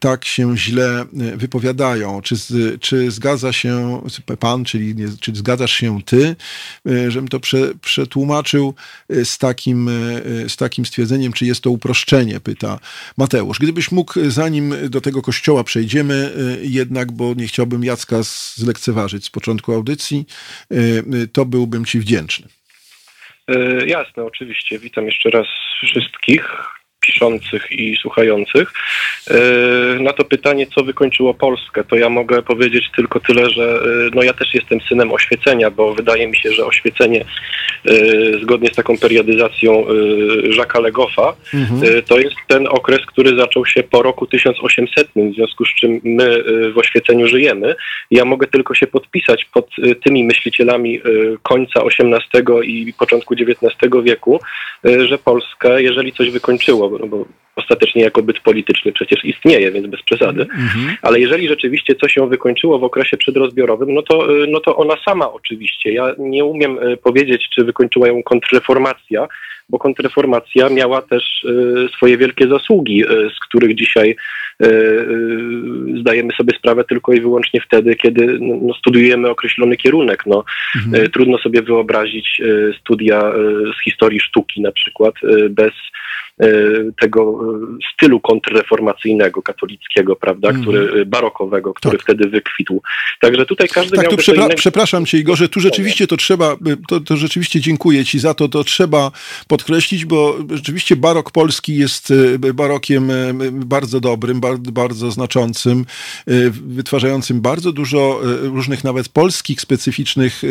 tak 0.00 0.24
się 0.24 0.56
źle 0.56 1.02
y, 1.02 1.36
wypowiadają. 1.36 2.22
Czy, 2.22 2.36
czy 2.80 3.10
zgadza 3.10 3.52
się 3.52 4.02
pan, 4.40 4.64
czyli 4.64 4.94
nie, 4.94 5.06
czy 5.20 5.34
zgadzasz 5.34 5.72
się 5.72 6.02
ty, 6.02 6.36
y, 6.88 7.10
żebym 7.10 7.28
to 7.28 7.40
prze, 7.40 7.74
przetłumaczył 7.82 8.74
z 9.08 9.38
takim, 9.38 9.90
z 10.48 10.56
takim 10.56 10.86
stwierdzeniem, 10.86 11.32
czy 11.32 11.46
jest 11.46 11.60
to 11.60 11.70
uproszczenie, 11.70 12.40
pyta 12.40 12.78
Mateusz. 13.16 13.58
Gdybyś 13.58 13.92
mógł, 13.92 14.14
zanim 14.28 14.74
do 14.90 15.00
tego 15.00 15.22
kościoła 15.22 15.64
przejdziemy, 15.64 16.32
jednak, 16.62 17.12
bo 17.12 17.34
nie 17.34 17.46
chciałbym 17.46 17.84
Jacka 17.84 18.16
zlekceważyć 18.54 19.24
z 19.24 19.30
początku 19.30 19.72
audycji, 19.72 20.26
to 21.32 21.44
byłbym 21.44 21.84
ci 21.84 22.00
wdzięczny. 22.00 22.48
Jasne, 23.86 24.24
oczywiście. 24.24 24.78
Witam 24.78 25.06
jeszcze 25.06 25.30
raz 25.30 25.46
wszystkich 25.82 26.75
piszących 27.06 27.72
i 27.72 27.96
słuchających. 27.96 28.72
E, 29.30 30.02
na 30.02 30.12
to 30.12 30.24
pytanie, 30.24 30.66
co 30.74 30.84
wykończyło 30.84 31.34
Polskę, 31.34 31.84
to 31.84 31.96
ja 31.96 32.08
mogę 32.08 32.42
powiedzieć 32.42 32.84
tylko 32.96 33.20
tyle, 33.20 33.50
że 33.50 33.64
e, 33.64 34.10
no 34.14 34.22
ja 34.22 34.32
też 34.32 34.54
jestem 34.54 34.80
synem 34.80 35.12
oświecenia, 35.12 35.70
bo 35.70 35.94
wydaje 35.94 36.28
mi 36.28 36.36
się, 36.36 36.52
że 36.52 36.66
oświecenie 36.66 37.24
e, 37.84 37.92
zgodnie 38.42 38.68
z 38.68 38.76
taką 38.76 38.98
periodyzacją 38.98 39.84
Jacques'a 40.58 40.82
Legoffa, 40.82 41.34
mhm. 41.54 42.02
to 42.02 42.18
jest 42.18 42.36
ten 42.48 42.66
okres, 42.66 43.00
który 43.06 43.36
zaczął 43.36 43.66
się 43.66 43.82
po 43.82 44.02
roku 44.02 44.26
1800, 44.26 45.08
w 45.16 45.34
związku 45.34 45.64
z 45.64 45.74
czym 45.74 46.00
my 46.04 46.44
w 46.74 46.78
oświeceniu 46.78 47.28
żyjemy. 47.28 47.74
Ja 48.10 48.24
mogę 48.24 48.46
tylko 48.46 48.74
się 48.74 48.86
podpisać 48.86 49.44
pod 49.44 49.68
tymi 50.04 50.24
myślicielami 50.24 51.00
końca 51.42 51.80
XVIII 51.80 52.88
i 52.88 52.92
początku 52.92 53.34
XIX 53.34 53.92
wieku, 54.04 54.40
że 54.84 55.18
Polskę, 55.18 55.82
jeżeli 55.82 56.12
coś 56.12 56.30
wykończyło, 56.30 56.95
no 56.98 57.06
bo 57.06 57.24
ostatecznie 57.56 58.02
jako 58.02 58.22
byt 58.22 58.40
polityczny 58.40 58.92
przecież 58.92 59.24
istnieje, 59.24 59.72
więc 59.72 59.86
bez 59.86 60.02
przesady. 60.02 60.42
Mhm. 60.42 60.96
Ale 61.02 61.20
jeżeli 61.20 61.48
rzeczywiście 61.48 61.94
coś 61.94 62.16
ją 62.16 62.28
wykończyło 62.28 62.78
w 62.78 62.84
okresie 62.84 63.16
przedrozbiorowym, 63.16 63.94
no 63.94 64.02
to, 64.02 64.42
y, 64.42 64.46
no 64.46 64.60
to 64.60 64.76
ona 64.76 64.94
sama 65.04 65.32
oczywiście. 65.32 65.92
Ja 65.92 66.14
nie 66.18 66.44
umiem 66.44 66.78
y, 66.78 66.96
powiedzieć, 66.96 67.48
czy 67.54 67.64
wykończyła 67.64 68.08
ją 68.08 68.22
kontrreformacja, 68.22 69.28
bo 69.68 69.78
kontrreformacja 69.78 70.68
miała 70.68 71.02
też 71.02 71.44
y, 71.44 71.88
swoje 71.96 72.18
wielkie 72.18 72.48
zasługi, 72.48 73.04
z 73.36 73.40
których 73.48 73.74
dzisiaj 73.74 74.16
zdajemy 76.00 76.32
sobie 76.32 76.58
sprawę 76.58 76.84
tylko 76.84 77.12
i 77.12 77.20
wyłącznie 77.20 77.60
wtedy, 77.60 77.96
kiedy 77.96 78.38
no, 78.40 78.74
studiujemy 78.74 79.30
określony 79.30 79.76
kierunek. 79.76 80.22
No, 80.26 80.44
mhm. 80.76 81.10
Trudno 81.10 81.38
sobie 81.38 81.62
wyobrazić 81.62 82.40
studia 82.80 83.32
z 83.78 83.84
historii 83.84 84.20
sztuki 84.20 84.62
na 84.62 84.72
przykład 84.72 85.14
bez 85.50 85.72
E, 86.40 86.48
tego 87.00 87.40
stylu 87.94 88.20
kontrreformacyjnego, 88.20 89.42
katolickiego, 89.42 90.16
prawda, 90.16 90.48
mm. 90.48 90.62
który, 90.62 91.00
e, 91.00 91.04
barokowego, 91.04 91.74
który 91.74 91.96
tak. 91.96 92.02
wtedy 92.02 92.28
wykwitł. 92.28 92.82
Także 93.20 93.46
tutaj 93.46 93.68
każdy 93.68 93.96
tak. 93.96 94.08
Tu 94.08 94.16
przepra 94.16 94.42
innego... 94.42 94.56
Przepraszam 94.56 95.06
cię 95.06 95.18
Igorze, 95.18 95.48
tu 95.48 95.60
rzeczywiście 95.60 96.06
to 96.06 96.16
trzeba, 96.16 96.52
e, 96.52 96.56
to, 96.88 97.00
to 97.00 97.16
rzeczywiście 97.16 97.60
dziękuję 97.60 98.04
ci 98.04 98.18
za 98.18 98.34
to, 98.34 98.48
to 98.48 98.64
trzeba 98.64 99.10
podkreślić, 99.56 100.04
bo 100.04 100.36
rzeczywiście 100.50 100.96
barok 100.96 101.30
polski 101.30 101.76
jest 101.76 102.12
barokiem 102.54 103.12
bardzo 103.52 104.00
dobrym, 104.00 104.40
bardzo, 104.58 105.10
znaczącym, 105.10 105.86
wytwarzającym 106.50 107.40
bardzo 107.40 107.72
dużo 107.72 108.20
różnych 108.42 108.84
nawet 108.84 109.08
polskich 109.08 109.60
specyficznych, 109.60 110.42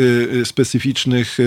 specyficznych 0.44 1.38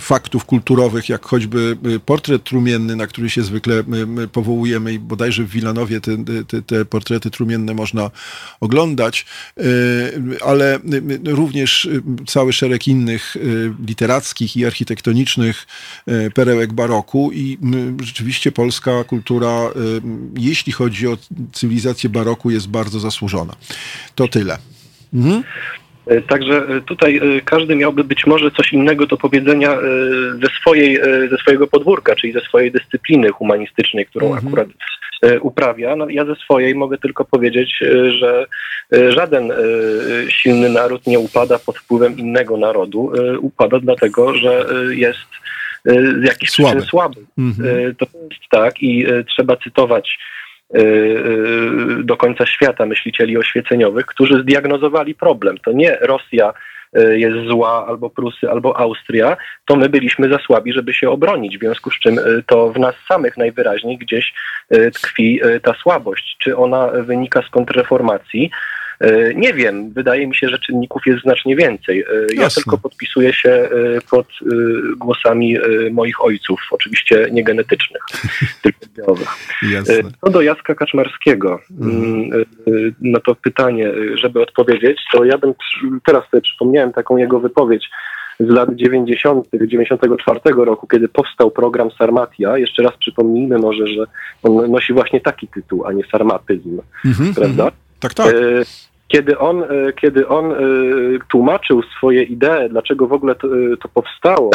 faktów 0.00 0.44
kulturowych, 0.44 1.08
jak 1.08 1.26
choćby 1.26 1.76
portret 2.06 2.44
trumienny, 2.44 2.96
na 2.96 3.06
który 3.06 3.30
się 3.30 3.42
zwykle 3.42 3.84
powołujemy 4.32 4.92
i 4.92 4.98
bodajże 4.98 5.44
w 5.44 5.50
Wilanowie 5.50 6.00
te, 6.00 6.16
te, 6.48 6.62
te 6.62 6.84
portrety 6.84 7.30
trumienne 7.30 7.74
można 7.74 8.10
oglądać, 8.60 9.26
ale 10.44 10.78
również 11.24 11.88
cały 12.26 12.52
szereg 12.52 12.88
innych 12.88 13.36
literackich 13.86 14.56
i 14.56 14.65
architektonicznych 14.66 15.66
perełek 16.34 16.72
baroku 16.72 17.30
i 17.32 17.58
rzeczywiście 18.02 18.52
polska 18.52 19.04
kultura, 19.04 19.60
jeśli 20.38 20.72
chodzi 20.72 21.08
o 21.08 21.18
cywilizację 21.52 22.10
baroku, 22.10 22.50
jest 22.50 22.68
bardzo 22.68 23.00
zasłużona. 23.00 23.56
To 24.14 24.28
tyle. 24.28 24.58
Mhm. 25.14 25.42
E, 26.06 26.20
także 26.22 26.56
e, 26.68 26.80
tutaj 26.80 27.16
e, 27.16 27.40
każdy 27.40 27.76
miałby 27.76 28.04
być 28.04 28.26
może 28.26 28.50
coś 28.50 28.72
innego 28.72 29.06
do 29.06 29.16
powiedzenia 29.16 29.76
ze, 30.42 30.48
swojej, 30.60 31.00
ze 31.30 31.36
swojego 31.36 31.66
podwórka, 31.66 32.16
czyli 32.16 32.32
ze 32.32 32.40
swojej 32.40 32.72
dyscypliny 32.72 33.28
humanistycznej, 33.30 34.06
którą 34.06 34.26
mhm. 34.26 34.46
akurat 34.46 34.68
uprawia. 35.40 35.96
No, 35.96 36.08
ja 36.08 36.24
ze 36.24 36.34
swojej 36.34 36.74
mogę 36.74 36.98
tylko 36.98 37.24
powiedzieć, 37.24 37.78
że 38.20 38.46
żaden 39.08 39.52
silny 40.28 40.68
naród 40.68 41.06
nie 41.06 41.18
upada 41.18 41.58
pod 41.58 41.78
wpływem 41.78 42.18
innego 42.18 42.56
narodu. 42.56 43.12
Upada 43.40 43.78
dlatego, 43.80 44.34
że 44.34 44.66
jest 44.90 45.28
z 46.20 46.24
jakichś 46.24 46.52
słaby. 46.52 46.70
przyczyn 46.70 46.90
słaby. 46.90 47.20
Mhm. 47.38 47.94
To 47.94 48.06
jest 48.30 48.42
tak 48.50 48.82
i 48.82 49.06
trzeba 49.28 49.56
cytować 49.56 50.18
do 52.02 52.16
końca 52.16 52.46
świata 52.46 52.86
myślicieli 52.86 53.38
oświeceniowych, 53.38 54.06
którzy 54.06 54.42
zdiagnozowali 54.42 55.14
problem. 55.14 55.58
To 55.58 55.72
nie 55.72 55.96
Rosja 56.00 56.52
y, 56.98 57.18
jest 57.18 57.48
zła, 57.48 57.86
albo 57.88 58.10
Prusy, 58.10 58.50
albo 58.50 58.78
Austria, 58.78 59.36
to 59.66 59.76
my 59.76 59.88
byliśmy 59.88 60.28
za 60.28 60.38
słabi, 60.38 60.72
żeby 60.72 60.94
się 60.94 61.10
obronić, 61.10 61.56
w 61.56 61.60
związku 61.60 61.90
z 61.90 61.98
czym 61.98 62.20
to 62.46 62.72
w 62.72 62.78
nas 62.78 62.94
samych 63.08 63.36
najwyraźniej 63.36 63.98
gdzieś 63.98 64.34
tkwi 64.94 65.40
ta 65.62 65.74
słabość. 65.74 66.36
Czy 66.38 66.56
ona 66.56 66.88
wynika 66.88 67.42
z 67.42 67.50
kontrreformacji, 67.50 68.50
nie 69.34 69.54
wiem, 69.54 69.90
wydaje 69.90 70.26
mi 70.26 70.36
się, 70.36 70.48
że 70.48 70.58
czynników 70.58 71.02
jest 71.06 71.22
znacznie 71.22 71.56
więcej. 71.56 72.00
E, 72.00 72.04
ja 72.34 72.42
Jasne. 72.42 72.62
tylko 72.62 72.78
podpisuję 72.78 73.32
się 73.32 73.50
e, 73.50 73.68
pod 74.10 74.26
głosami 74.96 75.56
moich 75.90 76.24
ojców, 76.24 76.60
oczywiście 76.70 77.28
nie 77.32 77.44
genetycznych, 77.44 78.02
tylko 78.62 78.80
białowych. 78.96 79.28
Co 80.24 80.30
do 80.30 80.42
Jacka 80.42 80.74
Kaczmarskiego, 80.74 81.60
mhm. 81.80 82.06
Mm, 82.66 82.94
na 83.00 83.20
to 83.20 83.34
pytanie, 83.34 83.92
żeby 84.14 84.42
odpowiedzieć, 84.42 85.00
to 85.12 85.24
ja 85.24 85.38
bym 85.38 85.54
teraz 86.06 86.30
sobie 86.30 86.40
przypomniałem 86.40 86.92
taką 86.92 87.16
jego 87.16 87.40
wypowiedź 87.40 87.88
z 88.40 88.48
lat 88.48 88.74
90., 88.74 89.48
94 89.66 90.40
roku, 90.56 90.86
kiedy 90.86 91.08
powstał 91.08 91.50
program 91.50 91.90
Sarmatia. 91.90 92.58
Jeszcze 92.58 92.82
raz 92.82 92.96
przypomnijmy 92.96 93.58
może, 93.58 93.86
że 93.86 94.04
on 94.42 94.70
nosi 94.70 94.92
właśnie 94.92 95.20
taki 95.20 95.48
tytuł, 95.48 95.86
a 95.86 95.92
nie 95.92 96.04
sarmatyzm, 96.04 96.80
mhm, 97.04 97.34
prawda? 97.34 97.64
Mhm. 97.64 97.85
Tak, 98.14 98.26
tak. 98.26 98.34
Kiedy 99.08 99.38
on, 99.38 99.62
e, 99.62 99.92
kiedy 99.92 100.28
on 100.28 100.52
e, 100.52 100.56
tłumaczył 101.28 101.82
swoje 101.82 102.22
idee, 102.22 102.68
dlaczego 102.70 103.06
w 103.06 103.12
ogóle 103.12 103.34
to, 103.34 103.48
e, 103.48 103.76
to 103.76 103.88
powstało, 103.88 104.50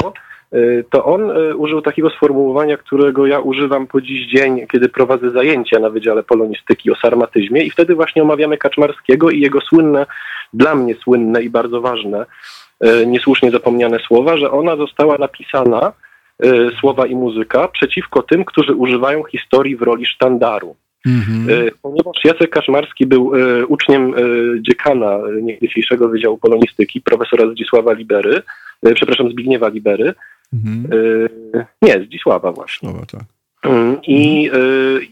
to 0.90 1.06
on 1.06 1.32
użył 1.58 1.82
takiego 1.82 2.10
sformułowania, 2.10 2.78
którego 2.78 3.28
ja 3.28 3.40
używam 3.40 3.88
po 3.88 4.02
dziś 4.02 4.28
dzień, 4.28 4.68
kiedy 4.72 4.90
prowadzę 4.90 5.30
zajęcia 5.30 5.80
na 5.80 5.90
Wydziale 5.90 6.24
Polonistyki 6.24 6.92
o 6.92 6.96
sarmatyzmie 6.96 7.64
i 7.64 7.70
wtedy 7.70 7.96
właśnie 7.96 8.22
omawiamy 8.22 8.58
Kaczmarskiego 8.58 9.30
i 9.30 9.40
jego 9.40 9.62
słynne, 9.62 10.06
dla 10.54 10.76
mnie 10.76 10.96
słynne 10.96 11.44
i 11.44 11.50
bardzo 11.50 11.82
ważne, 11.82 12.26
niesłusznie 13.06 13.52
zapomniane 13.52 14.00
słowa, 14.00 14.38
że 14.38 14.52
ona 14.52 14.76
została 14.76 15.18
napisana, 15.18 15.94
słowa 16.80 17.06
i 17.06 17.16
muzyka, 17.16 17.68
przeciwko 17.68 18.24
tym, 18.24 18.46
którzy 18.46 18.74
używają 18.74 19.24
historii 19.24 19.76
w 19.76 19.82
roli 19.82 20.06
sztandaru. 20.06 20.76
Mhm. 21.06 21.50
E, 21.50 21.72
ponieważ 21.82 22.26
Jacek 22.26 22.50
Kaszmarski 22.50 23.06
był 23.06 23.36
e, 23.36 23.66
uczniem 23.66 24.14
e, 24.14 24.18
dziekana 24.62 25.20
dzisiejszego 25.62 26.10
Wydziału 26.10 26.38
Polonistyki, 26.38 27.02
profesora 27.02 27.52
Zdzisława 27.52 27.94
Libery, 27.94 28.42
przepraszam, 28.96 29.32
Zbigniewa 29.32 29.68
Libery. 29.68 30.14
Mhm. 30.54 30.88
Nie, 31.82 32.06
Zdzisława 32.06 32.52
właśnie. 32.52 32.90
Tak. 33.12 33.24
Mm, 33.64 33.98
I, 34.08 34.50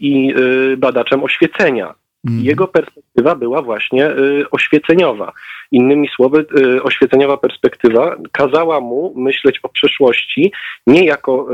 i 0.00 0.34
badaczem 0.78 1.24
oświecenia. 1.24 1.94
Mhm. 2.24 2.44
Jego 2.44 2.68
perspektywa 2.68 3.34
była 3.34 3.62
właśnie 3.62 4.10
oświeceniowa. 4.50 5.32
Innymi 5.72 6.08
słowy, 6.08 6.46
oświeceniowa 6.82 7.36
perspektywa 7.36 8.16
kazała 8.32 8.80
mu 8.80 9.12
myśleć 9.16 9.60
o 9.62 9.68
przeszłości 9.68 10.52
nie 10.86 11.04
jako 11.04 11.46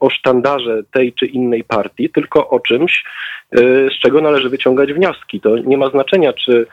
o 0.00 0.10
sztandarze 0.10 0.82
tej 0.90 1.12
czy 1.12 1.26
innej 1.26 1.64
partii, 1.64 2.10
tylko 2.10 2.48
o 2.48 2.60
czymś, 2.60 3.04
Y, 3.58 3.88
z 3.96 4.00
czego 4.00 4.20
należy 4.20 4.48
wyciągać 4.48 4.92
wnioski. 4.92 5.40
To 5.40 5.58
nie 5.58 5.76
ma 5.78 5.90
znaczenia, 5.90 6.32
czy, 6.32 6.52
y, 6.52 6.66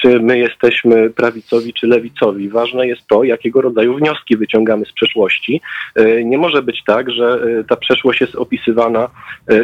czy 0.00 0.20
my 0.20 0.38
jesteśmy 0.38 1.10
prawicowi 1.10 1.72
czy 1.72 1.86
lewicowi. 1.86 2.48
Ważne 2.48 2.86
jest 2.86 3.06
to, 3.06 3.24
jakiego 3.24 3.60
rodzaju 3.60 3.94
wnioski 3.94 4.36
wyciągamy 4.36 4.84
z 4.86 4.92
przeszłości. 4.92 5.60
Y, 5.98 6.22
nie 6.24 6.38
może 6.38 6.62
być 6.62 6.84
tak, 6.86 7.10
że 7.10 7.46
ta 7.68 7.76
przeszłość 7.76 8.20
jest 8.20 8.34
opisywana 8.34 9.10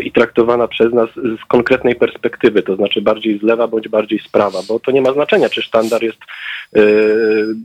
i 0.03 0.13
traktowana 0.13 0.69
przez 0.69 0.93
nas 0.93 1.09
z 1.15 1.45
konkretnej 1.49 1.95
perspektywy, 1.95 2.63
to 2.63 2.77
znaczy 2.77 3.03
bardziej 3.03 3.39
z 3.39 3.43
lewa 3.43 3.67
bądź 3.67 3.89
bardziej 3.89 4.19
z 4.19 4.29
prawa, 4.29 4.59
bo 4.69 4.81
to 4.81 4.91
nie 4.91 5.03
ma 5.03 5.13
znaczenia, 5.13 5.49
czy 5.49 5.63
sztandar 5.63 6.03
jest 6.03 6.19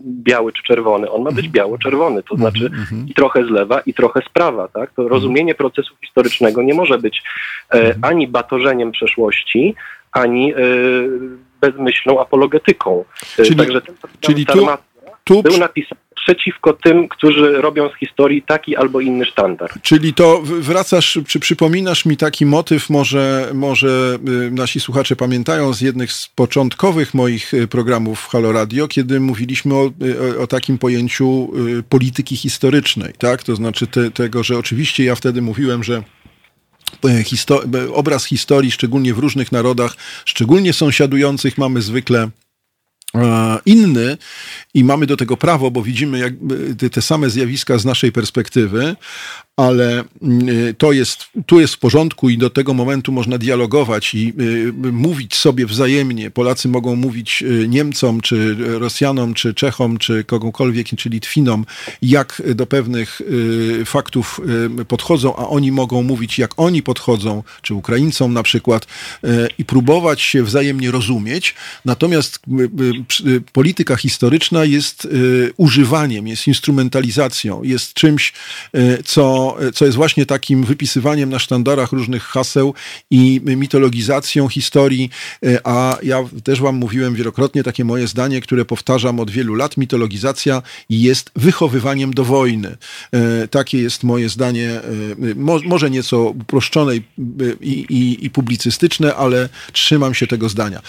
biały 0.06 0.54
czy 0.54 0.64
czerwony. 0.64 1.12
On 1.12 1.24
ma 1.24 1.32
być 1.32 1.50
biało-czerwony, 1.50 2.24
to 2.24 2.36
znaczy 2.36 2.72
i 3.08 3.14
trochę 3.14 3.46
z 3.46 3.50
lewa, 3.50 3.80
i 3.80 3.94
trochę 3.94 4.22
z 4.22 4.30
prawa. 4.30 4.68
Tak? 4.68 4.94
To 4.94 5.08
rozumienie 5.08 5.56
procesu 5.56 5.96
historycznego 6.02 6.64
nie 6.64 6.74
może 6.74 6.98
być 6.98 7.24
ani 8.02 8.28
batorzeniem 8.28 8.92
przeszłości, 8.92 9.76
ani 10.12 10.54
e, 10.54 10.58
bezmyślną 11.72 12.22
apologetyką. 12.22 13.06
E, 13.40 13.44
czyli, 13.44 13.56
Także 13.56 13.82
ten 13.82 13.96
czyli 14.22 14.46
tu, 14.46 14.68
tu 15.24 15.44
był 15.44 15.58
napisany 15.58 16.06
przeciwko 16.26 16.74
tym, 16.74 17.08
którzy 17.08 17.62
robią 17.62 17.90
z 17.90 18.00
historii 18.00 18.42
taki 18.42 18.76
albo 18.76 19.00
inny 19.00 19.26
sztandar. 19.26 19.72
Czyli 19.82 20.14
to 20.14 20.42
wracasz, 20.44 21.20
czy 21.28 21.40
przypominasz 21.40 22.06
mi 22.06 22.18
taki 22.18 22.46
motyw, 22.46 22.90
może, 22.90 23.50
może 23.54 24.18
y, 24.48 24.52
nasi 24.52 24.80
słuchacze 24.80 25.16
pamiętają 25.16 25.74
z 25.74 25.82
jednych 25.82 26.12
z 26.12 26.28
początkowych 26.28 27.14
moich 27.14 27.54
y, 27.54 27.68
programów 27.68 28.28
Halo 28.32 28.52
Radio, 28.52 28.88
kiedy 28.88 29.20
mówiliśmy 29.20 29.76
o, 29.76 29.92
y, 30.34 30.40
o 30.40 30.48
takim 30.48 30.78
pojęciu 30.78 31.52
polityki 31.90 32.38
historycznej, 32.38 33.14
tak? 33.18 33.44
To 33.44 33.56
znaczy 33.56 33.88
te, 33.88 34.12
tego, 34.12 34.44
że 34.44 34.58
oczywiście 34.58 35.04
ja 35.04 35.16
wtedy 35.16 35.42
mówiłem, 35.42 35.84
że 35.84 36.04
obraz 37.93 38.26
historii, 38.26 38.72
szczególnie 38.72 39.13
w 39.13 39.19
różnych 39.19 39.51
narodach, 39.51 39.95
szczególnie 40.26 40.73
sąsiadujących, 40.73 41.57
mamy 41.57 41.81
zwykle 41.81 42.19
e, 42.23 42.44
inny 43.66 44.18
i 44.74 44.84
mamy 44.84 45.06
do 45.06 45.18
tego 45.18 45.38
prawo, 45.38 45.72
bo 45.72 45.82
widzimy 45.82 46.20
jakby 46.20 46.76
te 46.90 47.02
same 47.02 47.30
zjawiska 47.30 47.78
z 47.78 47.86
naszej 47.86 48.12
perspektywy, 48.12 48.96
ale 49.58 50.04
mm, 50.22 50.76
to 50.78 50.92
jest, 50.92 51.26
tu 51.46 51.60
jest 51.60 51.74
w 51.74 51.80
porządku 51.80 52.30
i 52.30 52.38
do 52.38 52.50
tego 52.50 52.74
momentu 52.74 53.12
można 53.12 53.38
dialogować 53.38 54.14
i 54.14 54.34
y, 54.40 54.92
mówić 54.92 55.36
sobie 55.36 55.66
wzajemnie. 55.66 56.32
Polacy 56.32 56.68
mogą 56.68 56.96
mówić 56.96 57.44
Niemcom, 57.68 58.22
czy 58.22 58.56
Rosjanom, 58.80 59.34
czy 59.34 59.54
Czechom, 59.54 59.98
czy 59.98 60.24
kogokolwiek, 60.24 60.88
czy 60.98 61.10
Litwinom, 61.10 61.66
jak 62.02 62.42
do 62.56 62.66
pewnych 62.66 63.22
faktów 63.86 64.42
podchodzą, 64.88 65.36
a 65.36 65.48
oni 65.48 65.72
mogą 65.72 66.04
mówić, 66.04 66.40
jak 66.40 66.52
oni 66.58 66.84
podchodzą, 66.84 67.44
czy 67.62 67.74
Ukraińcom 67.74 68.34
na 68.34 68.44
przykład, 68.44 68.88
i 69.58 69.66
próbować 69.66 70.22
się 70.22 70.44
wzajemnie 70.44 70.92
rozumieć. 70.92 71.56
Natomiast 71.86 72.40
polityka 73.52 73.95
historyczna 73.95 74.65
jest 74.65 75.07
używaniem, 75.57 76.27
jest 76.27 76.48
instrumentalizacją, 76.48 77.64
jest 77.64 77.94
czymś, 77.94 78.34
co 79.06 79.56
co, 79.73 79.86
jest 79.86 79.98
właśnie 79.98 80.26
takim 80.26 80.64
wypisywaniem 80.64 81.30
na 81.30 81.40
sztandarach 81.40 81.91
różnych 81.91 82.23
haseł 82.23 82.73
i 83.11 83.41
mitologizacją 83.44 84.48
historii, 84.48 85.10
a 85.64 85.98
ja 86.03 86.23
też 86.44 86.61
wam 86.61 86.76
mówiłem 86.76 87.15
wielokrotnie 87.15 87.64
takie 87.64 87.86
moje 87.86 88.07
zdanie, 88.07 88.41
które 88.41 88.65
powtarzam 88.65 89.19
od 89.19 89.32
wielu 89.32 89.56
lat, 89.56 89.77
mitologizacja 89.77 90.61
jest 90.90 91.32
wychowywaniem 91.36 92.14
do 92.14 92.26
wojny. 92.26 92.77
Takie 93.52 93.82
jest 93.82 94.03
moje 94.03 94.30
zdanie, 94.30 94.82
może 95.65 95.90
nieco 95.90 96.23
uproszczone 96.30 96.95
i, 96.95 97.02
i, 97.90 98.26
i 98.26 98.30
publicystyczne, 98.30 99.15
ale 99.15 99.49
trzymam 99.72 100.14
się 100.14 100.27
tego 100.27 100.49
zdania. 100.49 100.82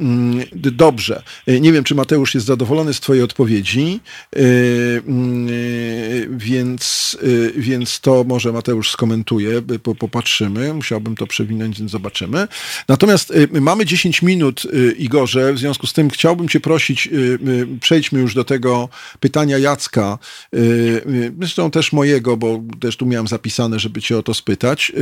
Mm, 0.00 0.44
dobrze. 0.52 1.22
Nie 1.60 1.72
wiem, 1.72 1.84
czy 1.84 1.94
Mateusz 1.94 2.34
jest 2.34 2.46
zadowolony 2.46 2.94
z 2.94 3.00
Twojej 3.00 3.22
odpowiedzi, 3.22 4.00
mm, 4.36 5.48
więc, 6.38 7.16
więc 7.56 8.00
to 8.00 8.24
może 8.24 8.52
Mateusz 8.52 8.90
skomentuje, 8.90 9.62
popatrzymy. 9.98 10.74
Musiałbym 10.74 11.16
to 11.16 11.26
przewinąć, 11.26 11.78
więc 11.78 11.90
zobaczymy. 11.90 12.48
Natomiast 12.88 13.32
mamy 13.60 13.86
10 13.86 14.22
minut, 14.22 14.62
Igorze, 14.98 15.52
w 15.52 15.58
związku 15.58 15.86
z 15.86 15.92
tym 15.92 16.10
chciałbym 16.10 16.48
Cię 16.48 16.60
prosić, 16.60 17.08
przejdźmy 17.80 18.20
już 18.20 18.34
do 18.34 18.44
tego 18.44 18.88
pytania 19.20 19.58
Jacka, 19.58 20.18
zresztą 21.38 21.70
też 21.70 21.92
mojego, 21.92 22.36
bo 22.36 22.62
też 22.80 22.96
tu 22.96 23.06
miałem 23.06 23.26
zapisane, 23.26 23.78
żeby 23.78 24.02
Cię 24.02 24.18
o 24.18 24.22
to 24.22 24.34
spytać. 24.34 24.92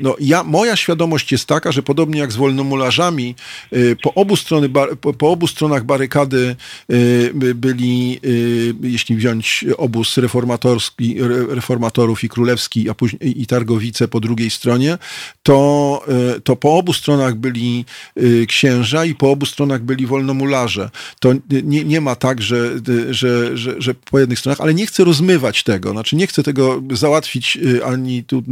No, 0.00 0.16
ja, 0.20 0.44
moja 0.44 0.76
świadomość 0.76 1.32
jest 1.32 1.46
taka, 1.46 1.72
że 1.72 1.82
podobnie 1.82 2.20
jak 2.20 2.32
z 2.32 2.36
wolnomularzami, 2.36 3.34
po 4.02 4.14
obu, 4.14 4.36
strony, 4.36 4.68
po 5.18 5.30
obu 5.30 5.46
stronach 5.46 5.61
barykady 5.68 6.56
byli, 7.54 8.20
jeśli 8.82 9.16
wziąć 9.16 9.64
obóz 9.76 10.16
reformatorski, 10.16 11.16
reformatorów 11.48 12.24
i 12.24 12.28
królewski, 12.28 12.90
a 12.90 12.94
później 12.94 13.42
i 13.42 13.46
Targowice 13.46 14.08
po 14.08 14.20
drugiej 14.20 14.50
stronie, 14.50 14.98
to, 15.42 16.04
to 16.44 16.56
po 16.56 16.76
obu 16.76 16.92
stronach 16.92 17.34
byli 17.34 17.84
księża 18.48 19.04
i 19.04 19.14
po 19.14 19.30
obu 19.30 19.46
stronach 19.46 19.82
byli 19.82 20.06
wolnomularze. 20.06 20.90
To 21.20 21.32
nie, 21.50 21.84
nie 21.84 22.00
ma 22.00 22.14
tak, 22.14 22.42
że, 22.42 22.70
że, 23.10 23.56
że, 23.56 23.74
że 23.82 23.94
po 23.94 24.18
jednych 24.18 24.38
stronach, 24.38 24.60
ale 24.60 24.74
nie 24.74 24.86
chcę 24.86 25.04
rozmywać 25.04 25.62
tego. 25.62 25.90
Znaczy 25.90 26.16
nie 26.16 26.26
chcę 26.26 26.42
tego 26.42 26.82
załatwić 26.90 27.58
ani 27.84 28.24
tu 28.24 28.42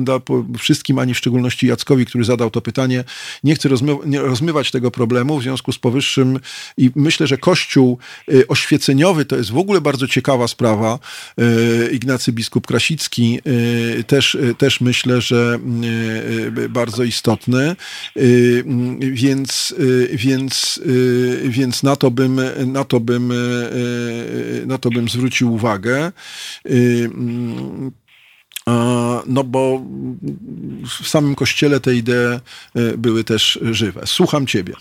wszystkim, 0.58 0.98
ani 0.98 1.14
w 1.14 1.18
szczególności 1.18 1.66
Jackowi, 1.66 2.06
który 2.06 2.24
zadał 2.24 2.50
to 2.50 2.60
pytanie. 2.60 3.04
Nie 3.44 3.54
chcę 3.54 3.68
rozmy 3.68 3.96
rozmywać 4.12 4.70
tego 4.70 4.90
problemu 4.90 5.38
w 5.38 5.42
związku 5.42 5.72
z 5.72 5.78
powyższym 5.78 6.40
i 6.76 6.90
myślę, 7.00 7.26
że 7.26 7.38
Kościół 7.38 7.98
oświeceniowy 8.48 9.24
to 9.24 9.36
jest 9.36 9.50
w 9.50 9.58
ogóle 9.58 9.80
bardzo 9.80 10.08
ciekawa 10.08 10.48
sprawa. 10.48 10.98
Ignacy 11.92 12.32
biskup 12.32 12.66
Krasicki 12.66 13.40
też, 14.06 14.38
też 14.58 14.80
myślę, 14.80 15.20
że 15.20 15.58
bardzo 16.68 17.04
istotny, 17.04 17.76
więc, 19.00 19.74
więc, 20.12 20.80
więc 21.44 21.82
na 21.82 21.96
to 21.96 22.10
bym, 22.10 22.40
na 22.66 22.84
to 22.84 23.00
bym, 23.00 23.32
na 24.66 24.78
to 24.78 24.90
bym 24.90 25.08
zwrócił 25.08 25.54
uwagę. 25.54 26.12
No 29.26 29.44
bo 29.44 29.86
w 31.02 31.08
samym 31.08 31.34
kościele 31.34 31.80
te 31.80 31.94
idee 31.94 32.40
były 32.98 33.24
też 33.24 33.58
żywe. 33.70 34.02
Słucham 34.06 34.46
ciebie. 34.46 34.74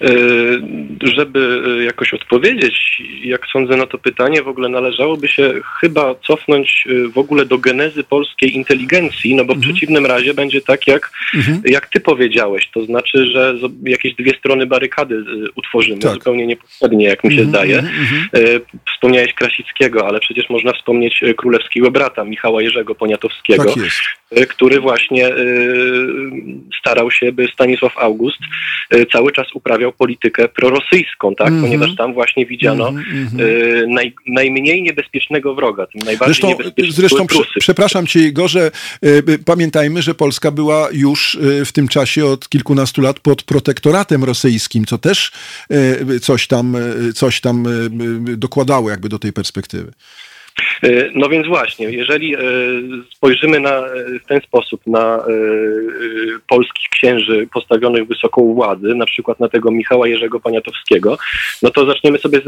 E, 0.00 0.08
żeby 1.14 1.62
e, 1.80 1.84
jakoś 1.84 2.14
odpowiedzieć, 2.14 3.02
jak 3.24 3.46
sądzę 3.52 3.76
na 3.76 3.86
to 3.86 3.98
pytanie, 3.98 4.42
w 4.42 4.48
ogóle 4.48 4.68
należałoby 4.68 5.28
się 5.28 5.54
chyba 5.80 6.14
cofnąć 6.14 6.84
e, 6.86 7.08
w 7.08 7.18
ogóle 7.18 7.46
do 7.46 7.58
genezy 7.58 8.04
polskiej 8.04 8.56
inteligencji, 8.56 9.34
no 9.34 9.44
bo 9.44 9.54
w 9.54 9.56
mhm. 9.56 9.72
przeciwnym 9.74 10.06
razie 10.06 10.34
będzie 10.34 10.60
tak, 10.60 10.86
jak, 10.86 11.10
mhm. 11.34 11.62
jak 11.64 11.86
ty 11.86 12.00
powiedziałeś, 12.00 12.70
to 12.74 12.84
znaczy, 12.84 13.26
że 13.26 13.54
jakieś 13.84 14.14
dwie 14.14 14.32
strony 14.38 14.66
barykady 14.66 15.24
utworzymy, 15.54 15.98
tak. 15.98 16.12
zupełnie 16.12 16.46
niepotrzebnie, 16.46 17.04
jak 17.04 17.24
mi 17.24 17.34
się 17.34 17.42
mhm. 17.42 17.48
zdaje. 17.48 17.78
Mhm, 17.78 18.28
mhm. 18.34 18.60
Wspomniałeś 18.94 19.34
Krasickiego, 19.34 20.08
ale 20.08 20.20
przecież 20.20 20.50
można 20.50 20.72
wspomnieć 20.72 21.20
królewskiego 21.36 21.90
brata 21.90 22.24
Michała 22.24 22.62
Jerzego 22.62 22.94
Poniatowskiego, 22.94 23.64
tak 23.64 23.82
który 24.48 24.80
właśnie 24.80 25.30
starał 26.80 27.10
się, 27.10 27.32
by 27.32 27.48
Stanisław 27.54 27.98
August 27.98 28.38
cały 29.12 29.32
czas 29.32 29.46
uprawiał 29.54 29.92
politykę 29.92 30.48
prorosyjską, 30.48 31.34
tak? 31.34 31.48
Mm 31.48 31.58
-hmm. 31.58 31.64
Ponieważ 31.64 31.96
tam 31.96 32.14
właśnie 32.14 32.46
widziano 32.46 32.88
mm 32.88 33.04
-hmm. 33.04 33.40
y, 33.40 33.86
naj, 33.88 34.14
najmniej 34.26 34.82
niebezpiecznego 34.82 35.54
wroga, 35.54 35.86
tym 35.86 36.00
najbardziej 36.04 36.34
zresztą, 36.34 36.48
niebezpiecznego 36.48 36.92
Zresztą 36.92 37.26
prze, 37.26 37.60
przepraszam 37.60 38.06
cię 38.06 38.20
Igorze, 38.20 38.70
y, 39.04 39.38
pamiętajmy, 39.44 40.02
że 40.02 40.14
Polska 40.14 40.50
była 40.50 40.88
już 40.92 41.34
y, 41.34 41.64
w 41.64 41.72
tym 41.72 41.88
czasie 41.88 42.26
od 42.26 42.48
kilkunastu 42.48 43.00
lat 43.00 43.20
pod 43.20 43.42
protektoratem 43.42 44.24
rosyjskim, 44.24 44.84
co 44.84 44.98
też 44.98 45.32
y, 45.72 46.20
coś 46.20 46.46
tam, 46.46 46.76
y, 46.76 47.12
coś 47.12 47.40
tam 47.40 47.66
y, 47.66 48.36
dokładało 48.36 48.90
jakby 48.90 49.08
do 49.08 49.18
tej 49.18 49.32
perspektywy. 49.32 49.92
E, 50.82 51.10
no 51.14 51.28
więc 51.28 51.46
właśnie, 51.46 51.90
jeżeli 51.90 52.34
e, 52.34 52.38
spojrzymy 53.14 53.60
na, 53.60 53.70
e, 53.70 54.18
w 54.18 54.26
ten 54.26 54.40
sposób 54.40 54.86
na 54.86 55.22
polskich 56.48 56.88
księży 56.88 57.48
postawionych 57.52 58.06
wysoko 58.06 58.42
władzy, 58.42 58.94
na 58.94 59.06
przykład 59.06 59.40
na 59.40 59.48
tego 59.48 59.70
Michała 59.70 60.08
Jerzego 60.08 60.40
Paniatowskiego, 60.40 61.18
no 61.62 61.70
to 61.70 61.86
zaczniemy 61.86 62.18
sobie 62.18 62.40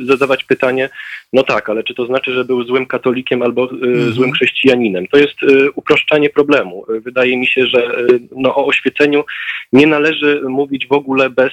zadawać 0.00 0.44
pytanie, 0.44 0.88
no 1.32 1.42
tak, 1.42 1.68
ale 1.68 1.84
czy 1.84 1.94
to 1.94 2.06
znaczy, 2.06 2.32
że 2.32 2.44
był 2.44 2.64
złym 2.64 2.86
katolikiem 2.86 3.42
albo 3.42 3.70
mhm. 3.70 4.12
złym 4.12 4.32
chrześcijaninem? 4.32 5.06
To 5.06 5.18
jest 5.18 5.36
uproszczanie 5.74 6.30
problemu. 6.30 6.84
Wydaje 6.88 7.36
mi 7.36 7.46
się, 7.46 7.66
że 7.66 7.90
no, 8.36 8.54
o 8.56 8.66
oświeceniu 8.66 9.24
nie 9.72 9.86
należy 9.86 10.42
mówić 10.48 10.86
w 10.86 10.92
ogóle 10.92 11.30
bez 11.30 11.52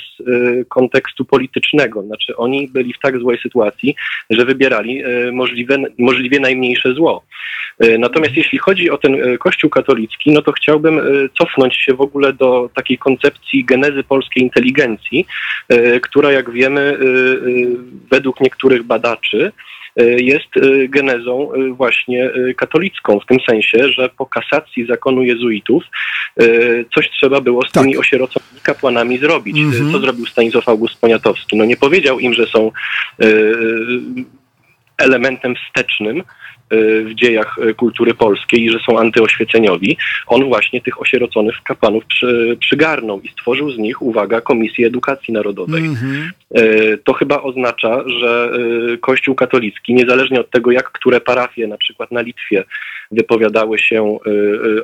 kontekstu 0.70 1.26
politycznego. 1.26 2.04
Znaczy 2.04 2.36
oni 2.36 2.68
byli 2.68 2.94
w 2.94 3.00
tak 3.00 3.20
złej 3.20 3.38
sytuacji, 3.38 3.96
że 4.30 4.46
wybierali 4.46 5.04
możliwe 5.32 5.78
możliwie 5.98 6.40
najmniejsze 6.40 6.94
zło. 6.94 7.24
E, 7.80 7.98
natomiast 7.98 8.38
jeśli 8.38 8.58
chodzi 8.58 8.90
o 8.90 8.98
ten 8.98 9.16
e, 9.16 9.38
Kościół 9.38 9.70
katolicki, 9.70 10.32
no 10.32 10.42
to 10.42 10.52
chciałbym 10.52 11.00
e, 11.00 11.04
cofnąć 11.38 11.76
się 11.76 11.94
w 11.94 12.02
ogóle 12.02 12.34
do 12.34 12.70
takiej 12.76 12.98
koncepcji 12.98 13.66
genezy 13.66 14.04
polskiej 14.04 14.44
inteligencji, 14.44 15.26
która 16.02 16.32
jak 16.32 16.52
wiemy 16.52 16.98
według 18.12 18.42
niektórych 18.42 18.84
badaczy 18.84 19.52
jest 20.18 20.50
genezą 20.90 21.50
właśnie 21.72 22.30
katolicką, 22.58 23.20
w 23.20 23.26
tym 23.26 23.38
sensie, 23.50 23.90
że 23.90 24.10
po 24.10 24.26
kasacji 24.26 24.86
zakonu 24.86 25.24
jezuitów 25.24 25.84
coś 26.96 27.10
trzeba 27.10 27.42
było 27.42 27.62
z 27.68 27.72
tymi 27.72 27.92
tak. 27.92 28.02
osieroconymi 28.02 28.62
kapłanami 28.64 29.18
zrobić. 29.18 29.58
Mm 29.58 29.72
-hmm. 29.72 29.92
Co 29.92 30.00
zrobił 30.00 30.26
Stanisław 30.26 30.70
August 30.70 31.02
Poniatowski? 31.02 31.58
No 31.58 31.66
nie 31.66 31.78
powiedział 31.78 32.20
im, 32.20 32.34
że 32.34 32.46
są 32.46 32.72
elementem 34.98 35.56
wstecznym 35.56 36.20
y, 36.20 36.24
w 37.06 37.14
dziejach 37.16 37.58
y, 37.58 37.74
kultury 37.74 38.14
polskiej 38.14 38.64
i 38.64 38.70
że 38.70 38.80
są 38.80 39.00
antyoświeceniowi, 39.00 39.98
on 40.28 40.46
właśnie 40.46 40.82
tych 40.82 41.02
osieroconych 41.02 41.56
kapłanów 41.64 42.06
przy, 42.06 42.58
przygarnął 42.60 43.22
i 43.22 43.30
stworzył 43.30 43.72
z 43.72 43.78
nich, 43.78 44.02
uwaga, 44.02 44.42
Komisję 44.42 44.88
Edukacji 44.88 45.34
Narodowej. 45.34 45.82
Mm 45.82 45.96
-hmm. 45.96 46.30
To 47.04 47.14
chyba 47.14 47.42
oznacza, 47.42 48.04
że 48.20 48.50
Kościół 49.02 49.36
katolicki, 49.36 49.94
niezależnie 49.94 50.40
od 50.40 50.50
tego, 50.50 50.72
jak 50.72 50.92
które 50.92 51.22
parafie, 51.22 51.68
na 51.68 51.78
przykład 51.78 52.12
na 52.12 52.22
Litwie, 52.22 52.64
wypowiadały 53.12 53.80
się 53.80 54.18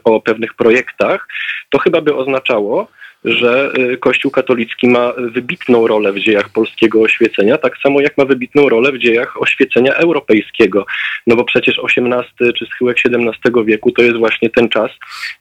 o 0.03 0.21
pewnych 0.21 0.53
projektach, 0.53 1.27
to 1.69 1.79
chyba 1.79 2.01
by 2.01 2.15
oznaczało, 2.15 2.87
że 3.25 3.73
y, 3.77 3.97
Kościół 3.97 4.31
katolicki 4.31 4.87
ma 4.87 5.13
wybitną 5.17 5.87
rolę 5.87 6.13
w 6.13 6.19
dziejach 6.19 6.49
polskiego 6.49 7.01
oświecenia, 7.01 7.57
tak 7.57 7.77
samo 7.77 8.01
jak 8.01 8.17
ma 8.17 8.25
wybitną 8.25 8.69
rolę 8.69 8.91
w 8.91 8.97
dziejach 8.97 9.41
oświecenia 9.41 9.93
europejskiego. 9.93 10.85
No 11.27 11.35
bo 11.35 11.43
przecież 11.43 11.79
XVIII 11.83 12.53
czy 12.53 12.65
schyłek 12.65 12.97
XVII 13.05 13.65
wieku 13.65 13.91
to 13.91 14.01
jest 14.01 14.17
właśnie 14.17 14.49
ten 14.49 14.69
czas, 14.69 14.91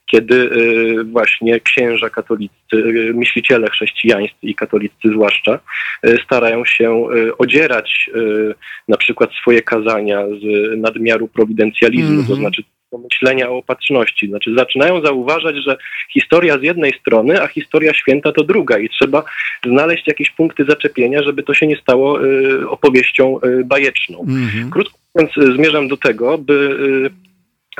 kiedy 0.06 0.34
y, 0.34 1.04
właśnie 1.04 1.60
księża 1.60 2.10
katolicy, 2.10 2.54
y, 2.74 3.12
myśliciele 3.14 3.70
chrześcijańscy 3.70 4.36
i 4.42 4.54
katolicy 4.54 5.08
zwłaszcza, 5.08 5.58
starają 6.24 6.64
się 6.64 7.06
odzierać 7.38 8.10
na 8.88 8.96
przykład 8.96 9.30
swoje 9.32 9.62
kazania 9.62 10.22
z 10.26 10.78
nadmiaru 10.80 11.28
prowidencjalizmu, 11.28 12.08
mm 12.08 12.22
-hmm. 12.22 12.26
to 12.26 12.32
mhm. 12.32 12.40
znaczy 12.40 12.62
myślenia 12.98 13.50
o 13.50 13.56
opatrzności. 13.56 14.28
Znaczy 14.28 14.54
zaczynają 14.54 15.00
zauważać, 15.00 15.56
że 15.56 15.76
historia 16.12 16.58
z 16.58 16.62
jednej 16.62 16.92
strony, 17.00 17.42
a 17.42 17.46
historia 17.46 17.94
święta 17.94 18.32
to 18.32 18.44
druga 18.44 18.78
i 18.78 18.88
trzeba 18.88 19.24
znaleźć 19.66 20.06
jakieś 20.06 20.30
punkty 20.30 20.64
zaczepienia, 20.64 21.22
żeby 21.22 21.42
to 21.42 21.54
się 21.54 21.66
nie 21.66 21.76
stało 21.76 22.24
y, 22.24 22.68
opowieścią 22.68 23.40
y, 23.44 23.64
bajeczną. 23.64 24.24
Mm 24.28 24.48
-hmm. 24.48 24.70
Krótko 24.70 24.98
mówiąc, 25.14 25.56
zmierzam 25.56 25.88
do 25.88 25.96
tego, 25.96 26.38
by 26.38 27.10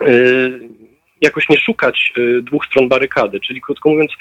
y, 0.01 0.09
y, 0.09 0.80
jakoś 1.21 1.49
nie 1.49 1.59
szukać 1.59 2.13
y, 2.19 2.43
dwóch 2.43 2.67
stron 2.67 2.89
barykady, 2.89 3.41
czyli 3.41 3.61
krótko 3.61 3.91
mówiąc, 3.91 4.13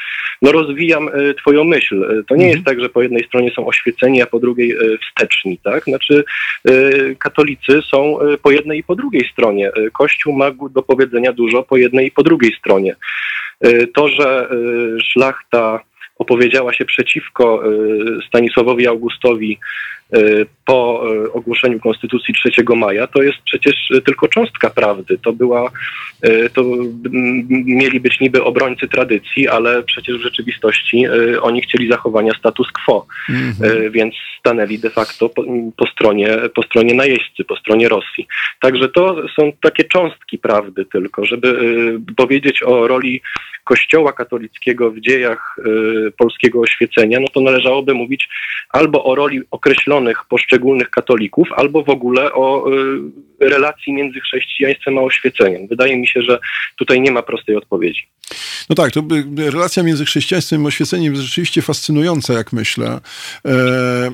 no 0.42 0.52
rozwijam 0.52 1.08
y, 1.08 1.34
twoją 1.34 1.64
myśl. 1.64 2.04
Y, 2.04 2.24
to 2.24 2.36
nie 2.36 2.46
jest 2.46 2.58
mhm. 2.58 2.66
tak, 2.66 2.84
że 2.84 2.90
po 2.90 3.02
jednej 3.02 3.24
stronie 3.24 3.52
są 3.52 3.68
oświeceni, 3.68 4.22
a 4.22 4.26
po 4.26 4.40
drugiej 4.40 4.76
wsteczni, 5.02 5.58
tak? 5.64 5.84
Znaczy 5.84 6.24
katolicy 7.20 7.82
są 7.82 8.18
po 8.44 8.52
jednej 8.52 8.80
i 8.80 8.84
po 8.84 8.96
drugiej 8.96 9.30
stronie. 9.32 9.72
Kościół 9.94 10.34
ma 10.34 10.52
do 10.72 10.82
powiedzenia 10.84 11.34
dużo 11.34 11.64
po 11.64 11.78
jednej 11.78 12.08
i 12.08 12.12
po 12.12 12.24
drugiej 12.24 12.56
stronie. 12.60 12.96
To, 13.94 14.08
że 14.08 14.50
szlachta 15.04 15.80
opowiedziała 16.18 16.74
się 16.74 16.86
przeciwko 16.86 17.64
Stanisławowi 18.28 18.88
Augustowi 18.88 19.60
po 20.70 21.04
e, 21.26 21.34
ogłoszeniu 21.34 21.80
Konstytucji 21.80 22.34
3 22.34 22.50
maja, 22.76 23.08
to 23.08 23.22
jest 23.22 23.38
przecież 23.46 23.76
tylko 24.06 24.28
cząstka 24.28 24.70
prawdy. 24.70 25.18
To 25.18 25.34
była, 25.34 25.72
e, 26.22 26.50
to 26.50 26.64
mieli 27.50 28.00
być 28.00 28.20
niby 28.20 28.44
obrońcy 28.44 28.88
tradycji, 28.88 29.48
ale 29.48 29.84
przecież 29.84 30.18
w 30.18 30.22
rzeczywistości 30.22 31.06
oni 31.42 31.62
chcieli 31.62 31.90
zachowania 31.90 32.34
status 32.40 32.68
quo, 32.72 33.06
mhm. 33.30 33.92
więc 33.92 34.16
stanęli 34.40 34.80
de 34.80 34.90
facto 34.90 35.30
po, 35.30 35.44
po, 35.78 35.88
stronie, 35.88 36.38
po 36.56 36.64
stronie 36.64 36.94
najeźdźcy, 36.94 37.44
po 37.44 37.56
stronie 37.56 37.90
Rosji. 37.90 38.28
Także 38.62 38.90
to 38.90 39.28
są 39.36 39.52
takie 39.62 39.84
cząstki 39.84 40.38
prawdy 40.38 40.86
tylko, 40.86 41.26
żeby 41.26 41.50
powiedzieć 42.18 42.64
o 42.64 42.88
roli 42.88 43.22
Kościoła 43.64 44.14
katolickiego 44.14 44.92
w 44.92 45.00
dziejach 45.00 45.56
polskiego 46.18 46.60
oświecenia, 46.60 47.20
no 47.20 47.28
to 47.28 47.42
należałoby 47.42 47.94
mówić 47.94 48.30
albo 48.70 49.04
o 49.04 49.16
roli 49.16 49.42
określonych 49.52 50.26
poszczególnych 50.30 50.59
katolików, 50.90 51.48
albo 51.56 51.84
w 51.84 51.90
ogóle 51.90 52.34
o 52.34 52.72
y, 53.42 53.50
relacji 53.50 53.94
między 53.94 54.20
chrześcijaństwem 54.20 54.98
a 54.98 55.02
oświeceniem. 55.02 55.68
Wydaje 55.68 55.98
mi 55.98 56.08
się, 56.08 56.22
że 56.22 56.40
tutaj 56.78 57.02
nie 57.02 57.12
ma 57.12 57.22
prostej 57.22 57.56
odpowiedzi. 57.56 58.08
No 58.70 58.76
tak, 58.76 58.92
to 58.92 59.04
relacja 59.38 59.84
między 59.84 60.06
chrześcijaństwem 60.06 60.64
i 60.64 60.68
oświeceniem 60.68 61.14
jest 61.14 61.26
rzeczywiście 61.26 61.62
fascynująca, 61.62 62.34
jak 62.34 62.54
myślę. 62.54 63.00
E, 63.46 64.12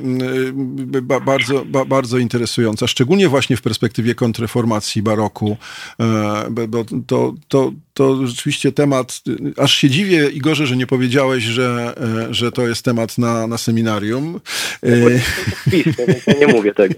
ba, 1.01 1.19
bardzo, 1.19 1.65
ba, 1.65 1.85
bardzo 1.85 2.17
interesująca, 2.17 2.87
szczególnie 2.87 3.27
właśnie 3.27 3.57
w 3.57 3.61
perspektywie 3.61 4.15
kontreformacji 4.15 5.01
baroku, 5.01 5.57
e, 5.99 6.05
to, 7.07 7.33
to, 7.47 7.71
to 7.95 8.27
rzeczywiście 8.27 8.71
temat, 8.71 9.21
aż 9.57 9.73
się 9.73 9.89
dziwię, 9.89 10.29
Igorze, 10.29 10.67
że 10.67 10.77
nie 10.77 10.87
powiedziałeś, 10.87 11.43
że, 11.43 11.93
e, 12.27 12.33
że 12.33 12.51
to 12.51 12.67
jest 12.67 12.85
temat 12.85 13.17
na, 13.17 13.47
na 13.47 13.57
seminarium. 13.57 14.39
Ja 16.27 16.33
nie 16.39 16.47
mówię 16.47 16.73
tego. 16.73 16.95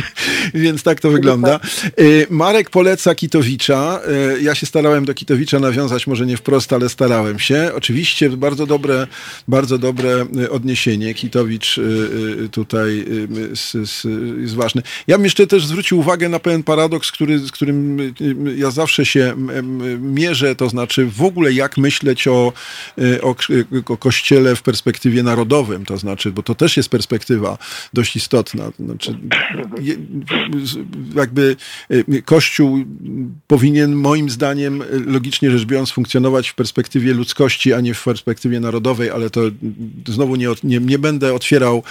Więc 0.54 0.82
tak 0.82 1.00
to 1.00 1.10
wygląda. 1.10 1.60
E, 1.84 2.02
Marek 2.30 2.70
poleca 2.70 3.14
Kitowicza. 3.14 4.00
E, 4.34 4.40
ja 4.40 4.54
się 4.54 4.66
starałem 4.66 5.04
do 5.04 5.14
Kitowicza 5.14 5.60
nawiązać, 5.60 6.06
może 6.06 6.26
nie 6.26 6.36
wprost, 6.36 6.72
ale 6.72 6.88
starałem 6.88 7.38
się. 7.38 7.70
Oczywiście 7.74 8.30
bardzo 8.30 8.66
dobre, 8.66 9.06
bardzo 9.48 9.78
dobre 9.78 10.26
odniesienie. 10.50 11.14
Kitowicz 11.14 11.80
tutaj 12.50 13.04
jest 14.38 14.54
ważny. 14.54 14.82
Ja 15.06 15.16
bym 15.16 15.24
jeszcze 15.24 15.46
też 15.46 15.66
zwrócił 15.66 15.98
uwagę 15.98 16.28
na 16.28 16.38
pewien 16.38 16.62
paradoks, 16.62 17.12
który, 17.12 17.38
z 17.38 17.50
którym 17.50 17.98
ja 18.56 18.70
zawsze 18.70 19.06
się 19.06 19.34
mierzę 20.00 20.31
mierze, 20.32 20.54
to 20.54 20.68
znaczy 20.68 21.06
w 21.06 21.22
ogóle 21.22 21.52
jak 21.52 21.76
myśleć 21.76 22.28
o, 22.28 22.52
y, 22.98 23.22
o, 23.22 23.36
o 23.88 23.96
Kościele 23.96 24.56
w 24.56 24.62
perspektywie 24.62 25.22
narodowym, 25.22 25.84
to 25.84 25.98
znaczy, 25.98 26.32
bo 26.32 26.42
to 26.42 26.54
też 26.54 26.76
jest 26.76 26.88
perspektywa 26.88 27.58
dość 27.92 28.16
istotna. 28.16 28.70
Znaczy, 28.80 29.18
jakby 31.16 31.56
y, 31.90 32.22
Kościół 32.22 32.84
powinien 33.46 33.94
moim 33.94 34.30
zdaniem 34.30 34.82
logicznie 35.06 35.50
rzecz 35.50 35.64
biorąc 35.64 35.90
funkcjonować 35.90 36.48
w 36.48 36.54
perspektywie 36.54 37.14
ludzkości, 37.14 37.72
a 37.72 37.80
nie 37.80 37.94
w 37.94 38.04
perspektywie 38.04 38.60
narodowej, 38.60 39.10
ale 39.10 39.30
to 39.30 39.40
znowu 40.08 40.36
nie, 40.36 40.48
nie, 40.64 40.78
nie 40.78 40.98
będę 40.98 41.34
otwierał 41.34 41.82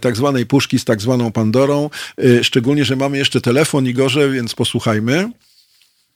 tak 0.00 0.16
zwanej 0.16 0.46
puszki 0.46 0.78
z 0.78 0.84
tak 0.84 1.00
zwaną 1.00 1.32
Pandorą, 1.32 1.90
szczególnie, 2.42 2.84
że 2.84 2.96
mamy 2.96 3.18
jeszcze 3.18 3.40
telefon 3.40 3.86
Igorze, 3.86 4.30
więc 4.30 4.54
posłuchajmy. 4.54 5.30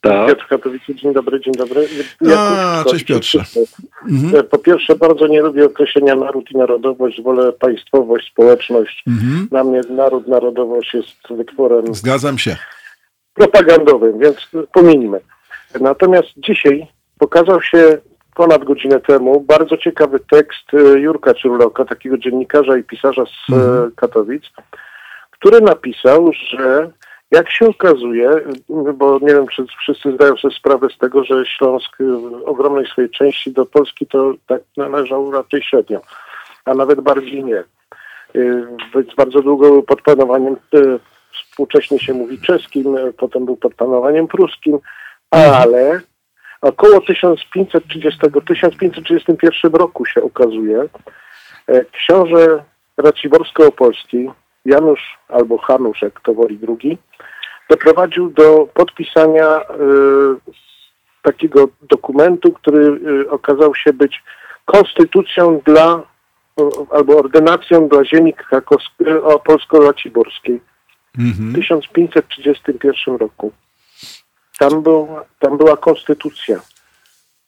Tak. 0.00 0.28
Piotr 0.28 0.46
Katowice, 0.48 0.94
dzień 0.94 1.12
dobry, 1.12 1.40
dzień 1.40 1.54
dobry. 1.54 1.88
A, 2.36 2.84
cześć 2.90 3.04
Piotrze. 3.04 3.44
Mhm. 4.10 4.36
E, 4.36 4.42
po 4.42 4.58
pierwsze, 4.58 4.96
bardzo 4.96 5.26
nie 5.26 5.42
lubię 5.42 5.64
określenia 5.64 6.14
naród 6.14 6.50
i 6.50 6.56
narodowość, 6.56 7.22
wolę 7.22 7.52
państwowość, 7.52 8.30
społeczność. 8.30 9.02
Mhm. 9.06 9.46
Dla 9.50 9.64
mnie 9.64 9.80
naród, 9.90 10.28
narodowość 10.28 10.94
jest 10.94 11.16
wytworem... 11.30 11.94
Zgadzam 11.94 12.38
się. 12.38 12.56
Propagandowym, 13.34 14.18
więc 14.18 14.48
pominimy. 14.72 15.20
Natomiast 15.80 16.28
dzisiaj 16.36 16.86
pokazał 17.18 17.62
się 17.62 17.98
ponad 18.34 18.64
godzinę 18.64 19.00
temu 19.00 19.40
bardzo 19.40 19.76
ciekawy 19.76 20.18
tekst 20.30 20.74
e, 20.74 20.98
Jurka 20.98 21.34
Czurloka, 21.34 21.84
takiego 21.84 22.18
dziennikarza 22.18 22.76
i 22.76 22.84
pisarza 22.84 23.24
z 23.24 23.52
e, 23.52 23.56
mhm. 23.56 23.92
Katowic, 23.96 24.44
który 25.30 25.60
napisał, 25.60 26.30
że 26.32 26.90
jak 27.30 27.50
się 27.50 27.66
okazuje, 27.66 28.30
bo 28.94 29.18
nie 29.22 29.34
wiem, 29.34 29.48
czy 29.48 29.66
wszyscy 29.80 30.12
zdają 30.12 30.36
sobie 30.36 30.54
sprawę 30.54 30.88
z 30.94 30.98
tego, 30.98 31.24
że 31.24 31.46
Śląsk 31.46 31.96
w 31.98 32.42
ogromnej 32.44 32.86
swojej 32.86 33.10
części 33.10 33.52
do 33.52 33.66
Polski 33.66 34.06
to 34.06 34.34
tak 34.46 34.62
należał 34.76 35.30
raczej 35.30 35.62
średnio, 35.62 36.00
a 36.64 36.74
nawet 36.74 37.00
bardziej 37.00 37.44
nie. 37.44 37.64
Więc 38.94 39.14
bardzo 39.16 39.42
długo 39.42 39.70
był 39.70 39.82
pod 39.82 40.02
panowaniem, 40.02 40.56
y, 40.74 40.98
współcześnie 41.32 41.98
się 41.98 42.14
mówi 42.14 42.40
czeskim, 42.40 42.96
potem 43.16 43.44
był 43.44 43.56
pod 43.56 43.74
panowaniem 43.74 44.28
pruskim, 44.28 44.78
ale 45.30 46.00
około 46.60 46.98
1530-1531 46.98 49.74
roku 49.74 50.04
się 50.04 50.22
okazuje, 50.22 50.84
książę 51.92 52.64
Raciborsko-Opolski, 52.98 54.30
Janusz 54.68 55.18
albo 55.28 55.58
Hanusz, 55.58 56.02
jak 56.02 56.20
to 56.20 56.34
woli 56.34 56.58
drugi, 56.58 56.98
doprowadził 57.70 58.30
do 58.30 58.68
podpisania 58.74 59.60
y, 59.60 59.64
takiego 61.22 61.68
dokumentu, 61.82 62.52
który 62.52 63.00
y, 63.24 63.30
okazał 63.30 63.74
się 63.74 63.92
być 63.92 64.22
konstytucją 64.64 65.60
dla 65.64 66.02
albo 66.90 67.18
ordynacją 67.18 67.88
dla 67.88 68.04
ziemi 68.04 68.34
polsko-raciborskiej 69.44 70.60
mhm. 71.18 71.52
w 71.52 71.54
1531 71.54 73.16
roku. 73.16 73.52
Tam, 74.58 74.82
był, 74.82 75.08
tam 75.38 75.58
była 75.58 75.76
konstytucja. 75.76 76.60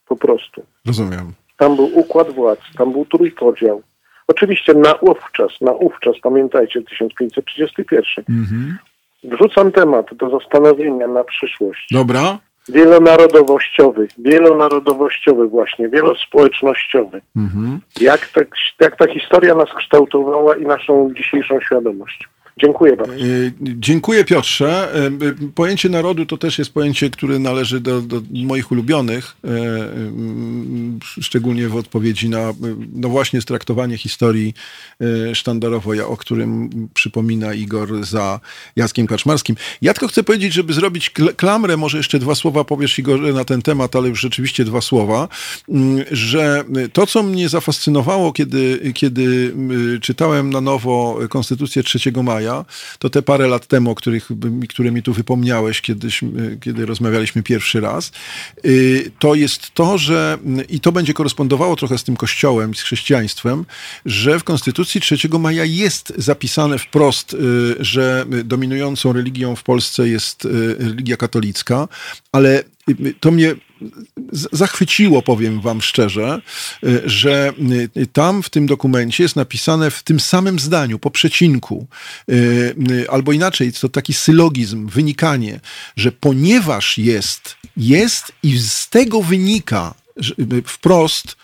Po 0.06 0.16
prostu. 0.16 0.62
Rozumiem. 0.86 1.32
Tam 1.56 1.76
był 1.76 1.98
układ 1.98 2.30
władz, 2.30 2.60
tam 2.78 2.92
był 2.92 3.06
trójpodział. 3.06 3.82
Oczywiście 4.30 4.74
na 4.74 4.94
ówczas, 4.94 5.60
na 5.60 5.72
ówczas, 5.72 6.14
pamiętajcie, 6.22 6.82
1531. 6.82 8.24
Mhm. 8.28 8.78
Wrzucam 9.24 9.72
temat 9.72 10.06
do 10.14 10.30
zastanowienia 10.38 11.06
na 11.06 11.24
przyszłość. 11.24 11.86
Dobra. 11.90 12.38
Wielonarodowościowy, 12.68 14.08
wielonarodowościowy 14.18 15.48
właśnie, 15.48 15.88
wielospołecznościowy. 15.88 17.20
Mhm. 17.36 17.80
Jak, 18.00 18.28
ta, 18.28 18.40
jak 18.80 18.96
ta 18.96 19.12
historia 19.14 19.54
nas 19.54 19.68
kształtowała 19.78 20.56
i 20.56 20.62
naszą 20.62 21.14
dzisiejszą 21.14 21.60
świadomość. 21.60 22.28
Dziękuję 22.58 22.96
bardzo. 22.96 23.14
E, 23.14 23.18
dziękuję 23.60 24.24
Piotrze. 24.24 24.94
E, 24.94 25.10
pojęcie 25.54 25.88
narodu 25.88 26.26
to 26.26 26.36
też 26.36 26.58
jest 26.58 26.72
pojęcie, 26.72 27.10
które 27.10 27.38
należy 27.38 27.80
do, 27.80 28.02
do 28.02 28.22
moich 28.32 28.72
ulubionych, 28.72 29.36
e, 29.44 29.50
szczególnie 31.22 31.68
w 31.68 31.76
odpowiedzi 31.76 32.28
na 32.28 32.52
no 32.92 33.08
właśnie 33.08 33.40
straktowanie 33.40 33.98
historii 33.98 34.54
sztandarowo, 35.34 36.08
o 36.08 36.16
którym 36.16 36.70
przypomina 36.94 37.54
Igor 37.54 38.04
za 38.04 38.40
Jackiem 38.76 39.06
Kaczmarskim. 39.06 39.56
Ja 39.82 39.94
tylko 39.94 40.08
chcę 40.08 40.22
powiedzieć, 40.22 40.52
żeby 40.52 40.72
zrobić 40.72 41.10
klamrę, 41.36 41.76
może 41.76 41.96
jeszcze 41.96 42.18
dwa 42.18 42.34
słowa 42.34 42.64
powiesz 42.64 42.98
Igorze 42.98 43.32
na 43.32 43.44
ten 43.44 43.62
temat, 43.62 43.96
ale 43.96 44.08
już 44.08 44.20
rzeczywiście 44.20 44.64
dwa 44.64 44.80
słowa, 44.80 45.28
że 46.10 46.64
to, 46.92 47.06
co 47.06 47.22
mnie 47.22 47.48
zafascynowało, 47.48 48.32
kiedy, 48.32 48.92
kiedy 48.94 49.54
czytałem 50.02 50.50
na 50.50 50.60
nowo 50.60 51.18
Konstytucję 51.28 51.82
3 51.82 52.12
maja, 52.22 52.39
to 52.98 53.10
te 53.10 53.22
parę 53.22 53.48
lat 53.48 53.66
temu, 53.66 53.90
o 53.90 53.94
których, 53.94 54.28
które 54.68 54.90
mi 54.90 55.02
tu 55.02 55.12
wypomniałeś, 55.12 55.80
kiedyś, 55.80 56.20
kiedy 56.60 56.86
rozmawialiśmy 56.86 57.42
pierwszy 57.42 57.80
raz, 57.80 58.12
y, 58.64 59.10
to 59.18 59.34
jest 59.34 59.70
to, 59.74 59.98
że 59.98 60.38
i 60.68 60.80
to 60.80 60.92
będzie 60.92 61.14
korespondowało 61.14 61.76
trochę 61.76 61.98
z 61.98 62.04
tym 62.04 62.16
kościołem, 62.16 62.74
z 62.74 62.82
chrześcijaństwem, 62.82 63.64
że 64.06 64.38
w 64.38 64.44
Konstytucji 64.44 65.00
3 65.00 65.38
maja 65.38 65.64
jest 65.64 66.12
zapisane 66.16 66.78
wprost, 66.78 67.34
y, 67.34 67.36
że 67.80 68.26
dominującą 68.44 69.12
religią 69.12 69.56
w 69.56 69.62
Polsce 69.62 70.08
jest 70.08 70.44
y, 70.44 70.76
religia 70.78 71.16
katolicka, 71.16 71.88
ale 72.32 72.64
to 73.20 73.30
mnie 73.30 73.54
zachwyciło, 74.52 75.22
powiem 75.22 75.60
wam 75.60 75.82
szczerze, 75.82 76.40
y, 76.84 77.02
że 77.04 77.52
y, 77.96 78.06
tam 78.06 78.42
w 78.42 78.50
tym 78.50 78.66
dokumencie 78.66 79.22
jest 79.22 79.36
napisane 79.36 79.90
w 79.90 80.02
tym 80.02 80.20
samym 80.20 80.58
zdaniu, 80.58 80.98
po 80.98 81.10
przecinku, 81.10 81.86
y, 82.30 83.06
albo 83.10 83.32
inaczej, 83.32 83.72
to 83.72 83.88
taki 83.88 84.14
sylogizm, 84.14 84.88
wynikanie, 84.88 85.60
że 85.96 86.12
ponieważ 86.12 86.98
jest, 86.98 87.56
jest 87.76 88.32
i 88.42 88.58
z 88.58 88.88
tego 88.88 89.22
wynika 89.22 89.94
wprost, 90.66 91.36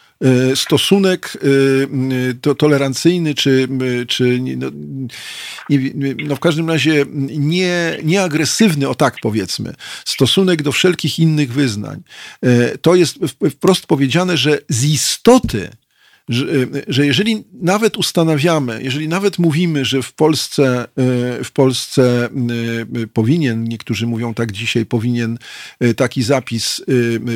stosunek 0.55 1.37
e, 1.37 2.35
to, 2.41 2.55
tolerancyjny, 2.55 3.35
czy, 3.35 3.69
czy 4.09 4.41
no, 4.57 4.67
no 6.27 6.37
w 6.37 6.41
każdym 6.41 6.69
razie 6.69 7.05
nie, 7.39 7.99
nieagresywny, 8.05 8.89
o 8.89 8.95
tak 8.95 9.17
powiedzmy, 9.23 9.75
stosunek 10.05 10.63
do 10.63 10.73
wszelkich 10.73 11.19
innych 11.19 11.53
wyznań. 11.53 12.03
E, 12.43 12.79
to 12.79 12.95
jest 12.95 13.19
wprost 13.51 13.87
powiedziane, 13.87 14.37
że 14.37 14.59
z 14.69 14.85
istoty 14.85 15.71
że, 16.29 16.47
że 16.89 17.07
jeżeli 17.07 17.45
nawet 17.53 17.97
ustanawiamy, 17.97 18.81
jeżeli 18.83 19.09
nawet 19.09 19.39
mówimy, 19.39 19.85
że 19.85 20.03
w 20.03 20.13
Polsce, 20.13 20.87
w 21.45 21.51
Polsce 21.53 22.29
powinien, 23.13 23.65
niektórzy 23.65 24.07
mówią 24.07 24.35
tak 24.35 24.53
dzisiaj, 24.53 24.87
powinien 24.87 25.39
taki 25.97 26.23
zapis 26.23 26.83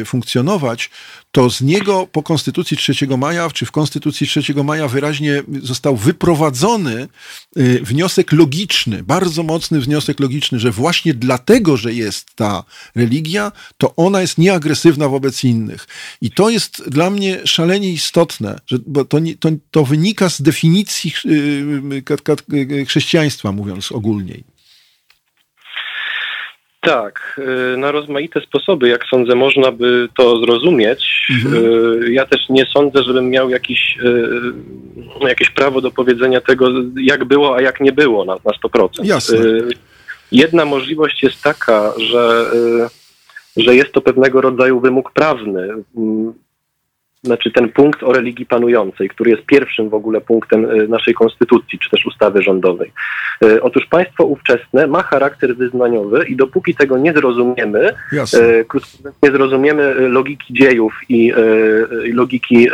funkcjonować, 0.04 0.90
to 1.32 1.50
z 1.50 1.60
niego 1.60 2.06
po 2.12 2.22
Konstytucji 2.22 2.76
3 2.76 2.92
maja, 3.18 3.50
czy 3.50 3.66
w 3.66 3.72
Konstytucji 3.72 4.26
3 4.26 4.54
maja 4.64 4.88
wyraźnie 4.88 5.42
został 5.62 5.96
wyprowadzony 5.96 7.08
y, 7.56 7.80
wniosek 7.82 8.32
logiczny, 8.32 9.02
bardzo 9.02 9.42
mocny 9.42 9.80
wniosek 9.80 10.20
logiczny, 10.20 10.58
że 10.58 10.70
właśnie 10.70 11.14
dlatego, 11.14 11.76
że 11.76 11.94
jest 11.94 12.34
ta 12.34 12.64
religia, 12.94 13.52
to 13.78 13.96
ona 13.96 14.20
jest 14.20 14.38
nieagresywna 14.38 15.08
wobec 15.08 15.44
innych. 15.44 15.86
I 16.20 16.30
to 16.30 16.50
jest 16.50 16.82
dla 16.90 17.10
mnie 17.10 17.40
szalenie 17.44 17.92
istotne, 17.92 18.58
że, 18.66 18.78
bo 18.86 19.04
to, 19.04 19.18
to, 19.40 19.48
to 19.70 19.84
wynika 19.84 20.28
z 20.28 20.42
definicji 20.42 21.12
y, 21.26 22.02
y, 22.52 22.84
chrześcijaństwa, 22.86 23.52
mówiąc 23.52 23.92
ogólniej. 23.92 24.44
Tak, 26.80 27.40
na 27.76 27.92
rozmaite 27.92 28.40
sposoby, 28.40 28.88
jak 28.88 29.04
sądzę, 29.10 29.34
można 29.34 29.72
by 29.72 30.08
to 30.16 30.40
zrozumieć. 30.40 31.26
Mhm. 31.30 32.12
Ja 32.12 32.26
też 32.26 32.40
nie 32.48 32.66
sądzę, 32.66 33.02
żebym 33.02 33.30
miał 33.30 33.50
jakiś, 33.50 33.98
jakieś 35.20 35.50
prawo 35.50 35.80
do 35.80 35.90
powiedzenia 35.90 36.40
tego, 36.40 36.68
jak 37.00 37.24
było, 37.24 37.56
a 37.56 37.62
jak 37.62 37.80
nie 37.80 37.92
było 37.92 38.24
na, 38.24 38.34
na 38.34 38.52
100%. 38.68 38.88
Jasne. 39.04 39.38
Jedna 40.32 40.64
możliwość 40.64 41.22
jest 41.22 41.42
taka, 41.42 41.92
że, 41.98 42.50
że 43.56 43.74
jest 43.74 43.92
to 43.92 44.00
pewnego 44.00 44.40
rodzaju 44.40 44.80
wymóg 44.80 45.12
prawny 45.12 45.68
znaczy 47.22 47.50
ten 47.50 47.68
punkt 47.68 48.02
o 48.02 48.12
religii 48.12 48.46
panującej, 48.46 49.08
który 49.08 49.30
jest 49.30 49.42
pierwszym 49.46 49.88
w 49.88 49.94
ogóle 49.94 50.20
punktem 50.20 50.64
e, 50.64 50.86
naszej 50.88 51.14
konstytucji, 51.14 51.78
czy 51.78 51.90
też 51.90 52.06
ustawy 52.06 52.42
rządowej. 52.42 52.92
E, 53.44 53.62
otóż 53.62 53.86
państwo 53.86 54.24
ówczesne 54.24 54.86
ma 54.86 55.02
charakter 55.02 55.56
wyznaniowy 55.56 56.24
i 56.28 56.36
dopóki 56.36 56.74
tego 56.74 56.98
nie 56.98 57.12
zrozumiemy, 57.12 57.94
e, 58.12 58.64
nie 59.22 59.30
zrozumiemy 59.30 60.08
logiki 60.08 60.54
dziejów 60.54 60.92
i 61.08 61.32
logiki 62.12 62.68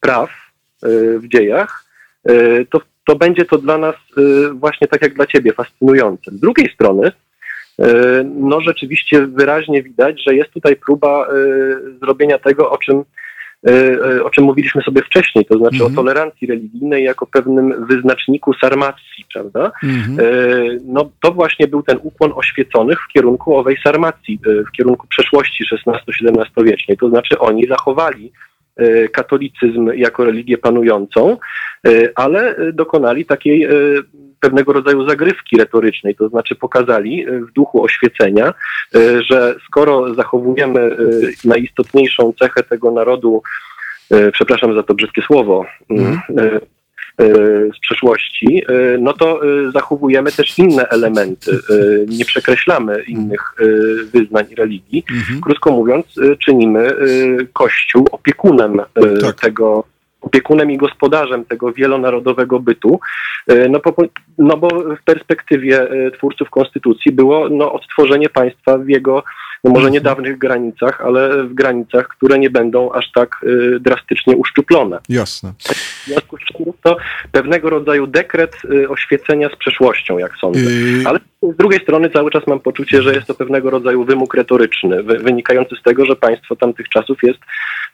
praw 0.00 0.30
w 1.18 1.28
dziejach, 1.28 1.84
to, 2.70 2.80
to 3.04 3.16
będzie 3.16 3.44
to 3.44 3.58
dla 3.58 3.78
nas 3.78 3.94
właśnie 4.52 4.88
tak 4.88 5.02
jak 5.02 5.14
dla 5.14 5.26
ciebie 5.26 5.52
fascynujące. 5.52 6.30
Z 6.30 6.40
drugiej 6.40 6.72
strony, 6.74 7.12
no 8.24 8.60
rzeczywiście 8.60 9.26
wyraźnie 9.26 9.82
widać, 9.82 10.22
że 10.24 10.34
jest 10.34 10.50
tutaj 10.50 10.76
próba 10.76 11.28
zrobienia 12.00 12.38
tego, 12.38 12.70
o 12.70 12.78
czym 12.78 13.04
o 14.24 14.30
czym 14.30 14.44
mówiliśmy 14.44 14.82
sobie 14.82 15.02
wcześniej, 15.02 15.44
to 15.44 15.58
znaczy 15.58 15.76
mhm. 15.76 15.92
o 15.92 15.96
tolerancji 15.96 16.46
religijnej 16.46 17.04
jako 17.04 17.26
pewnym 17.26 17.86
wyznaczniku 17.86 18.54
sarmacji, 18.54 19.24
prawda? 19.34 19.72
Mhm. 19.82 20.20
E, 20.20 20.24
no 20.84 21.10
to 21.22 21.32
właśnie 21.32 21.66
był 21.68 21.82
ten 21.82 21.98
ukłon 22.02 22.32
oświeconych 22.34 23.00
w 23.00 23.12
kierunku 23.12 23.56
owej 23.56 23.76
sarmacji, 23.84 24.40
w 24.68 24.70
kierunku 24.70 25.06
przeszłości 25.06 25.64
XVI-XVII 25.72 26.64
wiecznej, 26.64 26.96
to 26.96 27.08
znaczy 27.08 27.38
oni 27.38 27.66
zachowali 27.66 28.32
katolicyzm 29.12 29.90
jako 29.94 30.24
religię 30.24 30.58
panującą, 30.58 31.36
ale 32.14 32.56
dokonali 32.72 33.24
takiej 33.24 33.68
pewnego 34.40 34.72
rodzaju 34.72 35.08
zagrywki 35.08 35.56
retorycznej, 35.56 36.14
to 36.14 36.28
znaczy 36.28 36.54
pokazali 36.54 37.28
e, 37.28 37.40
w 37.40 37.52
duchu 37.52 37.84
oświecenia, 37.84 38.54
e, 38.94 39.22
że 39.22 39.54
skoro 39.66 40.14
zachowujemy 40.14 40.80
e, 40.80 40.96
najistotniejszą 41.44 42.32
cechę 42.38 42.62
tego 42.62 42.90
narodu, 42.90 43.42
przepraszam 44.32 44.74
za 44.74 44.82
to 44.82 44.94
brzydkie 44.94 45.22
słowo, 45.22 45.66
mm. 45.90 46.20
z 47.76 47.80
przeszłości, 47.80 48.62
no 48.98 49.12
to 49.12 49.40
zachowujemy 49.74 50.32
też 50.32 50.58
inne 50.58 50.88
elementy, 50.88 51.58
nie 52.08 52.24
przekreślamy 52.24 53.02
innych 53.02 53.54
wyznań 54.12 54.44
i 54.50 54.54
religii. 54.54 55.04
Mhm. 55.10 55.40
Krótko 55.40 55.72
mówiąc, 55.72 56.06
czynimy 56.38 56.94
Kościół 57.52 58.06
opiekunem 58.12 58.80
tak. 59.20 59.40
tego 59.40 59.84
opiekunem 60.20 60.70
i 60.70 60.76
gospodarzem 60.76 61.44
tego 61.44 61.72
wielonarodowego 61.72 62.60
bytu, 62.60 63.00
e, 63.46 63.68
no, 63.68 63.80
po, 63.80 63.94
no 64.38 64.56
bo 64.56 64.68
w 64.68 65.02
perspektywie 65.04 65.90
e, 65.90 66.10
twórców 66.10 66.50
konstytucji 66.50 67.12
było 67.12 67.48
no, 67.48 67.72
odtworzenie 67.72 68.28
państwa 68.28 68.78
w 68.78 68.88
jego 68.88 69.22
no 69.64 69.70
może 69.70 69.86
mhm. 69.86 69.92
niedawnych 69.92 70.38
granicach, 70.38 71.00
ale 71.00 71.44
w 71.44 71.54
granicach, 71.54 72.08
które 72.08 72.38
nie 72.38 72.50
będą 72.50 72.92
aż 72.92 73.12
tak 73.12 73.36
y, 73.42 73.80
drastycznie 73.80 74.36
uszczuplone. 74.36 74.98
Jasne. 75.08 75.52
W 75.58 76.04
związku 76.06 76.36
z 76.36 76.40
czym 76.40 76.66
to 76.82 76.96
pewnego 77.32 77.70
rodzaju 77.70 78.06
dekret 78.06 78.56
y, 78.64 78.88
oświecenia 78.88 79.48
z 79.48 79.56
przeszłością, 79.56 80.18
jak 80.18 80.32
sądzę. 80.40 80.60
Yy... 80.60 81.02
Ale 81.06 81.20
z 81.42 81.56
drugiej 81.56 81.80
strony 81.80 82.10
cały 82.10 82.30
czas 82.30 82.46
mam 82.46 82.60
poczucie, 82.60 83.02
że 83.02 83.14
jest 83.14 83.26
to 83.26 83.34
pewnego 83.34 83.70
rodzaju 83.70 84.04
wymóg 84.04 84.34
retoryczny, 84.34 85.02
wy, 85.02 85.18
wynikający 85.18 85.76
z 85.80 85.82
tego, 85.82 86.06
że 86.06 86.16
państwo 86.16 86.56
tamtych 86.56 86.88
czasów 86.88 87.18
jest 87.22 87.38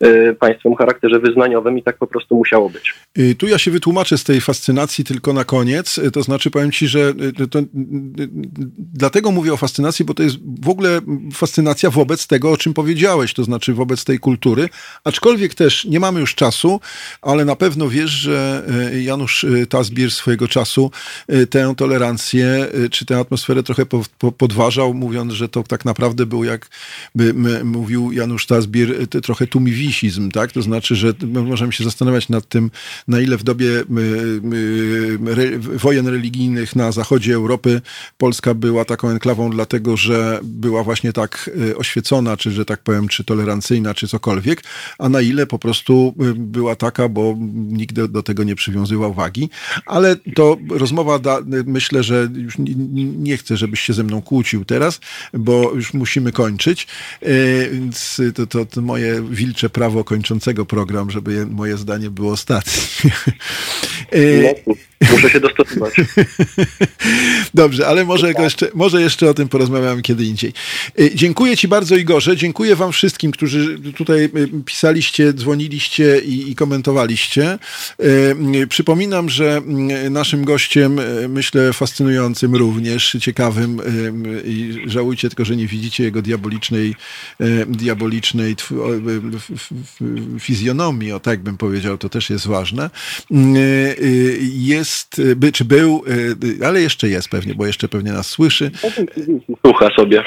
y, 0.05 0.37
państwem 0.41 0.73
o 0.73 0.77
charakterze 0.77 1.19
wyznaniowym 1.19 1.79
i 1.79 1.83
tak 1.83 1.97
po 1.97 2.07
prostu 2.07 2.37
musiało 2.37 2.71
być. 2.71 2.95
Yy, 3.17 3.35
tu 3.35 3.47
ja 3.47 3.59
się 3.59 3.71
wytłumaczę 3.71 4.19
z 4.19 4.25
tej 4.25 4.41
fascynacji 4.41 5.05
tylko 5.05 5.33
na 5.33 5.45
koniec. 5.45 6.01
To 6.13 6.23
znaczy 6.23 6.51
powiem 6.51 6.73
ci, 6.73 6.89
że 6.89 7.15
to, 7.51 7.59
dlatego 8.79 9.31
mówię 9.31 9.53
o 9.53 9.57
fascynacji, 9.57 10.05
bo 10.05 10.15
to 10.15 10.23
jest 10.23 10.37
w 10.63 10.69
ogóle 10.69 11.01
fascynacja 11.35 11.91
wobec 11.91 12.27
tego, 12.27 12.51
o 12.53 12.57
czym 12.57 12.75
powiedziałeś, 12.75 13.35
to 13.35 13.45
znaczy 13.45 13.75
wobec 13.75 14.05
tej 14.05 14.19
kultury. 14.19 14.69
Aczkolwiek 15.05 15.55
też 15.55 15.85
nie 15.85 16.01
mamy 16.01 16.21
już 16.21 16.35
czasu, 16.35 16.81
ale 17.23 17.45
na 17.45 17.57
pewno 17.57 17.89
wiesz, 17.89 18.11
że 18.11 18.63
Janusz 19.03 19.47
Tasbir 19.69 20.11
swojego 20.11 20.49
czasu 20.49 20.91
tę 21.51 21.75
tolerancję, 21.77 22.67
czy 22.91 23.07
tę 23.07 23.19
atmosferę 23.19 23.36
trochę 23.65 23.87
podważał, 24.39 24.95
mówiąc, 24.95 25.33
że 25.33 25.49
to 25.49 25.63
tak 25.63 25.85
naprawdę 25.85 26.27
był, 26.27 26.45
jak 26.45 26.69
by 27.15 27.35
mówił 27.65 28.13
Janusz 28.13 28.47
Tasbir, 28.47 29.09
trochę 29.09 29.47
tumiwisizm, 29.47 30.31
tak? 30.31 30.53
To 30.53 30.63
znaczy, 30.63 30.97
że 30.97 31.13
możemy 31.27 31.73
się 31.73 31.85
zastanawiać 31.85 32.29
nad 32.29 32.49
tym, 32.49 32.71
na 33.09 33.21
ile 33.21 33.37
w 33.37 33.43
dobie 33.43 33.85
wojen 35.77 36.09
religijnych 36.09 36.77
na 36.77 36.93
zachodzie 36.93 37.35
Europy 37.35 37.81
Polska 38.19 38.55
była 38.55 38.85
taką 38.85 39.09
enklawą, 39.09 39.51
dlatego 39.51 39.97
że 39.97 40.41
była 40.43 40.85
właśnie 40.85 41.13
tak 41.13 41.51
Y, 41.61 41.77
oświecona, 41.77 42.37
czy 42.37 42.51
że 42.51 42.65
tak 42.65 42.83
powiem, 42.83 43.09
czy 43.09 43.25
tolerancyjna, 43.25 43.95
czy 43.95 44.09
cokolwiek, 44.09 44.63
a 44.99 45.09
na 45.09 45.21
ile 45.21 45.47
po 45.47 45.59
prostu 45.59 46.15
y, 46.21 46.35
była 46.35 46.77
taka, 46.77 47.09
bo 47.09 47.35
nikt 47.55 47.95
do, 47.95 48.09
do 48.09 48.23
tego 48.23 48.45
nie 48.45 48.55
przywiązywał 48.55 49.15
wagi. 49.15 49.51
Ale 49.87 50.17
to 50.17 50.57
rozmowa, 50.71 51.19
da, 51.19 51.39
myślę, 51.67 52.03
że 52.03 52.29
już 52.35 52.55
nie, 52.59 53.05
nie, 53.27 53.37
chcę, 53.37 53.57
żebyś 53.57 53.81
się 53.81 53.93
ze 53.93 54.05
mną 54.05 54.23
kłócił 54.23 54.65
teraz, 54.65 55.01
bo 55.33 55.73
już 55.75 55.95
musimy 55.95 56.33
kończyć. 56.33 56.87
Y, 57.23 57.71
więc 57.73 58.21
to, 58.35 58.47
to, 58.47 58.67
to 58.67 58.83
moje 58.83 59.23
wilcze 59.31 59.71
prawo 59.71 60.05
kończącego 60.05 60.67
program, 60.67 61.11
żeby 61.11 61.47
moje 61.47 61.77
zdanie 61.77 62.11
było 62.11 62.33
ostatnie. 62.33 62.83
Muszę 65.11 65.31
się 65.31 65.41
dostosować. 65.41 65.95
Dobrze, 67.55 67.87
ale 67.87 68.05
może 68.05 68.33
jeszcze, 68.33 68.69
może 68.75 69.03
jeszcze 69.03 69.31
o 69.31 69.35
tym 69.35 69.49
porozmawiamy 69.49 70.03
kiedy 70.03 70.25
indziej. 70.25 70.53
Dziękuję 71.15 71.57
Ci 71.57 71.69
bardzo, 71.69 71.97
Igorze. 71.97 72.37
Dziękuję 72.37 72.77
Wam 72.77 72.93
wszystkim, 72.93 73.31
którzy 73.31 73.79
tutaj 73.97 74.31
pisaliście, 74.65 75.33
dzwoniliście 75.33 76.19
i, 76.19 76.51
i 76.51 76.55
komentowaliście. 76.55 77.59
Przypominam, 78.69 79.29
że 79.29 79.63
naszym 80.11 80.45
gościem, 80.45 81.01
myślę, 81.29 81.73
fascynującym 81.73 82.57
również, 82.57 83.16
ciekawym 83.21 83.81
i 84.45 84.75
żałujcie 84.87 85.29
tylko, 85.29 85.45
że 85.45 85.57
nie 85.57 85.67
widzicie 85.67 86.05
jego 86.05 86.23
diabolicznej, 86.23 86.95
diabolicznej 87.69 88.57
fizjonomii, 90.41 91.13
o 91.13 91.21
tak 91.21 91.41
bym 91.41 91.57
powiedział, 91.57 91.99
to 91.99 92.09
też 92.09 92.31
jest 92.31 92.47
ważne. 92.47 92.91
Jest, 94.41 95.23
by, 95.37 95.53
czy 95.53 95.65
był, 95.65 96.05
ale 96.65 96.83
jeszcze 96.83 97.09
jest 97.09 97.29
pewnie, 97.29 97.55
bo 97.55 97.67
jeszcze 97.67 97.89
pewnie 97.89 98.13
nas 98.13 98.27
słyszy. 98.27 98.71
Słucha 99.67 99.89
sobie. 99.97 100.25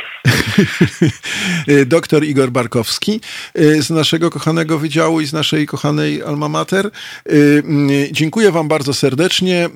doktor 1.86 2.24
Igor 2.24 2.52
Barkowski 2.52 3.22
y, 3.60 3.82
z 3.82 3.90
naszego 3.90 4.30
kochanego 4.30 4.80
wydziału 4.80 5.22
i 5.22 5.26
z 5.26 5.34
naszej 5.34 5.68
kochanej 5.68 6.24
Alma 6.24 6.50
Mater. 6.50 6.86
Y, 6.86 7.32
y, 7.32 8.10
dziękuję 8.12 8.52
Wam 8.52 8.68
bardzo 8.68 8.94
serdecznie. 8.94 9.70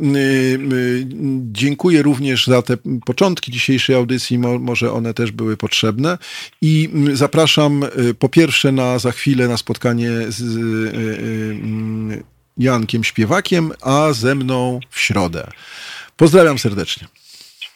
Dziękuję 1.51 2.01
również 2.01 2.47
za 2.47 2.61
te 2.61 2.77
początki 3.05 3.51
dzisiejszej 3.51 3.95
audycji. 3.95 4.39
Może 4.39 4.91
one 4.91 5.13
też 5.13 5.31
były 5.31 5.57
potrzebne. 5.57 6.17
I 6.61 6.89
zapraszam 7.13 7.85
po 8.19 8.29
pierwsze 8.29 8.71
na 8.71 8.99
za 8.99 9.11
chwilę 9.11 9.47
na 9.47 9.57
spotkanie 9.57 10.09
z 10.27 10.43
Jankiem 12.57 13.03
Śpiewakiem, 13.03 13.71
a 13.81 14.13
ze 14.13 14.35
mną 14.35 14.79
w 14.89 14.99
środę. 14.99 15.47
Pozdrawiam 16.17 16.59
serdecznie. 16.59 17.07